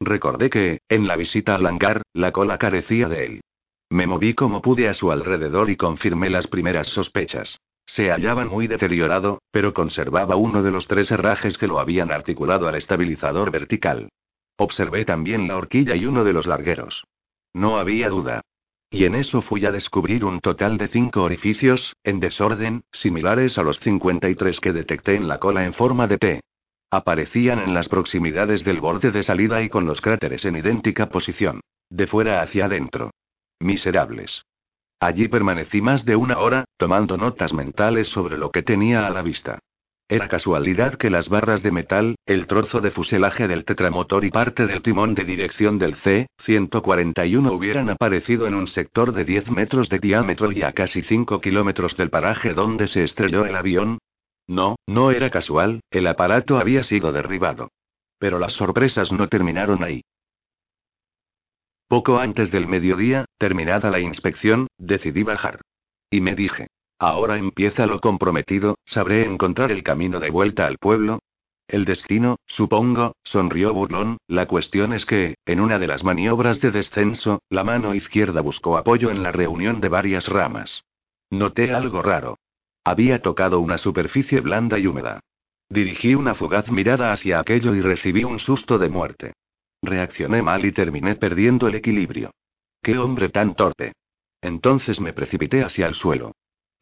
Recordé 0.00 0.50
que, 0.50 0.80
en 0.88 1.06
la 1.06 1.14
visita 1.14 1.54
al 1.54 1.66
hangar, 1.66 2.02
la 2.12 2.32
cola 2.32 2.58
carecía 2.58 3.08
de 3.08 3.26
él. 3.26 3.40
Me 3.88 4.08
moví 4.08 4.34
como 4.34 4.62
pude 4.62 4.88
a 4.88 4.94
su 4.94 5.12
alrededor 5.12 5.70
y 5.70 5.76
confirmé 5.76 6.28
las 6.28 6.48
primeras 6.48 6.88
sospechas. 6.88 7.60
Se 7.86 8.10
hallaba 8.10 8.44
muy 8.46 8.66
deteriorado, 8.66 9.38
pero 9.52 9.72
conservaba 9.72 10.34
uno 10.34 10.64
de 10.64 10.72
los 10.72 10.88
tres 10.88 11.08
herrajes 11.12 11.56
que 11.56 11.68
lo 11.68 11.78
habían 11.78 12.10
articulado 12.10 12.66
al 12.66 12.74
estabilizador 12.74 13.52
vertical. 13.52 14.08
Observé 14.56 15.04
también 15.04 15.48
la 15.48 15.56
horquilla 15.56 15.96
y 15.96 16.06
uno 16.06 16.24
de 16.24 16.32
los 16.32 16.46
largueros. 16.46 17.04
No 17.52 17.78
había 17.78 18.08
duda. 18.08 18.42
Y 18.90 19.06
en 19.06 19.16
eso 19.16 19.42
fui 19.42 19.64
a 19.66 19.72
descubrir 19.72 20.24
un 20.24 20.40
total 20.40 20.78
de 20.78 20.88
cinco 20.88 21.22
orificios, 21.22 21.96
en 22.04 22.20
desorden, 22.20 22.84
similares 22.92 23.58
a 23.58 23.62
los 23.62 23.80
53 23.80 24.60
que 24.60 24.72
detecté 24.72 25.16
en 25.16 25.26
la 25.26 25.38
cola 25.38 25.64
en 25.64 25.74
forma 25.74 26.06
de 26.06 26.18
T. 26.18 26.40
Aparecían 26.90 27.58
en 27.58 27.74
las 27.74 27.88
proximidades 27.88 28.62
del 28.62 28.80
borde 28.80 29.10
de 29.10 29.24
salida 29.24 29.62
y 29.62 29.68
con 29.68 29.84
los 29.84 30.00
cráteres 30.00 30.44
en 30.44 30.56
idéntica 30.56 31.08
posición. 31.08 31.60
De 31.90 32.06
fuera 32.06 32.40
hacia 32.40 32.66
adentro. 32.66 33.10
Miserables. 33.58 34.44
Allí 35.00 35.26
permanecí 35.26 35.80
más 35.80 36.04
de 36.04 36.14
una 36.14 36.38
hora, 36.38 36.64
tomando 36.76 37.16
notas 37.16 37.52
mentales 37.52 38.06
sobre 38.08 38.38
lo 38.38 38.52
que 38.52 38.62
tenía 38.62 39.06
a 39.06 39.10
la 39.10 39.22
vista. 39.22 39.58
Era 40.14 40.28
casualidad 40.28 40.94
que 40.94 41.10
las 41.10 41.28
barras 41.28 41.64
de 41.64 41.72
metal, 41.72 42.14
el 42.24 42.46
trozo 42.46 42.80
de 42.80 42.92
fuselaje 42.92 43.48
del 43.48 43.64
tetramotor 43.64 44.24
y 44.24 44.30
parte 44.30 44.64
del 44.64 44.80
timón 44.80 45.16
de 45.16 45.24
dirección 45.24 45.76
del 45.76 45.96
C-141 45.96 47.50
hubieran 47.50 47.90
aparecido 47.90 48.46
en 48.46 48.54
un 48.54 48.68
sector 48.68 49.12
de 49.12 49.24
10 49.24 49.50
metros 49.50 49.88
de 49.88 49.98
diámetro 49.98 50.52
y 50.52 50.62
a 50.62 50.70
casi 50.70 51.02
5 51.02 51.40
kilómetros 51.40 51.96
del 51.96 52.10
paraje 52.10 52.54
donde 52.54 52.86
se 52.86 53.02
estrelló 53.02 53.44
el 53.44 53.56
avión, 53.56 53.98
no, 54.46 54.76
no 54.86 55.10
era 55.10 55.30
casual, 55.30 55.80
el 55.90 56.06
aparato 56.06 56.58
había 56.58 56.84
sido 56.84 57.10
derribado. 57.10 57.72
Pero 58.20 58.38
las 58.38 58.52
sorpresas 58.52 59.10
no 59.10 59.26
terminaron 59.26 59.82
ahí. 59.82 60.02
Poco 61.88 62.20
antes 62.20 62.52
del 62.52 62.68
mediodía, 62.68 63.24
terminada 63.36 63.90
la 63.90 63.98
inspección, 63.98 64.68
decidí 64.78 65.24
bajar. 65.24 65.60
Y 66.08 66.20
me 66.20 66.36
dije, 66.36 66.68
ahora 66.98 67.38
empieza 67.38 67.86
lo 67.86 68.00
comprometido, 68.00 68.78
¿sabré 68.84 69.24
encontrar 69.24 69.70
el 69.72 69.82
camino 69.82 70.20
de 70.20 70.30
vuelta 70.30 70.66
al 70.66 70.78
pueblo? 70.78 71.20
El 71.66 71.84
destino, 71.84 72.36
supongo, 72.46 73.16
sonrió 73.24 73.72
burlón, 73.72 74.18
la 74.28 74.46
cuestión 74.46 74.92
es 74.92 75.06
que, 75.06 75.36
en 75.46 75.60
una 75.60 75.78
de 75.78 75.86
las 75.86 76.04
maniobras 76.04 76.60
de 76.60 76.70
descenso, 76.70 77.40
la 77.48 77.64
mano 77.64 77.94
izquierda 77.94 78.42
buscó 78.42 78.76
apoyo 78.76 79.10
en 79.10 79.22
la 79.22 79.32
reunión 79.32 79.80
de 79.80 79.88
varias 79.88 80.28
ramas. 80.28 80.84
Noté 81.30 81.72
algo 81.72 82.02
raro. 82.02 82.38
Había 82.84 83.22
tocado 83.22 83.60
una 83.60 83.78
superficie 83.78 84.40
blanda 84.40 84.78
y 84.78 84.86
húmeda. 84.86 85.20
Dirigí 85.70 86.14
una 86.14 86.34
fugaz 86.34 86.70
mirada 86.70 87.12
hacia 87.12 87.40
aquello 87.40 87.74
y 87.74 87.80
recibí 87.80 88.24
un 88.24 88.38
susto 88.38 88.78
de 88.78 88.90
muerte. 88.90 89.32
Reaccioné 89.82 90.42
mal 90.42 90.64
y 90.66 90.72
terminé 90.72 91.16
perdiendo 91.16 91.66
el 91.66 91.76
equilibrio. 91.76 92.30
¡Qué 92.82 92.98
hombre 92.98 93.30
tan 93.30 93.54
torpe! 93.54 93.92
Entonces 94.42 95.00
me 95.00 95.14
precipité 95.14 95.64
hacia 95.64 95.86
el 95.86 95.94
suelo. 95.94 96.32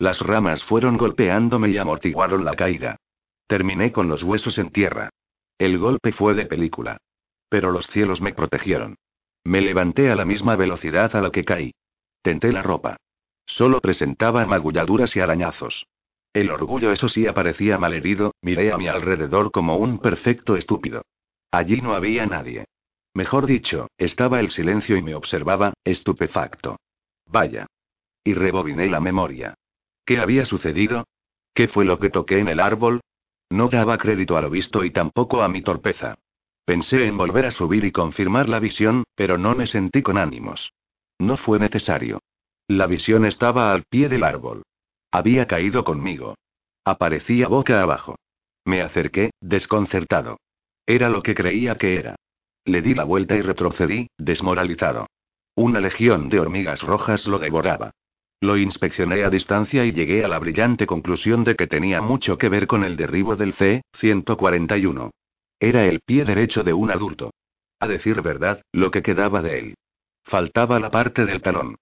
Las 0.03 0.19
ramas 0.19 0.61
fueron 0.65 0.97
golpeándome 0.97 1.69
y 1.69 1.79
amortiguaron 1.79 2.45
la 2.45 2.57
caída. 2.57 2.97
Terminé 3.47 3.93
con 3.93 4.09
los 4.09 4.25
huesos 4.25 4.59
en 4.59 4.73
tierra. 4.73 5.11
El 5.59 5.79
golpe 5.79 6.11
fue 6.11 6.35
de 6.35 6.47
película. 6.47 6.97
Pero 7.49 7.71
los 7.71 7.87
cielos 7.87 8.21
me 8.21 8.35
protegieron. 8.35 8.97
Me 9.45 9.61
levanté 9.61 10.11
a 10.11 10.17
la 10.17 10.25
misma 10.25 10.57
velocidad 10.57 11.15
a 11.15 11.21
la 11.21 11.31
que 11.31 11.45
caí. 11.45 11.71
Tenté 12.21 12.51
la 12.51 12.63
ropa. 12.63 12.97
Solo 13.47 13.81
presentaba 13.81 14.45
magulladuras 14.45 15.15
y 15.15 15.21
arañazos. 15.21 15.87
El 16.33 16.51
orgullo, 16.51 16.91
eso 16.91 17.09
sí, 17.09 17.29
aparecía 17.29 17.79
malherido, 17.79 18.33
miré 18.43 18.73
a 18.73 18.79
mi 18.79 18.89
alrededor 18.89 19.53
como 19.53 19.77
un 19.77 20.01
perfecto 20.01 20.57
estúpido. 20.57 21.03
Allí 21.53 21.81
no 21.81 21.95
había 21.95 22.27
nadie. 22.27 22.65
Mejor 23.15 23.47
dicho, 23.47 23.87
estaba 23.99 24.41
el 24.41 24.51
silencio 24.51 24.97
y 24.97 25.03
me 25.03 25.15
observaba, 25.15 25.75
estupefacto. 25.85 26.81
Vaya. 27.29 27.69
Y 28.25 28.35
rebobiné 28.35 28.89
la 28.89 28.99
memoria. 28.99 29.55
¿Qué 30.05 30.19
había 30.19 30.45
sucedido? 30.45 31.07
¿Qué 31.55 31.69
fue 31.69 31.85
lo 31.85 31.99
que 31.99 32.11
toqué 32.11 32.39
en 32.39 32.49
el 32.49 32.61
árbol? 32.61 33.01
No 33.51 33.69
daba 33.69 33.99
crédito 33.99 34.37
a 34.37 34.41
lo 34.41 34.51
visto 34.51 34.85
y 34.85 34.91
tampoco 34.91 35.43
a 35.43 35.49
mi 35.49 35.63
torpeza. 35.63 36.17
Pensé 36.65 37.07
en 37.07 37.17
volver 37.17 37.47
a 37.47 37.51
subir 37.51 37.85
y 37.85 37.93
confirmar 37.93 38.49
la 38.49 38.61
visión, 38.61 39.05
pero 39.15 39.37
no 39.37 39.55
me 39.55 39.67
sentí 39.67 40.03
con 40.03 40.17
ánimos. 40.17 40.73
No 41.19 41.37
fue 41.37 41.59
necesario. 41.59 42.21
La 42.69 42.87
visión 42.87 43.27
estaba 43.27 43.73
al 43.73 43.85
pie 43.85 44.09
del 44.09 44.25
árbol. 44.25 44.63
Había 45.11 45.47
caído 45.47 45.85
conmigo. 45.85 46.37
Aparecía 46.85 47.49
boca 47.49 47.83
abajo. 47.83 48.17
Me 48.65 48.81
acerqué, 48.81 49.31
desconcertado. 49.41 50.39
Era 50.87 51.09
lo 51.09 51.23
que 51.23 51.35
creía 51.35 51.77
que 51.77 51.97
era. 51.97 52.17
Le 52.65 52.81
di 52.81 52.95
la 52.95 53.05
vuelta 53.05 53.35
y 53.35 53.43
retrocedí, 53.43 54.09
desmoralizado. 54.19 55.09
Una 55.55 55.81
legión 55.81 56.29
de 56.29 56.41
hormigas 56.41 56.81
rojas 56.83 57.27
lo 57.27 57.39
devoraba. 57.39 57.93
Lo 58.43 58.57
inspeccioné 58.57 59.23
a 59.23 59.31
distancia 59.31 59.85
y 59.85 59.93
llegué 59.93 60.25
a 60.25 60.29
la 60.29 60.41
brillante 60.41 60.85
conclusión 60.85 61.45
de 61.45 61.55
que 61.55 61.69
tenía 61.69 62.03
mucho 62.03 62.39
que 62.39 62.49
ver 62.49 62.67
con 62.67 62.83
el 62.83 62.97
derribo 62.97 63.37
del 63.37 63.55
C-141. 63.55 65.11
Era 65.61 65.85
el 65.85 66.01
pie 66.01 66.25
derecho 66.25 66.65
de 66.65 66.73
un 66.73 66.91
adulto. 66.91 67.31
A 67.79 67.87
decir 67.87 68.21
verdad, 68.21 68.61
lo 68.73 68.91
que 68.91 69.01
quedaba 69.01 69.43
de 69.43 69.59
él. 69.61 69.75
Faltaba 70.25 70.81
la 70.81 70.91
parte 70.91 71.25
del 71.25 71.41
talón. 71.41 71.77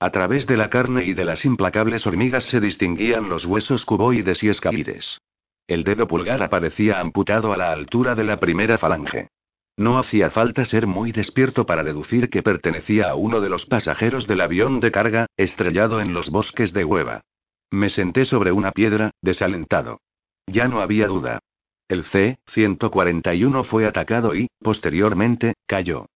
A 0.00 0.10
través 0.10 0.46
de 0.46 0.56
la 0.56 0.70
carne 0.70 1.04
y 1.04 1.12
de 1.12 1.26
las 1.26 1.44
implacables 1.44 2.06
hormigas 2.06 2.44
se 2.44 2.60
distinguían 2.60 3.28
los 3.28 3.44
huesos 3.44 3.84
cuboides 3.84 4.42
y 4.42 4.48
escalides. 4.48 5.18
El 5.66 5.84
dedo 5.84 6.06
pulgar 6.06 6.42
aparecía 6.42 6.98
amputado 6.98 7.52
a 7.52 7.58
la 7.58 7.72
altura 7.72 8.14
de 8.14 8.24
la 8.24 8.40
primera 8.40 8.78
falange. 8.78 9.28
No 9.76 9.98
hacía 9.98 10.30
falta 10.30 10.64
ser 10.64 10.86
muy 10.86 11.12
despierto 11.12 11.66
para 11.66 11.84
deducir 11.84 12.30
que 12.30 12.42
pertenecía 12.42 13.10
a 13.10 13.14
uno 13.14 13.40
de 13.40 13.50
los 13.50 13.66
pasajeros 13.66 14.26
del 14.26 14.40
avión 14.40 14.80
de 14.80 14.90
carga, 14.90 15.26
estrellado 15.36 16.00
en 16.00 16.14
los 16.14 16.30
bosques 16.30 16.72
de 16.72 16.84
Hueva. 16.84 17.20
Me 17.70 17.90
senté 17.90 18.24
sobre 18.24 18.52
una 18.52 18.72
piedra, 18.72 19.10
desalentado. 19.20 20.00
Ya 20.46 20.66
no 20.68 20.80
había 20.80 21.08
duda. 21.08 21.40
El 21.88 22.04
C-141 22.04 23.64
fue 23.66 23.86
atacado 23.86 24.34
y, 24.34 24.48
posteriormente, 24.60 25.54
cayó. 25.66 26.06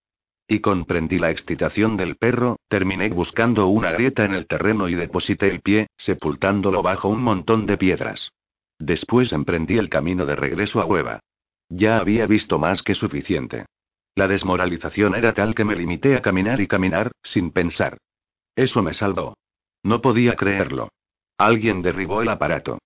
Y 0.49 0.61
comprendí 0.61 1.19
la 1.19 1.31
excitación 1.31 1.97
del 1.97 2.17
perro, 2.17 2.57
terminé 2.69 3.11
buscando 3.11 3.69
una 3.69 3.93
grieta 3.93 4.25
en 4.25 4.35
el 4.35 4.47
terreno 4.47 4.89
y 4.89 4.95
deposité 4.95 5.49
el 5.49 5.61
pie, 5.61 5.89
sepultándolo 5.97 6.83
bajo 6.83 7.09
un 7.09 7.23
montón 7.23 7.67
de 7.67 7.77
piedras. 7.77 8.31
Después 8.79 9.33
emprendí 9.33 9.77
el 9.77 9.91
camino 9.91 10.25
de 10.27 10.35
regreso 10.35 10.81
a 10.81 10.87
Hueva. 10.87 11.21
Ya 11.71 11.99
había 11.99 12.27
visto 12.27 12.59
más 12.59 12.83
que 12.83 12.95
suficiente. 12.95 13.65
La 14.17 14.29
desmoralización 14.29 15.15
era 15.15 15.33
tal 15.33 15.55
que 15.55 15.65
me 15.65 15.77
limité 15.77 16.17
a 16.17 16.21
caminar 16.21 16.61
y 16.61 16.67
caminar, 16.67 17.13
sin 17.23 17.53
pensar. 17.53 17.97
Eso 18.57 18.83
me 18.83 18.93
salvó. 18.93 19.39
No 19.83 20.03
podía 20.03 20.35
creerlo. 20.35 20.91
Alguien 21.39 21.81
derribó 21.81 22.21
el 22.21 22.29
aparato. 22.29 22.79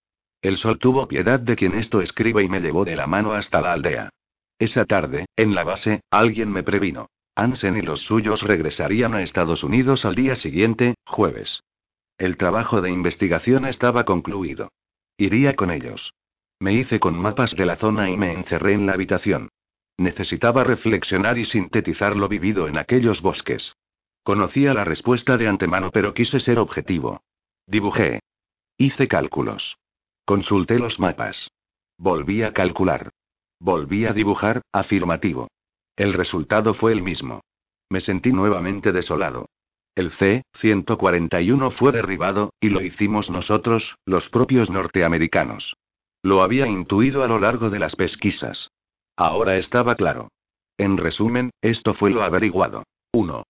El 0.43 0.59
sol 0.59 0.79
tuvo 0.79 1.09
piedad 1.09 1.41
de 1.41 1.57
quien 1.57 1.75
esto 1.75 2.03
escribe 2.03 2.45
y 2.45 2.49
me 2.49 2.61
llevó 2.61 2.85
de 2.85 2.95
la 2.95 3.07
mano 3.07 3.33
hasta 3.33 3.63
la 3.63 3.73
aldea. 3.73 4.11
Esa 4.59 4.85
tarde, 4.85 5.27
en 5.37 5.55
la 5.55 5.65
base, 5.65 6.03
alguien 6.11 6.53
me 6.53 6.63
previno. 6.63 7.09
Ansen 7.35 7.77
y 7.77 7.83
los 7.83 8.03
suyos 8.03 8.43
regresarían 8.43 9.15
a 9.15 9.23
Estados 9.23 9.65
Unidos 9.65 10.05
al 10.05 10.15
día 10.15 10.37
siguiente, 10.37 10.95
jueves. 11.05 11.63
El 12.19 12.37
trabajo 12.37 12.81
de 12.81 12.91
investigación 12.91 13.65
estaba 13.65 14.05
concluido. 14.05 14.69
Iría 15.17 15.57
con 15.57 15.71
ellos. 15.71 16.15
Me 16.61 16.73
hice 16.73 17.01
con 17.01 17.19
mapas 17.19 17.55
de 17.57 17.67
la 17.67 17.77
zona 17.77 18.11
y 18.11 18.17
me 18.17 18.33
encerré 18.33 18.73
en 18.75 18.87
la 18.87 18.93
habitación. 18.93 19.49
Necesitaba 19.99 20.65
reflexionar 20.65 21.39
y 21.39 21.45
sintetizar 21.45 22.17
lo 22.17 22.29
vivido 22.29 22.69
en 22.69 22.79
aquellos 22.79 23.23
bosques. 23.23 23.75
Conocía 24.23 24.75
la 24.75 24.85
respuesta 24.85 25.37
de 25.37 25.49
antemano, 25.49 25.91
pero 25.93 26.15
quise 26.15 26.41
ser 26.41 26.59
objetivo. 26.59 27.23
Dibujé. 27.67 28.21
Hice 28.79 29.07
cálculos. 29.07 29.77
Consulté 30.25 30.79
los 30.79 30.99
mapas. 30.99 31.51
Volví 31.99 32.43
a 32.43 32.53
calcular. 32.53 33.11
Volví 33.61 34.07
a 34.07 34.13
dibujar, 34.13 34.63
afirmativo. 34.73 35.49
El 35.97 36.13
resultado 36.13 36.75
fue 36.75 36.93
el 36.93 37.03
mismo. 37.03 37.43
Me 37.89 38.01
sentí 38.01 38.33
nuevamente 38.33 38.91
desolado. 38.93 39.47
El 39.95 40.11
C-141 40.11 41.71
fue 41.73 41.93
derribado, 41.93 42.53
y 42.59 42.71
lo 42.71 42.83
hicimos 42.83 43.31
nosotros, 43.31 43.97
los 44.05 44.29
propios 44.29 44.71
norteamericanos. 44.71 45.77
Lo 46.25 46.43
había 46.43 46.67
intuido 46.67 47.23
a 47.23 47.29
lo 47.29 47.39
largo 47.39 47.69
de 47.69 47.79
las 47.79 47.97
pesquisas. 47.97 48.71
Ahora 49.15 49.59
estaba 49.59 49.95
claro. 49.95 50.29
En 50.79 50.97
resumen, 50.97 51.51
esto 51.61 51.93
fue 51.93 52.09
lo 52.09 52.23
averiguado. 52.23 52.85
1. 53.13 53.43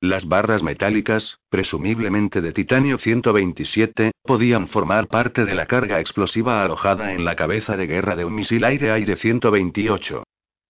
Las 0.00 0.26
barras 0.26 0.62
metálicas, 0.62 1.36
presumiblemente 1.50 2.40
de 2.40 2.54
titanio 2.54 2.96
127, 2.96 4.12
podían 4.22 4.68
formar 4.68 5.08
parte 5.08 5.44
de 5.44 5.54
la 5.54 5.66
carga 5.66 6.00
explosiva 6.00 6.64
alojada 6.64 7.12
en 7.12 7.26
la 7.26 7.36
cabeza 7.36 7.76
de 7.76 7.86
guerra 7.86 8.16
de 8.16 8.24
un 8.24 8.34
misil 8.34 8.64
aire-aire 8.64 9.16
128. 9.16 10.22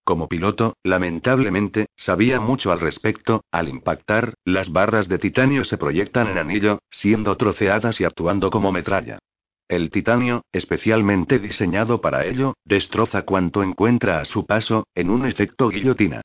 Como 0.02 0.28
piloto, 0.28 0.76
lamentablemente, 0.82 1.86
sabía 1.94 2.40
mucho 2.40 2.72
al 2.72 2.80
respecto, 2.80 3.44
al 3.52 3.68
impactar, 3.68 4.34
las 4.44 4.72
barras 4.72 5.06
de 5.06 5.20
titanio 5.20 5.64
se 5.64 5.78
proyectan 5.78 6.26
en 6.26 6.38
anillo, 6.38 6.80
siendo 6.90 7.36
troceadas 7.36 8.00
y 8.00 8.04
actuando 8.04 8.50
como 8.50 8.72
metralla. 8.72 9.20
El 9.68 9.90
titanio, 9.90 10.42
especialmente 10.52 11.38
diseñado 11.38 12.00
para 12.02 12.26
ello, 12.26 12.54
destroza 12.64 13.22
cuanto 13.22 13.62
encuentra 13.62 14.20
a 14.20 14.26
su 14.26 14.44
paso, 14.44 14.86
en 14.94 15.08
un 15.08 15.24
efecto 15.24 15.70
guillotina. 15.70 16.20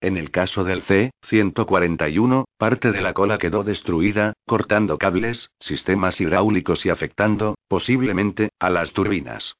En 0.00 0.16
el 0.16 0.30
caso 0.30 0.64
del 0.64 0.82
C-141, 0.82 2.44
parte 2.56 2.92
de 2.92 3.00
la 3.00 3.14
cola 3.14 3.38
quedó 3.38 3.64
destruida, 3.64 4.34
cortando 4.46 4.98
cables, 4.98 5.48
sistemas 5.58 6.20
hidráulicos 6.20 6.84
y 6.86 6.90
afectando, 6.90 7.56
posiblemente, 7.68 8.50
a 8.60 8.70
las 8.70 8.92
turbinas. 8.92 9.54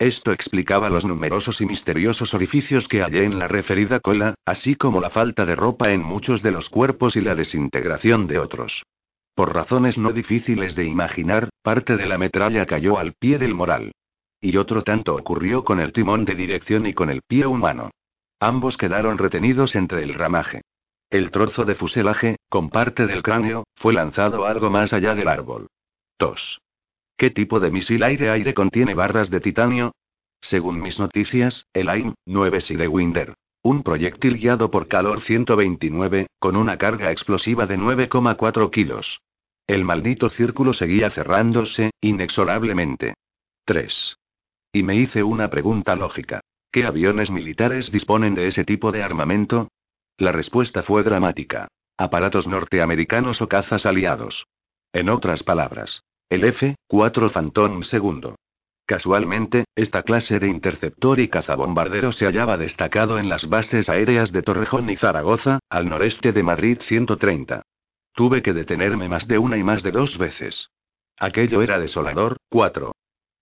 Esto 0.00 0.32
explicaba 0.32 0.88
los 0.88 1.04
numerosos 1.04 1.60
y 1.60 1.66
misteriosos 1.66 2.32
orificios 2.32 2.88
que 2.88 3.02
hallé 3.02 3.24
en 3.24 3.38
la 3.38 3.46
referida 3.46 4.00
cola, 4.00 4.34
así 4.46 4.74
como 4.74 5.00
la 5.00 5.10
falta 5.10 5.44
de 5.44 5.54
ropa 5.54 5.92
en 5.92 6.02
muchos 6.02 6.42
de 6.42 6.50
los 6.50 6.70
cuerpos 6.70 7.14
y 7.14 7.20
la 7.20 7.34
desintegración 7.34 8.26
de 8.26 8.38
otros. 8.38 8.82
Por 9.34 9.54
razones 9.54 9.96
no 9.98 10.12
difíciles 10.12 10.74
de 10.74 10.84
imaginar, 10.84 11.48
parte 11.62 11.96
de 11.96 12.06
la 12.06 12.18
metralla 12.18 12.66
cayó 12.66 12.98
al 12.98 13.14
pie 13.14 13.38
del 13.38 13.54
moral. 13.54 13.92
Y 14.40 14.56
otro 14.56 14.82
tanto 14.82 15.14
ocurrió 15.14 15.64
con 15.64 15.80
el 15.80 15.92
timón 15.92 16.24
de 16.24 16.34
dirección 16.34 16.86
y 16.86 16.94
con 16.94 17.10
el 17.10 17.22
pie 17.22 17.46
humano. 17.46 17.90
Ambos 18.38 18.76
quedaron 18.76 19.18
retenidos 19.18 19.76
entre 19.76 20.02
el 20.02 20.14
ramaje. 20.14 20.62
El 21.10 21.30
trozo 21.30 21.64
de 21.64 21.74
fuselaje, 21.74 22.36
con 22.48 22.70
parte 22.70 23.06
del 23.06 23.22
cráneo, 23.22 23.64
fue 23.76 23.92
lanzado 23.92 24.46
algo 24.46 24.70
más 24.70 24.92
allá 24.92 25.14
del 25.14 25.28
árbol. 25.28 25.66
2. 26.18 26.60
¿Qué 27.16 27.30
tipo 27.30 27.60
de 27.60 27.70
misil 27.70 28.02
aire-aire 28.02 28.54
contiene 28.54 28.94
barras 28.94 29.28
de 29.28 29.40
titanio? 29.40 29.92
Según 30.40 30.80
mis 30.80 30.98
noticias, 30.98 31.66
el 31.74 31.88
AIM-9 31.88 32.76
de 32.76 32.88
Winder. 32.88 33.34
Un 33.62 33.82
proyectil 33.82 34.38
guiado 34.38 34.70
por 34.70 34.88
calor 34.88 35.20
129, 35.20 36.26
con 36.38 36.56
una 36.56 36.78
carga 36.78 37.10
explosiva 37.10 37.66
de 37.66 37.76
9,4 37.76 38.70
kilos. 38.70 39.20
El 39.66 39.84
maldito 39.84 40.30
círculo 40.30 40.72
seguía 40.72 41.10
cerrándose, 41.10 41.90
inexorablemente. 42.00 43.14
3. 43.66 44.16
Y 44.72 44.82
me 44.82 44.96
hice 44.96 45.22
una 45.22 45.50
pregunta 45.50 45.94
lógica. 45.94 46.40
¿Qué 46.72 46.84
aviones 46.86 47.30
militares 47.30 47.90
disponen 47.92 48.34
de 48.34 48.48
ese 48.48 48.64
tipo 48.64 48.92
de 48.92 49.02
armamento? 49.02 49.68
La 50.16 50.32
respuesta 50.32 50.82
fue 50.82 51.02
dramática. 51.02 51.68
Aparatos 51.98 52.46
norteamericanos 52.46 53.42
o 53.42 53.48
cazas 53.48 53.84
aliados. 53.84 54.46
En 54.92 55.10
otras 55.10 55.42
palabras, 55.42 56.02
el 56.30 56.44
F-4 56.44 57.30
Phantom 57.30 57.82
II. 57.92 58.34
Casualmente, 58.90 59.66
esta 59.76 60.02
clase 60.02 60.40
de 60.40 60.48
interceptor 60.48 61.20
y 61.20 61.28
cazabombardero 61.28 62.10
se 62.10 62.26
hallaba 62.26 62.56
destacado 62.56 63.20
en 63.20 63.28
las 63.28 63.48
bases 63.48 63.88
aéreas 63.88 64.32
de 64.32 64.42
Torrejón 64.42 64.90
y 64.90 64.96
Zaragoza, 64.96 65.60
al 65.70 65.88
noreste 65.88 66.32
de 66.32 66.42
Madrid 66.42 66.80
130. 66.88 67.62
Tuve 68.16 68.42
que 68.42 68.52
detenerme 68.52 69.08
más 69.08 69.28
de 69.28 69.38
una 69.38 69.56
y 69.56 69.62
más 69.62 69.84
de 69.84 69.92
dos 69.92 70.18
veces. 70.18 70.70
Aquello 71.16 71.62
era 71.62 71.78
desolador. 71.78 72.38
4. 72.48 72.90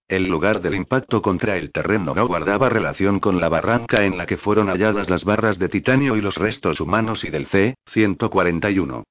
El 0.06 0.28
lugar 0.28 0.60
del 0.60 0.74
impacto 0.74 1.22
contra 1.22 1.56
el 1.56 1.72
terreno 1.72 2.14
no 2.14 2.26
guardaba 2.26 2.68
relación 2.68 3.18
con 3.18 3.40
la 3.40 3.48
barranca 3.48 4.04
en 4.04 4.18
la 4.18 4.26
que 4.26 4.36
fueron 4.36 4.68
halladas 4.68 5.08
las 5.08 5.24
barras 5.24 5.58
de 5.58 5.70
titanio 5.70 6.16
y 6.16 6.20
los 6.20 6.34
restos 6.34 6.78
humanos 6.78 7.24
y 7.24 7.30
del 7.30 7.46
C-141. 7.46 9.02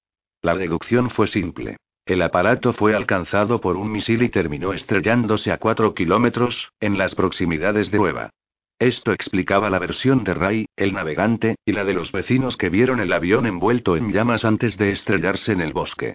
La 0.44 0.56
deducción 0.56 1.10
fue 1.10 1.30
simple. 1.30 1.78
El 2.08 2.22
aparato 2.22 2.72
fue 2.72 2.96
alcanzado 2.96 3.60
por 3.60 3.76
un 3.76 3.92
misil 3.92 4.24
y 4.24 4.30
terminó 4.30 4.72
estrellándose 4.72 5.52
a 5.52 5.58
4 5.58 5.94
kilómetros, 5.94 6.72
en 6.80 6.98
las 6.98 7.14
proximidades 7.14 7.92
de 7.92 7.98
Nueva. 7.98 8.30
Esto 8.80 9.12
explicaba 9.12 9.70
la 9.70 9.78
versión 9.78 10.24
de 10.24 10.34
Ray, 10.34 10.66
el 10.78 10.94
navegante, 10.94 11.58
y 11.66 11.74
la 11.74 11.84
de 11.84 11.94
los 11.94 12.14
vecinos 12.14 12.56
que 12.56 12.70
vieron 12.70 13.02
el 13.02 13.12
avión 13.12 13.46
envuelto 13.46 13.98
en 13.98 14.14
llamas 14.14 14.46
antes 14.46 14.78
de 14.78 14.92
estrellarse 14.92 15.52
en 15.52 15.60
el 15.60 15.74
bosque. 15.74 16.14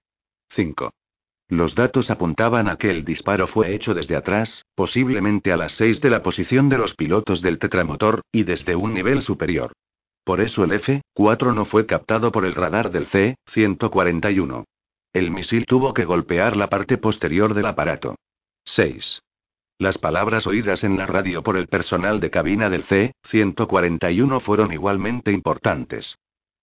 5. 0.54 0.94
Los 1.50 1.74
datos 1.74 2.10
apuntaban 2.10 2.70
a 2.70 2.76
que 2.76 2.88
el 2.88 3.04
disparo 3.04 3.46
fue 3.46 3.74
hecho 3.74 3.92
desde 3.92 4.16
atrás, 4.16 4.64
posiblemente 4.74 5.52
a 5.52 5.58
las 5.58 5.72
6 5.72 6.00
de 6.00 6.08
la 6.08 6.22
posición 6.22 6.70
de 6.70 6.78
los 6.78 6.94
pilotos 6.94 7.42
del 7.42 7.58
tetramotor, 7.58 8.22
y 8.32 8.44
desde 8.44 8.74
un 8.76 8.94
nivel 8.94 9.20
superior. 9.20 9.72
Por 10.24 10.40
eso 10.40 10.64
el 10.64 10.72
F-4 10.72 11.54
no 11.54 11.66
fue 11.66 11.84
captado 11.84 12.32
por 12.32 12.46
el 12.46 12.54
radar 12.54 12.90
del 12.90 13.08
C-141. 13.08 14.64
El 15.12 15.30
misil 15.30 15.66
tuvo 15.66 15.92
que 15.92 16.06
golpear 16.06 16.56
la 16.56 16.68
parte 16.68 16.96
posterior 16.96 17.52
del 17.52 17.66
aparato. 17.66 18.16
6. 18.64 19.20
Las 19.78 19.98
palabras 19.98 20.46
oídas 20.46 20.84
en 20.84 20.96
la 20.96 21.06
radio 21.06 21.42
por 21.42 21.56
el 21.56 21.66
personal 21.66 22.18
de 22.20 22.30
cabina 22.30 22.70
del 22.70 22.84
C-141 22.84 24.40
fueron 24.40 24.72
igualmente 24.72 25.32
importantes. 25.32 26.16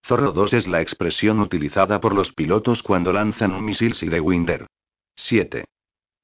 Zorro 0.06 0.32
2 0.32 0.54
es 0.54 0.68
la 0.68 0.82
expresión 0.82 1.40
utilizada 1.40 2.00
por 2.00 2.16
los 2.16 2.34
pilotos 2.34 2.82
cuando 2.82 3.14
lanzan 3.14 3.52
un 3.52 3.66
misil 3.66 3.94
Winder. 4.22 4.66
7. 5.16 5.66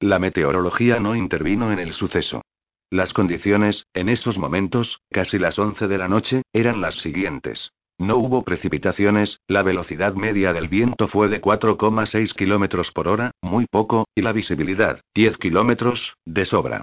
La 0.00 0.18
meteorología 0.18 0.98
no 0.98 1.14
intervino 1.14 1.70
en 1.70 1.78
el 1.78 1.92
suceso. 1.92 2.42
Las 2.90 3.12
condiciones, 3.12 3.84
en 3.94 4.08
esos 4.08 4.38
momentos, 4.38 5.00
casi 5.10 5.38
las 5.38 5.58
11 5.58 5.86
de 5.86 5.98
la 5.98 6.08
noche, 6.08 6.42
eran 6.52 6.80
las 6.80 6.94
siguientes. 6.96 7.70
No 7.98 8.18
hubo 8.18 8.42
precipitaciones, 8.42 9.40
la 9.48 9.62
velocidad 9.62 10.14
media 10.14 10.52
del 10.52 10.68
viento 10.68 11.08
fue 11.08 11.28
de 11.28 11.40
4,6 11.40 12.34
km 12.34 12.92
por 12.92 13.08
hora, 13.08 13.30
muy 13.40 13.66
poco, 13.66 14.06
y 14.14 14.20
la 14.20 14.32
visibilidad, 14.32 15.00
10 15.14 15.38
km, 15.38 15.94
de 16.26 16.44
sobra. 16.44 16.82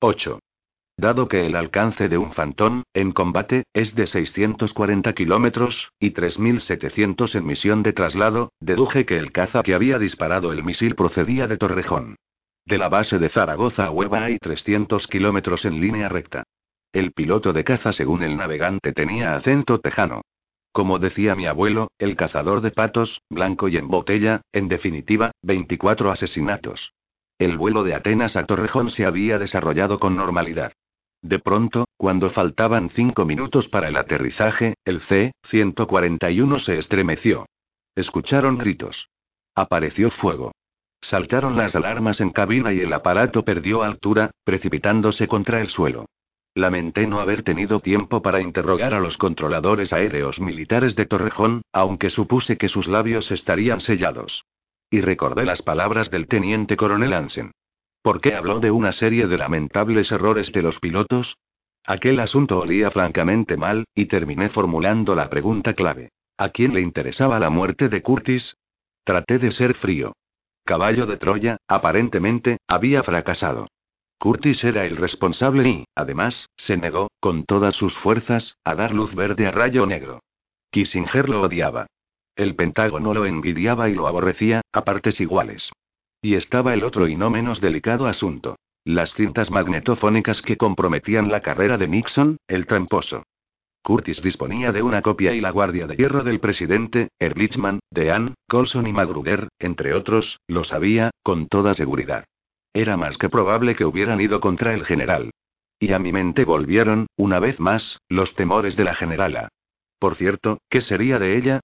8. 0.00 0.38
Dado 0.98 1.28
que 1.28 1.44
el 1.44 1.56
alcance 1.56 2.08
de 2.08 2.16
un 2.16 2.32
Fantón, 2.32 2.84
en 2.94 3.12
combate, 3.12 3.64
es 3.74 3.94
de 3.94 4.06
640 4.06 5.12
kilómetros, 5.12 5.90
y 6.00 6.12
3.700 6.14 7.34
en 7.34 7.46
misión 7.46 7.82
de 7.82 7.92
traslado, 7.92 8.52
deduje 8.58 9.04
que 9.04 9.18
el 9.18 9.32
caza 9.32 9.62
que 9.62 9.74
había 9.74 9.98
disparado 9.98 10.54
el 10.54 10.64
misil 10.64 10.94
procedía 10.94 11.46
de 11.48 11.58
Torrejón. 11.58 12.16
De 12.64 12.78
la 12.78 12.88
base 12.88 13.18
de 13.18 13.28
Zaragoza 13.28 13.84
a 13.84 13.90
Huelva 13.90 14.24
hay 14.24 14.38
300 14.38 15.06
kilómetros 15.06 15.66
en 15.66 15.80
línea 15.82 16.08
recta. 16.08 16.44
El 16.94 17.12
piloto 17.12 17.52
de 17.52 17.62
caza, 17.62 17.92
según 17.92 18.22
el 18.22 18.38
navegante, 18.38 18.94
tenía 18.94 19.36
acento 19.36 19.80
tejano. 19.80 20.22
Como 20.76 20.98
decía 20.98 21.34
mi 21.34 21.46
abuelo, 21.46 21.88
el 21.98 22.16
cazador 22.16 22.60
de 22.60 22.70
patos, 22.70 23.22
blanco 23.30 23.66
y 23.68 23.78
en 23.78 23.88
botella, 23.88 24.42
en 24.52 24.68
definitiva, 24.68 25.30
24 25.40 26.10
asesinatos. 26.10 26.92
El 27.38 27.56
vuelo 27.56 27.82
de 27.82 27.94
Atenas 27.94 28.36
a 28.36 28.44
Torrejón 28.44 28.90
se 28.90 29.06
había 29.06 29.38
desarrollado 29.38 29.98
con 29.98 30.16
normalidad. 30.16 30.74
De 31.22 31.38
pronto, 31.38 31.86
cuando 31.96 32.28
faltaban 32.28 32.90
cinco 32.90 33.24
minutos 33.24 33.68
para 33.68 33.88
el 33.88 33.96
aterrizaje, 33.96 34.74
el 34.84 35.00
C-141 35.00 36.58
se 36.58 36.78
estremeció. 36.78 37.46
Escucharon 37.94 38.58
gritos. 38.58 39.08
Apareció 39.54 40.10
fuego. 40.10 40.52
Saltaron 41.00 41.56
las 41.56 41.74
alarmas 41.74 42.20
en 42.20 42.28
cabina 42.28 42.74
y 42.74 42.80
el 42.80 42.92
aparato 42.92 43.46
perdió 43.46 43.82
altura, 43.82 44.30
precipitándose 44.44 45.26
contra 45.26 45.62
el 45.62 45.70
suelo. 45.70 46.04
Lamenté 46.56 47.06
no 47.06 47.20
haber 47.20 47.42
tenido 47.42 47.80
tiempo 47.80 48.22
para 48.22 48.40
interrogar 48.40 48.94
a 48.94 49.00
los 49.00 49.18
controladores 49.18 49.92
aéreos 49.92 50.40
militares 50.40 50.96
de 50.96 51.04
Torrejón, 51.04 51.60
aunque 51.70 52.08
supuse 52.08 52.56
que 52.56 52.70
sus 52.70 52.86
labios 52.86 53.30
estarían 53.30 53.82
sellados. 53.82 54.46
Y 54.90 55.02
recordé 55.02 55.44
las 55.44 55.60
palabras 55.60 56.10
del 56.10 56.28
teniente 56.28 56.78
coronel 56.78 57.12
Hansen. 57.12 57.52
¿Por 58.00 58.22
qué 58.22 58.34
habló 58.34 58.58
de 58.58 58.70
una 58.70 58.92
serie 58.92 59.26
de 59.26 59.36
lamentables 59.36 60.10
errores 60.10 60.50
de 60.50 60.62
los 60.62 60.80
pilotos? 60.80 61.36
Aquel 61.84 62.20
asunto 62.20 62.58
olía 62.58 62.90
francamente 62.90 63.58
mal, 63.58 63.84
y 63.94 64.06
terminé 64.06 64.48
formulando 64.48 65.14
la 65.14 65.28
pregunta 65.28 65.74
clave. 65.74 66.08
¿A 66.38 66.48
quién 66.48 66.72
le 66.72 66.80
interesaba 66.80 67.38
la 67.38 67.50
muerte 67.50 67.90
de 67.90 68.00
Curtis? 68.00 68.56
Traté 69.04 69.38
de 69.38 69.52
ser 69.52 69.74
frío. 69.74 70.14
Caballo 70.64 71.04
de 71.04 71.18
Troya, 71.18 71.58
aparentemente, 71.68 72.56
había 72.66 73.02
fracasado. 73.02 73.68
Curtis 74.18 74.64
era 74.64 74.84
el 74.86 74.96
responsable 74.96 75.68
y, 75.68 75.84
además, 75.94 76.48
se 76.56 76.76
negó, 76.76 77.08
con 77.20 77.44
todas 77.44 77.74
sus 77.74 77.94
fuerzas, 77.98 78.56
a 78.64 78.74
dar 78.74 78.92
luz 78.92 79.14
verde 79.14 79.46
a 79.46 79.50
Rayo 79.50 79.86
Negro. 79.86 80.20
Kissinger 80.70 81.28
lo 81.28 81.42
odiaba. 81.42 81.86
El 82.34 82.54
Pentágono 82.54 83.14
lo 83.14 83.26
envidiaba 83.26 83.88
y 83.88 83.94
lo 83.94 84.06
aborrecía, 84.06 84.62
a 84.72 84.84
partes 84.84 85.20
iguales. 85.20 85.70
Y 86.22 86.34
estaba 86.34 86.74
el 86.74 86.84
otro 86.84 87.08
y 87.08 87.16
no 87.16 87.30
menos 87.30 87.60
delicado 87.60 88.06
asunto. 88.06 88.56
Las 88.84 89.12
cintas 89.14 89.50
magnetofónicas 89.50 90.42
que 90.42 90.56
comprometían 90.56 91.30
la 91.30 91.40
carrera 91.40 91.76
de 91.76 91.88
Nixon, 91.88 92.36
el 92.46 92.66
tramposo. 92.66 93.22
Curtis 93.82 94.20
disponía 94.22 94.72
de 94.72 94.82
una 94.82 95.02
copia 95.02 95.32
y 95.32 95.40
la 95.40 95.50
guardia 95.50 95.86
de 95.86 95.96
hierro 95.96 96.24
del 96.24 96.40
presidente, 96.40 97.08
Ehrlichman, 97.20 97.80
Dean, 97.90 98.34
Colson 98.48 98.86
y 98.86 98.92
Magruder, 98.92 99.48
entre 99.58 99.94
otros, 99.94 100.40
lo 100.48 100.64
sabía, 100.64 101.10
con 101.22 101.46
toda 101.46 101.74
seguridad. 101.74 102.24
Era 102.76 102.98
más 102.98 103.16
que 103.16 103.30
probable 103.30 103.74
que 103.74 103.86
hubieran 103.86 104.20
ido 104.20 104.38
contra 104.38 104.74
el 104.74 104.84
general. 104.84 105.30
Y 105.80 105.94
a 105.94 105.98
mi 105.98 106.12
mente 106.12 106.44
volvieron, 106.44 107.06
una 107.16 107.38
vez 107.38 107.58
más, 107.58 108.00
los 108.10 108.34
temores 108.34 108.76
de 108.76 108.84
la 108.84 108.94
generala. 108.94 109.48
Por 109.98 110.16
cierto, 110.16 110.58
¿qué 110.68 110.82
sería 110.82 111.18
de 111.18 111.38
ella? 111.38 111.60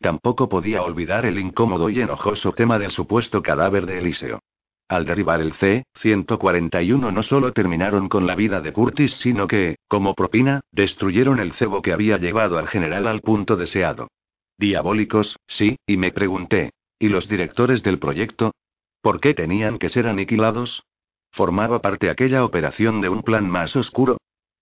Tampoco 0.00 0.48
podía 0.48 0.80
olvidar 0.80 1.26
el 1.26 1.38
incómodo 1.38 1.90
y 1.90 2.00
enojoso 2.00 2.52
tema 2.52 2.78
del 2.78 2.92
supuesto 2.92 3.42
cadáver 3.42 3.84
de 3.84 3.98
Eliseo. 3.98 4.40
Al 4.88 5.04
derribar 5.04 5.42
el 5.42 5.52
C-141 5.52 7.12
no 7.12 7.22
solo 7.22 7.52
terminaron 7.52 8.08
con 8.08 8.26
la 8.26 8.34
vida 8.34 8.62
de 8.62 8.72
Curtis, 8.72 9.12
sino 9.20 9.46
que, 9.46 9.76
como 9.86 10.14
propina, 10.14 10.62
destruyeron 10.72 11.40
el 11.40 11.52
cebo 11.52 11.82
que 11.82 11.92
había 11.92 12.16
llevado 12.16 12.56
al 12.56 12.68
general 12.68 13.06
al 13.06 13.20
punto 13.20 13.56
deseado. 13.56 14.08
Diabólicos, 14.56 15.36
sí, 15.46 15.76
y 15.86 15.98
me 15.98 16.10
pregunté, 16.10 16.70
¿y 16.98 17.08
los 17.08 17.28
directores 17.28 17.82
del 17.82 17.98
proyecto? 17.98 18.52
¿Por 19.04 19.20
qué 19.20 19.34
tenían 19.34 19.78
que 19.78 19.90
ser 19.90 20.06
aniquilados? 20.06 20.82
¿Formaba 21.32 21.82
parte 21.82 22.08
aquella 22.08 22.42
operación 22.42 23.02
de 23.02 23.10
un 23.10 23.22
plan 23.22 23.46
más 23.50 23.76
oscuro? 23.76 24.16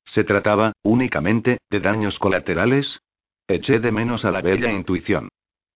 ¿Se 0.05 0.25
trataba, 0.25 0.73
únicamente, 0.83 1.59
de 1.71 1.79
daños 1.79 2.19
colaterales? 2.19 2.99
Eché 3.47 3.79
de 3.79 3.93
menos 3.93 4.25
a 4.25 4.33
la 4.33 4.43
bella 4.43 4.73
intuición. 4.73 5.29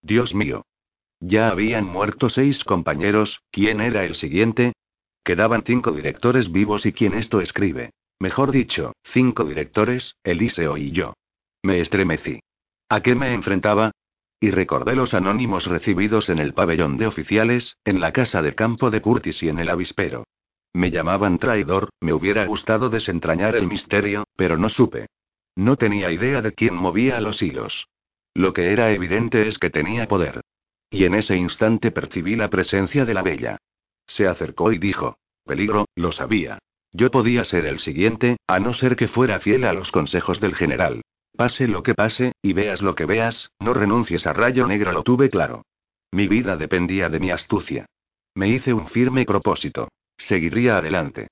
Dios 0.02 0.34
mío. 0.34 0.64
Ya 1.20 1.48
habían 1.48 1.84
muerto 1.84 2.28
seis 2.28 2.64
compañeros, 2.64 3.38
¿quién 3.52 3.80
era 3.80 4.05
el 4.05 4.16
siguiente? 4.16 4.72
Quedaban 5.22 5.62
cinco 5.64 5.93
directores 5.93 6.51
vivos 6.51 6.86
y 6.86 6.93
quién 6.93 7.14
esto 7.14 7.40
escribe. 7.40 7.90
Mejor 8.18 8.51
dicho, 8.51 8.94
cinco 9.12 9.44
directores, 9.44 10.16
Eliseo 10.24 10.76
y 10.76 10.90
yo. 10.90 11.14
Me 11.62 11.80
estremecí. 11.80 12.40
¿A 12.88 13.01
qué 13.01 13.14
me 13.14 13.32
enfrentaba? 13.32 13.93
Y 14.40 14.50
recordé 14.50 14.94
los 14.94 15.14
anónimos 15.14 15.66
recibidos 15.66 16.28
en 16.28 16.38
el 16.38 16.52
pabellón 16.52 16.98
de 16.98 17.06
oficiales, 17.06 17.76
en 17.84 18.00
la 18.00 18.12
casa 18.12 18.42
de 18.42 18.54
campo 18.54 18.90
de 18.90 19.00
Curtis 19.00 19.42
y 19.42 19.48
en 19.48 19.58
el 19.58 19.70
avispero. 19.70 20.24
Me 20.74 20.90
llamaban 20.90 21.38
traidor, 21.38 21.88
me 22.00 22.12
hubiera 22.12 22.44
gustado 22.44 22.90
desentrañar 22.90 23.56
el 23.56 23.66
misterio, 23.66 24.24
pero 24.36 24.58
no 24.58 24.68
supe. 24.68 25.06
No 25.54 25.76
tenía 25.76 26.10
idea 26.10 26.42
de 26.42 26.52
quién 26.52 26.74
movía 26.74 27.18
los 27.20 27.40
hilos. 27.40 27.86
Lo 28.34 28.52
que 28.52 28.72
era 28.72 28.92
evidente 28.92 29.48
es 29.48 29.58
que 29.58 29.70
tenía 29.70 30.06
poder. 30.06 30.42
Y 30.90 31.04
en 31.04 31.14
ese 31.14 31.34
instante 31.34 31.90
percibí 31.90 32.36
la 32.36 32.50
presencia 32.50 33.06
de 33.06 33.14
la 33.14 33.22
bella. 33.22 33.56
Se 34.06 34.26
acercó 34.26 34.70
y 34.70 34.78
dijo, 34.78 35.16
peligro, 35.46 35.86
lo 35.94 36.12
sabía. 36.12 36.58
Yo 36.92 37.10
podía 37.10 37.44
ser 37.44 37.64
el 37.64 37.78
siguiente, 37.78 38.36
a 38.46 38.60
no 38.60 38.74
ser 38.74 38.96
que 38.96 39.08
fuera 39.08 39.40
fiel 39.40 39.64
a 39.64 39.72
los 39.72 39.90
consejos 39.90 40.40
del 40.40 40.54
general. 40.54 41.00
Pase 41.36 41.68
lo 41.68 41.82
que 41.82 41.94
pase, 41.94 42.32
y 42.40 42.54
veas 42.54 42.80
lo 42.80 42.94
que 42.94 43.04
veas, 43.04 43.50
no 43.60 43.74
renuncies 43.74 44.26
a 44.26 44.32
rayo 44.32 44.66
negro, 44.66 44.92
lo 44.92 45.02
tuve 45.02 45.28
claro. 45.28 45.62
Mi 46.10 46.28
vida 46.28 46.56
dependía 46.56 47.08
de 47.08 47.20
mi 47.20 47.30
astucia. 47.30 47.86
Me 48.34 48.48
hice 48.48 48.72
un 48.72 48.88
firme 48.88 49.24
propósito. 49.26 49.88
Seguiría 50.16 50.78
adelante. 50.78 51.28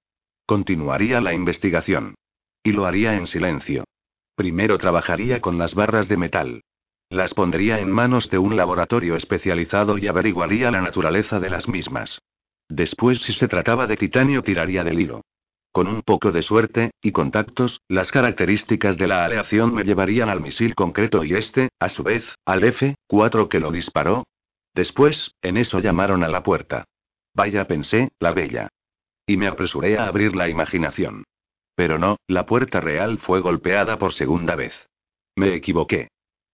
Continuaría 0.47 1.21
la 1.21 1.33
investigación. 1.33 2.15
Y 2.63 2.73
lo 2.73 2.85
haría 2.85 3.15
en 3.15 3.27
silencio. 3.27 3.85
Primero 4.35 4.79
trabajaría 4.79 5.41
con 5.41 5.59
las 5.59 5.75
barras 5.75 6.09
de 6.09 6.17
metal. 6.17 6.61
Las 7.09 7.33
pondría 7.33 7.81
en 7.81 7.91
manos 7.91 8.29
de 8.31 8.39
un 8.39 8.57
laboratorio 8.57 9.17
especializado 9.17 9.97
y 9.97 10.07
averiguaría 10.07 10.71
la 10.71 10.81
naturaleza 10.81 11.41
de 11.41 11.51
las 11.51 11.69
mismas. 11.69 12.19
Después, 12.69 13.21
si 13.21 13.33
se 13.35 13.49
trataba 13.49 13.87
de 13.87 13.97
titanio, 13.97 14.43
tiraría 14.43 14.85
del 14.85 15.01
hilo. 15.01 15.23
Con 15.75 15.89
un 15.89 16.03
poco 16.03 16.31
de 16.31 16.43
suerte, 16.43 16.93
y 17.03 17.11
contactos, 17.11 17.81
las 17.89 18.13
características 18.13 18.97
de 18.97 19.09
la 19.09 19.25
aleación 19.25 19.75
me 19.75 19.83
llevarían 19.83 20.29
al 20.29 20.41
misil 20.41 20.77
concreto 20.77 21.25
y 21.25 21.35
este, 21.35 21.71
a 21.81 21.89
su 21.89 22.05
vez, 22.05 22.25
al 22.47 22.63
F-4 22.63 23.49
que 23.49 23.59
lo 23.59 23.73
disparó. 23.73 24.23
Después, 24.73 25.33
en 25.43 25.57
eso 25.57 25.81
llamaron 25.81 26.23
a 26.23 26.29
la 26.29 26.45
puerta. 26.45 26.85
Vaya, 27.35 27.67
pensé, 27.67 28.13
la 28.21 28.33
bella. 28.33 28.69
Y 29.27 29.37
me 29.37 29.49
apresuré 29.49 29.99
a 29.99 30.07
abrir 30.07 30.37
la 30.37 30.49
imaginación. 30.49 31.25
Pero 31.75 31.99
no, 31.99 32.19
la 32.29 32.47
puerta 32.47 32.81
real 32.81 33.19
fue 33.19 33.41
golpeada 33.41 33.99
por 33.99 34.15
segunda 34.15 34.55
vez. 34.55 34.75
Me 35.35 35.57
equivoqué. 35.57 36.07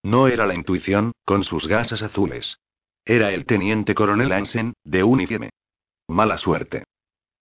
No 0.03 0.29
era 0.29 0.47
la 0.47 0.55
intuición, 0.55 1.13
con 1.27 1.45
sus 1.45 1.69
gasas 1.69 2.01
azules. 2.01 2.57
Era 3.05 3.33
el 3.33 3.45
teniente 3.45 3.95
coronel 3.95 4.33
Hansen, 4.33 4.73
de 4.83 5.05
uniforme. 5.05 5.51
Mala 6.09 6.39
suerte. 6.39 6.85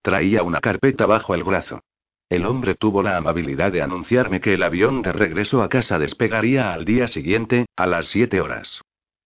Traía 0.01 0.43
una 0.43 0.61
carpeta 0.61 1.05
bajo 1.05 1.33
el 1.35 1.43
brazo. 1.43 1.81
El 2.29 2.45
hombre 2.45 2.75
tuvo 2.75 3.01
la 3.01 3.17
amabilidad 3.17 3.71
de 3.71 3.81
anunciarme 3.81 4.39
que 4.39 4.53
el 4.53 4.63
avión 4.63 5.01
de 5.01 5.11
regreso 5.11 5.63
a 5.63 5.69
casa 5.69 5.97
despegaría 5.97 6.73
al 6.73 6.85
día 6.85 7.07
siguiente, 7.07 7.65
a 7.75 7.87
las 7.87 8.07
7 8.09 8.39
horas. 8.39 8.81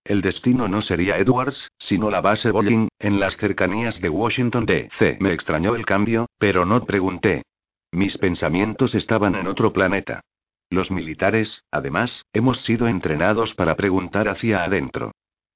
El 0.06 0.22
destino 0.22 0.68
no 0.68 0.82
sería 0.82 1.18
Edwards, 1.18 1.70
sino 1.78 2.10
la 2.10 2.22
base 2.22 2.52
Bolling, 2.52 2.90
en 3.00 3.20
las 3.20 3.38
cercanías 3.38 4.02
de 4.02 4.10
Washington 4.10 4.66
DC. 4.66 5.18
Me 5.20 5.34
extrañó 5.34 5.76
el 5.76 5.86
cambio, 5.86 6.28
pero 6.38 6.66
no 6.66 6.84
pregunté. 6.86 7.44
Mis 7.92 8.18
pensamientos 8.18 8.96
estaban 8.96 9.36
en 9.36 9.48
otro 9.48 9.72
planeta. 9.72 10.22
Los 10.70 10.90
militares, 10.90 11.64
además, 11.72 12.24
hemos 12.34 12.62
sido 12.64 12.88
entrenados 12.88 13.54
para 13.54 13.76
preguntar 13.76 14.28
hacia 14.28 14.64
adentro. 14.64 15.12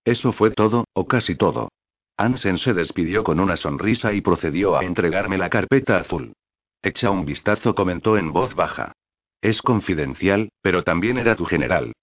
Eso 0.06 0.31
fue 0.31 0.52
todo, 0.52 0.85
o 0.94 1.07
casi 1.07 1.35
todo. 1.35 1.69
Ansen 2.18 2.57
se 2.57 2.73
despidió 2.73 3.23
con 3.23 3.39
una 3.39 3.57
sonrisa 3.57 4.11
y 4.11 4.22
procedió 4.22 4.76
a 4.76 4.84
entregarme 4.84 5.38
la 5.38 5.52
carpeta 5.52 5.98
azul. 5.98 6.34
Echa 6.81 7.11
un 7.11 7.26
vistazo, 7.26 7.76
comentó 7.76 8.18
en 8.18 8.34
voz 8.34 8.56
baja. 8.56 8.94
Es 9.41 9.61
confidencial, 9.61 10.49
pero 10.64 10.84
también 10.84 11.19
era 11.19 11.35
tu 11.35 11.45
general. 11.45 11.94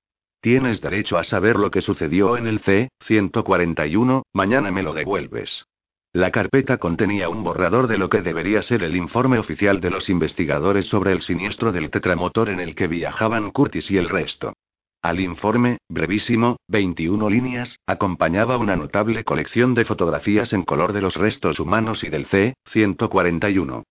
Tienes 0.41 0.81
derecho 0.81 1.19
a 1.19 1.25
saber 1.25 1.57
lo 1.57 1.71
que 1.71 1.81
sucedió 1.81 2.37
en 2.37 2.47
el 2.47 2.61
C-141, 2.61 4.23
mañana 4.33 4.71
me 4.71 4.83
lo 4.85 4.93
devuelves. 4.93 5.65
La 6.13 6.31
carpeta 6.31 6.79
contenía 6.79 7.29
un 7.29 7.43
borrador 7.43 7.89
de 7.89 7.99
lo 7.99 8.09
que 8.09 8.23
debería 8.23 8.63
ser 8.63 8.85
el 8.85 8.95
informe 8.95 9.41
oficial 9.41 9.81
de 9.81 9.91
los 9.91 10.09
investigadores 10.09 10.87
sobre 10.87 11.11
el 11.11 11.23
siniestro 11.23 11.73
del 11.73 11.91
tetramotor 11.91 12.51
en 12.51 12.61
el 12.61 12.77
que 12.77 12.87
viajaban 12.87 13.51
Curtis 13.51 13.91
y 13.91 13.97
el 13.97 14.09
resto. 14.09 14.53
Al 15.05 15.21
informe, 15.21 15.77
brevísimo, 15.87 16.57
21 16.69 17.29
líneas, 17.29 17.79
acompañaba 17.87 18.57
una 18.57 18.75
notable 18.75 19.23
colección 19.23 19.75
de 19.75 19.85
fotografías 19.85 20.55
en 20.55 20.63
color 20.63 20.95
de 20.95 21.03
los 21.03 21.15
restos 21.15 21.61
humanos 21.61 22.03
y 22.05 22.09
del 22.09 22.25
C-141. 22.25 23.83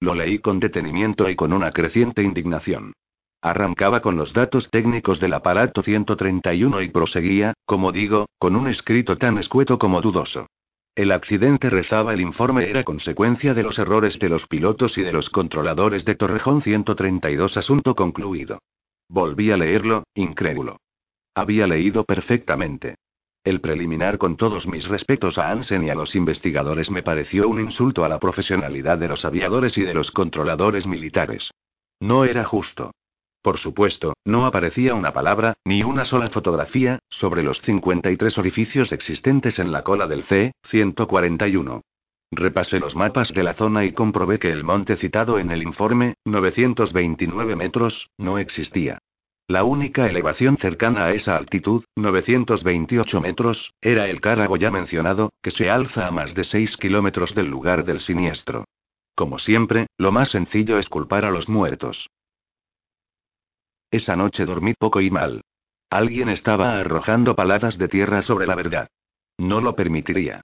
Lo 0.00 0.14
leí 0.14 0.38
con 0.38 0.60
detenimiento 0.60 1.28
y 1.28 1.36
con 1.36 1.52
una 1.52 1.72
creciente 1.72 2.22
indignación. 2.22 2.94
Arrancaba 3.42 4.00
con 4.00 4.16
los 4.16 4.32
datos 4.32 4.70
técnicos 4.70 5.20
del 5.20 5.34
aparato 5.34 5.82
131 5.82 6.80
y 6.80 6.88
proseguía, 6.88 7.52
como 7.66 7.92
digo, 7.92 8.24
con 8.38 8.56
un 8.56 8.66
escrito 8.66 9.18
tan 9.18 9.36
escueto 9.36 9.78
como 9.78 10.00
dudoso. 10.00 10.46
El 10.94 11.12
accidente 11.12 11.68
rezaba 11.68 12.14
el 12.14 12.22
informe 12.22 12.70
era 12.70 12.82
consecuencia 12.82 13.52
de 13.52 13.62
los 13.62 13.78
errores 13.78 14.18
de 14.18 14.30
los 14.30 14.46
pilotos 14.46 14.96
y 14.96 15.02
de 15.02 15.12
los 15.12 15.28
controladores 15.28 16.06
de 16.06 16.14
Torrejón 16.14 16.62
132 16.62 17.58
asunto 17.58 17.94
concluido. 17.94 18.58
Volví 19.12 19.50
a 19.50 19.58
leerlo, 19.58 20.04
incrédulo. 20.14 20.78
Había 21.34 21.66
leído 21.66 22.04
perfectamente. 22.04 22.94
El 23.44 23.60
preliminar 23.60 24.16
con 24.16 24.38
todos 24.38 24.66
mis 24.66 24.88
respetos 24.88 25.36
a 25.36 25.50
Hansen 25.50 25.84
y 25.84 25.90
a 25.90 25.94
los 25.94 26.14
investigadores 26.14 26.90
me 26.90 27.02
pareció 27.02 27.46
un 27.46 27.60
insulto 27.60 28.06
a 28.06 28.08
la 28.08 28.18
profesionalidad 28.18 28.96
de 28.96 29.08
los 29.08 29.26
aviadores 29.26 29.76
y 29.76 29.82
de 29.82 29.92
los 29.92 30.12
controladores 30.12 30.86
militares. 30.86 31.50
No 32.00 32.24
era 32.24 32.44
justo. 32.44 32.92
Por 33.42 33.58
supuesto, 33.58 34.14
no 34.24 34.46
aparecía 34.46 34.94
una 34.94 35.12
palabra, 35.12 35.58
ni 35.66 35.82
una 35.82 36.06
sola 36.06 36.30
fotografía, 36.30 36.98
sobre 37.10 37.42
los 37.42 37.60
53 37.60 38.38
orificios 38.38 38.92
existentes 38.92 39.58
en 39.58 39.72
la 39.72 39.82
cola 39.82 40.06
del 40.06 40.24
C-141. 40.24 41.82
Repasé 42.34 42.80
los 42.80 42.96
mapas 42.96 43.28
de 43.34 43.42
la 43.42 43.52
zona 43.52 43.84
y 43.84 43.92
comprobé 43.92 44.38
que 44.38 44.50
el 44.50 44.64
monte 44.64 44.96
citado 44.96 45.38
en 45.38 45.50
el 45.50 45.62
informe, 45.62 46.14
929 46.24 47.56
metros, 47.56 48.08
no 48.16 48.38
existía. 48.38 48.98
La 49.48 49.64
única 49.64 50.08
elevación 50.08 50.56
cercana 50.56 51.04
a 51.04 51.12
esa 51.12 51.36
altitud, 51.36 51.84
928 51.94 53.20
metros, 53.20 53.74
era 53.82 54.08
el 54.08 54.22
Carago 54.22 54.56
ya 54.56 54.70
mencionado, 54.70 55.34
que 55.42 55.50
se 55.50 55.68
alza 55.68 56.06
a 56.06 56.10
más 56.10 56.34
de 56.34 56.44
6 56.44 56.78
kilómetros 56.78 57.34
del 57.34 57.48
lugar 57.48 57.84
del 57.84 58.00
siniestro. 58.00 58.64
Como 59.14 59.38
siempre, 59.38 59.88
lo 59.98 60.10
más 60.10 60.30
sencillo 60.30 60.78
es 60.78 60.88
culpar 60.88 61.26
a 61.26 61.30
los 61.30 61.50
muertos. 61.50 62.08
Esa 63.90 64.16
noche 64.16 64.46
dormí 64.46 64.72
poco 64.72 65.02
y 65.02 65.10
mal. 65.10 65.42
Alguien 65.90 66.30
estaba 66.30 66.78
arrojando 66.78 67.36
paladas 67.36 67.76
de 67.76 67.88
tierra 67.88 68.22
sobre 68.22 68.46
la 68.46 68.54
verdad. 68.54 68.88
No 69.36 69.60
lo 69.60 69.76
permitiría. 69.76 70.40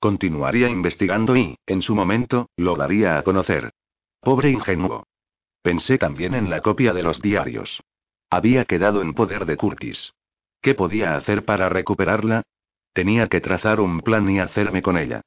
Continuaría 0.00 0.70
investigando 0.70 1.36
y, 1.36 1.58
en 1.66 1.82
su 1.82 1.94
momento, 1.94 2.48
lo 2.56 2.74
daría 2.74 3.18
a 3.18 3.22
conocer. 3.22 3.70
Pobre 4.20 4.50
ingenuo. 4.50 5.04
Pensé 5.62 5.98
también 5.98 6.34
en 6.34 6.48
la 6.48 6.62
copia 6.62 6.94
de 6.94 7.02
los 7.02 7.20
diarios. 7.20 7.82
Había 8.30 8.64
quedado 8.64 9.02
en 9.02 9.12
poder 9.12 9.44
de 9.44 9.58
Curtis. 9.58 10.14
¿Qué 10.62 10.74
podía 10.74 11.16
hacer 11.16 11.44
para 11.44 11.68
recuperarla? 11.68 12.42
Tenía 12.94 13.28
que 13.28 13.42
trazar 13.42 13.78
un 13.78 14.00
plan 14.00 14.28
y 14.30 14.40
hacerme 14.40 14.80
con 14.80 14.96
ella. 14.96 15.20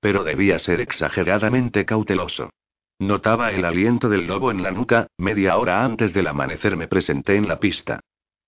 Pero 0.00 0.24
debía 0.24 0.58
ser 0.58 0.82
exageradamente 0.82 1.86
cauteloso. 1.86 2.50
Notaba 2.98 3.52
el 3.52 3.64
aliento 3.64 4.10
del 4.10 4.26
lobo 4.26 4.50
en 4.50 4.62
la 4.62 4.72
nuca, 4.72 5.06
media 5.16 5.56
hora 5.56 5.84
antes 5.84 6.12
del 6.12 6.26
amanecer 6.26 6.76
me 6.76 6.86
presenté 6.86 7.36
en 7.36 7.48
la 7.48 7.58
pista. 7.58 8.00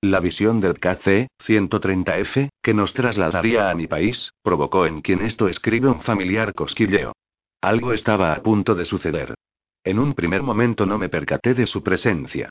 La 0.03 0.21
visión 0.21 0.61
del 0.61 0.81
KC-130F, 0.81 2.49
que 2.63 2.73
nos 2.73 2.95
trasladaría 2.95 3.69
a 3.69 3.75
mi 3.75 3.87
país, 3.87 4.33
provocó 4.43 4.87
en 4.87 5.03
quien 5.03 5.21
esto 5.21 5.47
escribe 5.47 5.89
un 5.89 6.01
familiar 6.01 6.55
cosquilleo. 6.55 7.13
Algo 7.61 7.93
estaba 7.93 8.33
a 8.33 8.43
punto 8.43 8.75
de 8.75 8.87
suceder. 8.87 9.35
En 9.85 9.99
un 9.99 10.15
primer 10.15 10.43
momento 10.43 10.87
no 10.87 10.97
me 10.97 11.11
percaté 11.11 11.53
de 11.53 11.67
su 11.67 11.83
presencia. 11.83 12.49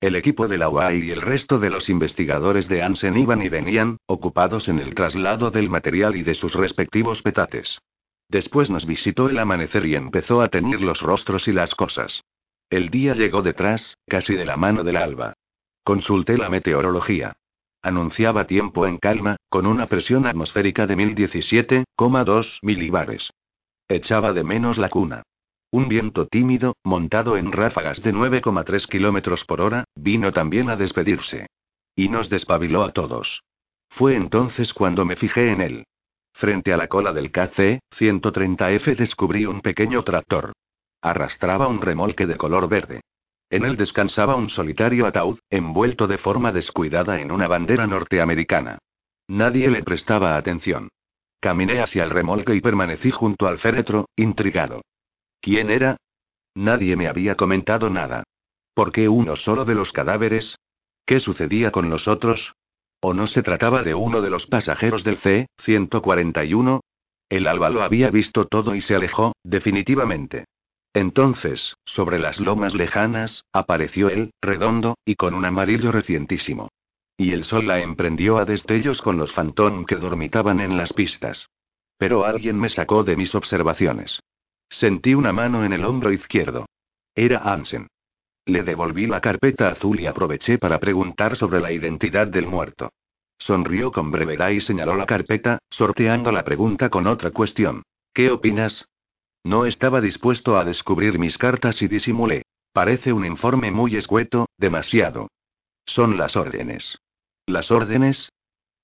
El 0.00 0.14
equipo 0.14 0.46
de 0.46 0.58
la 0.58 0.68
UAI 0.68 1.02
y 1.02 1.10
el 1.10 1.22
resto 1.22 1.58
de 1.58 1.70
los 1.70 1.88
investigadores 1.88 2.68
de 2.68 2.82
Ansen 2.82 3.16
iban 3.16 3.42
y 3.42 3.48
venían, 3.48 3.96
ocupados 4.06 4.68
en 4.68 4.78
el 4.78 4.94
traslado 4.94 5.50
del 5.50 5.68
material 5.68 6.14
y 6.14 6.22
de 6.22 6.36
sus 6.36 6.54
respectivos 6.54 7.20
petates. 7.22 7.80
Después 8.28 8.70
nos 8.70 8.86
visitó 8.86 9.28
el 9.28 9.40
amanecer 9.40 9.86
y 9.86 9.96
empezó 9.96 10.40
a 10.40 10.48
teñir 10.48 10.80
los 10.80 11.00
rostros 11.00 11.48
y 11.48 11.52
las 11.52 11.74
cosas. 11.74 12.22
El 12.70 12.90
día 12.90 13.14
llegó 13.14 13.42
detrás, 13.42 13.96
casi 14.06 14.34
de 14.34 14.44
la 14.44 14.56
mano 14.56 14.84
del 14.84 14.96
alba. 14.96 15.34
Consulté 15.84 16.38
la 16.38 16.48
meteorología. 16.48 17.32
Anunciaba 17.82 18.46
tiempo 18.46 18.86
en 18.86 18.98
calma, 18.98 19.36
con 19.48 19.66
una 19.66 19.86
presión 19.86 20.26
atmosférica 20.26 20.86
de 20.86 20.96
1017,2 20.96 22.58
milibares. 22.62 23.30
Echaba 23.88 24.32
de 24.32 24.44
menos 24.44 24.78
la 24.78 24.88
cuna. 24.88 25.24
Un 25.72 25.88
viento 25.88 26.26
tímido, 26.26 26.76
montado 26.84 27.36
en 27.36 27.50
ráfagas 27.50 28.00
de 28.02 28.12
9,3 28.12 28.86
kilómetros 28.86 29.44
por 29.44 29.60
hora, 29.60 29.84
vino 29.96 30.32
también 30.32 30.70
a 30.70 30.76
despedirse. 30.76 31.46
Y 31.96 32.08
nos 32.08 32.28
despabiló 32.30 32.84
a 32.84 32.92
todos. 32.92 33.42
Fue 33.90 34.14
entonces 34.14 34.72
cuando 34.72 35.04
me 35.04 35.16
fijé 35.16 35.50
en 35.50 35.60
él. 35.60 35.84
Frente 36.34 36.72
a 36.72 36.76
la 36.76 36.88
cola 36.88 37.12
del 37.12 37.32
KC-130F 37.32 38.96
descubrí 38.96 39.46
un 39.46 39.60
pequeño 39.60 40.04
tractor. 40.04 40.52
Arrastraba 41.00 41.66
un 41.66 41.80
remolque 41.80 42.26
de 42.26 42.36
color 42.36 42.68
verde. 42.68 43.00
En 43.52 43.66
él 43.66 43.76
descansaba 43.76 44.34
un 44.34 44.48
solitario 44.48 45.04
ataúd, 45.06 45.38
envuelto 45.50 46.06
de 46.06 46.16
forma 46.16 46.52
descuidada 46.52 47.20
en 47.20 47.30
una 47.30 47.48
bandera 47.48 47.86
norteamericana. 47.86 48.78
Nadie 49.28 49.68
le 49.68 49.82
prestaba 49.82 50.38
atención. 50.38 50.88
Caminé 51.38 51.82
hacia 51.82 52.02
el 52.04 52.08
remolque 52.08 52.54
y 52.54 52.62
permanecí 52.62 53.10
junto 53.10 53.46
al 53.46 53.58
féretro, 53.58 54.06
intrigado. 54.16 54.80
¿Quién 55.42 55.70
era? 55.70 55.98
Nadie 56.54 56.96
me 56.96 57.08
había 57.08 57.34
comentado 57.34 57.90
nada. 57.90 58.24
¿Por 58.72 58.90
qué 58.90 59.10
uno 59.10 59.36
solo 59.36 59.66
de 59.66 59.74
los 59.74 59.92
cadáveres? 59.92 60.56
¿Qué 61.04 61.20
sucedía 61.20 61.72
con 61.72 61.90
los 61.90 62.08
otros? 62.08 62.54
¿O 63.02 63.12
no 63.12 63.26
se 63.26 63.42
trataba 63.42 63.82
de 63.82 63.94
uno 63.94 64.22
de 64.22 64.30
los 64.30 64.46
pasajeros 64.46 65.04
del 65.04 65.18
C-141? 65.18 66.80
El 67.28 67.46
alba 67.46 67.68
lo 67.68 67.82
había 67.82 68.10
visto 68.10 68.46
todo 68.46 68.74
y 68.74 68.80
se 68.80 68.94
alejó, 68.94 69.34
definitivamente. 69.44 70.46
Entonces, 70.94 71.76
sobre 71.84 72.18
las 72.18 72.38
lomas 72.38 72.74
lejanas, 72.74 73.44
apareció 73.52 74.10
él, 74.10 74.32
redondo, 74.42 74.96
y 75.04 75.14
con 75.16 75.34
un 75.34 75.44
amarillo 75.44 75.90
recientísimo. 75.90 76.68
Y 77.16 77.32
el 77.32 77.44
sol 77.44 77.66
la 77.66 77.80
emprendió 77.80 78.38
a 78.38 78.44
destellos 78.44 79.00
con 79.00 79.16
los 79.16 79.32
fantón 79.32 79.86
que 79.86 79.96
dormitaban 79.96 80.60
en 80.60 80.76
las 80.76 80.92
pistas. 80.92 81.48
Pero 81.96 82.24
alguien 82.24 82.58
me 82.58 82.68
sacó 82.68 83.04
de 83.04 83.16
mis 83.16 83.34
observaciones. 83.34 84.20
Sentí 84.68 85.14
una 85.14 85.32
mano 85.32 85.64
en 85.64 85.72
el 85.72 85.84
hombro 85.84 86.12
izquierdo. 86.12 86.66
Era 87.14 87.38
Hansen. 87.38 87.88
Le 88.44 88.62
devolví 88.62 89.06
la 89.06 89.20
carpeta 89.20 89.68
azul 89.68 90.00
y 90.00 90.06
aproveché 90.06 90.58
para 90.58 90.80
preguntar 90.80 91.36
sobre 91.36 91.60
la 91.60 91.70
identidad 91.70 92.26
del 92.26 92.46
muerto. 92.46 92.90
Sonrió 93.38 93.92
con 93.92 94.10
brevedad 94.10 94.50
y 94.50 94.60
señaló 94.60 94.96
la 94.96 95.06
carpeta, 95.06 95.58
sorteando 95.70 96.32
la 96.32 96.44
pregunta 96.44 96.90
con 96.90 97.06
otra 97.06 97.30
cuestión. 97.30 97.82
¿Qué 98.12 98.30
opinas? 98.30 98.84
No 99.44 99.66
estaba 99.66 100.00
dispuesto 100.00 100.56
a 100.56 100.64
descubrir 100.64 101.18
mis 101.18 101.36
cartas 101.36 101.82
y 101.82 101.88
disimulé. 101.88 102.42
Parece 102.72 103.12
un 103.12 103.26
informe 103.26 103.70
muy 103.70 103.96
escueto, 103.96 104.46
demasiado. 104.56 105.28
Son 105.84 106.16
las 106.16 106.36
órdenes. 106.36 106.98
¿Las 107.46 107.70
órdenes? 107.70 108.30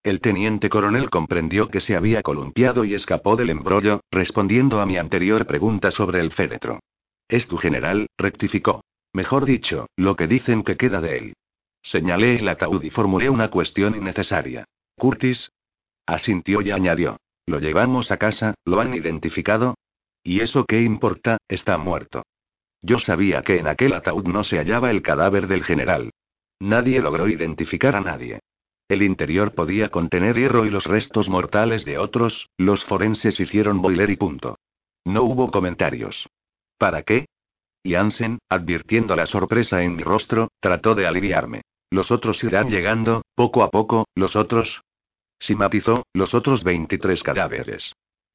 El 0.03 0.21
teniente 0.21 0.69
coronel 0.69 1.11
comprendió 1.11 1.69
que 1.69 1.81
se 1.81 1.97
había 1.97 2.23
columpiado 2.23 2.85
y 2.85 2.95
escapó 2.95 3.37
del 3.37 3.51
embrollo, 3.51 4.01
respondiendo 4.11 4.81
a 4.81 4.87
mi 4.87 4.97
anterior 4.97 5.47
pregunta 5.47 5.91
sobre 5.91 6.21
el 6.21 6.33
féretro. 6.33 6.81
Es 7.29 7.47
tu 7.47 7.57
general, 7.57 8.09
rectificó. 8.17 8.83
Mejor 9.13 9.45
dicho, 9.45 9.87
lo 9.97 10.17
que 10.17 10.27
dicen 10.27 10.65
que 10.65 10.77
queda 10.77 11.01
de 11.01 11.19
él. 11.19 11.33
Señalé 11.83 12.37
el 12.37 12.49
ataúd 12.49 12.83
y 12.83 12.91
formulé 12.91 13.31
una 13.31 13.51
cuestión 13.51 13.97
innecesaria. 13.97 14.65
Curtis. 14.97 15.51
Asintió 16.07 16.61
y 16.63 16.71
añadió. 16.71 17.19
Lo 17.47 17.61
llevamos 17.61 18.11
a 18.11 18.17
casa, 18.17 18.55
lo 18.65 18.81
han 18.81 18.95
identificado. 18.95 19.75
¿Y 20.23 20.41
eso 20.41 20.65
qué 20.65 20.83
importa? 20.83 21.39
Está 21.49 21.79
muerto. 21.79 22.23
Yo 22.83 22.99
sabía 22.99 23.43
que 23.43 23.59
en 23.59 23.67
aquel 23.67 23.93
ataúd 23.93 24.27
no 24.27 24.45
se 24.45 24.59
hallaba 24.59 24.91
el 24.91 25.03
cadáver 25.03 25.49
del 25.49 25.65
general. 25.65 26.11
Nadie 26.61 27.01
logró 27.01 27.29
identificar 27.29 27.97
a 27.97 28.01
nadie. 28.01 28.41
El 28.89 29.03
interior 29.03 29.55
podía 29.55 29.91
contener 29.91 30.37
hierro 30.37 30.65
y 30.65 30.71
los 30.71 30.85
restos 30.85 31.29
mortales 31.29 31.85
de 31.85 31.99
otros, 31.99 32.49
los 32.57 32.85
forenses 32.85 33.39
hicieron 33.39 33.83
boiler 33.83 34.11
y 34.11 34.17
punto. 34.17 34.57
No 35.05 35.23
hubo 35.25 35.51
comentarios. 35.51 36.29
¿Para 36.79 37.03
qué? 37.03 37.27
Y 37.83 37.95
Ansen, 37.95 38.39
advirtiendo 38.49 39.15
la 39.15 39.27
sorpresa 39.27 39.83
en 39.83 39.97
mi 39.97 40.03
rostro, 40.03 40.49
trató 40.61 40.95
de 40.95 41.07
aliviarme. 41.07 41.63
Los 41.91 42.11
otros 42.11 42.43
irán 42.45 42.71
llegando, 42.71 43.23
poco 43.35 43.63
a 43.63 43.71
poco, 43.71 44.07
los 44.15 44.37
otros. 44.37 44.83
Si 45.39 45.55
matizó, 45.55 46.05
los 46.13 46.35
otros 46.35 46.65
23 46.65 47.23
cadáveres. 47.23 47.93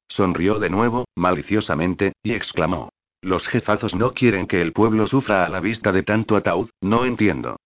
Sonrió 0.08 0.58
de 0.58 0.70
nuevo, 0.70 1.06
maliciosamente, 1.16 2.12
y 2.22 2.32
exclamó. 2.32 2.90
Los 3.22 3.46
jefazos 3.48 3.94
no 3.94 4.12
quieren 4.12 4.46
que 4.46 4.60
el 4.60 4.72
pueblo 4.72 5.06
sufra 5.06 5.46
a 5.46 5.48
la 5.48 5.60
vista 5.60 5.92
de 5.92 6.02
tanto 6.02 6.36
ataúd, 6.36 6.68
no 6.80 7.04
entiendo. 7.04 7.56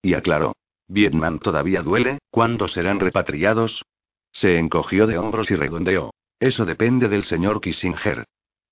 Y 0.00 0.14
aclaró. 0.14 0.54
¿Vietnam 0.88 1.38
todavía 1.38 1.82
duele? 1.82 2.18
¿Cuándo 2.30 2.66
serán 2.68 2.98
repatriados? 2.98 3.82
Se 4.32 4.58
encogió 4.58 5.06
de 5.06 5.18
hombros 5.18 5.50
y 5.50 5.56
redondeó. 5.56 6.12
Eso 6.40 6.64
depende 6.64 7.08
del 7.08 7.24
señor 7.24 7.60
Kissinger. 7.60 8.24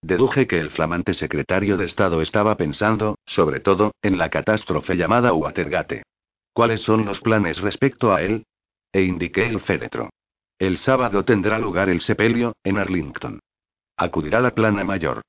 Deduje 0.03 0.47
que 0.47 0.59
el 0.59 0.71
flamante 0.71 1.15
secretario 1.15 1.77
de 1.77 1.85
Estado 1.85 2.23
estaba 2.23 2.57
pensando, 2.57 3.17
sobre 3.27 3.61
todo, 3.61 3.93
en 4.03 4.17
la 4.17 4.31
catástrofe 4.31 4.97
llamada 4.97 5.33
Watergate. 5.35 6.03
¿Cuáles 6.53 6.81
son 6.81 7.05
los 7.05 7.21
planes 7.21 7.61
respecto 7.61 8.13
a 8.13 8.23
él? 8.23 8.45
E 8.93 9.03
indiqué 9.03 9.47
el 9.47 9.61
féretro. 9.61 10.11
El 10.61 10.79
sábado 10.79 11.25
tendrá 11.25 11.59
lugar 11.59 11.89
el 11.89 12.01
sepelio, 12.03 12.55
en 12.63 12.79
Arlington. 12.79 13.41
Acudirá 13.97 14.41
la 14.41 14.55
plana 14.55 14.85
mayor. 14.85 15.23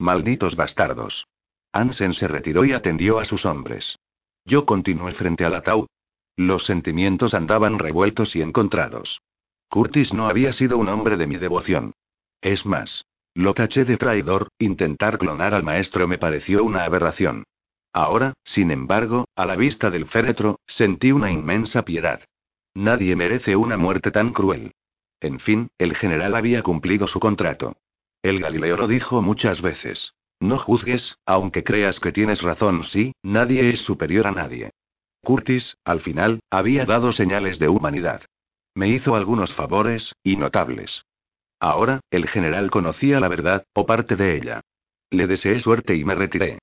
Malditos 0.00 0.56
bastardos. 0.56 1.26
Ansen 1.72 2.14
se 2.14 2.26
retiró 2.26 2.64
y 2.64 2.72
atendió 2.72 3.20
a 3.20 3.24
sus 3.24 3.44
hombres. 3.44 3.96
Yo 4.44 4.66
continué 4.66 5.12
frente 5.12 5.44
al 5.44 5.54
ataúd, 5.54 5.86
los 6.38 6.64
sentimientos 6.66 7.34
andaban 7.34 7.80
revueltos 7.80 8.36
y 8.36 8.42
encontrados. 8.42 9.20
Curtis 9.68 10.14
no 10.14 10.28
había 10.28 10.52
sido 10.52 10.78
un 10.78 10.88
hombre 10.88 11.16
de 11.16 11.26
mi 11.26 11.36
devoción. 11.36 11.92
Es 12.40 12.64
más, 12.64 13.04
lo 13.34 13.54
taché 13.54 13.84
de 13.84 13.96
traidor, 13.96 14.46
intentar 14.60 15.18
clonar 15.18 15.52
al 15.52 15.64
maestro 15.64 16.06
me 16.06 16.16
pareció 16.16 16.62
una 16.62 16.84
aberración. 16.84 17.42
Ahora, 17.92 18.34
sin 18.44 18.70
embargo, 18.70 19.26
a 19.34 19.46
la 19.46 19.56
vista 19.56 19.90
del 19.90 20.06
féretro, 20.06 20.60
sentí 20.68 21.10
una 21.10 21.32
inmensa 21.32 21.82
piedad. 21.84 22.20
Nadie 22.72 23.16
merece 23.16 23.56
una 23.56 23.76
muerte 23.76 24.12
tan 24.12 24.32
cruel. 24.32 24.70
En 25.20 25.40
fin, 25.40 25.70
el 25.78 25.96
general 25.96 26.34
había 26.34 26.62
cumplido 26.62 27.08
su 27.08 27.20
contrato. 27.20 27.76
El 28.22 28.40
Galileo 28.40 28.76
lo 28.76 28.86
dijo 28.86 29.22
muchas 29.22 29.62
veces. 29.62 30.14
No 30.40 30.58
juzgues, 30.58 31.16
aunque 31.26 31.64
creas 31.64 31.98
que 31.98 32.12
tienes 32.12 32.42
razón, 32.42 32.84
sí, 32.84 33.12
nadie 33.22 33.70
es 33.70 33.80
superior 33.80 34.26
a 34.26 34.32
nadie. 34.32 34.70
Curtis, 35.24 35.76
al 35.84 36.00
final, 36.00 36.40
había 36.50 36.84
dado 36.84 37.12
señales 37.12 37.58
de 37.58 37.68
humanidad. 37.68 38.22
Me 38.74 38.88
hizo 38.88 39.16
algunos 39.16 39.52
favores, 39.54 40.12
y 40.22 40.36
notables. 40.36 41.04
Ahora, 41.60 42.00
el 42.10 42.28
general 42.28 42.70
conocía 42.70 43.18
la 43.18 43.28
verdad, 43.28 43.64
o 43.74 43.84
parte 43.86 44.14
de 44.14 44.36
ella. 44.36 44.60
Le 45.10 45.26
deseé 45.26 45.58
suerte 45.60 45.96
y 45.96 46.04
me 46.04 46.14
retiré. 46.14 46.58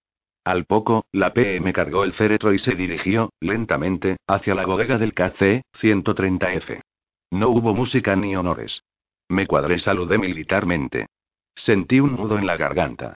Al 0.45 0.65
poco, 0.65 1.05
la 1.11 1.33
PM 1.33 1.73
cargó 1.73 2.03
el 2.03 2.13
féretro 2.13 2.53
y 2.53 2.59
se 2.59 2.75
dirigió, 2.75 3.31
lentamente, 3.41 4.17
hacia 4.27 4.55
la 4.55 4.65
bodega 4.65 4.97
del 4.97 5.13
KC, 5.13 5.63
130F. 5.81 6.81
No 7.31 7.49
hubo 7.49 7.73
música 7.73 8.15
ni 8.15 8.35
honores. 8.35 8.83
Me 9.29 9.47
cuadré, 9.47 9.79
saludé 9.79 10.17
militarmente. 10.17 11.07
Sentí 11.55 11.99
un 11.99 12.15
nudo 12.15 12.37
en 12.37 12.45
la 12.45 12.57
garganta. 12.57 13.15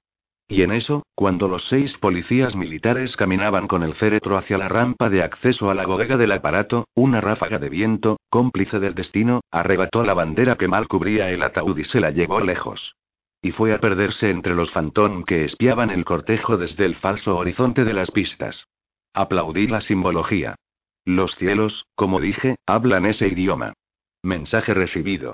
Y 0.52 0.64
en 0.64 0.72
eso, 0.72 1.03
cuando 1.14 1.48
los 1.48 1.68
seis 1.68 1.95
policías 1.99 2.56
militares 2.56 3.15
caminaban 3.15 3.68
con 3.68 3.84
el 3.84 3.94
féretro 3.94 4.36
hacia 4.36 4.57
la 4.57 4.68
rampa 4.68 5.07
de 5.07 5.22
acceso 5.22 5.69
a 5.69 5.76
la 5.76 5.86
bodega 5.86 6.18
del 6.18 6.31
aparato, 6.31 6.88
una 6.95 7.22
ráfaga 7.22 7.60
de 7.60 7.69
viento, 7.69 8.19
cómplice 8.30 8.80
del 8.80 8.95
destino, 8.95 9.41
arrebató 9.52 10.03
la 10.03 10.15
bandera 10.15 10.56
que 10.56 10.68
mal 10.68 10.88
cubría 10.88 11.30
el 11.30 11.44
ataúd 11.44 11.77
y 11.77 11.84
se 11.84 11.99
la 11.99 12.10
llevó 12.10 12.40
lejos. 12.40 12.95
Y 13.44 13.52
fue 13.52 13.73
a 13.73 13.80
perderse 13.80 14.31
entre 14.31 14.56
los 14.56 14.72
fantón 14.72 15.23
que 15.23 15.45
espiaban 15.45 15.91
el 15.91 16.03
cortejo 16.03 16.57
desde 16.57 16.86
el 16.86 16.95
falso 16.95 17.38
horizonte 17.38 17.86
de 17.86 17.94
las 17.94 18.10
pistas. 18.10 18.65
Aplaudí 19.14 19.68
la 19.68 19.81
simbología. 19.81 20.56
Los 21.06 21.36
cielos, 21.36 21.86
como 21.94 22.19
dije, 22.19 22.56
hablan 22.65 23.06
ese 23.06 23.27
idioma. 23.27 23.73
Mensaje 24.24 24.74
recibido. 24.74 25.34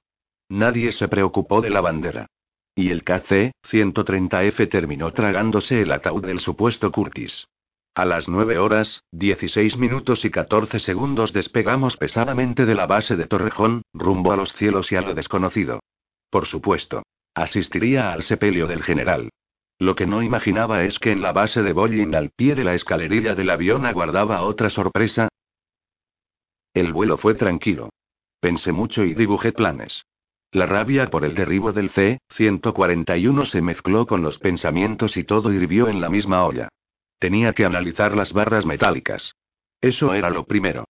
Nadie 0.49 0.91
se 0.91 1.07
preocupó 1.07 1.61
de 1.61 1.71
la 1.71 1.81
bandera. 1.81 2.27
Y 2.75 2.91
el 2.91 3.03
KC-130F 3.03 4.69
terminó 4.69 5.11
tragándose 5.11 5.81
el 5.81 5.91
ataúd 5.91 6.25
del 6.25 6.39
supuesto 6.39 6.91
Curtis. 6.91 7.47
A 7.95 8.05
las 8.05 8.27
9 8.27 8.59
horas, 8.59 9.01
16 9.11 9.77
minutos 9.77 10.25
y 10.25 10.29
14 10.29 10.79
segundos 10.79 11.33
despegamos 11.33 11.97
pesadamente 11.97 12.65
de 12.65 12.75
la 12.75 12.85
base 12.85 13.15
de 13.15 13.25
Torrejón, 13.25 13.83
rumbo 13.93 14.33
a 14.33 14.35
los 14.35 14.51
cielos 14.53 14.91
y 14.91 14.97
a 14.97 15.01
lo 15.01 15.13
desconocido. 15.13 15.79
Por 16.29 16.45
supuesto. 16.45 17.03
Asistiría 17.33 18.13
al 18.13 18.23
sepelio 18.23 18.67
del 18.67 18.83
general. 18.83 19.29
Lo 19.79 19.95
que 19.95 20.05
no 20.05 20.21
imaginaba 20.21 20.83
es 20.83 20.99
que 20.99 21.11
en 21.11 21.21
la 21.21 21.31
base 21.31 21.63
de 21.63 21.73
Bollin 21.73 22.13
al 22.15 22.29
pie 22.29 22.55
de 22.55 22.63
la 22.63 22.75
escalerilla 22.75 23.33
del 23.33 23.49
avión 23.49 23.85
aguardaba 23.85 24.41
otra 24.43 24.69
sorpresa. 24.69 25.29
El 26.73 26.93
vuelo 26.93 27.17
fue 27.17 27.35
tranquilo. 27.35 27.89
Pensé 28.45 28.71
mucho 28.71 29.03
y 29.03 29.15
dibujé 29.15 29.53
planes. 29.53 30.05
La 30.51 30.67
rabia 30.67 31.09
por 31.09 31.25
el 31.25 31.33
derribo 31.33 31.73
del 31.73 31.89
C-141 31.89 33.47
se 33.47 33.59
mezcló 33.59 34.05
con 34.05 34.21
los 34.21 34.37
pensamientos 34.37 35.17
y 35.17 35.23
todo 35.23 35.51
hirvió 35.51 35.87
en 35.87 35.99
la 35.99 36.09
misma 36.09 36.45
olla. 36.45 36.69
Tenía 37.17 37.53
que 37.53 37.65
analizar 37.65 38.15
las 38.15 38.33
barras 38.33 38.63
metálicas. 38.63 39.33
Eso 39.81 40.13
era 40.13 40.29
lo 40.29 40.45
primero. 40.45 40.85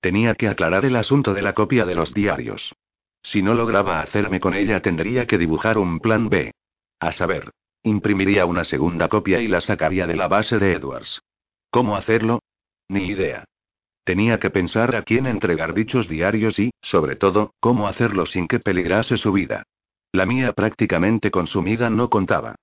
Tenía 0.00 0.36
que 0.36 0.46
aclarar 0.46 0.84
el 0.84 0.94
asunto 0.94 1.34
de 1.34 1.42
la 1.42 1.52
copia 1.52 1.84
de 1.84 1.96
los 1.96 2.14
diarios. 2.14 2.76
Si 3.24 3.42
no 3.42 3.54
lograba 3.54 4.02
hacerme 4.02 4.38
con 4.38 4.54
ella 4.54 4.80
tendría 4.80 5.26
que 5.26 5.36
dibujar 5.36 5.78
un 5.78 5.98
plan 5.98 6.28
B. 6.28 6.52
A 7.00 7.10
saber, 7.10 7.50
imprimiría 7.82 8.46
una 8.46 8.62
segunda 8.62 9.08
copia 9.08 9.40
y 9.40 9.48
la 9.48 9.62
sacaría 9.62 10.06
de 10.06 10.14
la 10.14 10.28
base 10.28 10.60
de 10.60 10.74
Edwards. 10.74 11.20
¿Cómo 11.70 11.96
hacerlo? 11.96 12.38
Ni 12.86 13.08
idea. 13.08 13.46
Tenía 14.10 14.40
que 14.40 14.50
pensar 14.50 14.96
a 14.96 15.02
quién 15.02 15.28
entregar 15.28 15.72
dichos 15.72 16.08
diarios 16.08 16.58
y, 16.58 16.72
sobre 16.82 17.14
todo, 17.14 17.54
cómo 17.60 17.86
hacerlo 17.86 18.26
sin 18.26 18.48
que 18.48 18.58
peligrase 18.58 19.16
su 19.18 19.30
vida. 19.30 19.62
La 20.10 20.26
mía 20.26 20.52
prácticamente 20.52 21.30
consumida 21.30 21.90
no 21.90 22.10
contaba. 22.10 22.56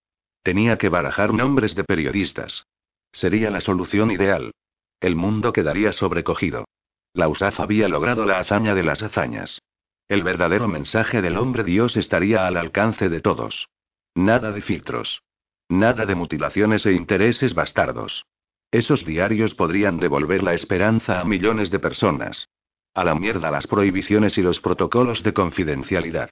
Tenía 0.44 0.78
que 0.78 0.90
barajar 0.90 1.34
nombres 1.34 1.74
de 1.74 1.86
periodistas. 1.86 2.66
Sería 3.14 3.50
la 3.50 3.62
solución 3.62 4.12
ideal. 4.12 4.52
El 5.00 5.16
mundo 5.16 5.54
quedaría 5.54 5.94
sobrecogido. 5.94 6.66
La 7.14 7.30
USAF 7.30 7.62
había 7.62 7.88
logrado 7.88 8.26
la 8.26 8.40
hazaña 8.40 8.76
de 8.76 8.84
las 8.84 9.02
hazañas. 9.02 9.62
El 10.10 10.24
verdadero 10.24 10.68
mensaje 10.68 11.22
del 11.22 11.38
hombre 11.38 11.64
Dios 11.64 11.96
estaría 11.96 12.46
al 12.46 12.58
alcance 12.58 13.08
de 13.08 13.22
todos. 13.22 13.70
Nada 14.16 14.52
de 14.52 14.62
filtros. 14.62 15.22
Nada 15.70 16.06
de 16.06 16.16
mutilaciones 16.16 16.86
e 16.86 16.92
intereses 16.92 17.54
bastardos. 17.54 18.26
Esos 18.72 19.06
diarios 19.06 19.56
podrían 19.56 19.98
devolver 19.98 20.44
la 20.44 20.54
esperanza 20.54 21.22
a 21.22 21.24
millones 21.24 21.72
de 21.72 21.80
personas. 21.80 22.48
A 22.94 23.04
la 23.04 23.16
mierda 23.16 23.52
las 23.52 23.68
prohibiciones 23.68 24.38
y 24.38 24.42
los 24.42 24.60
protocolos 24.60 25.24
de 25.24 25.34
confidencialidad. 25.34 26.30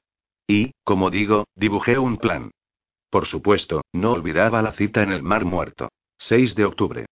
Y, 0.48 0.72
como 0.84 1.10
digo, 1.10 1.45
dibujé 1.56 1.98
un 1.98 2.18
plan. 2.18 2.52
Por 3.10 3.28
supuesto, 3.28 3.82
no 3.94 4.12
olvidaba 4.12 4.62
la 4.62 4.74
cita 4.74 5.02
en 5.02 5.12
el 5.12 5.24
Mar 5.24 5.45
Muerto. 5.45 5.90
6 6.18 6.56
de 6.56 6.66
octubre. 6.66 7.06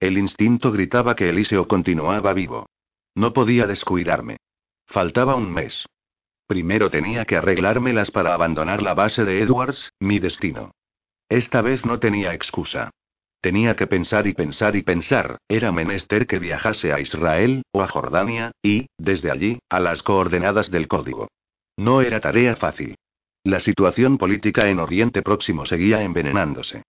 El 0.00 0.16
instinto 0.16 0.72
gritaba 0.72 1.14
que 1.14 1.28
Eliseo 1.28 1.68
continuaba 1.68 2.32
vivo. 2.32 2.66
No 3.14 3.32
podía 3.32 3.66
descuidarme. 3.66 4.38
Faltaba 4.86 5.34
un 5.34 5.52
mes. 5.52 5.86
Primero 6.46 6.90
tenía 6.90 7.26
que 7.26 7.36
arreglármelas 7.36 8.10
para 8.10 8.34
abandonar 8.34 8.82
la 8.82 8.94
base 8.94 9.24
de 9.24 9.42
Edwards, 9.42 9.90
mi 10.00 10.18
destino. 10.18 10.72
Esta 11.28 11.62
vez 11.62 11.84
no 11.84 12.00
tenía 12.00 12.34
excusa. 12.34 12.90
Tenía 13.40 13.74
que 13.74 13.86
pensar 13.86 14.26
y 14.26 14.34
pensar 14.34 14.76
y 14.76 14.82
pensar, 14.82 15.38
era 15.48 15.72
menester 15.72 16.26
que 16.26 16.38
viajase 16.38 16.92
a 16.92 17.00
Israel, 17.00 17.62
o 17.72 17.82
a 17.82 17.88
Jordania, 17.88 18.52
y, 18.62 18.88
desde 18.98 19.30
allí, 19.30 19.58
a 19.70 19.80
las 19.80 20.02
coordenadas 20.02 20.70
del 20.70 20.88
código. 20.88 21.28
No 21.76 22.02
era 22.02 22.20
tarea 22.20 22.56
fácil. 22.56 22.96
La 23.42 23.60
situación 23.60 24.18
política 24.18 24.68
en 24.68 24.78
Oriente 24.78 25.22
Próximo 25.22 25.64
seguía 25.64 26.02
envenenándose. 26.02 26.82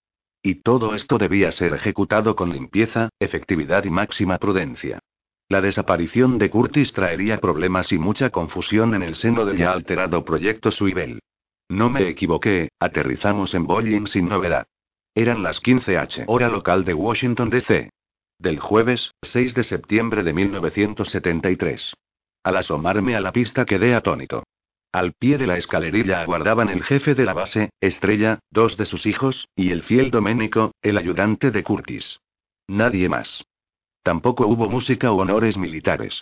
Y 0.43 0.55
todo 0.55 0.95
esto 0.95 1.17
debía 1.17 1.51
ser 1.53 1.73
ejecutado 1.73 2.35
con 2.35 2.51
limpieza, 2.51 3.09
efectividad 3.19 3.85
y 3.85 3.89
máxima 3.89 4.37
prudencia. 4.37 4.99
La 5.47 5.61
desaparición 5.61 6.37
de 6.37 6.49
Curtis 6.49 6.91
traería 6.91 7.39
problemas 7.39 7.91
y 7.93 7.97
mucha 7.97 8.29
confusión 8.29 8.95
en 8.95 9.03
el 9.03 9.15
seno 9.15 9.45
del 9.45 9.57
ya 9.57 9.71
alterado 9.71 10.25
proyecto 10.25 10.71
Suibel. 10.71 11.19
No 11.69 11.89
me 11.89 12.09
equivoqué, 12.09 12.69
aterrizamos 12.79 13.53
en 13.53 13.65
Bolling 13.65 14.07
sin 14.07 14.27
novedad. 14.27 14.65
Eran 15.13 15.43
las 15.43 15.61
15h 15.61 16.23
hora 16.27 16.47
local 16.47 16.85
de 16.85 16.93
Washington, 16.93 17.49
D.C. 17.49 17.89
Del 18.39 18.59
jueves, 18.59 19.11
6 19.21 19.53
de 19.53 19.63
septiembre 19.63 20.23
de 20.23 20.33
1973. 20.33 21.93
Al 22.43 22.57
asomarme 22.57 23.15
a 23.15 23.19
la 23.19 23.33
pista 23.33 23.65
quedé 23.65 23.93
atónito. 23.93 24.43
Al 24.93 25.13
pie 25.13 25.37
de 25.37 25.47
la 25.47 25.57
escalerilla 25.57 26.21
aguardaban 26.21 26.69
el 26.69 26.83
jefe 26.83 27.13
de 27.13 27.25
la 27.25 27.33
base, 27.33 27.69
Estrella, 27.81 28.39
dos 28.51 28.77
de 28.77 28.85
sus 28.85 29.05
hijos, 29.05 29.47
y 29.55 29.71
el 29.71 29.83
fiel 29.83 30.11
Doménico, 30.11 30.71
el 30.81 30.97
ayudante 30.97 31.51
de 31.51 31.63
Curtis. 31.63 32.19
Nadie 32.67 33.09
más. 33.09 33.43
Tampoco 34.03 34.47
hubo 34.47 34.69
música 34.69 35.11
u 35.11 35.19
honores 35.19 35.57
militares. 35.57 36.21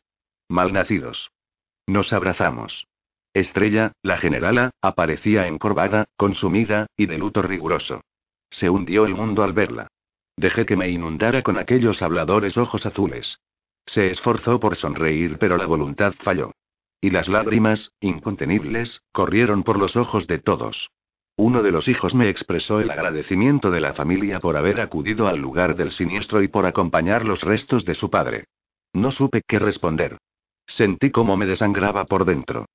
Malnacidos. 0.50 1.30
Nos 1.88 2.12
abrazamos. 2.12 2.86
Estrella, 3.34 3.94
la 4.02 4.18
generala, 4.18 4.72
aparecía 4.82 5.48
encorvada, 5.48 6.06
consumida, 6.18 6.88
y 6.98 7.06
de 7.06 7.18
luto 7.18 7.42
riguroso. 7.44 8.02
Se 8.50 8.70
hundió 8.70 9.06
el 9.06 9.16
mundo 9.16 9.44
al 9.44 9.54
verla. 9.54 9.88
Dejé 10.38 10.66
que 10.66 10.76
me 10.76 10.90
inundara 10.90 11.42
con 11.42 11.58
aquellos 11.58 12.02
habladores 12.02 12.58
ojos 12.58 12.86
azules. 12.86 13.40
Se 13.86 14.10
esforzó 14.12 14.60
por 14.60 14.76
sonreír, 14.76 15.38
pero 15.40 15.58
la 15.58 15.66
voluntad 15.66 16.14
falló. 16.20 16.52
Y 17.02 17.10
las 17.12 17.28
lágrimas, 17.28 17.92
incontenibles, 18.02 19.02
corrieron 19.12 19.64
por 19.64 19.78
los 19.78 19.96
ojos 19.96 20.28
de 20.28 20.40
todos. 20.40 20.90
Uno 21.38 21.64
de 21.64 21.72
los 21.72 21.88
hijos 21.88 22.14
me 22.14 22.30
expresó 22.30 22.82
el 22.82 22.92
agradecimiento 22.92 23.72
de 23.72 23.80
la 23.80 23.94
familia 23.94 24.42
por 24.42 24.58
haber 24.58 24.82
acudido 24.82 25.28
al 25.28 25.40
lugar 25.40 25.78
del 25.78 25.92
siniestro 25.92 26.44
y 26.44 26.50
por 26.50 26.66
acompañar 26.66 27.24
los 27.24 27.42
restos 27.42 27.86
de 27.86 27.96
su 27.96 28.10
padre. 28.10 28.46
No 28.94 29.12
supe 29.12 29.42
qué 29.48 29.58
responder. 29.58 30.18
Sentí 30.68 31.12
cómo 31.12 31.38
me 31.38 31.46
desangraba 31.46 32.06
por 32.06 32.26
dentro. 32.26 32.66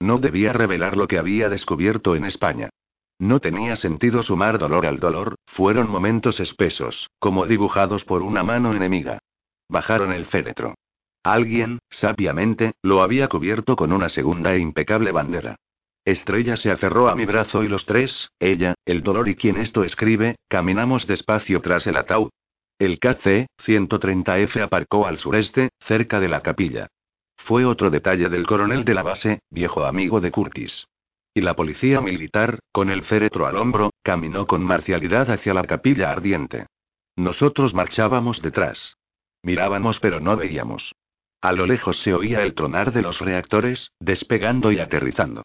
No 0.00 0.18
debía 0.18 0.52
revelar 0.52 0.96
lo 0.96 1.06
que 1.06 1.18
había 1.18 1.48
descubierto 1.48 2.16
en 2.16 2.24
España. 2.24 2.70
No 3.18 3.40
tenía 3.40 3.76
sentido 3.76 4.22
sumar 4.22 4.58
dolor 4.58 4.86
al 4.86 4.98
dolor, 4.98 5.36
fueron 5.46 5.88
momentos 5.88 6.40
espesos, 6.40 7.10
como 7.18 7.46
dibujados 7.46 8.04
por 8.04 8.22
una 8.22 8.42
mano 8.42 8.74
enemiga. 8.74 9.18
Bajaron 9.68 10.12
el 10.12 10.26
féretro. 10.26 10.74
Alguien, 11.22 11.78
sabiamente, 11.90 12.72
lo 12.82 13.02
había 13.02 13.28
cubierto 13.28 13.76
con 13.76 13.92
una 13.92 14.08
segunda 14.08 14.54
e 14.54 14.58
impecable 14.58 15.10
bandera. 15.10 15.56
Estrella 16.04 16.58
se 16.58 16.70
aferró 16.70 17.08
a 17.08 17.14
mi 17.14 17.24
brazo 17.24 17.64
y 17.64 17.68
los 17.68 17.86
tres, 17.86 18.28
ella, 18.38 18.74
el 18.84 19.02
dolor 19.02 19.28
y 19.28 19.36
quien 19.36 19.56
esto 19.56 19.84
escribe, 19.84 20.36
caminamos 20.48 21.06
despacio 21.06 21.62
tras 21.62 21.86
el 21.86 21.96
ataúd. 21.96 22.28
El 22.78 23.00
KC-130F 23.00 24.60
aparcó 24.60 25.06
al 25.06 25.18
sureste, 25.18 25.70
cerca 25.86 26.20
de 26.20 26.28
la 26.28 26.40
capilla. 26.40 26.88
Fue 27.36 27.64
otro 27.64 27.88
detalle 27.88 28.28
del 28.28 28.46
coronel 28.46 28.84
de 28.84 28.94
la 28.94 29.02
base, 29.02 29.40
viejo 29.50 29.84
amigo 29.84 30.20
de 30.20 30.30
Curtis. 30.30 30.86
Y 31.34 31.40
la 31.40 31.54
policía 31.54 32.00
militar, 32.00 32.60
con 32.70 32.90
el 32.90 33.02
féretro 33.02 33.46
al 33.46 33.56
hombro, 33.56 33.90
caminó 34.04 34.46
con 34.46 34.62
marcialidad 34.62 35.30
hacia 35.32 35.52
la 35.52 35.64
capilla 35.64 36.12
ardiente. 36.12 36.66
Nosotros 37.16 37.74
marchábamos 37.74 38.40
detrás. 38.40 38.96
Mirábamos 39.42 39.98
pero 39.98 40.20
no 40.20 40.36
veíamos. 40.36 40.92
A 41.42 41.52
lo 41.52 41.66
lejos 41.66 42.00
se 42.02 42.14
oía 42.14 42.42
el 42.42 42.54
tronar 42.54 42.92
de 42.92 43.02
los 43.02 43.20
reactores, 43.20 43.90
despegando 44.00 44.72
y 44.72 44.78
aterrizando. 44.78 45.42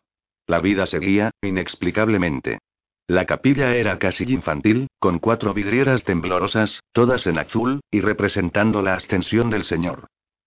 La 0.48 0.62
vida 0.62 0.86
seguía, 0.86 1.32
inexplicablemente. 1.42 2.60
La 3.08 3.26
capilla 3.26 3.76
era 3.76 3.98
casi 3.98 4.24
infantil, 4.26 4.88
con 5.00 5.18
cuatro 5.18 5.54
vidrieras 5.56 6.04
temblorosas, 6.04 6.80
todas 6.94 7.26
en 7.26 7.40
azul, 7.40 7.82
y 7.90 8.02
representando 8.02 8.84
la 8.84 8.94
ascensión 8.94 9.50
del 9.50 9.64
Señor. 9.64 10.06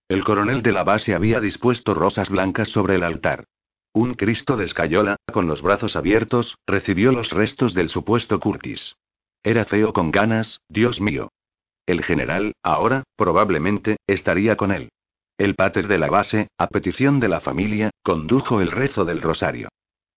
El 0.09 0.23
coronel 0.23 0.63
de 0.63 0.71
la 0.71 0.85
base 0.85 1.15
había 1.15 1.41
dispuesto 1.41 1.95
rosas 1.95 2.31
blancas 2.31 2.69
sobre 2.69 2.95
el 2.95 3.03
altar. 3.03 3.45
Un 3.95 4.15
Cristo 4.15 4.57
de 4.57 4.65
escayola, 4.65 5.17
con 5.33 5.47
los 5.47 5.61
brazos 5.61 5.97
abiertos, 5.97 6.57
recibió 6.67 7.13
los 7.13 7.31
restos 7.31 7.75
del 7.75 7.91
supuesto 7.91 8.41
Curtis. 8.41 8.97
Era 9.43 9.67
feo 9.67 9.93
con 9.93 10.11
ganas, 10.11 10.61
Dios 10.69 10.99
mío. 10.99 11.29
El 11.85 12.03
general, 12.03 12.55
ahora, 12.63 13.03
probablemente, 13.17 13.97
estaría 14.07 14.57
con 14.57 14.73
él. 14.73 14.89
El 15.37 15.57
pater 15.57 15.89
de 15.89 15.99
la 15.99 16.09
base, 16.09 16.49
a 16.57 16.69
petición 16.69 17.21
de 17.21 17.29
la 17.29 17.41
familia, 17.41 17.91
condujo 18.03 18.63
el 18.63 18.71
rezo 18.71 19.05
del 19.05 19.21
rosario. 19.21 19.69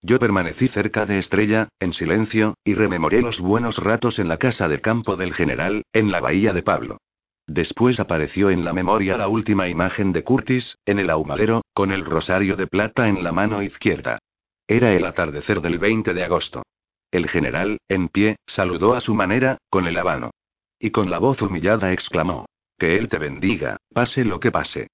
Yo 0.01 0.19
permanecí 0.19 0.69
cerca 0.69 1.05
de 1.05 1.19
Estrella, 1.19 1.67
en 1.79 1.91
silencio, 1.91 2.53
y 2.63 2.75
rememoré 2.75 3.21
los 3.21 3.39
buenos 3.39 3.77
ratos 3.77 4.19
en 4.19 4.29
la 4.29 4.37
casa 4.37 4.69
de 4.69 4.79
campo 4.79 5.17
del 5.17 5.33
general, 5.33 5.83
en 5.91 6.11
la 6.11 6.21
bahía 6.21 6.53
de 6.53 6.63
Pablo. 6.63 6.99
Después 7.47 7.99
apareció 7.99 8.49
en 8.49 8.65
la 8.65 8.73
memoria 8.73 9.17
la 9.17 9.27
última 9.27 9.67
imagen 9.67 10.11
de 10.11 10.23
Curtis, 10.23 10.77
en 10.85 10.99
el 10.99 11.09
ahumadero, 11.09 11.61
con 11.73 11.91
el 11.91 12.03
rosario 12.03 12.55
de 12.55 12.67
plata 12.67 13.07
en 13.07 13.23
la 13.23 13.31
mano 13.31 13.61
izquierda. 13.61 14.19
Era 14.67 14.93
el 14.93 15.05
atardecer 15.05 15.61
del 15.61 15.77
20 15.77 16.13
de 16.13 16.23
agosto. 16.23 16.63
El 17.11 17.29
general, 17.29 17.77
en 17.87 18.09
pie, 18.09 18.37
saludó 18.47 18.95
a 18.95 19.01
su 19.01 19.13
manera, 19.13 19.59
con 19.69 19.85
el 19.85 19.97
habano. 19.97 20.31
Y 20.79 20.89
con 20.89 21.09
la 21.11 21.19
voz 21.19 21.41
humillada 21.41 21.93
exclamó: 21.93 22.45
Que 22.79 22.97
él 22.97 23.09
te 23.09 23.19
bendiga, 23.19 23.77
pase 23.93 24.25
lo 24.25 24.39
que 24.39 24.51
pase. 24.51 24.87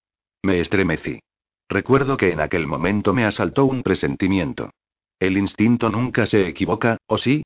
Me 0.44 0.60
estremecí. 0.60 1.20
Recuerdo 1.70 2.18
que 2.18 2.32
en 2.32 2.42
aquel 2.42 2.68
momento 2.68 3.14
me 3.14 3.24
asaltó 3.24 3.66
un 3.66 3.82
presentimiento. 3.82 4.72
El 5.20 5.38
instinto 5.38 5.90
nunca 5.90 6.26
se 6.26 6.48
equivoca, 6.48 6.98
¿o 7.08 7.18
sí? 7.18 7.44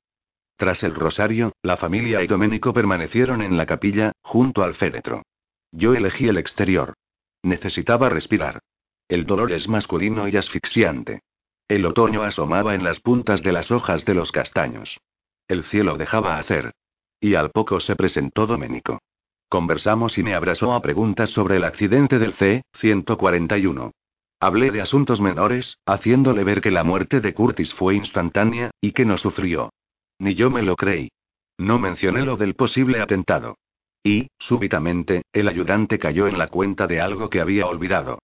Tras 0.56 0.82
el 0.82 0.94
rosario, 0.94 1.52
la 1.62 1.76
familia 1.76 2.22
y 2.22 2.26
Domenico 2.26 2.72
permanecieron 2.72 3.42
en 3.42 3.56
la 3.56 3.66
capilla, 3.66 4.12
junto 4.22 4.62
al 4.62 4.74
féretro. 4.74 5.22
Yo 5.70 5.94
elegí 5.94 6.28
el 6.28 6.38
exterior. 6.38 6.94
Necesitaba 7.42 8.08
respirar. 8.08 8.60
El 9.08 9.26
dolor 9.26 9.52
es 9.52 9.68
masculino 9.68 10.26
y 10.28 10.36
asfixiante. 10.36 11.20
El 11.68 11.84
otoño 11.84 12.22
asomaba 12.22 12.74
en 12.74 12.84
las 12.84 13.00
puntas 13.00 13.42
de 13.42 13.52
las 13.52 13.70
hojas 13.70 14.04
de 14.04 14.14
los 14.14 14.32
castaños. 14.32 14.98
El 15.46 15.64
cielo 15.64 15.96
dejaba 15.96 16.38
hacer. 16.38 16.72
Y 17.20 17.34
al 17.34 17.50
poco 17.50 17.80
se 17.80 17.94
presentó 17.94 18.46
Domenico. 18.46 19.00
Conversamos 19.48 20.16
y 20.18 20.22
me 20.22 20.34
abrazó 20.34 20.74
a 20.74 20.82
preguntas 20.82 21.30
sobre 21.30 21.56
el 21.56 21.64
accidente 21.64 22.18
del 22.18 22.34
C-141. 22.34 23.92
Hablé 24.40 24.70
de 24.70 24.80
asuntos 24.80 25.20
menores, 25.20 25.78
haciéndole 25.86 26.44
ver 26.44 26.60
que 26.60 26.70
la 26.70 26.84
muerte 26.84 27.20
de 27.20 27.32
Curtis 27.32 27.72
fue 27.74 27.94
instantánea, 27.94 28.70
y 28.80 28.92
que 28.92 29.04
no 29.04 29.18
sufrió. 29.18 29.70
Ni 30.18 30.34
yo 30.34 30.50
me 30.50 30.62
lo 30.62 30.76
creí. 30.76 31.10
No 31.58 31.78
mencioné 31.78 32.22
lo 32.22 32.36
del 32.36 32.54
posible 32.54 33.00
atentado. 33.00 33.56
Y, 34.02 34.28
súbitamente, 34.38 35.22
el 35.32 35.48
ayudante 35.48 35.98
cayó 35.98 36.28
en 36.28 36.38
la 36.38 36.48
cuenta 36.48 36.86
de 36.86 37.00
algo 37.00 37.28
que 37.28 37.40
había 37.40 37.66
olvidado. 37.66 38.18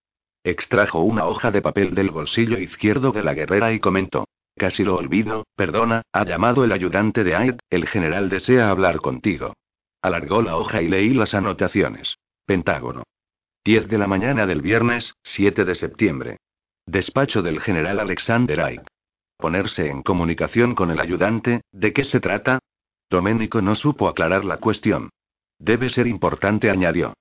Extrajo 0.44 1.01
una 1.01 1.27
hoja 1.27 1.51
de 1.51 1.62
papel 1.62 1.94
del 1.94 2.10
bolsillo 2.10 2.59
izquierdo 2.59 3.12
de 3.12 3.23
la 3.23 3.35
guerrera 3.35 3.73
y 3.73 3.81
comentó. 3.81 4.27
Casi 4.56 4.85
lo 4.85 4.97
olvido, 4.97 5.47
perdona, 5.56 6.02
ha 6.12 6.24
llamado 6.24 6.64
el 6.64 6.73
ayudante 6.73 7.24
de 7.24 7.35
Aed, 7.35 7.59
el 7.70 7.89
general 7.89 8.28
desea 8.28 8.70
hablar 8.70 9.01
contigo. 9.01 9.55
Alargó 10.02 10.43
la 10.43 10.56
hoja 10.56 10.82
y 10.82 10.89
leí 10.89 11.14
las 11.14 11.35
anotaciones. 11.35 12.16
Pentágono. 12.44 13.05
10 13.64 13.89
de 13.89 13.98
la 13.98 14.09
mañana 14.09 14.47
del 14.47 14.60
viernes, 14.60 15.14
7 15.23 15.64
de 15.64 15.74
septiembre. 15.74 16.36
Despacho 16.86 17.43
del 17.43 17.60
general 17.60 18.01
Alexander 18.01 18.60
Ike. 18.60 18.91
Ponerse 19.43 19.89
en 19.89 20.02
comunicación 20.05 20.77
con 20.77 20.93
el 20.93 21.01
ayudante, 21.01 21.62
¿de 21.73 21.93
qué 21.93 22.05
se 22.05 22.20
trata? 22.20 22.60
Doménico 23.10 23.60
no 23.60 23.74
supo 23.74 24.06
aclarar 24.06 24.44
la 24.44 24.59
cuestión. 24.59 25.10
Debe 25.59 25.90
ser 25.90 26.06
importante, 26.06 26.70
añadió. 26.70 27.14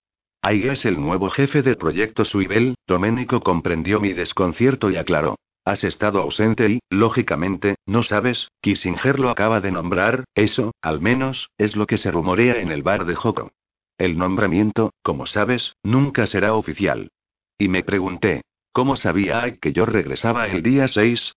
Ike 0.43 0.73
es 0.73 0.85
el 0.85 1.02
nuevo 1.02 1.31
jefe 1.31 1.64
del 1.64 1.77
proyecto 1.77 2.23
Suibel, 2.23 2.76
Doménico 2.85 3.41
comprendió 3.41 3.99
mi 3.99 4.14
desconcierto 4.14 4.91
y 4.91 4.98
aclaró. 4.98 5.39
Has 5.65 5.84
estado 5.84 6.22
ausente 6.22 6.69
y, 6.69 6.80
lógicamente, 6.91 7.77
no 7.88 8.03
sabes, 8.03 8.49
Kissinger 8.61 9.19
lo 9.19 9.31
acaba 9.31 9.60
de 9.60 9.72
nombrar, 9.72 10.26
eso, 10.35 10.73
al 10.84 11.02
menos, 11.02 11.49
es 11.57 11.76
lo 11.76 11.88
que 11.88 11.98
se 11.98 12.11
rumorea 12.11 12.61
en 12.61 12.72
el 12.72 12.84
bar 12.84 13.06
de 13.06 13.15
Joko. 13.15 13.49
El 13.98 14.19
nombramiento, 14.19 14.91
como 15.02 15.26
sabes, 15.26 15.73
nunca 15.81 16.27
será 16.27 16.53
oficial. 16.53 17.10
Y 17.57 17.68
me 17.68 17.81
pregunté, 17.81 18.43
¿cómo 18.73 18.95
sabía 18.95 19.57
que 19.60 19.73
yo 19.73 19.88
regresaba 19.88 20.45
el 20.45 20.61
día 20.61 20.88
6? 20.88 21.34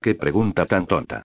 Qué 0.00 0.14
pregunta 0.14 0.66
tan 0.66 0.86
tonta. 0.86 1.22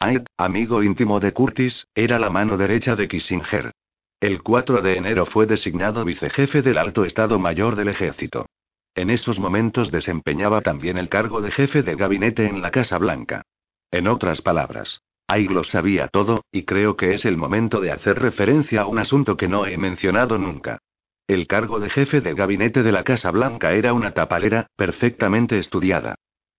Aid, 0.00 0.22
amigo 0.36 0.82
íntimo 0.82 1.20
de 1.20 1.32
Curtis, 1.32 1.86
era 1.94 2.18
la 2.18 2.30
mano 2.30 2.56
derecha 2.56 2.96
de 2.96 3.08
Kissinger. 3.08 3.72
El 4.20 4.42
4 4.42 4.82
de 4.82 4.96
enero 4.96 5.26
fue 5.26 5.46
designado 5.46 6.04
vicejefe 6.04 6.62
del 6.62 6.78
Alto 6.78 7.04
Estado 7.04 7.38
Mayor 7.38 7.76
del 7.76 7.88
Ejército. 7.88 8.46
En 8.94 9.10
esos 9.10 9.38
momentos 9.38 9.90
desempeñaba 9.90 10.62
también 10.62 10.98
el 10.98 11.08
cargo 11.08 11.40
de 11.40 11.50
jefe 11.50 11.82
de 11.82 11.96
gabinete 11.96 12.46
en 12.46 12.62
la 12.62 12.70
Casa 12.70 12.98
Blanca. 12.98 13.42
En 13.90 14.08
otras 14.08 14.40
palabras, 14.42 15.00
Ahí 15.28 15.48
lo 15.48 15.64
sabía 15.64 16.08
todo, 16.08 16.44
y 16.52 16.64
creo 16.64 16.96
que 16.96 17.14
es 17.14 17.24
el 17.24 17.36
momento 17.36 17.80
de 17.80 17.90
hacer 17.90 18.18
referencia 18.20 18.82
a 18.82 18.86
un 18.86 18.98
asunto 18.98 19.36
que 19.36 19.48
no 19.48 19.66
he 19.66 19.76
mencionado 19.76 20.38
nunca. 20.38 20.78
El 21.26 21.48
cargo 21.48 21.80
de 21.80 21.90
jefe 21.90 22.20
de 22.20 22.34
gabinete 22.34 22.84
de 22.84 22.92
la 22.92 23.02
Casa 23.02 23.32
Blanca 23.32 23.72
era 23.72 23.92
una 23.92 24.12
tapalera, 24.12 24.68
perfectamente 24.76 25.58
estudiada. 25.58 26.14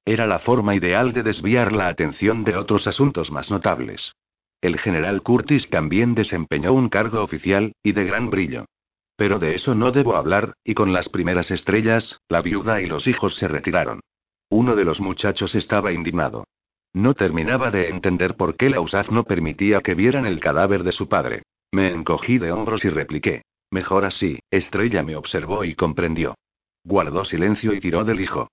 Era 0.08 0.26
la 0.26 0.40
forma 0.40 0.74
ideal 0.74 1.12
de 1.12 1.22
desviar 1.22 1.74
la 1.74 1.90
atención 1.90 2.46
de 2.46 2.56
otros 2.56 2.88
asuntos 2.88 3.30
más 3.30 3.52
notables. 3.52 4.14
El 4.62 4.80
general 4.80 5.22
Curtis 5.22 5.70
también 5.70 6.16
desempeñó 6.16 6.72
un 6.72 6.88
cargo 6.88 7.22
oficial, 7.22 7.74
y 7.84 7.92
de 7.92 8.06
gran 8.06 8.30
brillo. 8.30 8.68
Pero 9.18 9.38
de 9.38 9.56
eso 9.56 9.76
no 9.76 9.92
debo 9.92 10.16
hablar, 10.16 10.54
y 10.64 10.76
con 10.76 10.94
las 10.94 11.10
primeras 11.10 11.52
estrellas, 11.52 12.22
la 12.30 12.42
viuda 12.42 12.80
y 12.82 12.86
los 12.86 13.06
hijos 13.06 13.36
se 13.36 13.50
retiraron. 13.50 14.00
Uno 14.50 14.78
de 14.78 14.86
los 14.86 15.02
muchachos 15.02 15.54
estaba 15.56 15.92
indignado. 15.92 16.46
No 16.94 17.14
terminaba 17.14 17.70
de 17.70 17.90
entender 17.90 18.38
por 18.38 18.56
qué 18.56 18.70
la 18.70 18.80
USAF 18.80 19.12
no 19.12 19.26
permitía 19.26 19.82
que 19.82 19.94
vieran 19.94 20.26
el 20.26 20.40
cadáver 20.40 20.84
de 20.84 20.94
su 20.94 21.10
padre. 21.10 21.44
Me 21.74 21.92
encogí 21.92 22.38
de 22.38 22.54
hombros 22.54 22.86
y 22.86 22.90
repliqué. 22.90 23.42
Mejor 23.72 24.06
así, 24.06 24.40
Estrella 24.52 25.04
me 25.04 25.18
observó 25.18 25.66
y 25.66 25.76
comprendió. 25.76 26.36
Guardó 26.86 27.26
silencio 27.26 27.74
y 27.74 27.82
tiró 27.82 28.06
del 28.06 28.22
hijo. 28.22 28.48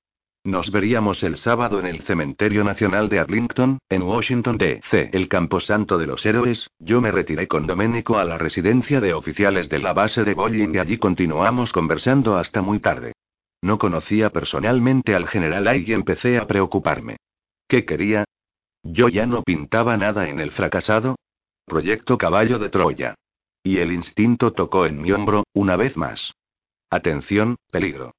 Nos 0.45 0.71
veríamos 0.71 1.23
el 1.23 1.39
sábado 1.39 1.81
en 1.81 1.87
el 1.87 2.03
Cementerio 2.03 2.65
Nacional 2.65 3.09
de 3.09 3.19
Arlington, 3.19 3.79
en 3.89 4.03
Washington, 4.03 4.59
D.C., 4.59 5.09
el 5.15 5.27
camposanto 5.27 5.97
de 5.97 6.07
los 6.07 6.27
héroes. 6.27 6.69
Yo 6.79 7.01
me 7.01 7.11
retiré 7.11 7.49
con 7.49 7.67
Domenico 7.67 8.19
a 8.19 8.25
la 8.25 8.37
residencia 8.37 9.01
de 9.01 9.15
oficiales 9.15 9.71
de 9.71 9.79
la 9.79 9.95
base 9.95 10.23
de 10.23 10.35
Bolling 10.35 10.75
y 10.75 10.79
allí 10.79 10.99
continuamos 10.99 11.73
conversando 11.73 12.37
hasta 12.37 12.61
muy 12.61 12.79
tarde. 12.79 13.15
No 13.63 13.79
conocía 13.79 14.29
personalmente 14.29 15.15
al 15.15 15.29
general 15.29 15.67
y 15.81 15.95
empecé 15.95 16.37
a 16.37 16.47
preocuparme. 16.47 17.17
¿Qué 17.67 17.87
quería? 17.87 18.25
Yo 18.83 19.09
ya 19.09 19.25
no 19.25 19.43
pintaba 19.45 19.97
nada 19.97 20.29
en 20.29 20.41
el 20.41 20.51
fracasado. 20.51 21.17
Proyecto 21.65 22.19
Caballo 22.19 22.59
de 22.59 22.69
Troya. 22.69 23.15
Y 23.63 23.79
el 23.79 23.93
instinto 23.93 24.53
tocó 24.53 24.85
en 24.85 25.01
mi 25.01 25.11
hombro, 25.11 25.45
una 25.55 25.77
vez 25.77 25.97
más. 25.97 26.35
Atención, 26.91 27.57
peligro. 27.71 28.13